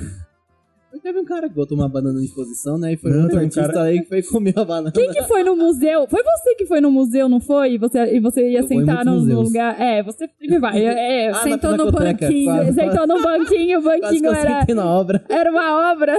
Teve 1.03 1.19
um 1.19 1.25
cara 1.25 1.49
que 1.49 1.55
botou 1.55 1.77
uma 1.79 1.89
banana 1.89 2.21
em 2.21 2.25
exposição, 2.25 2.77
né? 2.77 2.93
E 2.93 2.97
foi 2.97 3.11
Não, 3.11 3.21
um 3.29 3.39
artista 3.39 3.63
cara- 3.69 3.83
aí 3.85 4.01
que 4.03 4.09
foi 4.09 4.23
comer 4.23 4.53
a 4.57 4.65
banana. 4.65 4.93
Quem 4.93 5.11
que 5.11 5.23
foi 5.23 5.43
no 5.43 5.57
museu? 5.57 6.07
Foi 6.09 6.23
você 6.23 6.55
que 6.57 6.67
foi 6.67 6.81
no 6.81 6.91
museu, 6.91 7.29
não 7.29 7.41
foi? 7.41 7.75
E 7.75 7.79
você, 7.79 8.17
e 8.17 8.21
você 8.21 8.51
ia 8.51 8.61
Eu 8.61 8.67
sentar 8.69 9.05
no, 9.05 9.13
museus. 9.13 9.45
lugar. 9.49 9.81
É, 9.81 10.03
você 10.03 10.29
sempre 10.39 10.59
vai. 10.59 10.85
É, 10.85 11.29
Ah, 11.29 11.33
na 11.33 11.43
sentou 11.43 11.77
no 11.77 11.91
banquinho. 11.93 12.45
quase. 12.53 12.73
sentou 12.75 13.07
no 13.07 13.23
banquinho, 13.23 13.79
o 13.79 13.83
Quase 13.83 14.01
que 14.01 14.07
banquinho 14.07 14.27
eu 14.27 14.35
era, 14.35 14.75
na 14.75 14.87
obra. 14.87 15.25
era 15.29 15.51
uma 15.51 15.93
obra. 15.93 16.17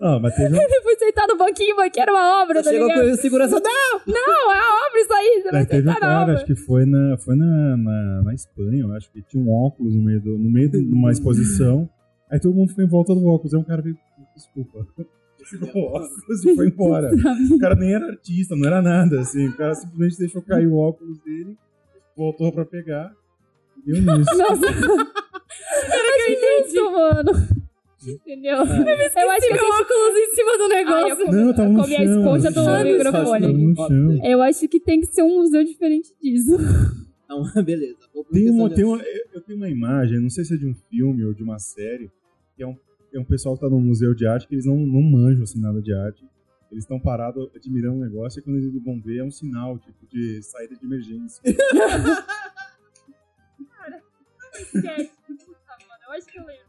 Ah, 0.00 0.18
mas 0.20 0.34
teve 0.36 0.54
um, 0.54 0.58
Ele 0.62 0.80
foi 0.82 0.96
sentar 0.96 1.26
no 1.28 1.36
banquinho, 1.36 1.74
o 1.74 1.76
banquinho 1.76 2.02
era 2.02 2.12
uma 2.12 2.42
obra, 2.42 2.62
tá 2.62 2.70
Chegou 2.70 2.88
ligado? 2.88 3.04
com 3.06 3.10
o 3.12 3.16
segurança. 3.16 3.60
Não! 3.60 4.00
Não, 4.06 4.52
é 4.52 4.58
a 4.58 4.86
obra 4.88 5.00
isso 5.00 5.12
aí, 5.12 5.42
você 5.42 5.50
vai 5.50 5.62
É, 5.62 5.64
teve 5.64 5.82
um 5.88 5.92
na 5.92 5.98
cara, 5.98 6.22
obra. 6.22 6.34
acho 6.34 6.44
que 6.46 6.54
foi 6.54 6.84
na, 6.86 7.16
foi 7.18 7.34
na, 7.36 7.76
na, 7.76 8.22
na 8.24 8.34
Espanha, 8.34 8.82
eu 8.82 8.92
acho 8.92 9.10
que 9.10 9.22
tinha 9.22 9.42
um 9.42 9.50
óculos 9.50 9.94
no 9.94 10.02
meio, 10.02 10.20
do, 10.20 10.38
no 10.38 10.50
meio 10.50 10.68
de 10.70 10.78
uma 10.78 11.10
exposição. 11.10 11.88
Aí 12.30 12.38
todo 12.38 12.54
mundo 12.54 12.68
ficou 12.68 12.84
em 12.84 12.88
volta 12.88 13.12
do 13.12 13.26
óculos. 13.26 13.52
Aí 13.54 13.60
um 13.60 13.64
cara 13.64 13.82
veio, 13.82 13.96
desculpa. 14.40 14.86
Tirou 15.48 15.70
o 15.74 15.78
óculos 15.96 16.44
e 16.44 16.54
foi 16.54 16.66
embora. 16.68 17.10
O 17.52 17.58
cara 17.58 17.74
nem 17.74 17.94
era 17.94 18.06
artista, 18.06 18.56
não 18.56 18.66
era 18.66 18.82
nada, 18.82 19.20
assim. 19.20 19.48
O 19.48 19.56
cara 19.56 19.74
simplesmente 19.74 20.18
deixou 20.18 20.42
cair 20.42 20.66
o 20.66 20.76
óculos 20.76 21.18
dele, 21.20 21.56
voltou 22.16 22.52
pra 22.52 22.64
pegar 22.64 23.12
e 23.86 23.92
deu 23.92 24.00
nisso. 24.18 24.36
Nossa. 24.36 24.66
Era 25.82 26.26
que 26.26 26.66
isso, 26.66 26.92
mano. 26.92 27.32
Entendeu? 28.06 28.56
Eu 28.56 29.30
acho 29.30 29.48
que 29.48 29.54
óculos 29.54 30.16
em 30.16 30.34
cima 30.34 30.56
do 30.58 30.68
negócio. 30.68 31.26
Ai, 31.26 31.40
eu 31.40 31.46
Não, 31.46 31.54
tava 31.54 31.68
no 31.68 31.82
comi 31.82 31.96
a 31.96 32.04
esponja 32.04 32.50
do 32.50 32.64
chão. 32.64 32.84
microfone. 32.84 33.74
Chão. 33.76 34.24
Eu 34.24 34.42
acho 34.42 34.68
que 34.68 34.80
tem 34.80 35.00
que 35.00 35.06
ser 35.06 35.22
um 35.22 35.36
museu 35.36 35.62
diferente 35.64 36.14
disso. 36.22 36.56
Então, 37.24 37.42
beleza. 37.64 37.98
Tem 38.32 38.50
uma, 38.50 38.70
tem 38.70 38.84
uma, 38.84 38.98
eu 38.98 39.20
eu 39.34 39.40
tenho 39.42 39.58
uma 39.58 39.68
imagem, 39.68 40.20
não 40.20 40.30
sei 40.30 40.44
se 40.44 40.54
é 40.54 40.56
de 40.56 40.66
um 40.66 40.74
filme 40.88 41.24
ou 41.24 41.34
de 41.34 41.42
uma 41.42 41.58
série, 41.58 42.10
que 42.56 42.62
é 42.62 42.66
um, 42.66 42.76
é 43.12 43.20
um 43.20 43.24
pessoal 43.24 43.54
que 43.54 43.60
tá 43.62 43.68
no 43.68 43.80
museu 43.80 44.14
de 44.14 44.26
arte 44.26 44.46
que 44.48 44.54
eles 44.54 44.66
não, 44.66 44.76
não 44.76 45.02
manjam 45.02 45.42
assim, 45.42 45.60
nada 45.60 45.80
de 45.82 45.92
arte. 45.92 46.24
Eles 46.70 46.84
estão 46.84 47.00
parados 47.00 47.50
admirando 47.56 47.96
um 47.96 48.00
negócio 48.00 48.38
e 48.38 48.42
quando 48.42 48.56
eles 48.56 48.72
vão 48.84 49.00
ver 49.00 49.18
é 49.18 49.24
um 49.24 49.30
sinal, 49.30 49.76
tipo, 49.78 50.06
de 50.06 50.40
saída 50.42 50.76
de 50.76 50.84
emergência. 50.84 51.42
Eu 56.06 56.12
acho 56.14 56.26
que 56.26 56.38
eu 56.38 56.44
lembro. 56.44 56.64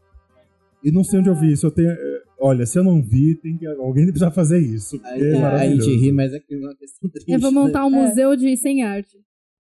E 0.84 0.90
não 0.90 1.04
sei 1.04 1.20
onde 1.20 1.28
eu 1.28 1.34
vi 1.34 1.52
isso. 1.52 1.66
Eu 1.66 1.70
tenho, 1.70 1.90
eh, 1.90 2.22
olha, 2.38 2.66
se 2.66 2.78
eu 2.78 2.84
não 2.84 3.00
vi, 3.02 3.34
tem 3.36 3.56
que, 3.56 3.66
alguém 3.66 4.04
precisa 4.06 4.30
fazer 4.30 4.58
isso. 4.58 5.00
Aí, 5.04 5.20
é 5.22 5.36
a 5.36 5.40
maravilhoso. 5.40 5.90
gente 5.90 6.00
ri, 6.00 6.12
mas 6.12 6.32
é 6.32 6.40
que 6.40 6.54
é 6.54 6.58
uma 6.58 6.74
questão 6.74 7.08
triste. 7.10 7.30
Eu 7.30 7.40
vou 7.40 7.52
montar 7.52 7.84
um 7.86 7.94
É. 7.94 8.08
museu 8.08 8.36
de 8.36 8.56
sem 8.56 8.82
arte. 8.82 9.18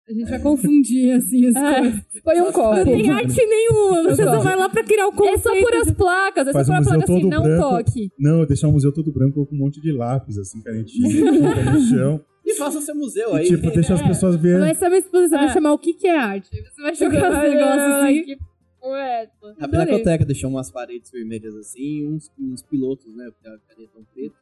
A 0.08 0.12
gente 0.14 0.30
vai 0.30 0.39
confundir, 0.39 1.12
assim, 1.16 1.47
as 1.47 1.56
É, 1.56 1.80
coisas. 1.82 2.01
Foi 2.24 2.41
um 2.41 2.51
copo. 2.51 2.76
Não 2.76 2.84
tem 2.84 3.10
arte 3.10 3.45
nenhuma. 3.45 4.04
Você 4.04 4.26
Não. 4.26 4.34
só 4.34 4.39
vai 4.41 4.56
lá 4.58 4.68
pra 4.70 4.84
criar 4.84 5.08
o 5.08 5.12
É 5.14 5.16
conceito. 5.16 5.41
só 5.41 5.62
por 5.62 5.74
as 5.76 5.91
placas, 5.91 6.47
é 6.47 6.51
só 6.51 6.54
Faz 6.54 6.68
por 6.68 6.74
um 6.74 6.76
a 6.76 6.80
museu 6.80 6.91
placa 6.97 7.04
assim, 7.14 7.22
todo 7.22 7.30
não 7.32 7.43
branco. 7.43 7.62
toque. 7.70 8.12
Não, 8.20 8.45
deixar 8.45 8.68
o 8.68 8.72
museu 8.74 8.91
todo 8.93 9.14
branco 9.14 9.45
com 9.45 9.56
um 9.56 9.60
monte 9.60 9.80
de 9.80 9.91
lápis, 9.93 10.38
assim, 10.38 10.62
canetinha, 10.62 11.10
tinta 11.32 11.64
no 11.72 11.80
chão. 11.82 12.22
E 12.45 12.54
faça 12.56 12.82
seu 12.82 12.93
museu 12.95 13.34
E, 13.38 13.39
aí. 13.39 13.47
tipo, 13.47 13.72
deixa 13.72 13.93
as 13.93 14.01
É. 14.01 14.08
pessoas 14.08 14.36
verem. 14.36 14.60
Vai 14.60 14.76
ser 14.76 14.88
uma 14.88 14.97
exposição, 14.97 15.39
vai 15.39 15.47
É. 15.47 15.54
chamar 15.54 15.72
o 15.72 15.78
que 15.80 15.93
que 15.93 16.08
é 16.08 16.18
arte. 16.18 16.49
Aí 16.54 16.64
Você 16.66 16.82
vai 16.82 16.95
jogar 16.95 17.32
os 17.32 17.49
negócios 17.54 17.82
assim. 17.93 18.24
Que 18.26 18.38
poeta. 18.82 19.56
A 19.62 19.68
Pinacoteca 19.70 20.26
deixou 20.26 20.49
umas 20.49 20.70
paredes 20.70 21.10
vermelhas 21.10 21.56
assim, 21.56 22.06
uns, 22.06 22.30
uns 22.38 22.62
pilotos, 22.62 23.06
né? 23.16 23.32
Porque 23.32 23.47
a 23.47 23.58
caneta 23.74 23.93
preto, 24.14 24.36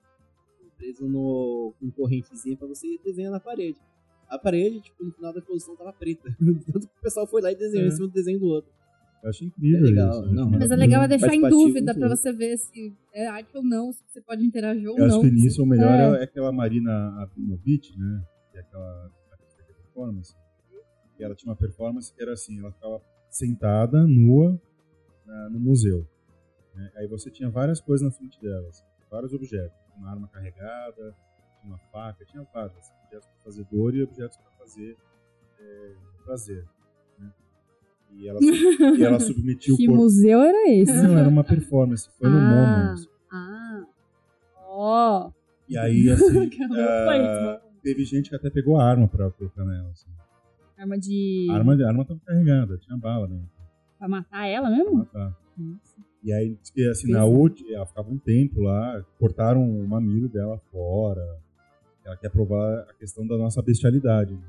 preso 0.80 1.08
no, 1.08 1.72
com 1.80 1.92
correntezinha 1.92 2.58
pra 2.58 2.68
você 2.68 2.98
desenhar 3.06 3.32
na 3.32 3.40
parede. 3.40 3.78
A 4.32 4.40
parede, 4.40 4.80
tipo, 4.82 5.04
no 5.04 5.12
final 5.12 5.34
da 5.34 5.40
exposição 5.40 5.76
tava 5.76 5.92
preta. 5.94 6.24
Tanto 6.72 6.88
que 6.88 6.98
o 6.98 7.02
pessoal 7.02 7.28
foi 7.28 7.42
lá 7.42 7.52
e 7.52 7.56
desenhou 7.56 7.86
É. 7.86 7.88
em 7.90 7.92
cima 7.92 8.08
do 8.08 8.14
desenho 8.14 8.40
do 8.40 8.46
outro. 8.48 8.72
Eu 9.24 9.30
acho 9.30 9.44
incrível 9.46 9.80
É 9.80 9.82
legal, 9.82 10.10
isso. 10.12 10.24
eu 10.24 10.34
não, 10.34 10.48
acho 10.50 10.58
Mas 10.60 10.72
é 10.72 10.76
legal 10.76 11.04
é 11.04 11.08
deixar 11.08 11.36
em 11.36 11.42
dúvida 11.48 11.94
pra 11.94 12.08
tudo. 12.10 12.18
você 12.18 12.34
ver 12.34 12.58
se 12.58 12.94
é 13.14 13.28
arte 13.28 13.56
ou 13.56 13.62
não, 13.64 13.92
se 13.94 14.02
você 14.08 14.20
pode 14.22 14.44
interagir 14.44 14.90
ou 14.90 14.98
Eu 14.98 15.06
acho 15.06 15.16
não. 15.18 15.22
que 15.22 15.30
nisso 15.30 15.62
o 15.62 15.66
melhor 15.66 16.16
É. 16.16 16.22
é, 16.22 16.24
aquela 16.24 16.52
Marina 16.52 17.22
Abramovic, 17.22 17.96
né? 18.00 18.24
Que 18.52 18.58
é 18.58 18.62
aquela 18.62 19.12
artista 19.32 19.62
de 19.64 19.74
performance. 19.74 20.34
E 21.20 21.24
ela 21.24 21.36
tinha 21.36 21.52
uma 21.52 21.56
performance 21.56 22.12
que 22.12 22.20
era 22.22 22.34
assim, 22.34 22.58
ela 22.60 22.72
ficava 22.72 23.00
sentada, 23.30 24.08
nua, 24.08 24.60
na- 25.26 25.50
no 25.50 25.60
museu. 25.60 26.08
né? 26.74 26.90
Aí 26.96 27.06
você 27.06 27.30
tinha 27.30 27.50
várias 27.50 27.80
coisas 27.82 28.04
na 28.06 28.12
frente 28.12 28.42
dela, 28.42 28.68
assim, 28.70 28.84
vários 29.10 29.34
objetos. 29.34 29.78
Uma 29.98 30.10
arma 30.10 30.28
carregada, 30.30 31.14
uma 31.64 31.78
faca, 31.92 32.26
tinha 32.26 32.46
vários. 32.54 32.74
objetos 33.06 33.28
para 33.28 33.44
fazer 33.44 33.66
dor 33.72 33.96
e 33.96 34.04
objetos 34.04 34.38
para 34.38 34.52
fazer 34.60 34.98
é, 35.60 35.92
prazer. 36.26 36.66
Né? 37.20 37.32
E, 38.14 38.28
ela, 38.28 38.40
e 38.98 39.04
ela 39.04 39.20
submetia 39.20 39.74
o 39.74 39.78
Que 39.78 39.86
corpo. 39.88 40.02
museu 40.02 40.42
era 40.42 40.70
esse? 40.70 40.94
Não, 41.04 41.18
era 41.18 41.28
uma 41.30 41.44
performance, 41.44 42.10
foi 42.20 42.30
no 42.30 42.38
Ah. 42.38 42.42
Moments. 42.86 43.10
Ah. 43.32 43.86
Ó. 44.68 45.32
E 45.68 45.78
aí, 45.78 46.10
assim, 46.10 46.50
ah, 46.78 47.62
teve 47.84 48.04
gente 48.06 48.30
que 48.30 48.36
até 48.36 48.50
pegou 48.50 48.78
a 48.78 48.84
arma 48.84 49.08
pra 49.08 49.30
colocar 49.32 49.64
nela. 49.66 49.90
Assim. 49.90 50.10
Arma 50.78 50.98
de. 50.98 51.48
A 51.50 51.54
arma, 51.56 51.76
a 51.76 51.88
arma 51.88 52.06
tava 52.06 52.20
carregada, 52.26 52.78
tinha 52.78 52.98
bala 52.98 53.28
dentro. 53.28 53.50
Pra 53.98 54.08
matar 54.08 54.48
ela 54.48 54.68
pra 54.68 54.78
mesmo? 54.78 54.94
matar. 54.98 55.38
Nossa. 55.58 56.02
E 56.24 56.32
aí, 56.34 56.58
que, 56.74 56.88
assim, 56.90 57.12
na 57.12 57.26
última, 57.26 57.72
ela 57.74 57.86
ficava 57.86 58.10
um 58.10 58.18
tempo 58.18 58.62
lá, 58.62 59.04
cortaram 59.20 59.64
o 59.64 59.88
mamilo 59.88 60.28
dela 60.30 60.60
fora. 60.72 61.22
Ela 62.04 62.18
quer 62.18 62.30
provar 62.30 62.80
a 62.90 62.94
questão 62.94 63.26
da 63.28 63.38
nossa 63.38 63.62
bestialidade. 63.62 64.34
né? 64.34 64.44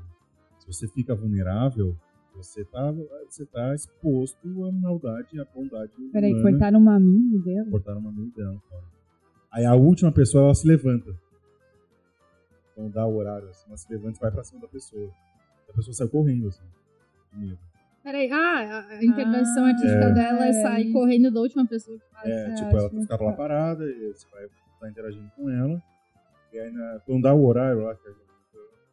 Se 0.59 0.67
você 0.67 0.87
fica 0.87 1.13
vulnerável, 1.13 1.95
você 2.35 2.63
tá, 2.65 2.91
você 3.29 3.45
tá 3.45 3.75
exposto 3.75 4.65
à 4.65 4.71
maldade 4.71 5.27
e 5.33 5.39
à 5.39 5.45
bondade 5.45 5.91
Peraí, 6.11 6.31
humana. 6.33 6.49
cortaram 6.51 6.79
o 6.79 6.83
maminho 6.83 7.39
dela? 7.43 7.69
Cortaram 7.69 7.99
o 7.99 8.03
mamilo 8.03 8.31
dela 8.35 8.59
fora. 8.69 8.83
Aí 9.51 9.65
a 9.65 9.75
última 9.75 10.11
pessoa, 10.11 10.45
ela 10.45 10.55
se 10.55 10.67
levanta. 10.67 11.15
Então 12.71 12.89
dá 12.89 13.05
o 13.05 13.15
horário, 13.15 13.49
assim, 13.49 13.65
ela 13.67 13.77
se 13.77 13.91
levanta 13.91 14.17
e 14.17 14.21
vai 14.21 14.31
pra 14.31 14.43
cima 14.43 14.61
da 14.61 14.67
pessoa. 14.67 15.11
A 15.69 15.73
pessoa 15.73 15.93
sai 15.93 16.07
correndo, 16.07 16.47
assim, 16.47 16.63
de 17.33 17.39
medo. 17.39 17.59
Peraí, 18.03 18.29
ah, 18.31 18.37
a- 18.37 18.87
a 18.97 19.05
intervenção 19.05 19.63
Ah, 19.65 19.69
artística 19.69 20.05
É. 20.05 20.11
dela 20.13 20.45
é 20.47 20.53
sair 20.53 20.91
correndo 20.91 21.31
da 21.31 21.39
última 21.39 21.65
pessoa 21.67 21.97
que 21.99 22.05
faz. 22.11 22.25
É, 22.29 22.49
É, 22.49 22.53
tipo, 22.55 22.75
ela 22.77 22.89
ficava 22.89 23.23
lá 23.25 23.33
parada, 23.33 23.85
e 23.85 24.11
você 24.13 24.27
vai 24.31 24.45
estar 24.45 24.89
interagindo 24.89 25.29
com 25.35 25.49
ela. 25.49 25.81
E 26.53 26.59
aí, 26.59 26.71
na, 26.71 26.99
quando 27.05 27.23
dá 27.23 27.33
o 27.33 27.45
horário 27.45 27.81
lá, 27.83 27.95
que 27.95 28.07
é 28.07 28.11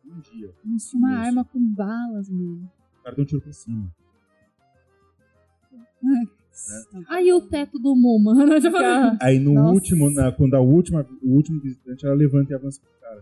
um 0.06 0.20
dia, 0.20 0.50
Mas 0.64 0.86
tinha 0.88 0.98
uma 1.00 1.12
Isso. 1.12 1.20
arma 1.26 1.44
com 1.44 1.60
balas, 1.74 2.28
mano. 2.30 2.70
o 2.98 3.02
cara 3.02 3.14
deu 3.16 3.22
um 3.24 3.26
tiro 3.26 3.40
pra 3.42 3.52
cima. 3.52 3.94
Aí 7.08 7.32
o 7.32 7.40
teto 7.42 7.78
do 7.78 7.94
Muma. 7.94 8.34
né? 8.46 8.60
Já 8.60 8.70
falei. 8.70 9.16
Aí 9.20 9.38
no 9.38 9.54
Nossa. 9.54 9.72
último, 9.74 10.10
na, 10.10 10.32
quando 10.32 10.54
a 10.54 10.60
última, 10.60 11.06
o 11.22 11.34
último 11.34 11.60
visitante, 11.60 12.04
ela 12.06 12.14
levanta 12.14 12.52
e 12.52 12.56
avança 12.56 12.80
pro 12.80 12.90
cara. 13.00 13.20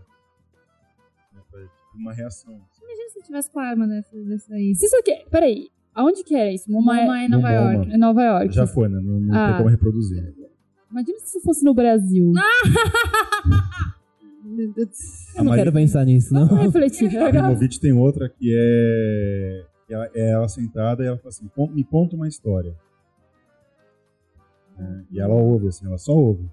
Né, 1.33 1.41
tipo, 1.41 1.97
uma 1.97 2.13
reação. 2.13 2.53
Imagina 2.81 3.09
se 3.11 3.21
tivesse 3.21 3.49
com 3.51 3.59
a 3.59 3.65
arma 3.65 3.87
dessa, 3.87 4.15
dessa 4.23 4.53
aí. 4.53 4.73
Se 4.75 4.85
isso 4.85 4.95
aqui. 4.97 5.25
Peraí, 5.29 5.69
aonde 5.93 6.23
que 6.23 6.33
era 6.35 6.51
isso? 6.51 6.71
Moma 6.71 6.93
Moma 6.95 7.21
é 7.23 7.27
Nova 7.27 7.47
No 7.49 7.53
York. 7.55 7.91
É 7.91 7.97
Nova 7.97 8.23
York. 8.23 8.55
Já 8.55 8.65
foi, 8.65 8.87
né? 8.89 8.99
Não, 9.01 9.19
não 9.19 9.35
Ah. 9.35 9.47
tem 9.49 9.57
como 9.57 9.69
reproduzir. 9.69 10.33
Imagina 10.89 11.19
se 11.19 11.25
isso 11.37 11.41
fosse 11.41 11.63
no 11.63 11.73
Brasil. 11.73 12.31
Eu 15.35 15.43
não 15.43 15.45
Mari- 15.45 15.61
quero 15.61 15.73
pensar 15.73 16.05
nisso, 16.05 16.33
não. 16.33 16.47
Vamos 16.47 16.63
refletir. 16.65 17.15
A 17.17 17.27
Abramovich 17.29 17.79
tem 17.79 17.93
outra 17.93 18.27
que 18.29 18.53
é, 18.57 19.65
ela, 19.89 20.09
é 20.13 20.31
ela 20.31 20.47
sentada 20.47 21.03
e 21.03 21.07
ela 21.07 21.17
fala 21.17 21.29
assim, 21.29 21.47
"Con- 21.55 21.69
me 21.71 21.83
conta 21.83 22.15
uma 22.15 22.27
história. 22.27 22.75
É, 24.77 25.01
e 25.11 25.19
ela 25.19 25.33
ouve, 25.35 25.67
assim, 25.67 25.85
ela 25.85 25.97
só 25.97 26.13
ouve. 26.13 26.49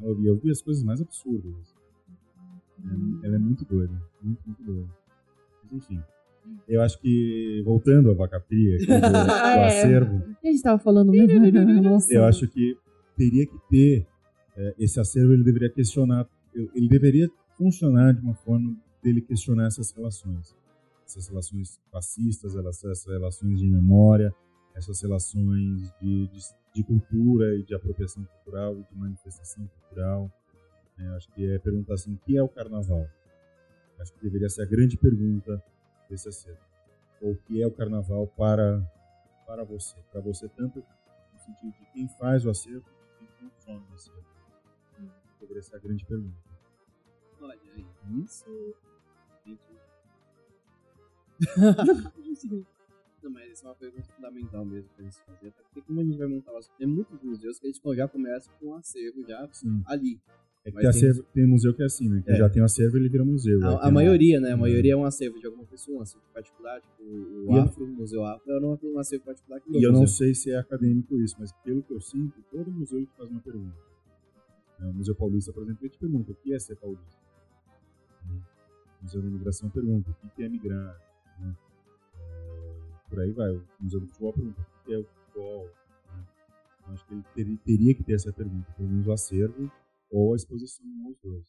Ela 0.00 0.08
ouve, 0.10 0.26
eu 0.26 0.34
ouvi 0.34 0.50
as 0.50 0.62
coisas 0.62 0.82
mais 0.82 1.00
absurdas. 1.00 1.74
É, 3.22 3.26
ela 3.26 3.36
é 3.36 3.38
muito 3.38 3.64
doida, 3.64 3.92
muito, 4.22 4.40
muito 4.46 4.62
doida. 4.64 4.88
Mas, 5.64 5.72
enfim, 5.72 6.00
eu 6.68 6.80
acho 6.80 6.98
que, 7.00 7.62
voltando 7.64 8.10
à 8.10 8.14
vaca 8.14 8.40
fria, 8.40 8.76
aqui 8.76 8.86
do, 8.86 8.92
do 9.00 9.30
É. 9.30 9.66
acervo, 9.66 10.16
O 10.16 10.34
que 10.40 10.48
a 10.48 10.50
gente 10.50 10.62
tava 10.62 10.78
falando 10.78 11.10
mesmo? 11.10 11.82
Nossa. 11.82 12.12
eu 12.12 12.24
acho 12.24 12.48
que 12.48 12.76
teria 13.16 13.46
que 13.46 13.58
ter 13.68 14.06
é, 14.56 14.74
esse 14.78 14.98
acervo 14.98 15.32
ele 15.34 15.44
deveria 15.44 15.68
questionar 15.70 16.26
ele 16.74 16.88
deveria 16.88 17.28
funcionar 17.56 18.12
de 18.14 18.20
uma 18.20 18.34
forma 18.34 18.76
dele 19.02 19.20
questionar 19.20 19.66
essas 19.66 19.90
relações. 19.92 20.56
Essas 21.06 21.28
relações 21.28 21.80
fascistas 21.90 22.54
essas 22.54 23.06
relações 23.06 23.60
de 23.60 23.66
memória 23.66 24.34
essas 24.74 25.00
relações 25.02 25.90
de, 26.00 26.28
de, 26.28 26.40
de 26.74 26.84
cultura 26.84 27.56
e 27.56 27.64
de 27.64 27.74
apropriação 27.74 28.24
cultural 28.24 28.78
e 28.78 28.84
de 28.84 28.94
manifestação 28.94 29.66
cultural 29.66 30.30
É, 30.98 31.08
acho 31.16 31.28
que 31.32 31.46
é 31.50 31.58
perguntar 31.58 31.94
assim 31.94 32.14
o 32.14 32.18
que 32.18 32.36
é 32.36 32.42
o 32.42 32.48
carnaval? 32.48 33.06
Acho 34.00 34.12
que 34.14 34.22
deveria 34.22 34.48
ser 34.48 34.62
a 34.62 34.66
grande 34.66 34.96
pergunta 34.96 35.62
desse 36.08 36.28
acervo 36.28 36.60
ou 37.20 37.32
o 37.32 37.36
que 37.36 37.62
é 37.62 37.66
o 37.66 37.72
carnaval 37.72 38.26
para 38.28 38.80
para 39.46 39.64
você? 39.64 39.96
Para 40.12 40.20
você 40.20 40.48
tanto 40.48 40.78
no 41.32 41.38
sentido 41.38 41.72
de 41.72 41.92
quem 41.92 42.08
faz 42.18 42.44
o 42.44 42.50
acervo 42.50 42.84
e 43.22 43.26
quem 43.38 43.48
consome 43.48 43.86
o 43.90 43.94
acervo. 43.94 44.26
Deveria 45.40 45.62
ser 45.62 45.76
a 45.76 45.78
grande 45.78 46.04
pergunta. 46.04 46.47
Olha, 47.40 47.58
isso. 48.22 48.44
Não, 53.22 53.30
mas 53.32 53.50
essa 53.50 53.66
é 53.66 53.68
uma 53.68 53.74
pergunta 53.74 54.06
fundamental 54.14 54.64
mesmo 54.64 54.88
pra 54.94 55.04
gente 55.04 55.16
fazer. 55.24 55.48
Até 55.48 55.62
porque 55.62 55.82
como 55.82 56.00
a 56.00 56.04
gente 56.04 56.16
vai 56.18 56.26
montar 56.28 56.52
o 56.52 56.60
Tem 56.78 56.86
muitos 56.86 57.20
museus 57.22 57.58
que 57.58 57.66
eles 57.66 57.80
já 57.96 58.06
começam 58.08 58.52
com 58.60 58.66
um 58.68 58.74
acervo 58.74 59.24
já 59.26 59.48
Sim. 59.52 59.82
ali. 59.86 60.20
É 60.64 60.70
tem, 60.70 60.86
acervo, 60.88 61.22
tem 61.34 61.46
museu 61.46 61.74
que 61.74 61.82
é 61.82 61.86
assim, 61.86 62.08
né? 62.08 62.22
Que 62.22 62.30
É. 62.32 62.36
já 62.36 62.48
tem 62.48 62.60
o 62.62 62.64
acervo 62.64 62.96
ele 62.96 63.08
vira 63.08 63.24
museu. 63.24 63.58
Aí 63.64 63.74
A, 63.74 63.88
a 63.88 63.90
maioria, 63.90 64.38
né? 64.40 64.50
A 64.50 64.54
Uhum. 64.54 64.60
maioria 64.60 64.92
é 64.92 64.96
um 64.96 65.04
acervo 65.04 65.38
de 65.40 65.46
alguma 65.46 65.64
pessoa, 65.64 65.98
um 65.98 66.02
acervo 66.02 66.24
particular, 66.32 66.80
tipo 66.80 67.02
o 67.02 67.44
E 67.52 67.56
eu- 67.56 67.62
Afro, 67.62 67.84
o 67.84 67.88
Museu 67.88 68.24
Afro, 68.24 68.52
era 68.52 68.64
um 68.66 68.78
um 68.82 68.98
acervo 68.98 69.24
particular 69.24 69.60
que 69.60 69.70
E 69.76 69.82
eu 69.82 69.92
não 69.92 70.00
museu. 70.02 70.16
sei 70.16 70.34
se 70.34 70.50
é 70.50 70.56
acadêmico 70.58 71.18
isso, 71.20 71.34
mas 71.38 71.52
pelo 71.64 71.82
que 71.82 71.92
eu 71.92 72.00
sinto, 72.00 72.40
todo 72.52 72.70
museu 72.70 73.04
te 73.04 73.12
faz 73.16 73.28
uma 73.30 73.40
pergunta. 73.40 73.76
É, 74.80 74.84
O 74.84 74.92
Museu 74.94 75.14
Paulista, 75.14 75.52
por 75.52 75.62
exemplo, 75.64 75.80
ele 75.82 75.90
te 75.90 75.98
pergunta 75.98 76.30
o 76.32 76.34
que 76.36 76.52
é 76.54 76.58
ser 76.58 76.76
paulista. 76.76 77.18
Museu 79.08 79.22
da 79.22 79.28
Imigração 79.28 79.70
pergunta 79.70 80.10
o 80.10 80.30
que 80.30 80.44
é 80.44 80.48
migrar. 80.50 81.00
Né? 81.40 81.56
É, 82.14 83.08
Por 83.08 83.20
aí 83.20 83.32
vai. 83.32 83.50
O 83.50 83.66
Museu 83.80 84.00
do 84.00 84.06
Futebol 84.06 84.34
pergunta 84.34 84.60
o 84.60 84.84
que 84.84 84.92
é 84.92 84.98
o 84.98 85.04
futebol. 85.04 85.64
Né? 85.64 86.28
Então, 86.78 86.92
acho 86.92 87.06
que 87.06 87.14
ele 87.14 87.24
teria, 87.34 87.58
teria 87.64 87.94
que 87.94 88.04
ter 88.04 88.12
essa 88.12 88.30
pergunta, 88.30 88.70
pelo 88.72 88.88
menos 88.90 89.06
o 89.06 89.12
acervo 89.12 89.72
ou 90.10 90.34
a 90.34 90.36
exposição 90.36 90.84
um 90.84 91.06
aos 91.06 91.18
dois. 91.20 91.46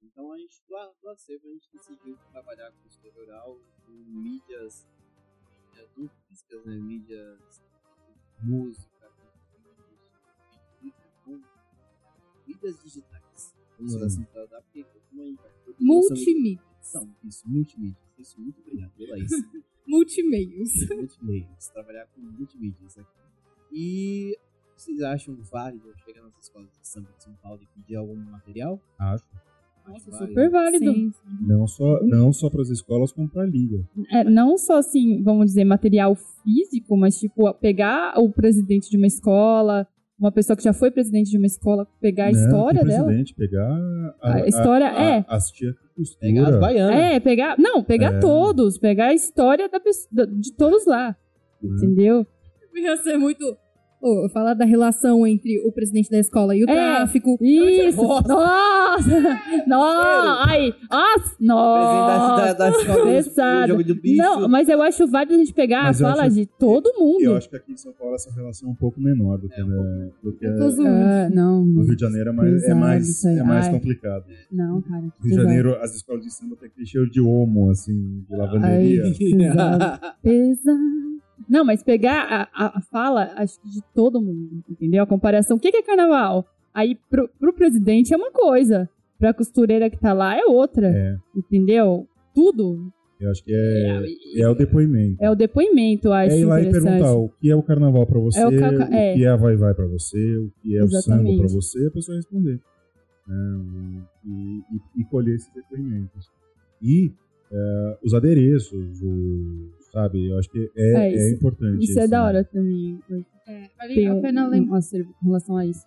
Então 0.00 0.32
a 0.32 0.38
gente, 0.38 0.62
do, 0.68 0.94
do 1.02 1.08
acervo, 1.08 1.48
a 1.48 1.52
gente 1.52 1.70
decidiu 1.72 2.16
trabalhar 2.30 2.70
com 2.70 2.88
história 2.88 3.20
oral, 3.20 3.58
com 3.84 3.92
mídias, 3.92 4.86
mídias 5.96 6.18
físicas, 6.28 6.64
né? 6.66 6.76
Mídias, 6.76 7.62
música, 8.40 9.10
com 11.24 11.42
mídias 12.46 12.82
digitais. 12.82 13.27
Todos 13.78 13.94
nós 14.00 14.12
somos- 14.12 14.28
Multimídia. 15.80 16.60
Não, 16.94 17.08
isso, 17.24 17.48
multimídia. 17.48 17.96
Isso, 18.18 18.40
muito 18.40 18.60
obrigado 18.60 18.90
pela 18.96 19.18
isso. 19.18 19.34
Multimeios. 19.86 20.70
multimídias, 20.90 21.68
trabalhar 21.72 22.06
com 22.14 22.20
multimídias 22.20 22.98
aqui. 22.98 23.08
E 23.72 24.36
vocês 24.76 25.00
acham 25.02 25.34
válido 25.50 25.90
chegar 26.04 26.22
nas 26.22 26.36
escolas 26.38 26.68
de 26.70 26.86
samba 26.86 27.08
de 27.16 27.24
São 27.24 27.32
Paulo 27.42 27.60
e 27.62 27.66
pedir 27.80 27.96
algum 27.96 28.16
material? 28.16 28.78
Acho. 28.98 29.24
Nossa, 29.86 30.10
Acho 30.10 30.26
super 30.26 30.50
válido. 30.50 30.92
Sim, 30.92 31.10
sim. 31.10 31.46
Não 31.46 31.66
só, 31.66 32.02
não 32.02 32.32
só 32.34 32.50
para 32.50 32.60
as 32.60 32.68
escolas, 32.68 33.12
como 33.12 33.28
para 33.30 33.42
a 33.44 33.46
liga. 33.46 33.88
É, 34.10 34.22
não 34.24 34.58
só 34.58 34.76
assim, 34.78 35.22
vamos 35.22 35.46
dizer, 35.46 35.64
material 35.64 36.14
físico, 36.14 36.94
mas 36.96 37.18
tipo, 37.18 37.50
pegar 37.54 38.12
o 38.18 38.30
presidente 38.30 38.90
de 38.90 38.98
uma 38.98 39.06
escola, 39.06 39.86
uma 40.18 40.32
pessoa 40.32 40.56
que 40.56 40.62
já 40.62 40.72
foi 40.72 40.90
presidente 40.90 41.30
de 41.30 41.38
uma 41.38 41.46
escola, 41.46 41.86
pegar 42.00 42.28
a 42.28 42.32
Não, 42.32 42.40
história 42.40 42.80
que 42.80 42.86
dela. 42.86 43.04
presidente, 43.04 43.34
pegar 43.34 43.78
a, 44.20 44.34
A 44.34 44.46
história 44.48 44.84
é. 44.86 45.24
As 45.28 45.50
tia 45.50 45.72
costura. 45.96 46.20
Pegar 46.20 46.48
as 46.48 46.60
baianas. 46.60 46.96
É, 46.96 47.20
pegar. 47.20 47.56
Não, 47.58 47.82
pegar 47.84 48.14
É. 48.14 48.18
todos, 48.20 48.78
pegar 48.78 49.06
a 49.08 49.14
história 49.14 49.68
da- 50.10 50.24
de 50.24 50.52
todos 50.54 50.86
lá. 50.86 51.16
Uhum. 51.62 51.74
Entendeu? 51.76 52.26
Ia 52.76 52.96
ser 52.96 53.16
muito. 53.16 53.44
Ô, 54.00 54.28
falar 54.28 54.54
da 54.54 54.64
relação 54.64 55.26
entre 55.26 55.58
o 55.66 55.72
presidente 55.72 56.08
da 56.08 56.18
escola 56.20 56.54
e 56.54 56.62
o 56.64 56.70
É. 56.70 56.72
tráfico. 56.72 57.36
Isso! 57.40 58.00
Nossa. 58.00 58.28
Nossa! 58.28 59.66
Nossa! 59.66 60.44
Ai! 60.48 60.74
Nossa! 60.88 61.34
Presidente 61.38 62.06
da, 62.06 62.18
Nossa! 62.18 62.54
da 62.54 63.18
escola 63.18 63.66
jogo 63.66 63.84
do 63.84 63.94
bicho. 63.96 64.16
Não, 64.22 64.48
mas 64.48 64.68
eu 64.68 64.80
acho 64.82 65.06
válido 65.08 65.34
a 65.34 65.38
gente 65.38 65.52
pegar 65.52 65.82
Mas 65.84 66.00
a 66.02 66.10
fala 66.10 66.26
acho- 66.26 66.34
de 66.36 66.46
todo 66.46 66.92
mundo. 66.98 67.22
Eu 67.22 67.36
acho 67.36 67.48
que 67.50 67.56
aqui 67.56 67.72
em 67.72 67.76
São 67.76 67.92
Paulo 67.92 68.14
essa 68.14 68.30
relação 68.32 68.68
é 68.68 68.72
um 68.72 68.74
pouco 68.76 69.00
menor 69.00 69.36
do 69.38 69.48
que, 69.48 69.60
É, 69.60 69.64
né, 69.64 70.08
do 70.22 70.32
que 70.32 70.46
zoando. 70.70 70.88
Ah, 70.88 71.28
não, 71.30 71.64
no 71.64 71.82
Rio 71.82 71.96
de 71.96 72.00
Janeiro 72.02 72.30
é 72.30 72.32
mais, 72.32 72.62
é 72.64 72.74
mais, 72.74 73.24
é 73.24 73.42
mais 73.42 73.66
Ai. 73.66 73.72
complicado. 73.72 74.24
não, 74.52 74.80
cara. 74.82 75.02
No 75.02 75.12
Rio 75.22 75.30
de 75.30 75.42
Janeiro, 75.42 75.76
as 75.82 75.94
escolas 75.96 76.22
de 76.24 76.32
samba 76.32 76.54
tem 76.60 76.68
que 76.70 76.76
ter 76.76 76.86
cheiro 76.86 77.10
de 77.10 77.20
homo, 77.20 77.68
assim, 77.70 78.24
de 78.28 78.36
lavanderia. 78.36 79.02
Pesado. 79.02 80.00
Pesado. 80.22 80.78
Não, 81.48 81.64
mas 81.64 81.82
pegar 81.82 82.22
a, 82.22 82.42
a- 82.66 82.78
a 82.78 82.80
fala, 82.82 83.32
acho 83.36 83.60
que 83.60 83.68
de 83.68 83.80
todo 83.94 84.20
mundo, 84.20 84.62
entendeu? 84.68 85.02
A 85.02 85.06
comparação. 85.06 85.56
O 85.56 85.60
que 85.60 85.70
que 85.70 85.76
é 85.78 85.82
carnaval? 85.82 86.46
Aí, 86.72 86.96
pro, 87.10 87.28
pro 87.38 87.52
presidente 87.52 88.14
é 88.14 88.16
uma 88.16 88.30
coisa. 88.30 88.88
Pra 89.18 89.34
costureira 89.34 89.90
que 89.90 89.98
tá 89.98 90.12
lá 90.12 90.36
é 90.38 90.44
outra. 90.44 90.88
É, 90.88 91.16
Entendeu? 91.36 92.06
Tudo 92.34 92.92
eu 93.20 93.30
acho 93.32 93.42
que 93.42 93.52
é, 93.52 94.04
é 94.42 94.48
o 94.48 94.54
depoimento. 94.54 95.16
é 95.20 95.28
o 95.28 95.34
depoimento, 95.34 96.12
acho 96.12 96.36
É 96.36 96.38
ir 96.38 96.44
lá 96.44 96.60
e 96.62 96.70
perguntar 96.70 97.14
o 97.14 97.28
que 97.28 97.50
é 97.50 97.56
o 97.56 97.62
carnaval 97.64 98.06
pra 98.06 98.20
você, 98.20 98.38
É 98.38 98.46
o 98.46 98.48
o, 98.48 98.56
ca- 98.60 98.88
é. 98.96 99.14
que 99.14 99.24
é 99.24 99.28
a 99.28 99.34
vai 99.34 99.56
vai 99.56 99.74
pra 99.74 99.88
você, 99.88 100.36
o 100.36 100.52
que 100.62 100.76
é 100.76 100.84
o 100.84 100.88
samba 100.88 100.98
Exatamente. 101.22 101.38
pra 101.38 101.48
você, 101.48 101.86
a 101.86 101.90
pessoa 101.90 102.16
responder. 102.16 102.60
né, 103.26 104.02
e, 104.24 104.30
e- 104.30 105.00
e 105.00 105.04
colher 105.10 105.34
esses 105.34 105.52
depoimentos. 105.52 106.26
E 106.80 107.10
é, 107.50 107.98
os 108.04 108.14
adereços, 108.14 109.02
o, 109.02 109.68
sabe, 109.92 110.28
eu 110.30 110.38
acho 110.38 110.50
que 110.50 110.70
é, 110.76 110.92
É, 110.92 111.08
é 111.08 111.14
isso- 111.16 111.34
importante. 111.36 111.84
Isso 111.84 111.98
é 112.00 112.06
da 112.08 112.24
hora 112.24 112.44
também. 112.44 113.00
É, 113.46 113.68
vale 113.78 113.94
Tem 113.94 114.08
a 114.08 114.14
um, 114.14 114.20
pena 114.22 114.46
lembrar. 114.46 114.80
com 115.20 115.26
relação 115.26 115.56
a 115.56 115.64
isso. 115.66 115.86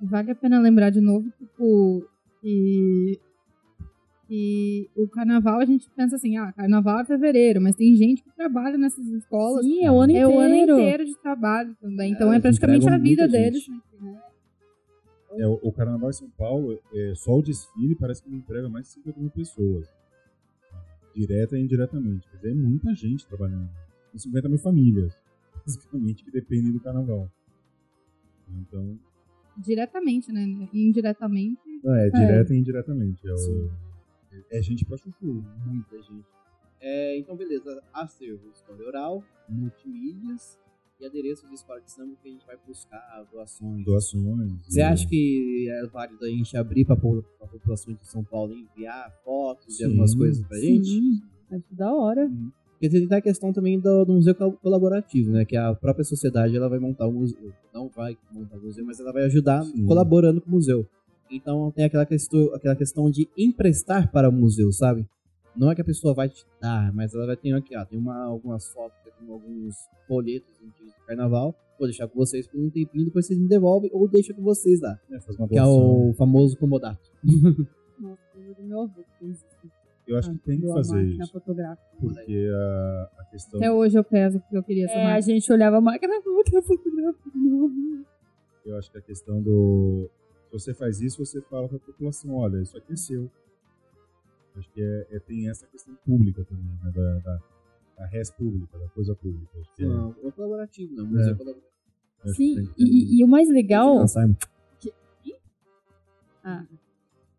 Vale 0.00 0.30
a 0.30 0.34
pena 0.34 0.60
lembrar 0.60 0.90
de 0.90 1.00
novo, 1.00 1.30
tipo, 1.38 2.06
que, 2.42 3.18
que 4.28 4.90
o 4.94 5.08
carnaval 5.08 5.58
a 5.60 5.64
gente 5.64 5.88
pensa 5.96 6.16
assim, 6.16 6.36
ah, 6.36 6.52
carnaval 6.52 7.00
é 7.00 7.04
fevereiro, 7.04 7.60
mas 7.62 7.74
tem 7.76 7.94
gente 7.96 8.22
que 8.22 8.30
trabalha 8.36 8.76
nessas 8.76 9.06
escolas. 9.06 9.64
Sim, 9.64 9.84
é 9.84 9.90
o 9.90 9.98
ano 10.00 10.12
é 10.12 10.16
inteiro. 10.20 10.34
o 10.36 10.38
ano 10.40 10.54
inteiro 10.54 11.04
de 11.06 11.16
trabalho 11.16 11.74
também. 11.80 12.12
Então 12.12 12.28
é, 12.30 12.36
eles 12.36 12.42
praticamente 12.42 12.88
a 12.88 12.98
vida 12.98 13.26
deles. 13.26 13.62
gente. 13.64 13.82
né? 14.02 14.20
É, 15.38 15.46
o, 15.46 15.58
o 15.62 15.72
Carnaval 15.72 16.10
em 16.10 16.12
São 16.14 16.30
Paulo, 16.30 16.78
é, 16.94 17.12
só 17.14 17.32
o 17.36 17.42
desfile 17.42 17.94
parece 17.94 18.22
que 18.22 18.28
ele 18.28 18.36
entrega 18.38 18.68
mais 18.68 18.86
de 18.86 18.92
50 18.92 19.20
mil 19.20 19.30
pessoas. 19.30 19.86
Direta 21.16 21.56
e 21.58 21.62
indiretamente. 21.62 22.28
Quer 22.28 22.36
dizer, 22.36 22.50
é 22.50 22.54
muita 22.54 22.94
gente 22.94 23.26
trabalhando. 23.26 23.70
Tem 24.12 24.18
50 24.18 24.48
mil 24.50 24.58
famílias, 24.58 25.16
basicamente, 25.66 26.22
que 26.24 26.30
dependem 26.30 26.72
do 26.72 26.80
Carnaval. 26.80 27.30
Então, 28.60 28.98
Diretamente, 29.56 30.30
né? 30.30 30.42
Indiretamente. 30.74 31.58
é, 31.84 32.10
direta 32.10 32.54
e 32.54 32.58
indiretamente. 32.58 33.26
É, 33.26 33.32
o- 33.32 33.70
é 34.50 34.60
gente 34.60 34.84
pra 34.84 34.98
chuchu. 34.98 35.42
Muita 35.64 36.02
gente. 36.02 36.26
É, 36.80 37.18
então, 37.18 37.34
beleza. 37.34 37.82
Acervo, 37.94 38.50
história 38.52 38.86
oral, 38.86 39.24
multimídias 39.48 40.58
e 41.00 41.04
adereços 41.06 41.48
de 41.48 41.54
escola 41.54 41.80
de 41.80 41.90
samba 41.90 42.14
que 42.22 42.28
a 42.28 42.32
gente 42.32 42.46
vai 42.46 42.56
buscar 42.66 43.26
doações. 43.32 43.84
Doações. 43.84 44.52
Você 44.66 44.80
e- 44.80 44.82
acha 44.82 45.06
que 45.06 45.68
é 45.70 45.86
válido 45.86 46.24
a 46.24 46.28
gente 46.28 46.56
abrir 46.56 46.84
para 46.84 46.94
a 46.94 47.46
população 47.46 47.94
de 47.94 48.06
São 48.06 48.24
Paulo 48.24 48.52
enviar 48.54 49.12
fotos 49.24 49.66
de 49.66 49.74
Sim, 49.74 49.84
algumas 49.84 50.14
coisas 50.14 50.42
pra 50.46 50.58
gente? 50.58 50.88
Sim, 50.88 51.22
acho 51.52 51.64
da 51.74 51.92
hora. 51.92 52.30
Porque 52.72 52.90
tem 52.90 53.08
a 53.18 53.20
questão 53.22 53.52
também 53.52 53.80
do, 53.80 54.04
do 54.04 54.12
museu 54.14 54.34
col- 54.34 54.52
colaborativo, 54.52 55.30
né? 55.30 55.44
Que 55.46 55.56
a 55.56 55.74
própria 55.74 56.04
sociedade 56.04 56.54
ela 56.56 56.68
vai 56.68 56.78
montar 56.78 57.06
o 57.06 57.12
museu. 57.12 57.52
Não 57.72 57.88
vai 57.88 58.16
montar 58.30 58.56
o 58.56 58.62
museu, 58.62 58.84
mas 58.84 59.00
ela 59.00 59.12
vai 59.12 59.24
ajudar 59.24 59.62
Sim. 59.64 59.86
colaborando 59.86 60.40
com 60.40 60.48
o 60.48 60.52
museu. 60.52 60.86
Então 61.30 61.70
tem 61.72 61.84
aquela 61.86 62.04
questão, 62.06 62.54
aquela 62.54 62.76
questão 62.76 63.10
de 63.10 63.28
emprestar 63.36 64.10
para 64.12 64.28
o 64.28 64.32
museu, 64.32 64.70
sabe? 64.72 65.06
Não 65.56 65.70
é 65.70 65.74
que 65.74 65.80
a 65.80 65.84
pessoa 65.84 66.14
vai 66.14 66.28
te 66.28 66.44
dar, 66.60 66.92
mas 66.92 67.14
ela 67.14 67.26
vai 67.26 67.36
ter 67.36 67.52
aqui, 67.52 67.76
ó, 67.76 67.84
tem 67.84 67.98
uma, 67.98 68.24
algumas 68.24 68.68
fotos, 68.68 68.96
tem 69.02 69.28
alguns 69.30 69.88
folhetos 70.06 70.54
antigos 70.62 70.92
do 70.92 71.06
carnaval. 71.06 71.54
Vou 71.78 71.86
deixar 71.88 72.08
com 72.08 72.18
vocês 72.18 72.46
por 72.46 72.58
um 72.60 72.70
tempinho, 72.70 73.04
depois 73.04 73.26
vocês 73.26 73.38
me 73.38 73.48
devolvem 73.48 73.90
ou 73.92 74.08
deixa 74.08 74.32
com 74.32 74.42
vocês 74.42 74.80
lá. 74.80 74.98
É, 75.10 75.20
faz 75.20 75.36
uma 75.38 75.48
Que 75.48 75.58
é 75.58 75.64
o 75.64 76.14
famoso 76.16 76.56
comodato. 76.56 77.10
Nossa, 78.00 78.20
eu 78.36 78.54
do 78.54 78.62
meu 78.62 78.82
avô 78.82 79.02
que 79.02 79.18
fez 79.18 79.36
isso. 79.36 79.70
Eu 80.06 80.16
acho 80.18 80.30
que 80.32 80.38
tem 80.38 80.60
que 80.60 80.66
fazer 80.68 81.02
isso. 81.04 81.32
Porque 82.00 82.48
a, 82.54 83.10
a 83.18 83.24
questão. 83.24 83.58
Até 83.58 83.72
hoje 83.72 83.98
eu 83.98 84.04
peso 84.04 84.38
porque 84.40 84.56
eu 84.56 84.62
queria 84.62 84.84
essa 84.84 84.94
É, 84.94 85.00
a 85.02 85.04
máquina. 85.04 85.22
gente 85.22 85.52
olhava 85.52 85.78
a 85.78 85.80
máquina, 85.80 86.14
máquina 86.14 86.62
fotográfica. 86.62 87.30
Eu 88.64 88.76
acho 88.78 88.90
que 88.90 88.98
a 88.98 89.02
questão 89.02 89.42
do. 89.42 90.08
Se 90.46 90.52
você 90.52 90.74
faz 90.74 91.00
isso, 91.00 91.24
você 91.24 91.40
fala 91.42 91.68
pra 91.68 91.78
população: 91.78 92.34
olha, 92.34 92.60
isso 92.62 92.76
aqui 92.76 92.92
é 92.92 92.96
seu. 92.96 93.30
Acho 94.56 94.70
que 94.72 94.82
é, 94.82 95.06
é- 95.10 95.18
tem 95.20 95.48
essa 95.50 95.66
questão 95.66 95.94
pública 96.06 96.44
também, 96.44 96.64
né? 96.82 96.92
Da, 96.94 97.18
da, 97.18 97.40
da 97.98 98.06
res 98.06 98.30
pública, 98.30 98.78
da 98.78 98.88
coisa 98.88 99.14
pública. 99.14 99.50
Acho 99.60 99.74
que 99.74 99.84
é- 99.84 99.86
Não, 99.86 100.14
é 100.24 100.30
colaborativo, 100.30 100.94
não. 100.94 101.06
Museu 101.06 101.32
É. 101.32 101.34
colaborativo. 101.34 101.66
acho 102.24 102.32
que 102.34 102.36
Sim, 102.36 102.66
que 102.74 102.82
e, 102.84 103.20
e 103.20 103.24
o 103.24 103.28
mais 103.28 103.48
legal. 103.50 103.94
Não, 103.96 104.06
Simon. 104.08 104.34
Ah, 106.44 106.64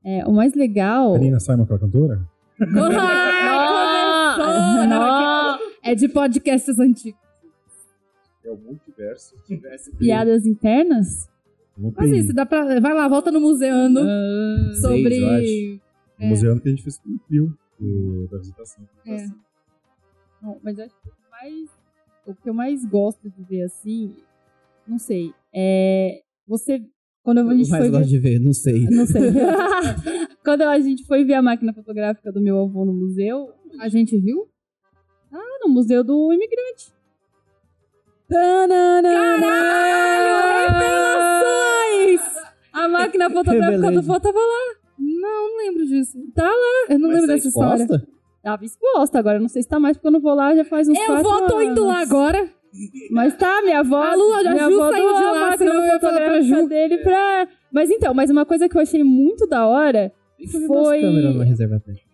é, 0.04 0.26
o 0.26 0.32
mais 0.34 0.54
legal. 0.54 1.14
Karina 1.14 1.40
Simon, 1.40 1.64
aquela 1.64 1.80
cantora? 1.80 2.28
Começou! 2.60 2.92
Nossa! 4.88 5.60
É 5.84 5.96
de 5.96 6.10
podcasts 6.10 6.78
antigos. 6.80 7.20
É 8.44 8.52
o 8.52 8.58
multiverso. 8.58 9.36
Piadas 9.98 10.46
internas? 10.46 11.30
Não 11.78 11.94
Mas 11.96 12.10
tem. 12.10 12.20
isso, 12.20 12.34
dá 12.34 12.46
pra. 12.46 12.80
Vai 12.80 12.94
lá, 12.94 13.08
volta 13.08 13.32
no 13.32 13.40
museando 13.40 14.00
Ah, 14.02 14.74
sobre. 14.82 15.80
Eu 16.20 16.26
acho. 16.26 16.26
O 16.26 16.28
museu 16.30 16.60
que 16.62 16.68
a 16.68 16.72
gente 16.72 16.84
fez 16.84 16.98
com 16.98 17.10
o 17.10 17.20
Pio, 17.20 17.58
da 18.32 18.38
visitação. 18.38 18.88
É. 19.06 19.28
Não, 20.42 20.60
mas 20.64 20.78
eu 20.78 20.86
acho 20.86 20.96
que 21.02 21.10
o 21.10 21.12
que 21.12 21.30
mais, 21.32 21.70
o 22.26 22.36
que 22.36 22.50
eu 22.50 22.54
mais 22.54 22.86
gosto 22.86 23.30
de 23.30 23.44
ver 23.44 23.64
assim, 23.64 24.16
não 24.88 24.98
sei, 25.00 25.34
é 25.54 26.22
você 26.48 26.84
quando 27.24 27.40
a 27.40 27.56
gente 27.56 27.70
mais 27.70 27.84
foi 27.84 27.92
gosto 27.92 28.10
ver, 28.10 28.10
de 28.10 28.20
ver, 28.20 28.40
não 28.40 28.54
sei. 28.54 28.86
não 28.90 29.06
sei. 29.06 29.22
quando 30.44 30.62
a 30.62 30.80
gente 30.80 31.04
foi 31.06 31.26
ver 31.26 31.34
a 31.34 31.42
máquina 31.42 31.74
fotográfica 31.74 32.32
do 32.32 32.42
meu 32.42 32.60
avô 32.60 32.86
no 32.86 32.94
museu, 32.94 33.52
A 33.80 33.90
gente 33.90 34.18
viu? 34.18 34.48
ah, 35.32 35.60
no 35.62 35.70
museu 35.74 36.04
do 36.04 36.32
imigrante. 36.34 36.94
Caralho, 38.30 39.08
A 42.74 42.88
máquina 42.88 43.30
fotográfica 43.30 43.92
do 43.92 44.02
vô 44.02 44.20
tava 44.20 44.40
lá. 44.40 44.67
Não, 45.58 45.66
lembro 45.66 45.86
disso. 45.86 46.18
Tá 46.36 46.44
lá. 46.44 46.86
Eu 46.94 47.00
não 47.00 47.10
Mas 47.10 47.20
lembro 47.22 47.36
dessa 47.36 47.48
história. 47.48 47.82
exposta? 47.84 48.08
Tava 48.44 48.64
exposta, 48.66 49.20
agora 49.20 49.40
não 49.40 49.50
sei 49.50 49.62
se 49.64 49.68
tá 49.68 49.80
mais 49.80 49.98
porque 49.98 50.08
eu 50.08 50.12
não 50.12 50.22
vou 50.22 50.34
lá 50.34 50.56
já 50.56 50.64
faz 50.64 50.88
uns 50.88 50.98
Eu 50.98 51.06
quatro 51.06 51.24
vou, 51.24 51.48
tô 51.48 51.62
indo 51.62 51.86
lá 51.86 52.00
agora. 52.00 52.50
Mas 53.12 53.36
tá, 53.36 53.62
minha 53.62 53.80
avó. 53.80 53.98
A 54.02 54.16
Lu, 54.16 54.34
a 54.34 54.42
minha 54.44 54.70
Ju 54.70 54.82
avó 54.82 54.92
saiu 54.92 55.08
de 55.16 55.24
lá, 55.24 55.58
senão 55.58 55.74
eu 55.74 55.86
ia 55.86 56.00
pra 56.00 56.42
Ju. 56.42 56.68
dele 56.68 56.98
pra. 57.00 57.48
Mas 57.72 57.90
então, 57.90 58.14
mas 58.14 58.30
uma 58.30 58.46
coisa 58.46 58.70
que 58.70 58.78
eu 58.78 58.82
achei 58.82 59.04
muito 59.04 59.48
da 59.48 59.66
hora 59.68 60.12
eu 60.40 60.68
Foi- 60.68 61.02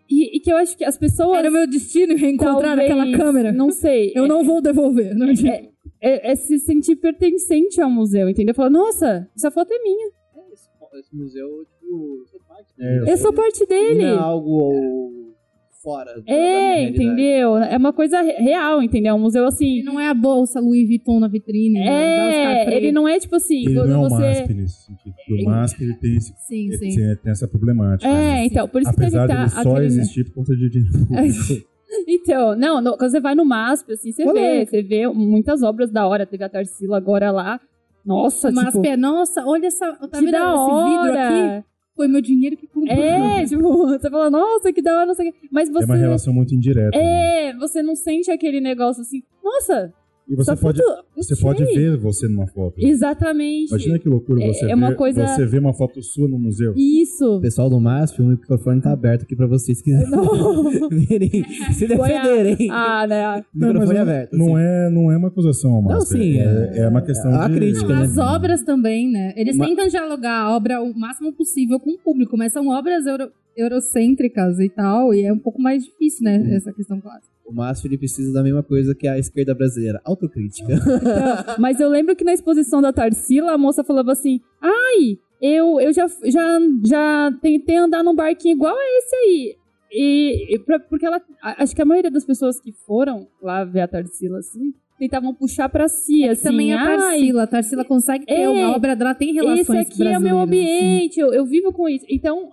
e, 0.10 0.38
e 0.38 0.40
que 0.40 0.52
eu 0.52 0.58
acho 0.58 0.78
que 0.78 0.86
as 0.86 0.98
pessoas. 0.98 1.38
Era 1.38 1.50
o 1.50 1.54
meu 1.54 1.68
destino 1.68 2.16
reencontrar 2.16 2.78
talvez- 2.78 2.90
aquela 2.92 3.18
câmera. 3.18 3.52
Não 3.52 3.70
sei. 3.72 4.12
Eu 4.16 4.28
não 4.28 4.44
vou 4.44 4.62
devolver. 4.62 5.14
Não 5.16 5.28
É, 5.30 5.70
é, 6.02 6.32
é 6.32 6.36
se 6.36 6.58
sentir 6.60 6.96
pertencente 6.96 7.82
ao 7.82 7.90
museu, 7.90 8.30
entendeu? 8.30 8.54
Falar, 8.56 8.70
nossa, 8.70 9.28
essa 9.36 9.52
foto 9.52 9.72
é 9.74 9.80
minha. 9.84 10.08
É, 10.36 10.54
esse, 10.54 10.70
esse 11.00 11.16
museu, 11.16 11.48
tipo, 11.80 12.26
eu 12.34 12.40
É, 12.84 13.00
dele. 13.00 13.12
Eu 13.12 13.18
sou 13.18 13.34
parte 13.34 13.66
dele. 13.66 14.04
Não 14.04 14.10
é 14.16 14.18
algo 14.20 15.12
fora 15.84 16.14
da- 16.16 16.22
da 16.22 16.34
É, 16.34 16.76
realidade. 16.76 17.04
entendeu? 17.04 17.58
É 17.58 17.76
uma 17.78 17.92
coisa 17.92 18.22
re- 18.22 18.34
real, 18.34 18.82
entendeu? 18.82 19.16
Um 19.16 19.20
museu 19.20 19.46
assim. 19.46 19.80
E 19.80 19.84
não 19.84 20.00
é 20.00 20.08
a 20.08 20.14
bolsa 20.14 20.60
Louis 20.62 20.88
Vuitton 20.88 21.20
na 21.20 21.28
vitrine. 21.28 21.80
né? 21.80 21.86
da 21.86 21.92
É, 21.92 22.66
Freire. 22.66 22.86
ele 22.86 22.92
não 22.94 23.08
é 23.08 23.20
tipo 23.20 23.36
assim, 23.36 23.66
Ele 23.66 23.74
não 23.74 23.84
é 23.84 23.98
o 23.98 24.10
você. 24.10 24.22
MASP 24.22 24.54
nesse 24.54 24.86
sentido. 24.86 25.16
O 25.30 25.46
MASP 25.50 25.84
ele 25.84 25.94
tem, 25.96 26.16
esse, 26.16 26.34
Sim, 26.48 26.68
ele 26.68 26.78
sim. 26.92 26.96
tem- 26.96 27.32
essa 27.32 27.48
problemática. 27.48 28.10
né? 28.12 28.42
É, 28.42 28.46
então, 28.46 28.68
por 28.68 28.82
isso 28.82 28.92
Apesar 28.92 29.28
que 29.28 29.28
de 29.28 29.28
teve 29.28 29.42
ele 29.42 29.50
tá, 29.52 29.62
só 29.64 29.70
aquele- 29.72 29.86
existir 29.88 30.24
por 30.26 30.34
conta 30.36 30.56
de 30.56 30.70
dinheiro 30.70 31.06
público. 31.06 31.14
Então, 32.08 32.56
não, 32.56 32.82
no- 32.82 32.98
quando 32.98 33.12
você 33.12 33.20
vai 33.20 33.36
no 33.36 33.46
MASP, 33.46 33.92
assim, 33.94 34.12
você 34.12 34.26
vê, 34.34 34.66
você 34.66 34.82
vê 34.82 35.08
muitas 35.08 35.62
obras 35.62 35.92
da 35.92 36.08
hora. 36.08 36.26
Teve 36.26 36.44
a 36.44 36.50
Tarsila 36.50 36.98
agora 36.98 37.30
lá. 37.30 37.60
Nossa, 38.04 38.52
Mas, 38.52 38.66
tipo, 38.68 38.82
pé, 38.82 38.98
nossa, 38.98 39.46
olha 39.46 39.68
essa. 39.68 39.92
Tá 39.94 40.08
que 40.18 40.26
vendo 40.26 40.32
da 40.32 40.40
esse 40.40 40.90
vidro 40.90 41.12
hora. 41.12 41.28
aqui? 41.60 41.66
Foi 41.96 42.08
meu 42.08 42.22
dinheiro 42.22 42.58
que 42.58 42.66
comprou. 42.68 42.98
É, 42.98 43.46
tipo, 43.48 43.62
você 43.88 44.10
fala, 44.10 44.30
nossa, 44.30 44.74
que 44.74 44.82
da 44.82 44.96
hora, 44.98 45.06
não 45.06 45.14
sei 45.14 45.30
o 45.30 45.34
quê. 45.34 45.40
Mas 45.52 45.70
É 45.70 45.72
você. 45.72 45.86
uma 45.86 45.96
relação 45.96 46.34
muito 46.34 46.54
indireta. 46.56 46.98
né? 46.98 47.50
É, 47.50 47.54
você 47.56 47.84
não 47.84 47.96
sente 47.96 48.32
aquele 48.32 48.60
negócio 48.60 49.02
assim, 49.02 49.22
nossa, 49.44 49.94
E 50.28 50.36
você 50.36 50.56
pode, 50.56 50.80
você 51.18 51.36
pode 51.36 51.66
ver 51.66 51.98
você 51.98 52.28
numa 52.30 52.48
foto. 52.48 52.76
Exatamente. 52.78 53.70
Imagina 53.70 54.00
que 54.00 54.08
loucura 54.08 54.42
É- 54.42 54.48
você, 54.48 54.66
é 54.72 54.76
uma 54.76 54.90
ver, 54.92 54.96
coisa- 54.96 55.28
você 55.28 55.46
ver 55.46 55.60
uma 55.60 55.74
foto 55.74 56.02
sua 56.02 56.28
no 56.30 56.40
museu. 56.40 56.74
Isso. 56.78 57.40
Pessoal 57.42 57.70
do 57.70 57.80
MASP, 57.80 58.22
o 58.22 58.26
microfone 58.28 58.80
tá 58.82 58.92
aberto 58.94 59.24
aqui 59.24 59.36
pra 59.36 59.48
vocês 59.48 59.82
que 59.82 59.92
Não. 59.92 60.70
virem 60.90 61.44
se 61.74 61.88
defenderem. 61.88 62.70
ah, 62.72 63.06
né? 63.06 63.44
Microfone 63.54 63.74
Não, 63.74 63.88
mas 63.88 64.00
aberto. 64.00 64.38
Não 64.38 64.56
assim. 64.56 64.66
é, 64.66 64.90
não 64.90 65.12
é 65.12 65.18
uma 65.18 65.28
acusação 65.28 65.74
ao 65.74 65.82
Não, 65.82 65.90
MASP. 65.92 66.18
sim, 66.18 66.38
é, 66.40 66.44
é- 66.44 66.80
é 66.84 66.88
uma 66.88 67.02
questão 67.02 67.34
a 67.36 67.48
de... 67.50 67.56
crítica, 67.56 67.88
Não, 67.90 67.96
né? 68.00 68.06
as 68.06 68.18
obras 68.18 68.64
também, 68.64 69.12
né? 69.12 69.34
Eles 69.36 69.58
Ma- 69.58 69.66
tentam 69.68 69.88
dialogar 69.88 70.44
a 70.44 70.56
obra 70.56 70.82
o 70.82 70.98
máximo 70.98 71.34
possível 71.34 71.80
com 71.80 71.92
o 71.92 71.98
público, 72.00 72.38
mas 72.38 72.54
são 72.54 72.70
obras 72.70 73.06
euro- 73.06 73.30
eurocêntricas 73.58 74.58
e 74.60 74.70
tal, 74.70 75.14
e 75.14 75.26
é 75.26 75.34
um 75.34 75.38
pouco 75.40 75.62
mais 75.62 75.84
difícil, 75.84 76.24
né? 76.24 76.56
Essa 76.56 76.72
questão 76.72 77.00
clássica. 77.02 77.33
O 77.54 77.56
MASP 77.56 77.86
ele 77.88 77.98
precisa 77.98 78.34
da 78.34 78.42
mesma 78.42 78.64
coisa 78.64 78.96
que 78.96 79.08
a 79.08 79.18
esquerda 79.20 79.54
brasileira, 79.54 80.02
autocrítica. 80.04 80.74
Mas 81.60 81.80
eu 81.80 81.88
lembro 81.90 82.16
que 82.16 82.24
na 82.24 82.34
exposição 82.34 82.82
da 82.82 82.92
Tarsila, 82.92 83.54
a 83.54 83.58
moça 83.58 83.84
falava 83.84 84.12
assim: 84.12 84.40
ai, 84.62 85.18
eu, 85.42 85.80
eu 85.80 85.94
já, 85.94 86.08
já, 86.26 86.60
já 86.86 87.32
tentei 87.42 87.76
andar 87.78 88.04
num 88.04 88.16
barquinho 88.16 88.56
igual 88.56 88.76
a 88.76 88.98
esse 88.98 89.16
aí. 89.16 89.56
E, 89.92 90.56
e 90.56 90.60
pra- 90.60 90.80
porque 90.80 91.06
ela. 91.06 91.22
Acho 91.42 91.76
que 91.76 91.82
a 91.82 91.86
maioria 91.86 92.10
das 92.10 92.26
pessoas 92.26 92.60
que 92.60 92.72
foram 92.72 93.28
lá 93.42 93.64
ver 93.64 93.82
a 93.82 93.88
Tarsila, 93.88 94.40
assim, 94.40 94.74
tentavam 94.98 95.36
puxar 95.36 95.70
pra 95.70 95.88
si, 95.88 96.28
assim. 96.28 96.44
Também 96.50 96.74
a 96.74 96.82
"Ai, 96.82 96.98
Tarsila. 96.98 97.44
A 97.44 97.48
Tarsila 97.48 97.86
consegue 97.86 98.26
ter 98.26 98.34
É, 98.42 98.50
uma 98.50 98.76
obra 98.76 98.96
dela, 98.96 99.14
tem 99.14 99.34
relações 99.34 99.60
esse 99.70 99.78
aqui 100.02 100.08
é 100.08 100.18
o 100.18 100.22
meu 100.22 100.38
assim. 100.40 100.48
ambiente, 100.48 101.20
eu, 101.20 101.32
eu 101.32 101.46
vivo 101.46 101.72
com 101.72 101.88
isso. 101.88 102.06
Então, 102.10 102.52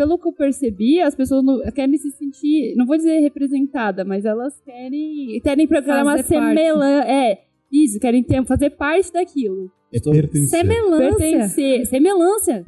pelo 0.00 0.18
que 0.18 0.28
eu 0.28 0.32
percebi, 0.32 0.98
as 0.98 1.14
pessoas 1.14 1.44
não, 1.44 1.60
querem 1.72 1.98
se 1.98 2.10
sentir, 2.12 2.74
não 2.74 2.86
vou 2.86 2.96
dizer 2.96 3.20
representada, 3.20 4.02
mas 4.02 4.24
elas 4.24 4.58
querem, 4.62 5.38
querem 5.42 5.68
parte. 5.68 6.26
semelhança. 6.26 7.06
É, 7.06 7.44
isso, 7.70 8.00
querem 8.00 8.22
ter, 8.22 8.42
fazer 8.46 8.70
parte 8.70 9.12
daquilo. 9.12 9.70
Estou, 9.92 10.14
Pertencer. 10.14 10.60
Semelhança. 10.60 11.18
Pertencer, 11.18 11.86
semelhança. 11.86 12.64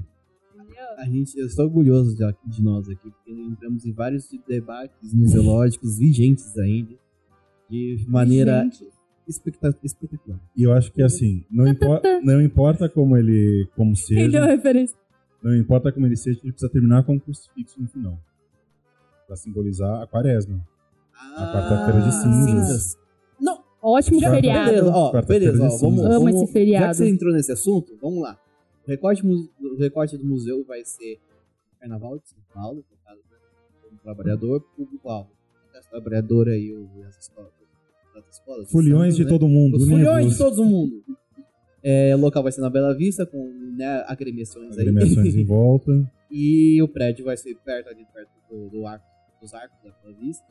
a 0.99 1.07
gente, 1.07 1.39
eu 1.39 1.47
estou 1.47 1.65
orgulhoso 1.65 2.15
de, 2.15 2.23
de 2.51 2.63
nós 2.63 2.87
aqui, 2.87 3.11
porque 3.11 3.31
entramos 3.33 3.87
em 3.87 3.93
vários 3.95 4.29
debates 4.47 5.15
museológicos 5.15 5.99
vigentes 5.99 6.55
ainda, 6.59 6.95
de 7.71 8.05
maneira 8.09 8.65
Gente, 8.65 8.91
espetacular. 9.27 10.39
E 10.55 10.65
eu 10.65 10.73
acho 10.75 10.93
que 10.93 11.01
assim, 11.01 11.47
não, 11.51 11.67
impo 11.67 11.99
não 12.23 12.43
importa 12.43 12.91
como 12.91 13.17
ele 13.17 13.67
como 13.75 13.97
seja, 13.97 14.45
referência? 14.45 15.02
Não 15.43 15.55
importa 15.57 15.91
como 15.93 16.07
ele 16.07 16.17
seja, 16.17 16.39
ele 16.43 16.53
precisa 16.53 16.71
terminar 16.73 17.05
com 17.05 17.15
um 17.15 17.19
crucifixo 17.19 17.81
no 17.81 17.89
final. 17.89 18.19
Pra 19.27 19.37
simbolizar 19.37 20.03
a 20.03 20.07
quaresma. 20.07 20.61
A 21.37 21.53
quarta-feira 21.53 22.01
de 22.03 22.13
cinzas. 22.15 22.99
Não, 23.41 23.63
Ótimo 23.83 24.21
Já, 24.21 24.31
feriado. 24.31 24.71
beleza, 24.71 24.91
ó, 24.95 25.23
beleza, 25.23 25.65
ó, 25.65 25.77
vamos. 25.79 26.01
Amo 26.05 26.11
vamos- 26.25 26.43
esse 26.43 26.53
feriado. 26.53 26.85
Já 26.87 26.91
que 26.91 26.97
você 26.97 27.09
entrou 27.09 27.33
nesse 27.33 27.51
assunto, 27.53 27.97
vamos 28.01 28.23
lá. 28.23 28.39
O 28.87 28.91
recorte, 28.91 29.27
o 29.27 29.77
recorte 29.79 30.17
do 30.17 30.25
museu 30.25 30.65
vai 30.65 30.85
ser 30.85 31.19
Carnaval 31.81 32.19
de 32.19 32.29
São 32.29 32.39
Paulo, 32.55 32.77
no 32.91 32.97
caso, 33.05 33.21
né, 33.31 33.37
como 33.83 33.99
trabalhador, 34.01 34.61
público-alvo. 34.77 35.31
As 35.77 35.87
trabalhadoras 35.87 36.55
e 36.61 36.73
o- 36.73 36.89
as 37.09 37.17
escolas. 37.19 37.51
As 38.17 38.29
escolas 38.35 38.71
Foliões 38.71 39.17
de 39.17 39.25
né? 39.25 39.31
todo 39.31 39.49
mundo. 39.49 39.77
Os 39.79 39.89
foliões 39.89 40.33
de 40.33 40.39
todo 40.39 40.65
mundo. 40.65 41.03
É, 41.83 42.15
o 42.15 42.19
local 42.19 42.43
vai 42.43 42.53
ser 42.53 42.61
na 42.61 42.71
Bela 42.71 42.95
Vista, 42.95 43.27
com 43.27 43.53
né, 43.77 44.05
agremiações 44.07 44.77
aí. 44.77 44.89
agremiações 44.89 45.35
em 45.35 45.45
volta. 45.45 45.93
E 46.35 46.81
o 46.81 46.89
prédio 46.89 47.27
vai 47.27 47.37
ser 47.37 47.55
perto 47.63 47.91
ali, 47.91 48.07
perto 48.07 48.31
do, 48.51 48.71
do 48.71 48.87
arco, 48.87 49.05
dos 49.39 49.53
arcos 49.53 49.77
da 49.85 49.91
Bela 49.91 50.17
Vista. 50.19 50.47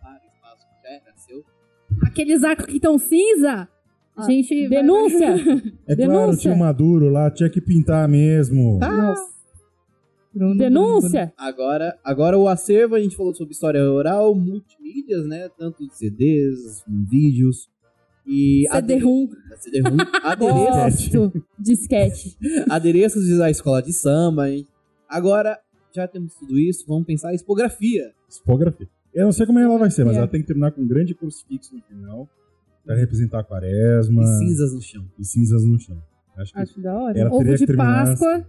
para 0.00 0.20
o 0.20 0.26
espaço 0.26 0.66
que 0.66 0.82
já 0.82 0.94
era 0.94 1.14
seu. 1.14 1.44
Aqueles 2.02 2.42
arcos 2.42 2.66
que 2.66 2.74
estão 2.74 2.98
cinza, 2.98 3.68
a 4.16 4.22
gente... 4.24 4.68
Denúncia! 4.68 5.36
É 5.86 5.94
claro, 5.94 6.10
Denúncia. 6.12 6.40
tinha 6.42 6.54
o 6.54 6.58
Maduro 6.58 7.08
lá, 7.08 7.30
tinha 7.30 7.48
que 7.48 7.60
pintar 7.60 8.08
mesmo. 8.08 8.80
Nossa. 8.80 9.30
Bruno, 10.34 10.56
Denúncia! 10.56 11.32
Agora, 11.36 11.96
agora 12.02 12.36
o 12.36 12.48
acervo, 12.48 12.96
a 12.96 13.00
gente 13.00 13.16
falou 13.16 13.32
sobre 13.32 13.52
história 13.52 13.82
oral, 13.88 14.34
multimídias, 14.34 15.24
né? 15.24 15.48
Tanto 15.56 15.86
de 15.86 15.96
CDs, 15.96 16.84
vídeos 16.86 17.68
e... 18.30 18.66
CD-ROM. 18.70 19.28
CD-ROM. 19.60 19.96
Adereços. 20.22 21.10
Disquete. 21.58 22.36
adereços 22.68 23.38
da 23.38 23.50
escola 23.50 23.82
de 23.82 23.92
samba. 23.92 24.48
hein? 24.50 24.66
Agora, 25.08 25.58
já 25.94 26.06
temos 26.06 26.34
tudo 26.34 26.58
isso, 26.58 26.84
vamos 26.86 27.04
pensar 27.06 27.32
em 27.32 27.34
expografia. 27.34 28.12
Tipografia. 28.28 28.88
Eu 29.12 29.24
não 29.24 29.32
sei 29.32 29.44
como 29.44 29.58
ela 29.58 29.76
vai 29.76 29.90
ser, 29.90 30.04
mas 30.04 30.14
É. 30.14 30.18
ela 30.18 30.28
tem 30.28 30.40
que 30.40 30.46
terminar 30.46 30.70
com 30.70 30.80
um 30.82 30.86
grande 30.86 31.14
crucifixo 31.14 31.74
no 31.74 31.82
final. 31.82 32.28
Pra 32.84 32.94
representar 32.94 33.40
a 33.40 33.44
quaresma. 33.44 34.22
E 34.22 34.26
cinzas 34.38 34.72
no 34.72 34.80
chão. 34.80 35.04
e 35.18 35.24
cinzas 35.24 35.64
no 35.64 35.78
chão. 35.80 36.00
Acho 36.36 36.52
que 36.54 36.58
Acho 36.60 36.80
da 36.80 36.94
hora. 36.94 37.18
ela 37.18 37.30
Ovo 37.30 37.44
que 37.44 37.66
de. 37.66 37.76
Páscoa 37.76 38.46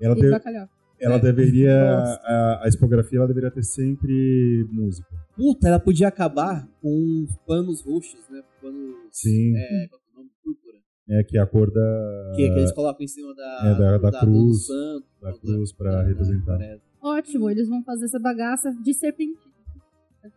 Ela, 0.00 0.16
e 0.16 0.20
de- 0.20 0.30
bacalhau. 0.30 0.68
Ela 1.00 1.16
É. 1.16 1.18
deveria. 1.18 1.74
A, 2.22 2.60
a 2.64 2.68
expografia 2.68 3.18
ela 3.18 3.28
deveria 3.28 3.50
ter 3.50 3.62
sempre 3.62 4.66
música. 4.70 5.08
Puta, 5.36 5.68
ela 5.68 5.80
podia 5.80 6.08
acabar 6.08 6.66
com 6.80 7.26
panos 7.46 7.80
roxos, 7.82 8.20
né? 8.30 8.42
Panos... 8.62 8.94
Sim. 9.10 9.56
É, 9.56 9.88
qual 9.88 10.00
que 10.00 10.06
é 10.06 10.12
o 10.12 10.16
nome? 10.18 10.30
Púrpura. 10.44 10.76
É 11.08 11.24
que 11.24 11.36
é 11.36 11.40
a 11.40 11.46
cor 11.46 11.70
da, 11.72 12.32
Que, 12.36 12.48
que 12.48 12.58
eles 12.58 12.72
colocam 12.72 13.04
em 13.04 13.08
cima 13.08 13.34
da, 13.34 13.60
É, 13.64 13.74
da- 13.78 13.98
da 13.98 14.10
do 14.10 14.18
cruz, 14.20 14.66
santo, 14.66 15.04
da 15.20 15.30
do- 15.32 15.38
cruz 15.40 15.72
pra 15.72 15.90
da- 15.90 16.02
representar. 16.02 16.56
da- 16.58 16.78
Ótimo, 17.02 17.50
eles 17.50 17.68
vão 17.68 17.82
fazer 17.84 18.06
essa 18.06 18.18
bagaça 18.18 18.72
de 18.82 18.94
serpentina. 18.94 19.52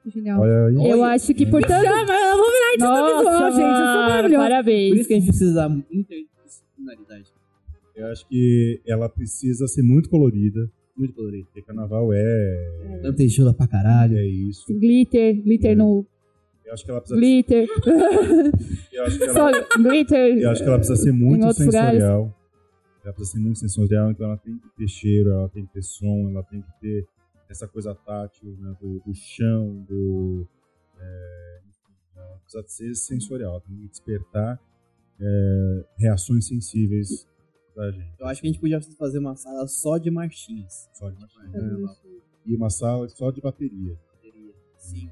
Genial. 0.05 0.41
Olha 0.41 0.65
aí. 0.65 0.89
Eu 0.91 1.01
acho 1.01 1.33
que, 1.33 1.45
portanto. 1.45 1.81
Chama, 1.85 2.11
eu 2.13 2.37
vou 2.37 2.51
virar 2.51 2.67
artista 2.71 2.87
Nossa, 2.89 3.51
gente. 3.51 3.61
Eu 3.61 3.77
sou 3.77 3.85
mano, 3.85 4.09
maravilhosa. 4.09 4.43
Por 4.43 4.49
Parabéns. 4.49 4.95
isso 4.97 5.07
que 5.07 5.13
a 5.13 5.17
gente 5.17 5.27
precisa 5.29 5.53
da 5.53 5.67
interdisciplinaridade. 5.89 7.31
Eu 7.97 8.07
acho 8.07 8.27
que 8.27 8.79
ela 8.85 9.09
precisa 9.09 9.67
ser 9.67 9.81
muito 9.81 10.07
colorida. 10.09 10.71
Muito 10.95 11.13
colorido. 11.15 11.45
Porque 11.47 11.63
carnaval 11.63 12.13
é. 12.13 12.99
Lantejula 13.03 13.53
pra 13.53 13.67
caralho. 13.67 14.17
É 14.17 14.25
isso. 14.25 14.65
Glitter, 14.67 15.41
glitter 15.41 15.75
no. 15.75 16.05
Eu 16.63 16.73
acho 16.73 16.85
que 16.85 16.91
ela 16.91 17.01
precisa. 17.01 17.19
Glitter. 17.19 17.67
Eu 18.93 19.03
acho 19.03 19.17
que 19.17 19.23
ela, 19.23 19.33
Só 19.33 19.77
glitter. 19.79 20.37
eu 20.39 20.49
acho 20.49 20.61
que 20.63 20.67
ela 20.69 20.77
precisa 20.77 21.01
ser 21.01 21.11
muito 21.11 21.45
outros 21.45 21.65
lugares. 21.65 21.99
sensorial. 22.01 22.35
Ela 23.03 23.13
precisa 23.13 23.37
ser 23.37 23.43
muito 23.43 23.59
sensorial, 23.59 24.11
então 24.11 24.25
ela 24.25 24.37
tem 24.37 24.57
que 24.57 24.69
ter 24.75 24.87
cheiro, 24.87 25.29
ela 25.29 25.49
tem 25.49 25.65
que 25.65 25.73
ter 25.73 25.81
som, 25.83 26.29
ela 26.29 26.43
tem 26.43 26.61
que 26.61 26.71
ter 26.81 27.07
essa 27.49 27.67
coisa 27.67 27.95
tátil 27.95 28.57
né, 28.59 28.75
do, 28.81 28.99
do 29.05 29.13
chão, 29.15 29.85
do. 29.87 30.45
é, 30.99 31.59
ela 32.17 32.37
precisa 32.39 32.63
ser 32.67 32.95
sensorial, 32.95 33.51
ela 33.51 33.61
tem 33.61 33.75
que 33.77 33.87
despertar 33.87 34.59
é, 35.21 35.85
reações 35.97 36.47
sensíveis 36.47 37.25
da 37.77 37.91
gente. 37.91 38.13
Eu 38.19 38.27
acho 38.27 38.41
que 38.41 38.47
a 38.47 38.51
gente 38.51 38.59
podia 38.59 38.81
fazer 38.97 39.19
uma 39.19 39.35
sala 39.35 39.67
só 39.67 39.97
de 39.97 40.09
marchinhas. 40.11 40.89
Só 40.93 41.09
de 41.09 41.19
marchinha. 41.19 41.51
Carnaval. 41.51 41.95
E 42.45 42.55
uma 42.55 42.69
sala 42.69 43.07
só 43.09 43.31
de 43.31 43.41
bateria. 43.41 43.95
Sim. 44.77 45.09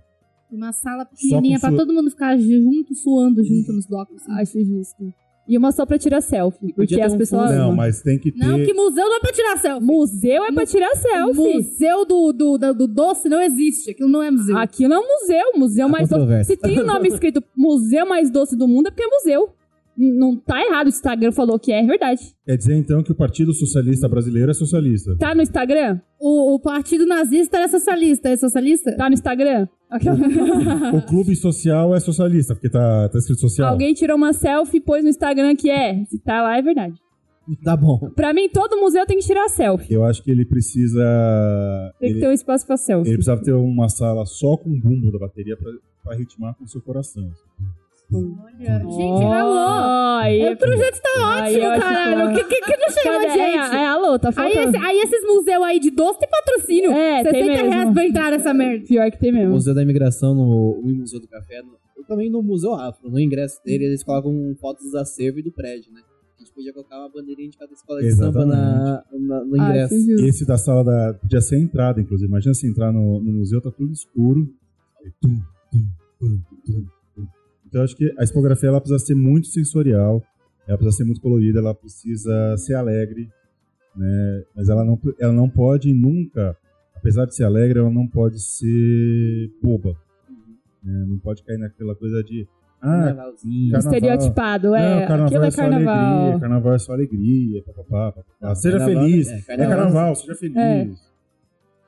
Uma 0.51 0.71
sala 0.71 1.05
pequenininha 1.05 1.59
pra 1.59 1.69
sua- 1.69 1.77
todo 1.79 1.93
mundo 1.93 2.09
ficar 2.09 2.37
junto, 2.37 2.93
suando 2.95 3.43
junto 3.43 3.73
nos 3.73 3.85
blocos. 3.85 4.15
assim. 4.21 4.31
Acho 4.31 4.63
justo. 4.63 5.13
E 5.47 5.57
uma 5.59 5.71
só 5.71 5.85
pra 5.85 5.99
tirar 5.99 6.21
selfie. 6.21 6.73
Porque 6.73 6.99
as 6.99 7.13
um 7.13 7.17
pessoas. 7.19 7.51
fundo. 7.51 7.59
Não, 7.59 7.75
mas 7.75 8.01
tem 8.01 8.17
que 8.17 8.31
ter. 8.31 8.39
Não, 8.39 8.57
que 8.63 8.73
museu 8.73 9.05
não 9.05 9.17
é 9.17 9.19
pra 9.19 9.31
tirar 9.31 9.57
selfie. 9.57 9.85
Museu 9.85 10.43
é 10.43 10.51
pra 10.51 10.65
tirar 10.65 10.95
selfie. 10.95 11.53
Museu 11.57 12.05
do, 12.05 12.33
do, 12.33 12.57
do, 12.57 12.73
do 12.73 12.87
doce 12.87 13.29
não 13.29 13.39
existe. 13.41 13.91
Aquilo 13.91 14.09
não 14.09 14.23
é 14.23 14.31
museu. 14.31 14.57
Aqui 14.57 14.87
não 14.87 14.95
é 14.97 14.99
um 14.99 15.07
museu, 15.21 15.51
museu 15.55 15.85
Há 15.85 15.89
mais 15.89 16.09
doce. 16.09 16.43
Se 16.45 16.57
tem 16.57 16.79
o 16.79 16.83
nome 16.85 17.09
escrito 17.09 17.43
Museu 17.55 18.07
Mais 18.07 18.31
Doce 18.31 18.55
do 18.55 18.67
Mundo, 18.67 18.87
é 18.87 18.91
porque 18.91 19.03
é 19.03 19.07
museu. 19.07 19.49
Não 19.97 20.35
tá 20.35 20.59
errado, 20.61 20.87
o 20.87 20.89
Instagram 20.89 21.31
falou 21.31 21.57
que 21.57 21.71
é, 21.71 21.79
é 21.81 21.85
verdade. 21.85 22.21
Quer 22.45 22.57
dizer, 22.57 22.75
então, 22.75 23.01
que 23.01 23.11
o 23.11 23.15
Partido 23.15 23.53
Socialista 23.53 24.09
Brasileiro 24.09 24.51
é 24.51 24.53
socialista. 24.53 25.15
Tá 25.17 25.33
no 25.33 25.41
Instagram? 25.41 25.99
O, 26.19 26.55
o 26.55 26.59
partido 26.59 27.05
nazista 27.05 27.57
é 27.57 27.67
socialista. 27.67 28.27
É 28.29 28.35
socialista? 28.35 28.95
Tá 28.97 29.07
no 29.09 29.13
Instagram? 29.13 29.67
Aquela- 29.89 30.17
O 30.97 31.01
Clube 31.05 31.35
Social 31.35 31.95
é 31.95 31.99
socialista, 32.01 32.53
porque 32.53 32.69
tá, 32.69 33.07
tá 33.07 33.17
escrito 33.17 33.39
social. 33.39 33.71
Alguém 33.71 33.93
tirou 33.93 34.17
uma 34.17 34.33
selfie 34.33 34.77
e 34.77 34.81
pôs 34.81 35.01
no 35.03 35.09
Instagram 35.09 35.55
que 35.55 35.69
é. 35.69 36.03
Se 36.05 36.19
tá 36.19 36.41
lá, 36.41 36.57
é 36.57 36.61
verdade. 36.61 36.95
Tá 37.63 37.77
bom. 37.77 38.09
Pra 38.15 38.33
mim, 38.33 38.49
todo 38.49 38.75
museu 38.77 39.05
tem 39.05 39.19
que 39.19 39.25
tirar 39.25 39.47
selfie. 39.49 39.93
Eu 39.93 40.03
acho 40.03 40.21
que 40.23 40.31
ele 40.31 40.43
precisa. 40.45 40.99
Tem 41.99 42.09
que 42.09 42.15
Ele, 42.15 42.19
ter 42.21 42.27
um 42.27 42.33
espaço 42.33 42.65
pra 42.65 42.75
selfie. 42.75 43.07
ele 43.09 43.17
precisava 43.17 43.41
ter 43.43 43.53
uma 43.53 43.87
sala 43.87 44.25
só 44.25 44.57
com 44.57 44.71
o 44.71 44.79
bumbo 44.79 45.11
da 45.11 45.19
bateria 45.19 45.55
pra, 45.55 45.71
pra 46.03 46.15
ritmar 46.15 46.55
com 46.55 46.63
o 46.65 46.67
seu 46.67 46.81
coração. 46.81 47.29
Gente, 48.11 49.23
alô. 49.25 50.19
Aí, 50.21 50.53
O 50.53 50.57
projeto 50.57 51.01
tá 51.01 51.43
Aí 51.43 51.55
ótimo, 51.59 51.81
caralho. 51.81 52.31
O 52.31 52.35
que, 52.35 52.43
que, 52.43 52.61
que 52.61 52.77
não 52.77 52.89
chegou, 52.89 53.19
Cadê? 53.19 53.29
gente? 53.33 53.75
É, 53.75 53.77
é, 53.81 53.85
alô, 53.87 54.19
tá 54.19 54.29
Aí, 54.29 54.33
faltando. 54.33 54.69
esse- 54.77 54.85
aí 54.85 54.97
esses 54.99 55.23
museus 55.25 55.63
aí 55.63 55.79
de 55.79 55.91
doce 55.91 56.19
tem 56.19 56.29
patrocínio. 56.29 56.91
É, 56.91 57.23
tem 57.23 57.31
60 57.33 57.53
mesmo. 57.53 57.69
reais 57.69 57.93
pra 57.93 58.05
entrar 58.07 58.31
nessa 58.31 58.53
merda. 58.53 58.85
Pior 58.85 59.11
que 59.11 59.19
tem 59.19 59.31
O 59.31 59.33
mesmo. 59.33 59.51
Museu 59.53 59.73
da 59.73 59.81
Imigração 59.83 60.33
no 60.35 60.79
o 60.79 60.87
Museu 60.95 61.19
do 61.19 61.27
Café, 61.27 61.61
no, 61.61 61.73
e 62.01 62.05
também 62.05 62.29
no 62.29 62.41
Museu 62.43 62.73
Afro. 62.75 63.09
No 63.09 63.19
ingresso 63.19 63.59
dele, 63.65 63.85
eles 63.85 64.03
colocam 64.03 64.55
fotos 64.61 64.89
do 64.91 64.97
acervo 64.97 65.39
e 65.39 65.43
do 65.43 65.51
prédio, 65.51 65.91
né? 65.91 66.01
A 66.35 66.39
gente 66.39 66.53
podia 66.53 66.73
colocar 66.73 66.99
uma 66.99 67.09
bandeirinha 67.09 67.49
de 67.49 67.57
cada 67.57 67.73
escola 67.73 68.01
de 68.01 68.11
samba 68.11 68.45
na, 68.45 69.03
na- 69.13 69.43
no 69.45 69.61
Ah, 69.61 69.69
ingresso. 69.69 69.95
justo. 69.95 70.25
Esse 70.27 70.45
da 70.45 70.57
sala 70.57 70.83
da. 70.83 71.13
Podia 71.15 71.41
ser 71.41 71.55
a 71.55 71.59
entrada, 71.59 71.99
inclusive. 71.99 72.29
Imagina 72.29 72.53
se 72.53 72.67
entrar 72.67 72.91
no, 72.91 73.19
no 73.19 73.31
museu, 73.31 73.61
tá 73.61 73.71
tudo 73.71 73.91
escuro. 73.91 74.47
Aí, 75.03 75.11
tum, 75.21 75.29
tum, 75.71 75.79
tum, 76.19 76.27
tum, 76.27 76.73
tum. 76.73 76.94
Então, 77.75 77.81
eu 77.81 77.83
acho 77.83 77.97
que 77.97 78.15
a 78.17 78.23
expografia 78.23 78.69
ela 78.69 78.79
precisa 78.79 79.05
ser 79.05 79.15
muito 79.15 79.47
sensorial, 79.47 80.23
ela 80.65 80.77
precisa 80.77 80.99
ser 80.99 81.03
muito 81.03 81.19
colorida, 81.19 81.59
ela 81.59 81.75
precisa 81.75 82.55
ser 82.55 82.73
alegre, 82.75 83.29
né? 83.93 84.43
Mas 84.55 84.69
ela 84.69 84.85
não, 84.85 84.97
ela 85.19 85.33
não 85.33 85.49
pode 85.49 85.93
nunca, 85.93 86.55
apesar 86.95 87.25
de 87.25 87.35
ser 87.35 87.43
alegre, 87.43 87.79
ela 87.79 87.89
não 87.89 88.07
pode 88.07 88.39
ser 88.41 89.51
boba. 89.61 89.93
né? 90.81 91.05
Não 91.05 91.17
pode 91.19 91.43
cair 91.43 91.57
naquela 91.57 91.93
coisa 91.95 92.23
de. 92.23 92.47
Ah. 92.81 93.07
Carnaval. 93.07 93.33
Estereotipado, 93.77 94.73
é. 94.73 94.89
não, 95.01 95.07
carnaval 95.07 95.25
Aquilo 95.25 95.43
é 95.43 95.47
é 95.47 95.51
só 95.51 95.61
carnaval. 95.61 96.15
alegria, 96.21 96.39
carnaval 96.39 96.73
é 96.75 96.79
só 96.79 96.93
alegria, 96.93 97.63
papapá, 97.63 98.11
papapá. 98.13 98.55
Seja 98.55 98.77
Carnaval- 98.77 99.03
feliz. 99.03 99.27
é, 99.27 99.35
É 99.37 99.41
carnaval- 99.41 99.75
carnaval, 99.77 100.15
seja 100.15 100.35
feliz. 100.35 100.55
É. 100.55 100.89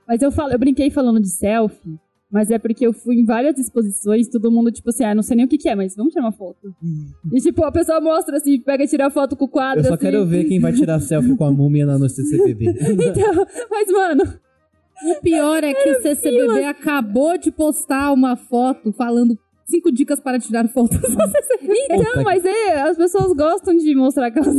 Mas 0.06 0.22
eu 0.22 0.32
falo, 0.34 0.52
eu 0.52 0.60
brinquei 0.60 0.90
falando 0.90 1.22
de 1.22 1.30
selfie, 1.30 1.98
mas 2.32 2.52
é 2.52 2.60
porque 2.60 2.86
eu 2.86 2.92
fui 2.92 3.16
em 3.16 3.26
várias 3.26 3.58
exposições, 3.58 4.28
todo 4.28 4.52
mundo, 4.52 4.72
tipo 4.72 4.90
assim, 4.90 5.04
ah, 5.06 5.16
não 5.16 5.24
sei 5.24 5.38
nem 5.38 5.46
o 5.46 5.50
que, 5.50 5.58
que 5.58 5.70
é, 5.70 5.76
mas 5.76 5.96
vamos 5.96 6.12
tirar 6.12 6.26
uma 6.26 6.32
foto. 6.32 6.74
E 7.32 7.40
tipo, 7.40 7.64
a 7.64 7.72
pessoa 7.72 8.02
mostra 8.02 8.38
assim, 8.38 8.60
pega 8.60 8.84
e 8.84 8.88
tira 8.88 9.10
foto 9.10 9.36
com 9.36 9.46
o 9.46 9.50
quadro. 9.50 9.80
Eu 9.80 9.86
só 9.86 9.94
assim. 9.94 10.06
quero 10.06 10.26
ver 10.26 10.44
quem 10.46 10.60
vai 10.60 10.74
tirar 10.74 11.00
selfie 11.00 11.38
com 11.38 11.46
a 11.46 11.52
múmia 11.52 11.86
na 11.86 11.98
no 11.98 12.10
CCBB. 12.10 12.66
Então, 13.08 13.46
mas, 13.70 13.88
mano, 13.92 14.24
O 15.04 15.22
pior 15.22 15.64
é 15.64 15.74
que 15.74 15.90
o 15.92 16.02
CCBB 16.02 16.66
acabou 16.66 17.38
de 17.38 17.52
postar 17.52 18.12
uma 18.12 18.36
foto 18.36 18.92
falando 18.92 19.38
cinco 19.66 19.92
dicas 19.92 20.20
para 20.20 20.40
tirar 20.40 20.68
fotos. 20.70 20.98
então, 21.90 22.24
mas 22.24 22.44
é, 22.44 22.82
as 22.82 22.98
pessoas 22.98 23.34
gostam 23.34 23.76
de 23.78 23.96
mostrar 23.96 24.28
aquelas. 24.28 24.56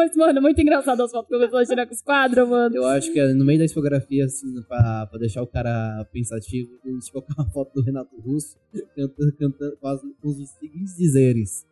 Mas, 0.00 0.16
mano, 0.16 0.40
muito 0.40 0.58
engraçado 0.60 1.02
as 1.02 1.10
fotos 1.10 1.28
que 1.28 1.34
a 1.34 1.38
pessoa 1.38 1.64
tira 1.66 1.86
com 1.86 1.92
os 1.92 2.00
quadros, 2.00 2.48
mano. 2.48 2.74
Eu 2.74 2.86
acho 2.86 3.12
que 3.12 3.20
é 3.20 3.34
no 3.34 3.44
meio 3.44 3.58
da 3.58 3.66
expografia, 3.66 4.24
assim, 4.24 4.46
pra, 4.66 5.06
pra 5.06 5.18
deixar 5.18 5.42
o 5.42 5.46
cara 5.46 6.06
pensativo, 6.10 6.70
a 6.84 6.88
gente 6.88 7.12
colocar 7.12 7.34
uma 7.36 7.50
foto 7.50 7.74
do 7.74 7.82
Renato 7.82 8.18
Russo 8.20 8.56
cantando, 8.96 9.32
cantando 9.36 9.76
com, 9.78 9.88
as- 9.88 10.00
com 10.22 10.28
os 10.28 10.48
seguintes 10.58 10.96
dizeres. 10.96 11.66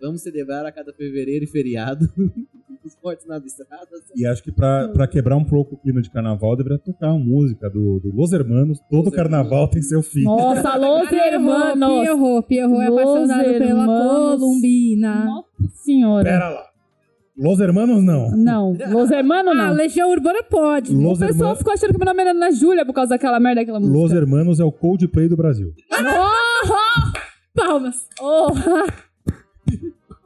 Vamos 0.00 0.22
celebrar 0.22 0.64
a 0.66 0.72
cada 0.72 0.92
fevereiro 0.92 1.44
e 1.44 1.46
feriado 1.46 2.06
os 2.84 2.94
fortes 3.02 3.26
na 3.26 3.36
estrada. 3.38 3.86
E 4.16 4.26
acho 4.26 4.42
que 4.42 4.50
pra, 4.52 4.88
pra 4.88 5.06
quebrar 5.06 5.36
um 5.36 5.44
pouco 5.44 5.74
o 5.74 5.78
clima 5.78 6.00
de 6.00 6.10
carnaval, 6.10 6.56
deveria 6.56 6.78
tocar 6.78 7.12
uma 7.12 7.22
música 7.24 7.68
do, 7.68 8.00
do 8.00 8.10
Los 8.14 8.32
Hermanos. 8.32 8.78
Todo 8.90 9.06
Los 9.06 9.14
carnaval 9.14 9.68
tem 9.68 9.82
seu 9.82 10.02
fim. 10.02 10.24
Nossa, 10.24 10.76
Los 10.76 11.10
Hermanos! 11.12 12.00
Pierrot, 12.02 12.46
Pierrot 12.48 12.82
é 12.82 12.88
Los 12.88 12.98
apaixonado 13.00 13.44
pela 13.44 13.64
Hermanos. 13.66 14.40
Columbina. 14.40 15.24
Nossa 15.24 15.48
senhora. 15.84 16.24
Pera 16.24 16.48
lá. 16.48 16.69
Los 17.36 17.58
Hermanos 17.60 18.02
não. 18.04 18.30
Não, 18.36 18.76
Los 18.90 19.10
Hermanos 19.10 19.52
Ah, 19.52 19.68
não. 19.68 19.74
Legião 19.74 20.10
Urbana 20.10 20.42
pode. 20.42 20.92
Los, 20.94 21.18
O 21.20 21.26
pessoal 21.26 21.50
Herma- 21.50 21.56
ficou 21.56 21.72
achando 21.72 21.92
que 21.92 21.98
meu 21.98 22.04
nome 22.06 22.20
era 22.22 22.30
Ana 22.32 22.50
Júlia 22.50 22.84
por 22.84 22.92
causa 22.92 23.10
daquela 23.10 23.40
merda 23.40 23.60
daquela 23.62 23.80
música. 23.80 23.98
Los 23.98 24.12
Hermanos 24.12 24.60
é 24.60 24.64
o 24.64 24.70
Coldplay 24.72 25.28
do 25.28 25.36
Brasil. 25.36 25.72
Palmas. 27.54 28.06
Oh! 28.20 28.48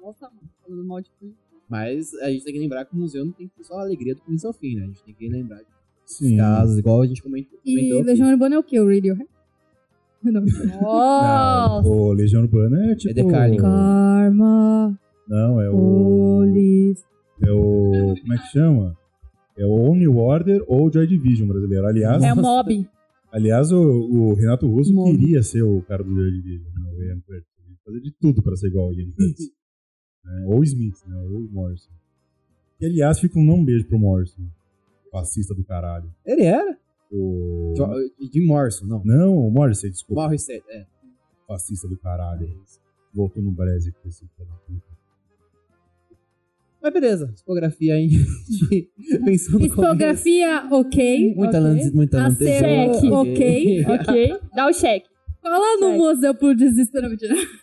Nossa, 0.03 0.27
mano, 0.29 0.51
falando 0.67 0.85
mal 0.87 1.01
de 1.01 1.11
coisa. 1.19 1.35
Mas 1.69 2.15
a 2.21 2.31
gente 2.31 2.45
tem 2.45 2.53
que 2.55 2.61
lembrar 2.61 2.85
que 2.85 2.95
o 2.95 2.99
museu 2.99 3.25
não 3.25 3.33
tem 3.33 3.51
só 3.63 3.79
a 3.79 3.83
alegria 3.83 4.15
do 4.15 4.21
começo 4.21 4.47
ao 4.47 4.53
fim, 4.53 4.75
né? 4.77 4.83
A 4.83 4.87
gente 4.87 5.03
tem 5.05 5.15
que 5.15 5.29
lembrar 5.29 5.59
de 5.59 5.65
Sim. 6.05 6.37
casos, 6.37 6.79
igual 6.79 7.03
a 7.03 7.07
gente 7.07 7.23
comentou. 7.23 7.59
E. 7.65 8.03
Legião 8.03 8.29
Urbana 8.31 8.57
é 8.57 8.59
o 8.59 8.63
quê? 8.63 8.79
O 8.81 8.87
Radiohead? 8.89 9.27
Não. 10.25 10.33
Não, 10.43 10.81
Nossa! 10.83 11.89
o 11.89 12.13
Legião 12.13 12.43
Urbana 12.43 12.93
é 12.93 12.95
tipo... 12.95 13.15
The 13.15 13.25
Carlin. 13.25 13.57
Karma, 13.59 14.99
Não, 15.29 15.61
é 15.61 15.69
o... 15.71 15.77
Police. 15.77 17.05
É 17.43 17.51
o... 17.51 18.15
Como 18.21 18.35
é 18.35 18.39
que 18.39 18.47
chama? 18.49 18.97
É 19.57 19.65
o 19.65 19.71
Only 19.71 20.09
Order 20.09 20.65
ou 20.67 20.93
Joy 20.93 21.07
Division 21.07 21.49
brasileiro. 21.49 21.87
Aliás, 21.87 22.23
É 22.23 22.33
o 22.33 22.37
mob. 22.37 22.89
Aliás, 23.33 23.73
o, 23.73 23.81
o 23.81 24.35
Renato 24.35 24.67
Russo 24.69 24.95
Morro. 24.95 25.11
queria 25.11 25.43
ser 25.43 25.63
o 25.63 25.83
cara 25.83 26.05
do 26.05 26.15
Jardim 26.15 26.41
dele, 26.41 26.65
né, 26.75 26.93
o 26.93 27.03
Ian 27.03 27.21
Curtis. 27.21 27.49
Ele 27.67 27.77
fazer 27.85 28.01
de 28.01 28.13
tudo 28.21 28.43
pra 28.43 28.55
ser 28.57 28.69
igual 28.69 28.87
ao 28.87 28.95
Ian 28.95 29.11
Curtis. 29.11 29.51
né? 30.25 30.45
Ou 30.47 30.63
Smith, 30.63 30.97
né? 31.07 31.17
Ou 31.17 31.41
Morrison. 31.51 31.91
E, 32.81 32.87
aliás, 32.87 33.19
fica 33.19 33.39
um 33.39 33.45
não 33.45 33.65
beijo 33.65 33.87
pro 33.89 33.99
Morrison. 33.99 34.43
Fascista 35.11 35.55
do 35.55 35.65
caralho. 35.65 36.13
Ele 36.25 36.43
era? 36.45 36.79
O... 37.11 37.75
Jim 38.33 38.47
Morrison, 38.47 38.87
não. 38.87 39.03
Não, 39.05 39.37
o 39.37 39.51
Morrison, 39.51 39.89
desculpa. 39.89 40.23
Morrissey, 40.23 40.63
é. 40.69 40.87
Fascista 41.47 41.89
do 41.89 41.97
caralho. 41.99 42.49
Voltou 43.13 43.43
no 43.43 43.53
Brasil 43.53 43.93
com 44.03 44.09
esse 44.09 44.25
puta. 44.27 44.94
Mas 46.85 46.93
beleza, 46.93 47.27
discografia 47.33 47.95
aí. 47.95 48.11
Discografia, 49.59 50.67
ok. 50.71 51.35
Muita 51.35 51.59
Ok. 51.59 51.61
lance, 51.61 51.95
muita 51.95 52.27
Acerto, 52.27 53.07
lantejola, 53.07 53.21
ok. 53.23 53.85
ok. 53.87 54.39
Dá 54.55 54.67
o 54.69 54.73
cheque. 54.73 55.07
Cola 55.43 55.79
no 55.81 55.97
museu 55.97 56.35
pro 56.35 56.55
desespero. 56.55 57.09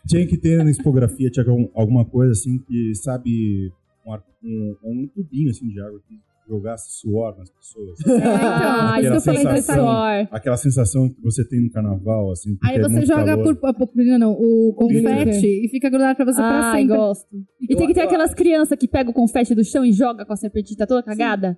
Tinha 0.07 0.25
que 0.27 0.37
ter 0.37 0.63
na 0.63 0.69
expografia 0.69 1.29
tinha 1.29 1.45
algum- 1.47 1.69
alguma 1.73 2.05
coisa 2.05 2.31
assim 2.31 2.57
que, 2.59 2.93
sabe, 2.95 3.71
um, 4.05 4.11
ar- 4.13 4.23
um, 4.43 4.75
um 4.83 5.07
tubinho 5.07 5.49
assim 5.49 5.67
de 5.67 5.79
água 5.81 5.99
que 6.07 6.15
jogasse 6.47 6.99
suor 6.99 7.37
nas 7.37 7.49
pessoas. 7.49 7.97
Ah, 8.23 8.99
isso 8.99 9.09
que 9.23 9.29
eu 9.29 9.35
falei 9.43 9.61
suor. 9.61 10.27
Aquela 10.31 10.57
sensação 10.57 11.07
que 11.09 11.21
você 11.21 11.47
tem 11.47 11.61
no 11.63 11.71
carnaval, 11.71 12.31
assim. 12.31 12.57
Aí 12.63 12.77
é 12.77 12.81
você 12.81 12.89
muito 12.93 13.07
joga 13.07 13.25
calor. 13.25 13.55
por, 13.55 13.69
a 13.69 13.73
purpurina, 13.73 14.17
não, 14.19 14.31
o 14.33 14.73
confete 14.75 15.47
e 15.65 15.69
fica 15.69 15.89
grudado 15.89 16.15
pra 16.15 16.25
você 16.25 16.37
pra 16.41 16.71
Ai, 16.71 16.81
sempre. 16.81 16.97
gosto. 16.97 17.27
E 17.61 17.75
tem 17.75 17.87
que 17.87 17.93
ter 17.93 18.01
Eu- 18.01 18.05
aquelas 18.07 18.33
crianças 18.33 18.77
que 18.77 18.87
pegam 18.87 19.11
o 19.11 19.13
confete 19.13 19.55
do 19.55 19.63
chão 19.63 19.85
e 19.85 19.91
joga 19.93 20.25
com 20.25 20.33
a 20.33 20.35
serpentina 20.35 20.85
toda 20.85 21.01
cagada. 21.03 21.57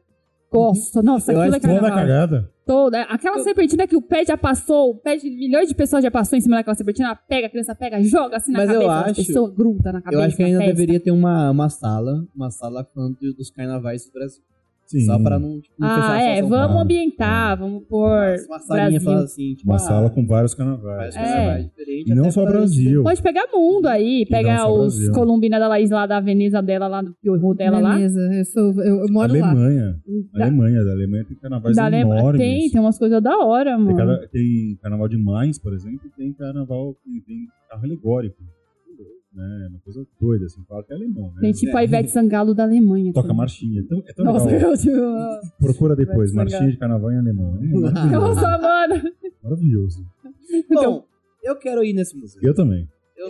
Gosto. 0.51 1.01
Nossa, 1.01 1.31
Eu 1.33 1.39
aquilo 1.41 1.55
é 1.55 1.57
acho 1.57 1.65
Toda 1.67 1.79
carnaval. 1.81 1.99
cagada. 2.05 2.49
Toda. 2.65 3.01
Aquela 3.03 3.39
serpentina 3.39 3.87
que 3.87 3.95
o 3.95 4.01
pé 4.01 4.23
já 4.23 4.37
passou, 4.37 4.91
o 4.91 4.95
pé 4.95 5.17
de 5.17 5.27
milhões 5.29 5.67
de 5.67 5.73
pessoas 5.73 6.03
já 6.03 6.11
passou 6.11 6.37
em 6.37 6.41
cima 6.41 6.57
daquela 6.57 6.75
serpentina, 6.75 7.07
ela 7.07 7.15
pega, 7.15 7.47
a 7.47 7.49
criança 7.49 7.73
pega, 7.73 7.99
joga 8.03 8.37
assim 8.37 8.51
na 8.51 8.59
Mas 8.59 8.69
eu 8.69 8.81
cabeça 8.81 8.93
da 9.05 9.09
acho- 9.11 9.25
pessoa, 9.25 9.51
gruda 9.51 9.91
na 9.91 10.01
cabeça. 10.01 10.21
Eu 10.21 10.25
acho 10.27 10.37
que 10.37 10.43
ainda 10.43 10.59
deveria 10.59 10.99
ter 10.99 11.09
uma, 11.11 11.49
uma 11.49 11.69
sala, 11.69 12.23
uma 12.35 12.51
sala 12.51 12.87
falando 12.93 13.17
dos 13.35 13.49
carnavais 13.49 14.05
do 14.05 14.11
Brasil. 14.13 14.43
Sim. 14.99 15.05
Só 15.05 15.17
pra 15.19 15.39
não, 15.39 15.59
tipo, 15.59 15.73
não 15.79 15.87
Ah, 15.87 16.21
é, 16.21 16.39
São 16.39 16.49
vamos 16.49 16.81
ambientar, 16.81 17.57
vamos 17.57 17.83
pôr 17.87 18.09
Uma 18.47 18.59
salinha 18.59 18.89
Brasil. 18.91 19.01
falando 19.01 19.23
assim, 19.23 19.53
tipo, 19.55 19.69
Uma 19.69 19.75
ah, 19.75 19.79
sala 19.79 20.09
com 20.09 20.25
vários 20.25 20.53
carnavais. 20.53 21.15
É. 21.15 21.19
carnavais 21.19 21.65
diferentes. 21.67 22.11
E 22.11 22.15
não 22.15 22.31
só 22.31 22.45
Brasil. 22.45 23.03
Pode 23.03 23.21
pegar 23.21 23.47
mundo 23.51 23.87
aí, 23.87 24.25
pegar 24.29 24.69
os 24.71 24.95
Brasil. 24.95 25.13
Columbina 25.13 25.59
da 25.59 25.67
Laís 25.67 25.89
lá 25.89 26.05
da 26.05 26.19
Veneza 26.19 26.61
dela, 26.61 26.87
lá 26.87 27.01
do 27.01 27.13
Piorro 27.21 27.53
dela 27.53 27.79
lá. 27.79 27.95
Beleza, 27.95 28.19
eu, 28.33 28.45
sou, 28.45 28.73
eu, 28.83 28.99
eu 29.01 29.07
moro 29.11 29.33
lá. 29.39 29.49
Alemanha. 29.49 29.95
Da- 30.33 30.45
Alemanha. 30.45 30.83
Da 30.83 30.91
Alemanha 30.91 31.25
tem 31.25 31.37
carnavais 31.37 31.75
da 31.75 31.85
Alema- 31.85 32.17
enormes. 32.19 32.41
Tem, 32.41 32.69
tem 32.69 32.81
umas 32.81 32.97
coisas 32.99 33.21
da 33.21 33.37
hora, 33.39 33.75
Tem, 33.75 33.83
mano. 33.83 33.97
cara- 33.97 34.27
tem 34.31 34.77
carnaval 34.81 35.07
de 35.07 35.17
Mainz, 35.17 35.57
por 35.57 35.73
exemplo, 35.73 36.01
e 36.05 36.09
tem 36.15 36.33
carnaval 36.33 36.93
que 37.03 37.21
tem 37.25 37.47
carro 37.69 37.83
alegórico. 37.83 38.37
Né? 39.35 39.67
Uma 39.71 39.79
coisa 39.79 40.05
doida, 40.21 40.45
assim, 40.45 40.61
fala 40.69 40.83
que 40.83 40.93
é 40.93 40.95
alemão, 40.95 41.31
né? 41.33 41.41
Tem 41.41 41.51
tipo 41.53 41.75
a 41.75 41.83
Ivete 41.83 42.11
Sangalo 42.11 42.53
da 42.53 42.63
Alemanha. 42.63 43.11
Toca 43.11 43.23
também. 43.27 43.37
marchinha. 43.37 43.81
Então, 43.81 44.03
é 44.07 44.13
tão 44.13 44.25
Nossa, 44.25 44.45
legal. 44.45 44.73
eu, 44.73 45.39
Procura 45.59 45.95
depois, 45.95 46.29
Ivete 46.31 46.35
marchinha 46.35 46.59
Sangalo. 46.59 46.71
de 46.71 46.77
carnaval 46.77 47.11
em 47.11 47.17
alemão. 47.17 47.57
É 47.57 47.65
maravilhoso. 47.79 48.11
Nossa, 48.11 48.57
mano. 48.59 49.03
maravilhoso. 49.43 50.05
Bom, 50.71 51.05
eu 51.43 51.55
quero 51.55 51.83
ir 51.83 51.93
nesse 51.93 52.15
museu. 52.15 52.41
Eu 52.43 52.53
também. 52.53 52.87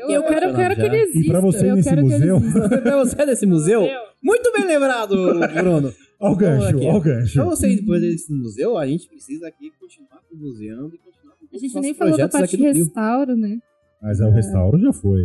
Eu 0.09 0.23
quero, 0.23 0.53
quero 0.55 0.75
que 0.75 0.81
ele 0.81 0.97
exista. 0.97 1.19
E 1.19 1.27
pra 1.27 1.39
você 1.39 1.65
ir 1.65 1.69
Eu 1.69 1.75
nesse 1.75 1.95
museu, 1.95 2.37
pra 2.83 2.97
você 2.97 3.25
nesse 3.25 3.45
museu, 3.45 3.87
muito 4.21 4.51
bem 4.51 4.65
lembrado, 4.65 5.15
Bruno. 5.15 5.93
ó 6.19 6.31
o 6.31 6.35
gancho, 6.35 6.79
ó 6.83 6.97
o 6.97 7.01
gancho. 7.01 7.33
Pra 7.35 7.45
você 7.45 7.69
ir 7.69 7.75
depois 7.77 8.01
desse 8.01 8.33
museu, 8.33 8.77
a 8.77 8.87
gente 8.87 9.07
precisa 9.07 9.47
aqui 9.47 9.71
continuar 9.79 10.19
museando 10.33 10.95
e 10.95 10.97
continuar 10.97 11.35
com 11.35 11.45
A 11.55 11.57
gente 11.59 11.79
nem 11.79 11.93
falou 11.93 12.17
da 12.17 12.27
parte 12.27 12.55
Rio. 12.57 12.73
restauro, 12.73 13.35
né? 13.35 13.59
Mas 14.03 14.19
é, 14.19 14.25
o 14.25 14.31
restauro 14.31 14.77
já 14.79 14.91
foi. 14.93 15.21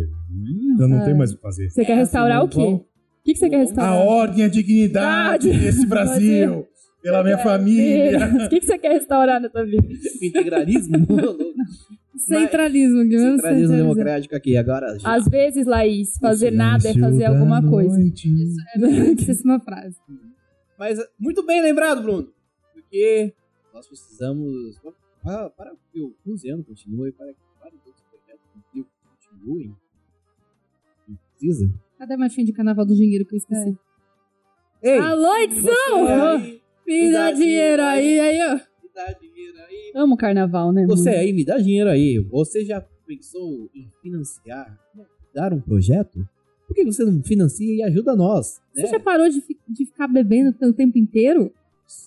Já 0.79 0.87
não 0.87 1.01
É. 1.01 1.05
tem 1.05 1.13
mais 1.13 1.31
o 1.31 1.35
que 1.35 1.41
fazer. 1.41 1.69
Você 1.69 1.83
quer 1.85 1.91
É, 1.91 1.95
restaurar 1.95 2.37
assim, 2.37 2.45
o 2.45 2.49
quê? 2.49 2.61
O 2.61 2.85
que, 3.25 3.33
que 3.33 3.39
você 3.39 3.49
quer 3.49 3.55
A 3.57 3.59
restaurar? 3.59 3.93
ordem 4.07 4.39
e 4.39 4.43
a 4.43 4.47
dignidade 4.47 5.49
Verdade. 5.49 5.65
desse 5.65 5.85
Brasil. 5.87 6.65
Pela 7.03 7.23
minha 7.23 7.37
família. 7.37 8.17
O 8.45 8.49
que, 8.49 8.59
que 8.59 8.65
você 8.65 8.77
quer 8.77 8.93
restaurar 8.93 9.39
na 9.41 9.49
tua 9.49 9.65
vida? 9.65 9.85
O 9.87 9.91
integralismo, 10.25 10.95
Centralismo, 12.17 12.99
que 13.03 13.15
mesmo 13.15 13.35
centralismo 13.35 13.37
centralismo. 13.37 13.75
democrático 13.77 14.35
aqui. 14.35 14.57
Agora, 14.57 14.97
já. 14.99 15.15
Às 15.15 15.25
vezes, 15.27 15.65
Laís, 15.65 16.17
fazer 16.17 16.51
nada 16.51 16.89
é 16.89 16.93
fazer 16.93 17.25
alguma 17.25 17.61
coisa. 17.67 17.97
noite. 17.97 18.29
É 18.75 18.79
belíssima 18.79 19.59
frase. 19.59 19.95
Mas 20.77 20.99
muito 21.19 21.45
bem 21.45 21.61
lembrado, 21.61 22.01
Bruno. 22.01 22.27
Porque 22.73 23.33
nós 23.73 23.87
precisamos. 23.87 24.77
Para, 25.23 25.49
para 25.49 25.71
que 25.93 26.01
o 26.01 26.13
museu 26.25 26.63
continue, 26.63 27.11
para 27.11 27.27
que 27.27 27.39
continuem. 29.39 29.75
Não 31.07 31.17
precisa. 31.37 31.69
Cadê 31.97 32.13
a 32.13 32.17
marchinha 32.17 32.45
de 32.45 32.53
carnaval 32.53 32.85
do 32.85 32.95
dinheiro 32.95 33.25
que 33.25 33.35
eu 33.35 33.37
esqueci? 33.37 33.77
Ei! 34.81 34.97
Alô, 34.99 35.27
você 35.33 35.43
edição! 35.43 36.07
aí, 36.07 36.61
Me 36.87 37.11
dá 37.11 37.31
dinheiro 37.31 37.81
aí, 37.83 38.19
aí, 38.19 38.41
ó. 38.41 38.53
me 38.55 38.89
dá 38.95 39.11
dinheiro 39.19 39.57
aí. 39.67 39.91
Amo 39.95 40.15
carnaval, 40.17 40.71
né? 40.71 40.85
Você 40.87 41.09
mano? 41.09 41.21
aí, 41.21 41.33
me 41.33 41.43
dá 41.43 41.57
dinheiro 41.57 41.89
aí. 41.89 42.19
Você 42.31 42.63
já 42.63 42.81
pensou 43.05 43.69
em 43.75 43.89
financiar, 44.01 44.79
dar 45.33 45.53
um 45.53 45.59
projeto? 45.59 46.25
Por 46.67 46.75
que 46.75 46.85
você 46.85 47.03
não 47.03 47.21
financia 47.23 47.75
e 47.75 47.81
ajuda 47.83 48.15
nós? 48.15 48.61
Você 48.73 48.83
né? 48.83 48.87
já 48.89 48.99
parou 48.99 49.27
de, 49.27 49.41
fi- 49.41 49.57
de 49.67 49.85
ficar 49.85 50.07
bebendo 50.07 50.55
o 50.61 50.73
tempo 50.73 50.97
inteiro? 50.97 51.51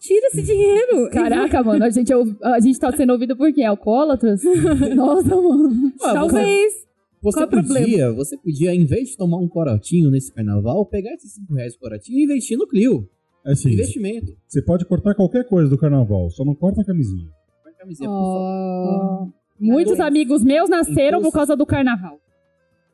Tira 0.01 0.29
esse 0.29 0.43
dinheiro. 0.43 1.11
Caraca, 1.13 1.63
mano, 1.65 1.85
a 1.85 1.91
gente, 1.91 2.13
é 2.13 2.17
a 2.45 2.61
gente 2.61 2.79
tá 2.79 2.93
sendo 2.97 3.13
ouvido 3.13 3.37
por 3.37 3.53
quem? 3.53 3.67
Alcoólatras? 3.67 4.41
Nossa, 4.95 5.35
mano. 5.35 5.93
Ah, 6.01 6.13
Talvez. 6.15 6.73
Você 6.75 6.87
Qual 7.23 7.45
é 7.45 7.47
podia, 7.47 8.13
você 8.13 8.37
podia, 8.37 8.75
em 8.75 8.85
vez 8.85 9.11
de 9.11 9.17
tomar 9.17 9.39
um 9.39 9.49
corotinho 9.49 10.11
nesse 10.11 10.33
carnaval, 10.35 10.85
pegar 10.87 11.13
esses 11.15 11.35
5 11.35 11.55
reais 11.55 11.75
por 11.77 11.89
corotinho 11.89 12.19
e 12.19 12.25
investir 12.25 12.59
no 12.59 12.67
Clio. 12.67 13.09
Assim, 13.45 13.71
Investimento. 13.73 14.33
você 14.47 14.61
pode 14.63 14.85
cortar 14.85 15.15
qualquer 15.15 15.47
coisa 15.49 15.69
do 15.71 15.77
carnaval, 15.79 16.31
só 16.31 16.45
não 16.45 16.55
corta 16.55 16.81
a 16.81 16.85
camisinha. 16.85 17.29
Põe 17.63 17.73
a 17.73 17.77
camisinha, 17.77 18.09
por 18.09 18.17
favor. 18.17 19.23
Oh. 19.29 19.29
Muitos 19.61 19.93
Então- 19.95 20.07
amigos 20.07 20.43
meus 20.45 20.69
nasceram 20.69 21.19
então- 21.19 21.23
por 21.31 21.33
causa 21.33 21.57
do 21.57 21.65
carnaval. 21.67 22.19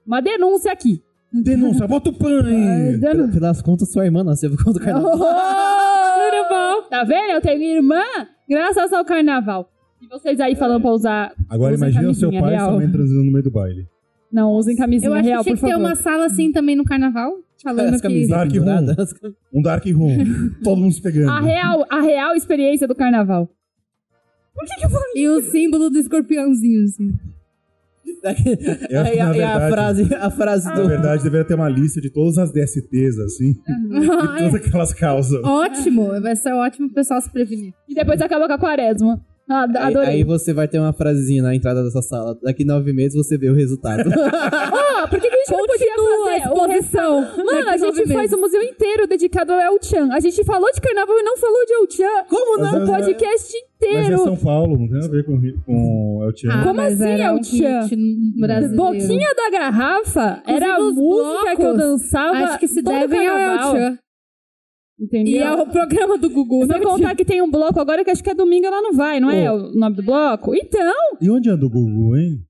Uma 0.07 0.21
denúncia 0.21 0.73
aqui. 0.73 1.03
Denúncia, 1.33 1.87
bota 1.87 2.09
o 2.09 2.13
pan 2.15 2.43
Ai, 2.45 2.53
aí. 2.55 2.99
dando- 2.99 3.17
Pela- 3.29 3.33
Pelas 3.33 3.61
contas, 3.63 3.91
sua 3.93 4.05
irmã 4.07 4.25
nasceu 4.25 4.51
por 4.51 4.65
conta 4.65 4.79
do 4.79 4.85
carnaval. 4.85 5.13
Tudo 5.19 6.49
bom? 6.49 6.89
Tá 6.89 7.05
vendo? 7.05 7.31
Eu 7.33 7.41
tenho 7.43 7.63
irmã 7.63 8.03
graças 8.49 8.93
ao 8.93 9.05
carnaval. 9.05 9.71
E 10.01 10.07
vocês 10.09 10.41
aí 10.41 10.55
falando 10.55 10.81
pra 10.83 10.93
usar. 10.93 11.35
Agora 11.51 11.75
imagina 11.75 12.09
o 12.11 12.15
seu 12.15 12.31
pai 12.31 12.53
e 12.55 12.57
real. 12.57 12.71
sua 12.71 12.79
mãe 12.79 12.91
transando 12.91 13.25
no 13.25 13.33
meio 13.33 13.45
do 13.45 13.51
baile. 13.51 13.87
Não, 14.33 14.53
usem 14.53 14.77
camisinha 14.77 15.11
Eu 15.11 15.15
acho 15.15 15.25
real, 15.25 15.39
que 15.39 15.45
tinha 15.45 15.57
por 15.57 15.61
que 15.61 15.67
ter 15.67 15.73
favor. 15.73 15.87
uma 15.87 15.97
sala 15.97 16.27
assim 16.27 16.53
também 16.53 16.77
no 16.77 16.85
carnaval. 16.85 17.33
Falando 17.63 17.95
As 17.95 18.01
que... 18.01 18.29
Dark 18.29 18.53
penduradas. 18.53 19.15
Um 19.53 19.63
dark 19.63 19.85
room. 19.87 20.19
todo 20.63 20.81
mundo 20.81 20.93
se 20.93 21.03
pegando. 21.03 21.31
A 21.31 21.41
real, 21.41 21.85
a 21.91 22.01
real 22.01 22.35
experiência 22.35 22.87
do 22.87 22.95
carnaval. 22.95 23.51
E 25.15 25.29
o 25.29 25.43
símbolo 25.43 25.89
do 25.89 25.99
escorpiãozinho, 25.99 26.85
assim. 26.85 27.13
Eu 28.91 29.01
acho 29.01 29.13
que, 29.13 29.21
a, 29.21 29.59
na 29.59 29.69
frase, 29.69 30.15
a 30.15 30.31
frase 30.31 30.65
Na 30.67 30.75
do. 30.75 30.89
verdade, 30.89 31.23
deveria 31.23 31.47
ter 31.47 31.55
uma 31.55 31.69
lista 31.69 32.01
de 32.01 32.11
todas 32.11 32.39
as 32.39 32.53
DSTs, 32.53 33.19
assim. 33.21 33.55
e 33.69 34.07
todas 34.39 34.55
aquelas 34.55 34.93
causas. 34.93 35.43
Ótimo. 35.45 36.21
Vai 36.21 36.35
ser 36.35 36.53
ótimo 36.53 36.89
pro 36.89 36.97
pessoal 36.97 37.21
se 37.21 37.31
prevenir. 37.31 37.73
E 37.89 37.95
depois 37.95 38.21
acaba 38.21 38.47
com 38.47 38.55
a 38.55 38.59
quaresma. 38.59 39.21
Ah, 39.49 39.67
Aí, 39.79 39.97
aí 39.97 40.25
você 40.25 40.53
vai 40.53 40.69
ter 40.69 40.79
uma 40.79 40.93
frasezinha 40.93 41.43
na 41.43 41.55
entrada 41.55 41.83
dessa 41.83 42.03
sala. 42.03 42.39
Daqui 42.43 42.65
nove 42.65 42.93
meses 42.93 43.15
você 43.17 43.39
vê 43.39 43.49
o 43.49 43.55
resultado. 43.55 44.11
Ah, 45.01 45.07
por 45.07 45.21
que, 45.21 45.31
que 45.31 45.35
a 45.37 45.39
gente 45.39 45.53
não 45.53 45.65
podia 45.65 45.95
fazer 45.95 46.29
a 46.29 46.39
exposição. 46.39 47.21
Mano, 47.45 47.69
a 47.71 47.77
gente 47.77 47.97
faz 48.09 48.09
meses. 48.09 48.33
o 48.33 48.41
museu 48.41 48.61
inteiro 48.65 49.07
dedicado 49.07 49.53
ao 49.53 49.61
El 49.61 49.79
Chan. 49.81 50.09
A 50.13 50.19
gente 50.19 50.43
falou 50.45 50.69
de 50.73 50.81
carnaval 50.81 51.17
e 51.17 51.23
não 51.23 51.37
falou 51.39 51.65
de 51.65 51.73
El 51.73 51.89
Chan. 51.89 52.25
Como 52.29 52.59
não? 52.61 52.81
é- 52.81 52.83
O 52.83 52.87
podcast 52.87 53.23
Mas 53.31 53.55
é 53.55 53.59
inteiro. 54.01 54.19
São 54.25 54.37
Paulo, 54.37 54.77
não 54.77 54.89
tem 54.89 54.99
a 54.99 55.09
ver 55.09 55.25
com, 55.25 55.41
com 55.65 56.21
El 56.25 56.37
Chan. 56.37 56.49
Ah, 56.51 56.65
Como 56.65 56.81
assim, 56.81 57.05
El 57.23 57.35
um 57.35 57.43
Chan? 57.45 57.89
Boquinha 58.75 59.35
da 59.37 59.51
garrafa 59.57 60.43
era 60.47 60.75
a 60.77 60.81
música 60.81 61.57
que 61.57 61.63
eu 61.63 61.75
blocos, 61.75 61.79
dançava. 61.79 62.39
Acho 62.39 62.59
que 62.59 62.67
se 62.69 62.83
todo 62.83 62.93
devem 62.99 63.27
ao 63.29 63.37
carnaval. 63.37 63.77
El 63.77 63.81
Chan. 63.93 63.99
Entendeu? 64.99 65.33
E 65.33 65.43
ao 65.43 65.67
programa 65.67 66.19
do 66.19 66.29
Gugu. 66.29 66.67
Sem 66.67 66.79
né? 66.79 66.85
contar 66.85 67.15
que 67.15 67.25
tem 67.25 67.41
um 67.41 67.51
bloco 67.51 67.79
agora 67.79 68.05
que 68.05 68.11
acho 68.11 68.23
que 68.23 68.31
é 68.31 68.35
domingo 68.35 68.67
ela 68.67 68.83
não 68.83 68.93
vai, 68.93 69.21
não 69.21 69.31
é 69.31 69.51
o 69.53 69.73
nome 69.73 69.97
do 69.97 70.03
bloco? 70.03 70.55
Então, 70.55 70.93
E 71.21 71.31
onde 71.31 71.49
anda 71.49 71.65
o 71.65 71.71
Gugu, 71.71 72.17
hein? 72.17 72.48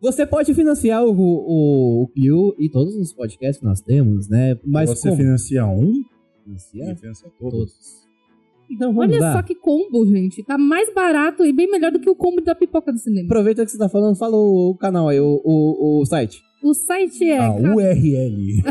Você 0.00 0.26
pode 0.26 0.54
financiar 0.54 1.04
o, 1.04 1.12
o, 1.12 2.02
o 2.04 2.08
Clio 2.08 2.54
e 2.58 2.68
todos 2.70 2.96
os 2.96 3.12
podcasts 3.12 3.58
que 3.58 3.64
nós 3.66 3.82
temos, 3.82 4.28
né? 4.28 4.58
Mas 4.64 4.88
você 4.88 5.10
como? 5.10 5.20
financia 5.20 5.66
um, 5.66 6.02
financiar 6.44 6.88
você 6.88 7.00
financia 7.00 7.30
todos. 7.38 7.52
todos. 7.52 8.00
Então 8.70 8.94
vamos 8.94 9.14
Olha 9.14 9.20
lá. 9.20 9.32
só 9.34 9.42
que 9.42 9.54
combo, 9.54 10.06
gente. 10.06 10.42
Tá 10.42 10.56
mais 10.56 10.92
barato 10.94 11.44
e 11.44 11.52
bem 11.52 11.70
melhor 11.70 11.90
do 11.92 12.00
que 12.00 12.08
o 12.08 12.14
combo 12.14 12.40
da 12.40 12.54
pipoca 12.54 12.92
do 12.92 12.98
cinema. 12.98 13.26
Aproveita 13.26 13.64
que 13.64 13.70
você 13.70 13.76
tá 13.76 13.88
falando, 13.88 14.16
fala 14.16 14.36
o 14.36 14.74
canal 14.80 15.08
aí, 15.08 15.20
o, 15.20 15.40
o, 15.44 16.00
o 16.00 16.06
site. 16.06 16.40
O 16.62 16.72
site 16.72 17.24
é 17.28 17.38
A 17.38 17.52
URL. 17.52 18.62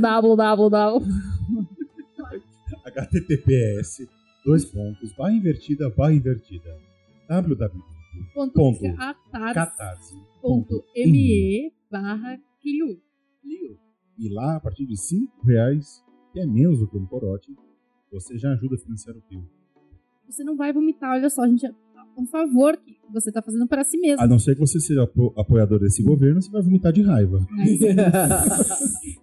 https 2.85 4.07
dois 4.45 4.65
pontos 4.65 5.13
barra 5.17 5.33
invertida 5.33 5.89
barra 5.89 6.13
invertida 6.13 6.75
www 7.27 7.98
Ponto 8.53 8.53
Ponto. 8.53 8.95
catarse 8.95 9.53
catarse 9.53 10.15
ponto 10.41 10.83
me 10.95 11.71
barra 11.91 12.39
Clio. 12.61 12.99
e 14.17 14.29
lá 14.29 14.55
a 14.55 14.59
partir 14.59 14.85
de 14.85 14.95
5 14.97 15.45
reais 15.45 16.03
que 16.33 16.39
é 16.39 16.45
menos 16.45 16.79
do 16.79 16.87
que 16.87 16.97
um 16.97 17.05
corote 17.05 17.53
você 18.11 18.37
já 18.37 18.51
ajuda 18.53 18.75
a 18.75 18.77
financiar 18.79 19.15
o 19.17 19.21
Pio 19.21 19.43
Você 20.29 20.43
não 20.43 20.55
vai 20.55 20.71
vomitar, 20.73 21.11
olha 21.15 21.29
só, 21.29 21.45
gente. 21.47 21.65
É 21.65 21.71
um 22.17 22.25
favor 22.25 22.75
que 22.77 22.97
você 23.11 23.31
tá 23.31 23.41
fazendo 23.41 23.67
para 23.67 23.83
si 23.83 23.97
mesmo. 23.97 24.21
a 24.23 24.27
não 24.27 24.37
ser 24.39 24.53
que 24.55 24.59
você 24.61 24.79
seja 24.79 25.03
apo- 25.03 25.33
apoiador 25.37 25.79
desse 25.79 26.01
governo 26.03 26.41
você 26.41 26.49
vai 26.51 26.61
vomitar 26.61 26.91
de 26.93 27.01
raiva 27.01 27.45
Mas, 27.49 27.79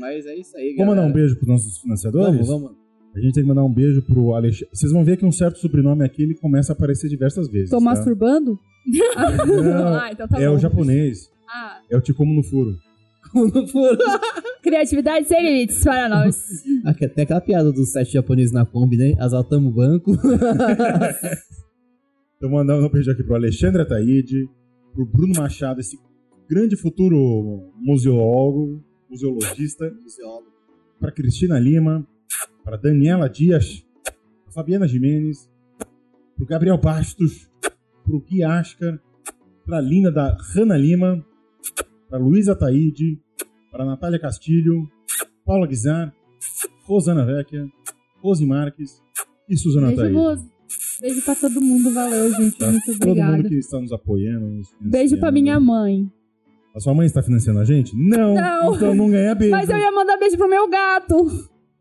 Mas 0.00 0.26
é 0.26 0.36
isso 0.36 0.56
aí, 0.56 0.74
vamos 0.76 0.88
mandar 0.88 1.02
galera. 1.02 1.10
um 1.10 1.12
beijo 1.12 1.36
pros 1.36 1.48
nossos 1.48 1.78
financiadores 1.78 2.46
Vamos, 2.46 2.48
vamos. 2.48 2.83
A 3.14 3.20
gente 3.20 3.34
tem 3.34 3.42
que 3.42 3.48
mandar 3.48 3.64
um 3.64 3.72
beijo 3.72 4.02
pro 4.02 4.34
Alexandre 4.34 4.68
vocês 4.72 4.92
vão 4.92 5.04
ver 5.04 5.16
que 5.16 5.24
um 5.24 5.32
certo 5.32 5.58
sobrenome 5.58 6.04
aqui 6.04 6.22
ele 6.22 6.34
começa 6.34 6.72
a 6.72 6.74
aparecer 6.74 7.08
diversas 7.08 7.48
vezes 7.48 7.70
Tô 7.70 7.78
tá? 7.78 7.84
masturbando? 7.84 8.58
Não, 8.86 9.94
ah, 9.98 10.10
então 10.12 10.28
tá 10.28 10.40
é 10.40 10.48
bom. 10.48 10.56
o 10.56 10.58
japonês 10.58 11.30
Ah, 11.48 11.80
é 11.90 11.96
o 11.96 12.00
Te 12.00 12.12
Como 12.12 12.34
no 12.34 12.42
Furo 12.42 12.76
Quando 13.32 13.66
for. 13.68 13.96
criatividade 14.62 15.26
sem 15.28 15.42
limites 15.42 15.82
para 15.82 16.08
nós. 16.08 16.36
Até 16.84 17.22
aquela 17.22 17.40
piada 17.40 17.72
dos 17.72 17.90
sete 17.90 18.12
japoneses 18.12 18.52
na 18.52 18.64
Kombi, 18.66 18.96
né? 18.96 19.14
Assaltamos 19.18 19.70
o 19.72 19.74
banco. 19.74 20.12
Então 22.36 22.50
mandando 22.50 22.86
um 22.86 22.90
beijo 22.90 23.10
aqui 23.10 23.22
pro 23.22 23.34
Alexandre 23.34 23.82
Ataíde, 23.82 24.48
pro 24.92 25.06
Bruno 25.06 25.34
Machado, 25.36 25.80
esse 25.80 25.98
grande 26.48 26.76
futuro 26.76 27.72
museólogo, 27.76 28.82
museologista, 29.08 29.90
pra 31.00 31.10
Cristina 31.10 31.58
Lima, 31.58 32.06
pra 32.64 32.76
Daniela 32.76 33.28
Dias, 33.28 33.84
pra 34.44 34.52
Fabiana 34.52 34.86
Jimenez, 34.88 35.50
pro 36.36 36.46
Gabriel 36.46 36.78
Bastos, 36.78 37.50
pro 38.04 38.20
Gui 38.20 38.42
Ascar, 38.42 38.98
pra 39.64 39.80
Lina 39.80 40.10
da 40.10 40.36
Rana 40.54 40.76
Lima, 40.76 41.24
pra 42.08 42.18
Luísa 42.18 42.52
Ataíde, 42.52 43.18
pra 43.70 43.84
Natália 43.84 44.18
Castilho, 44.18 44.88
Paula 45.44 45.66
Guizar, 45.66 46.14
Rosana 46.84 47.24
Vecchia, 47.24 47.66
Rose 48.22 48.44
Marques 48.46 49.02
e 49.48 49.56
Suzana 49.56 49.88
beijo, 49.88 50.00
Ataíde. 50.02 50.16
Rose. 50.18 50.54
Beijo 51.00 51.22
pra 51.24 51.34
todo 51.34 51.60
mundo, 51.60 51.92
valeu, 51.92 52.32
gente. 52.32 52.56
Tá? 52.58 52.70
Muito 52.70 52.86
Todo 52.86 52.96
obrigada. 53.10 53.36
mundo 53.36 53.48
que 53.48 53.54
está 53.56 53.80
nos 53.80 53.92
apoiando. 53.92 54.46
nos 54.46 54.68
Beijo 54.80 55.18
pra 55.18 55.28
financiando. 55.30 55.32
minha 55.42 55.60
mãe. 55.60 56.10
A 56.74 56.80
sua 56.80 56.94
mãe 56.94 57.06
está 57.06 57.22
financiando 57.22 57.60
a 57.60 57.64
gente? 57.64 57.94
Não. 57.96 58.34
Não. 58.34 58.74
Então 58.74 58.94
não 58.94 59.10
ganha 59.10 59.34
beijo. 59.34 59.50
Mas 59.50 59.68
eu 59.68 59.76
ia 59.76 59.92
mandar 59.92 60.16
beijo 60.16 60.36
pro 60.36 60.48
meu 60.48 60.68
gato. 60.68 61.26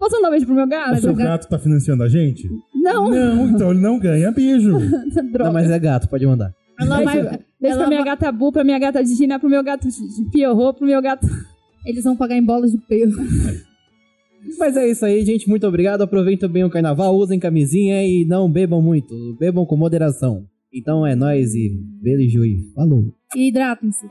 Posso 0.03 0.15
mandar 0.17 0.31
beijo 0.31 0.45
pro 0.45 0.53
meu 0.55 0.65
O 0.65 0.67
gato? 0.67 0.99
seu 0.99 1.15
gato 1.15 1.43
está 1.43 1.57
financiando 1.57 2.03
a 2.03 2.09
gente? 2.09 2.45
Não. 2.75 3.09
Não, 3.09 3.47
então 3.47 3.71
ele 3.71 3.79
não 3.79 3.97
ganha 3.97 4.31
beijo. 4.31 4.73
Droga. 5.31 5.45
Não, 5.45 5.53
mas 5.53 5.71
é 5.71 5.79
gato, 5.79 6.09
pode 6.09 6.25
mandar. 6.25 6.53
Ela 6.77 7.01
vai, 7.03 7.21
beijo 7.21 7.37
ela 7.61 7.77
pra 7.77 7.87
minha 7.87 7.99
vai- 8.01 8.05
gata 8.09 8.29
Bu, 8.33 8.51
pra 8.51 8.65
minha 8.65 8.77
gata 8.79 9.05
Gina, 9.05 9.39
pro 9.39 9.49
meu 9.49 9.63
gato 9.63 9.87
Piorro, 10.29 10.73
pro 10.73 10.85
meu 10.85 11.01
gato... 11.01 11.25
Eles 11.85 12.03
vão 12.03 12.17
pagar 12.17 12.35
em 12.35 12.43
bolas 12.43 12.71
de 12.73 12.77
pelo. 12.79 13.13
Mas 14.59 14.75
é 14.75 14.89
isso 14.89 15.05
aí, 15.05 15.23
gente. 15.23 15.47
Muito 15.47 15.65
obrigado. 15.65 16.01
Aproveitem 16.01 16.49
bem 16.49 16.63
o 16.65 16.69
carnaval, 16.69 17.15
usem 17.15 17.39
camisinha 17.39 18.03
e 18.05 18.25
não 18.25 18.51
bebam 18.51 18.81
muito. 18.81 19.13
Bebam 19.39 19.65
com 19.65 19.77
moderação. 19.77 20.45
Então 20.73 21.07
é 21.07 21.15
nóis 21.15 21.53
e 21.55 21.71
beijo 22.01 22.43
e 22.43 22.71
falou. 22.75 23.13
E 23.35 23.47
hidratem-se. 23.47 24.05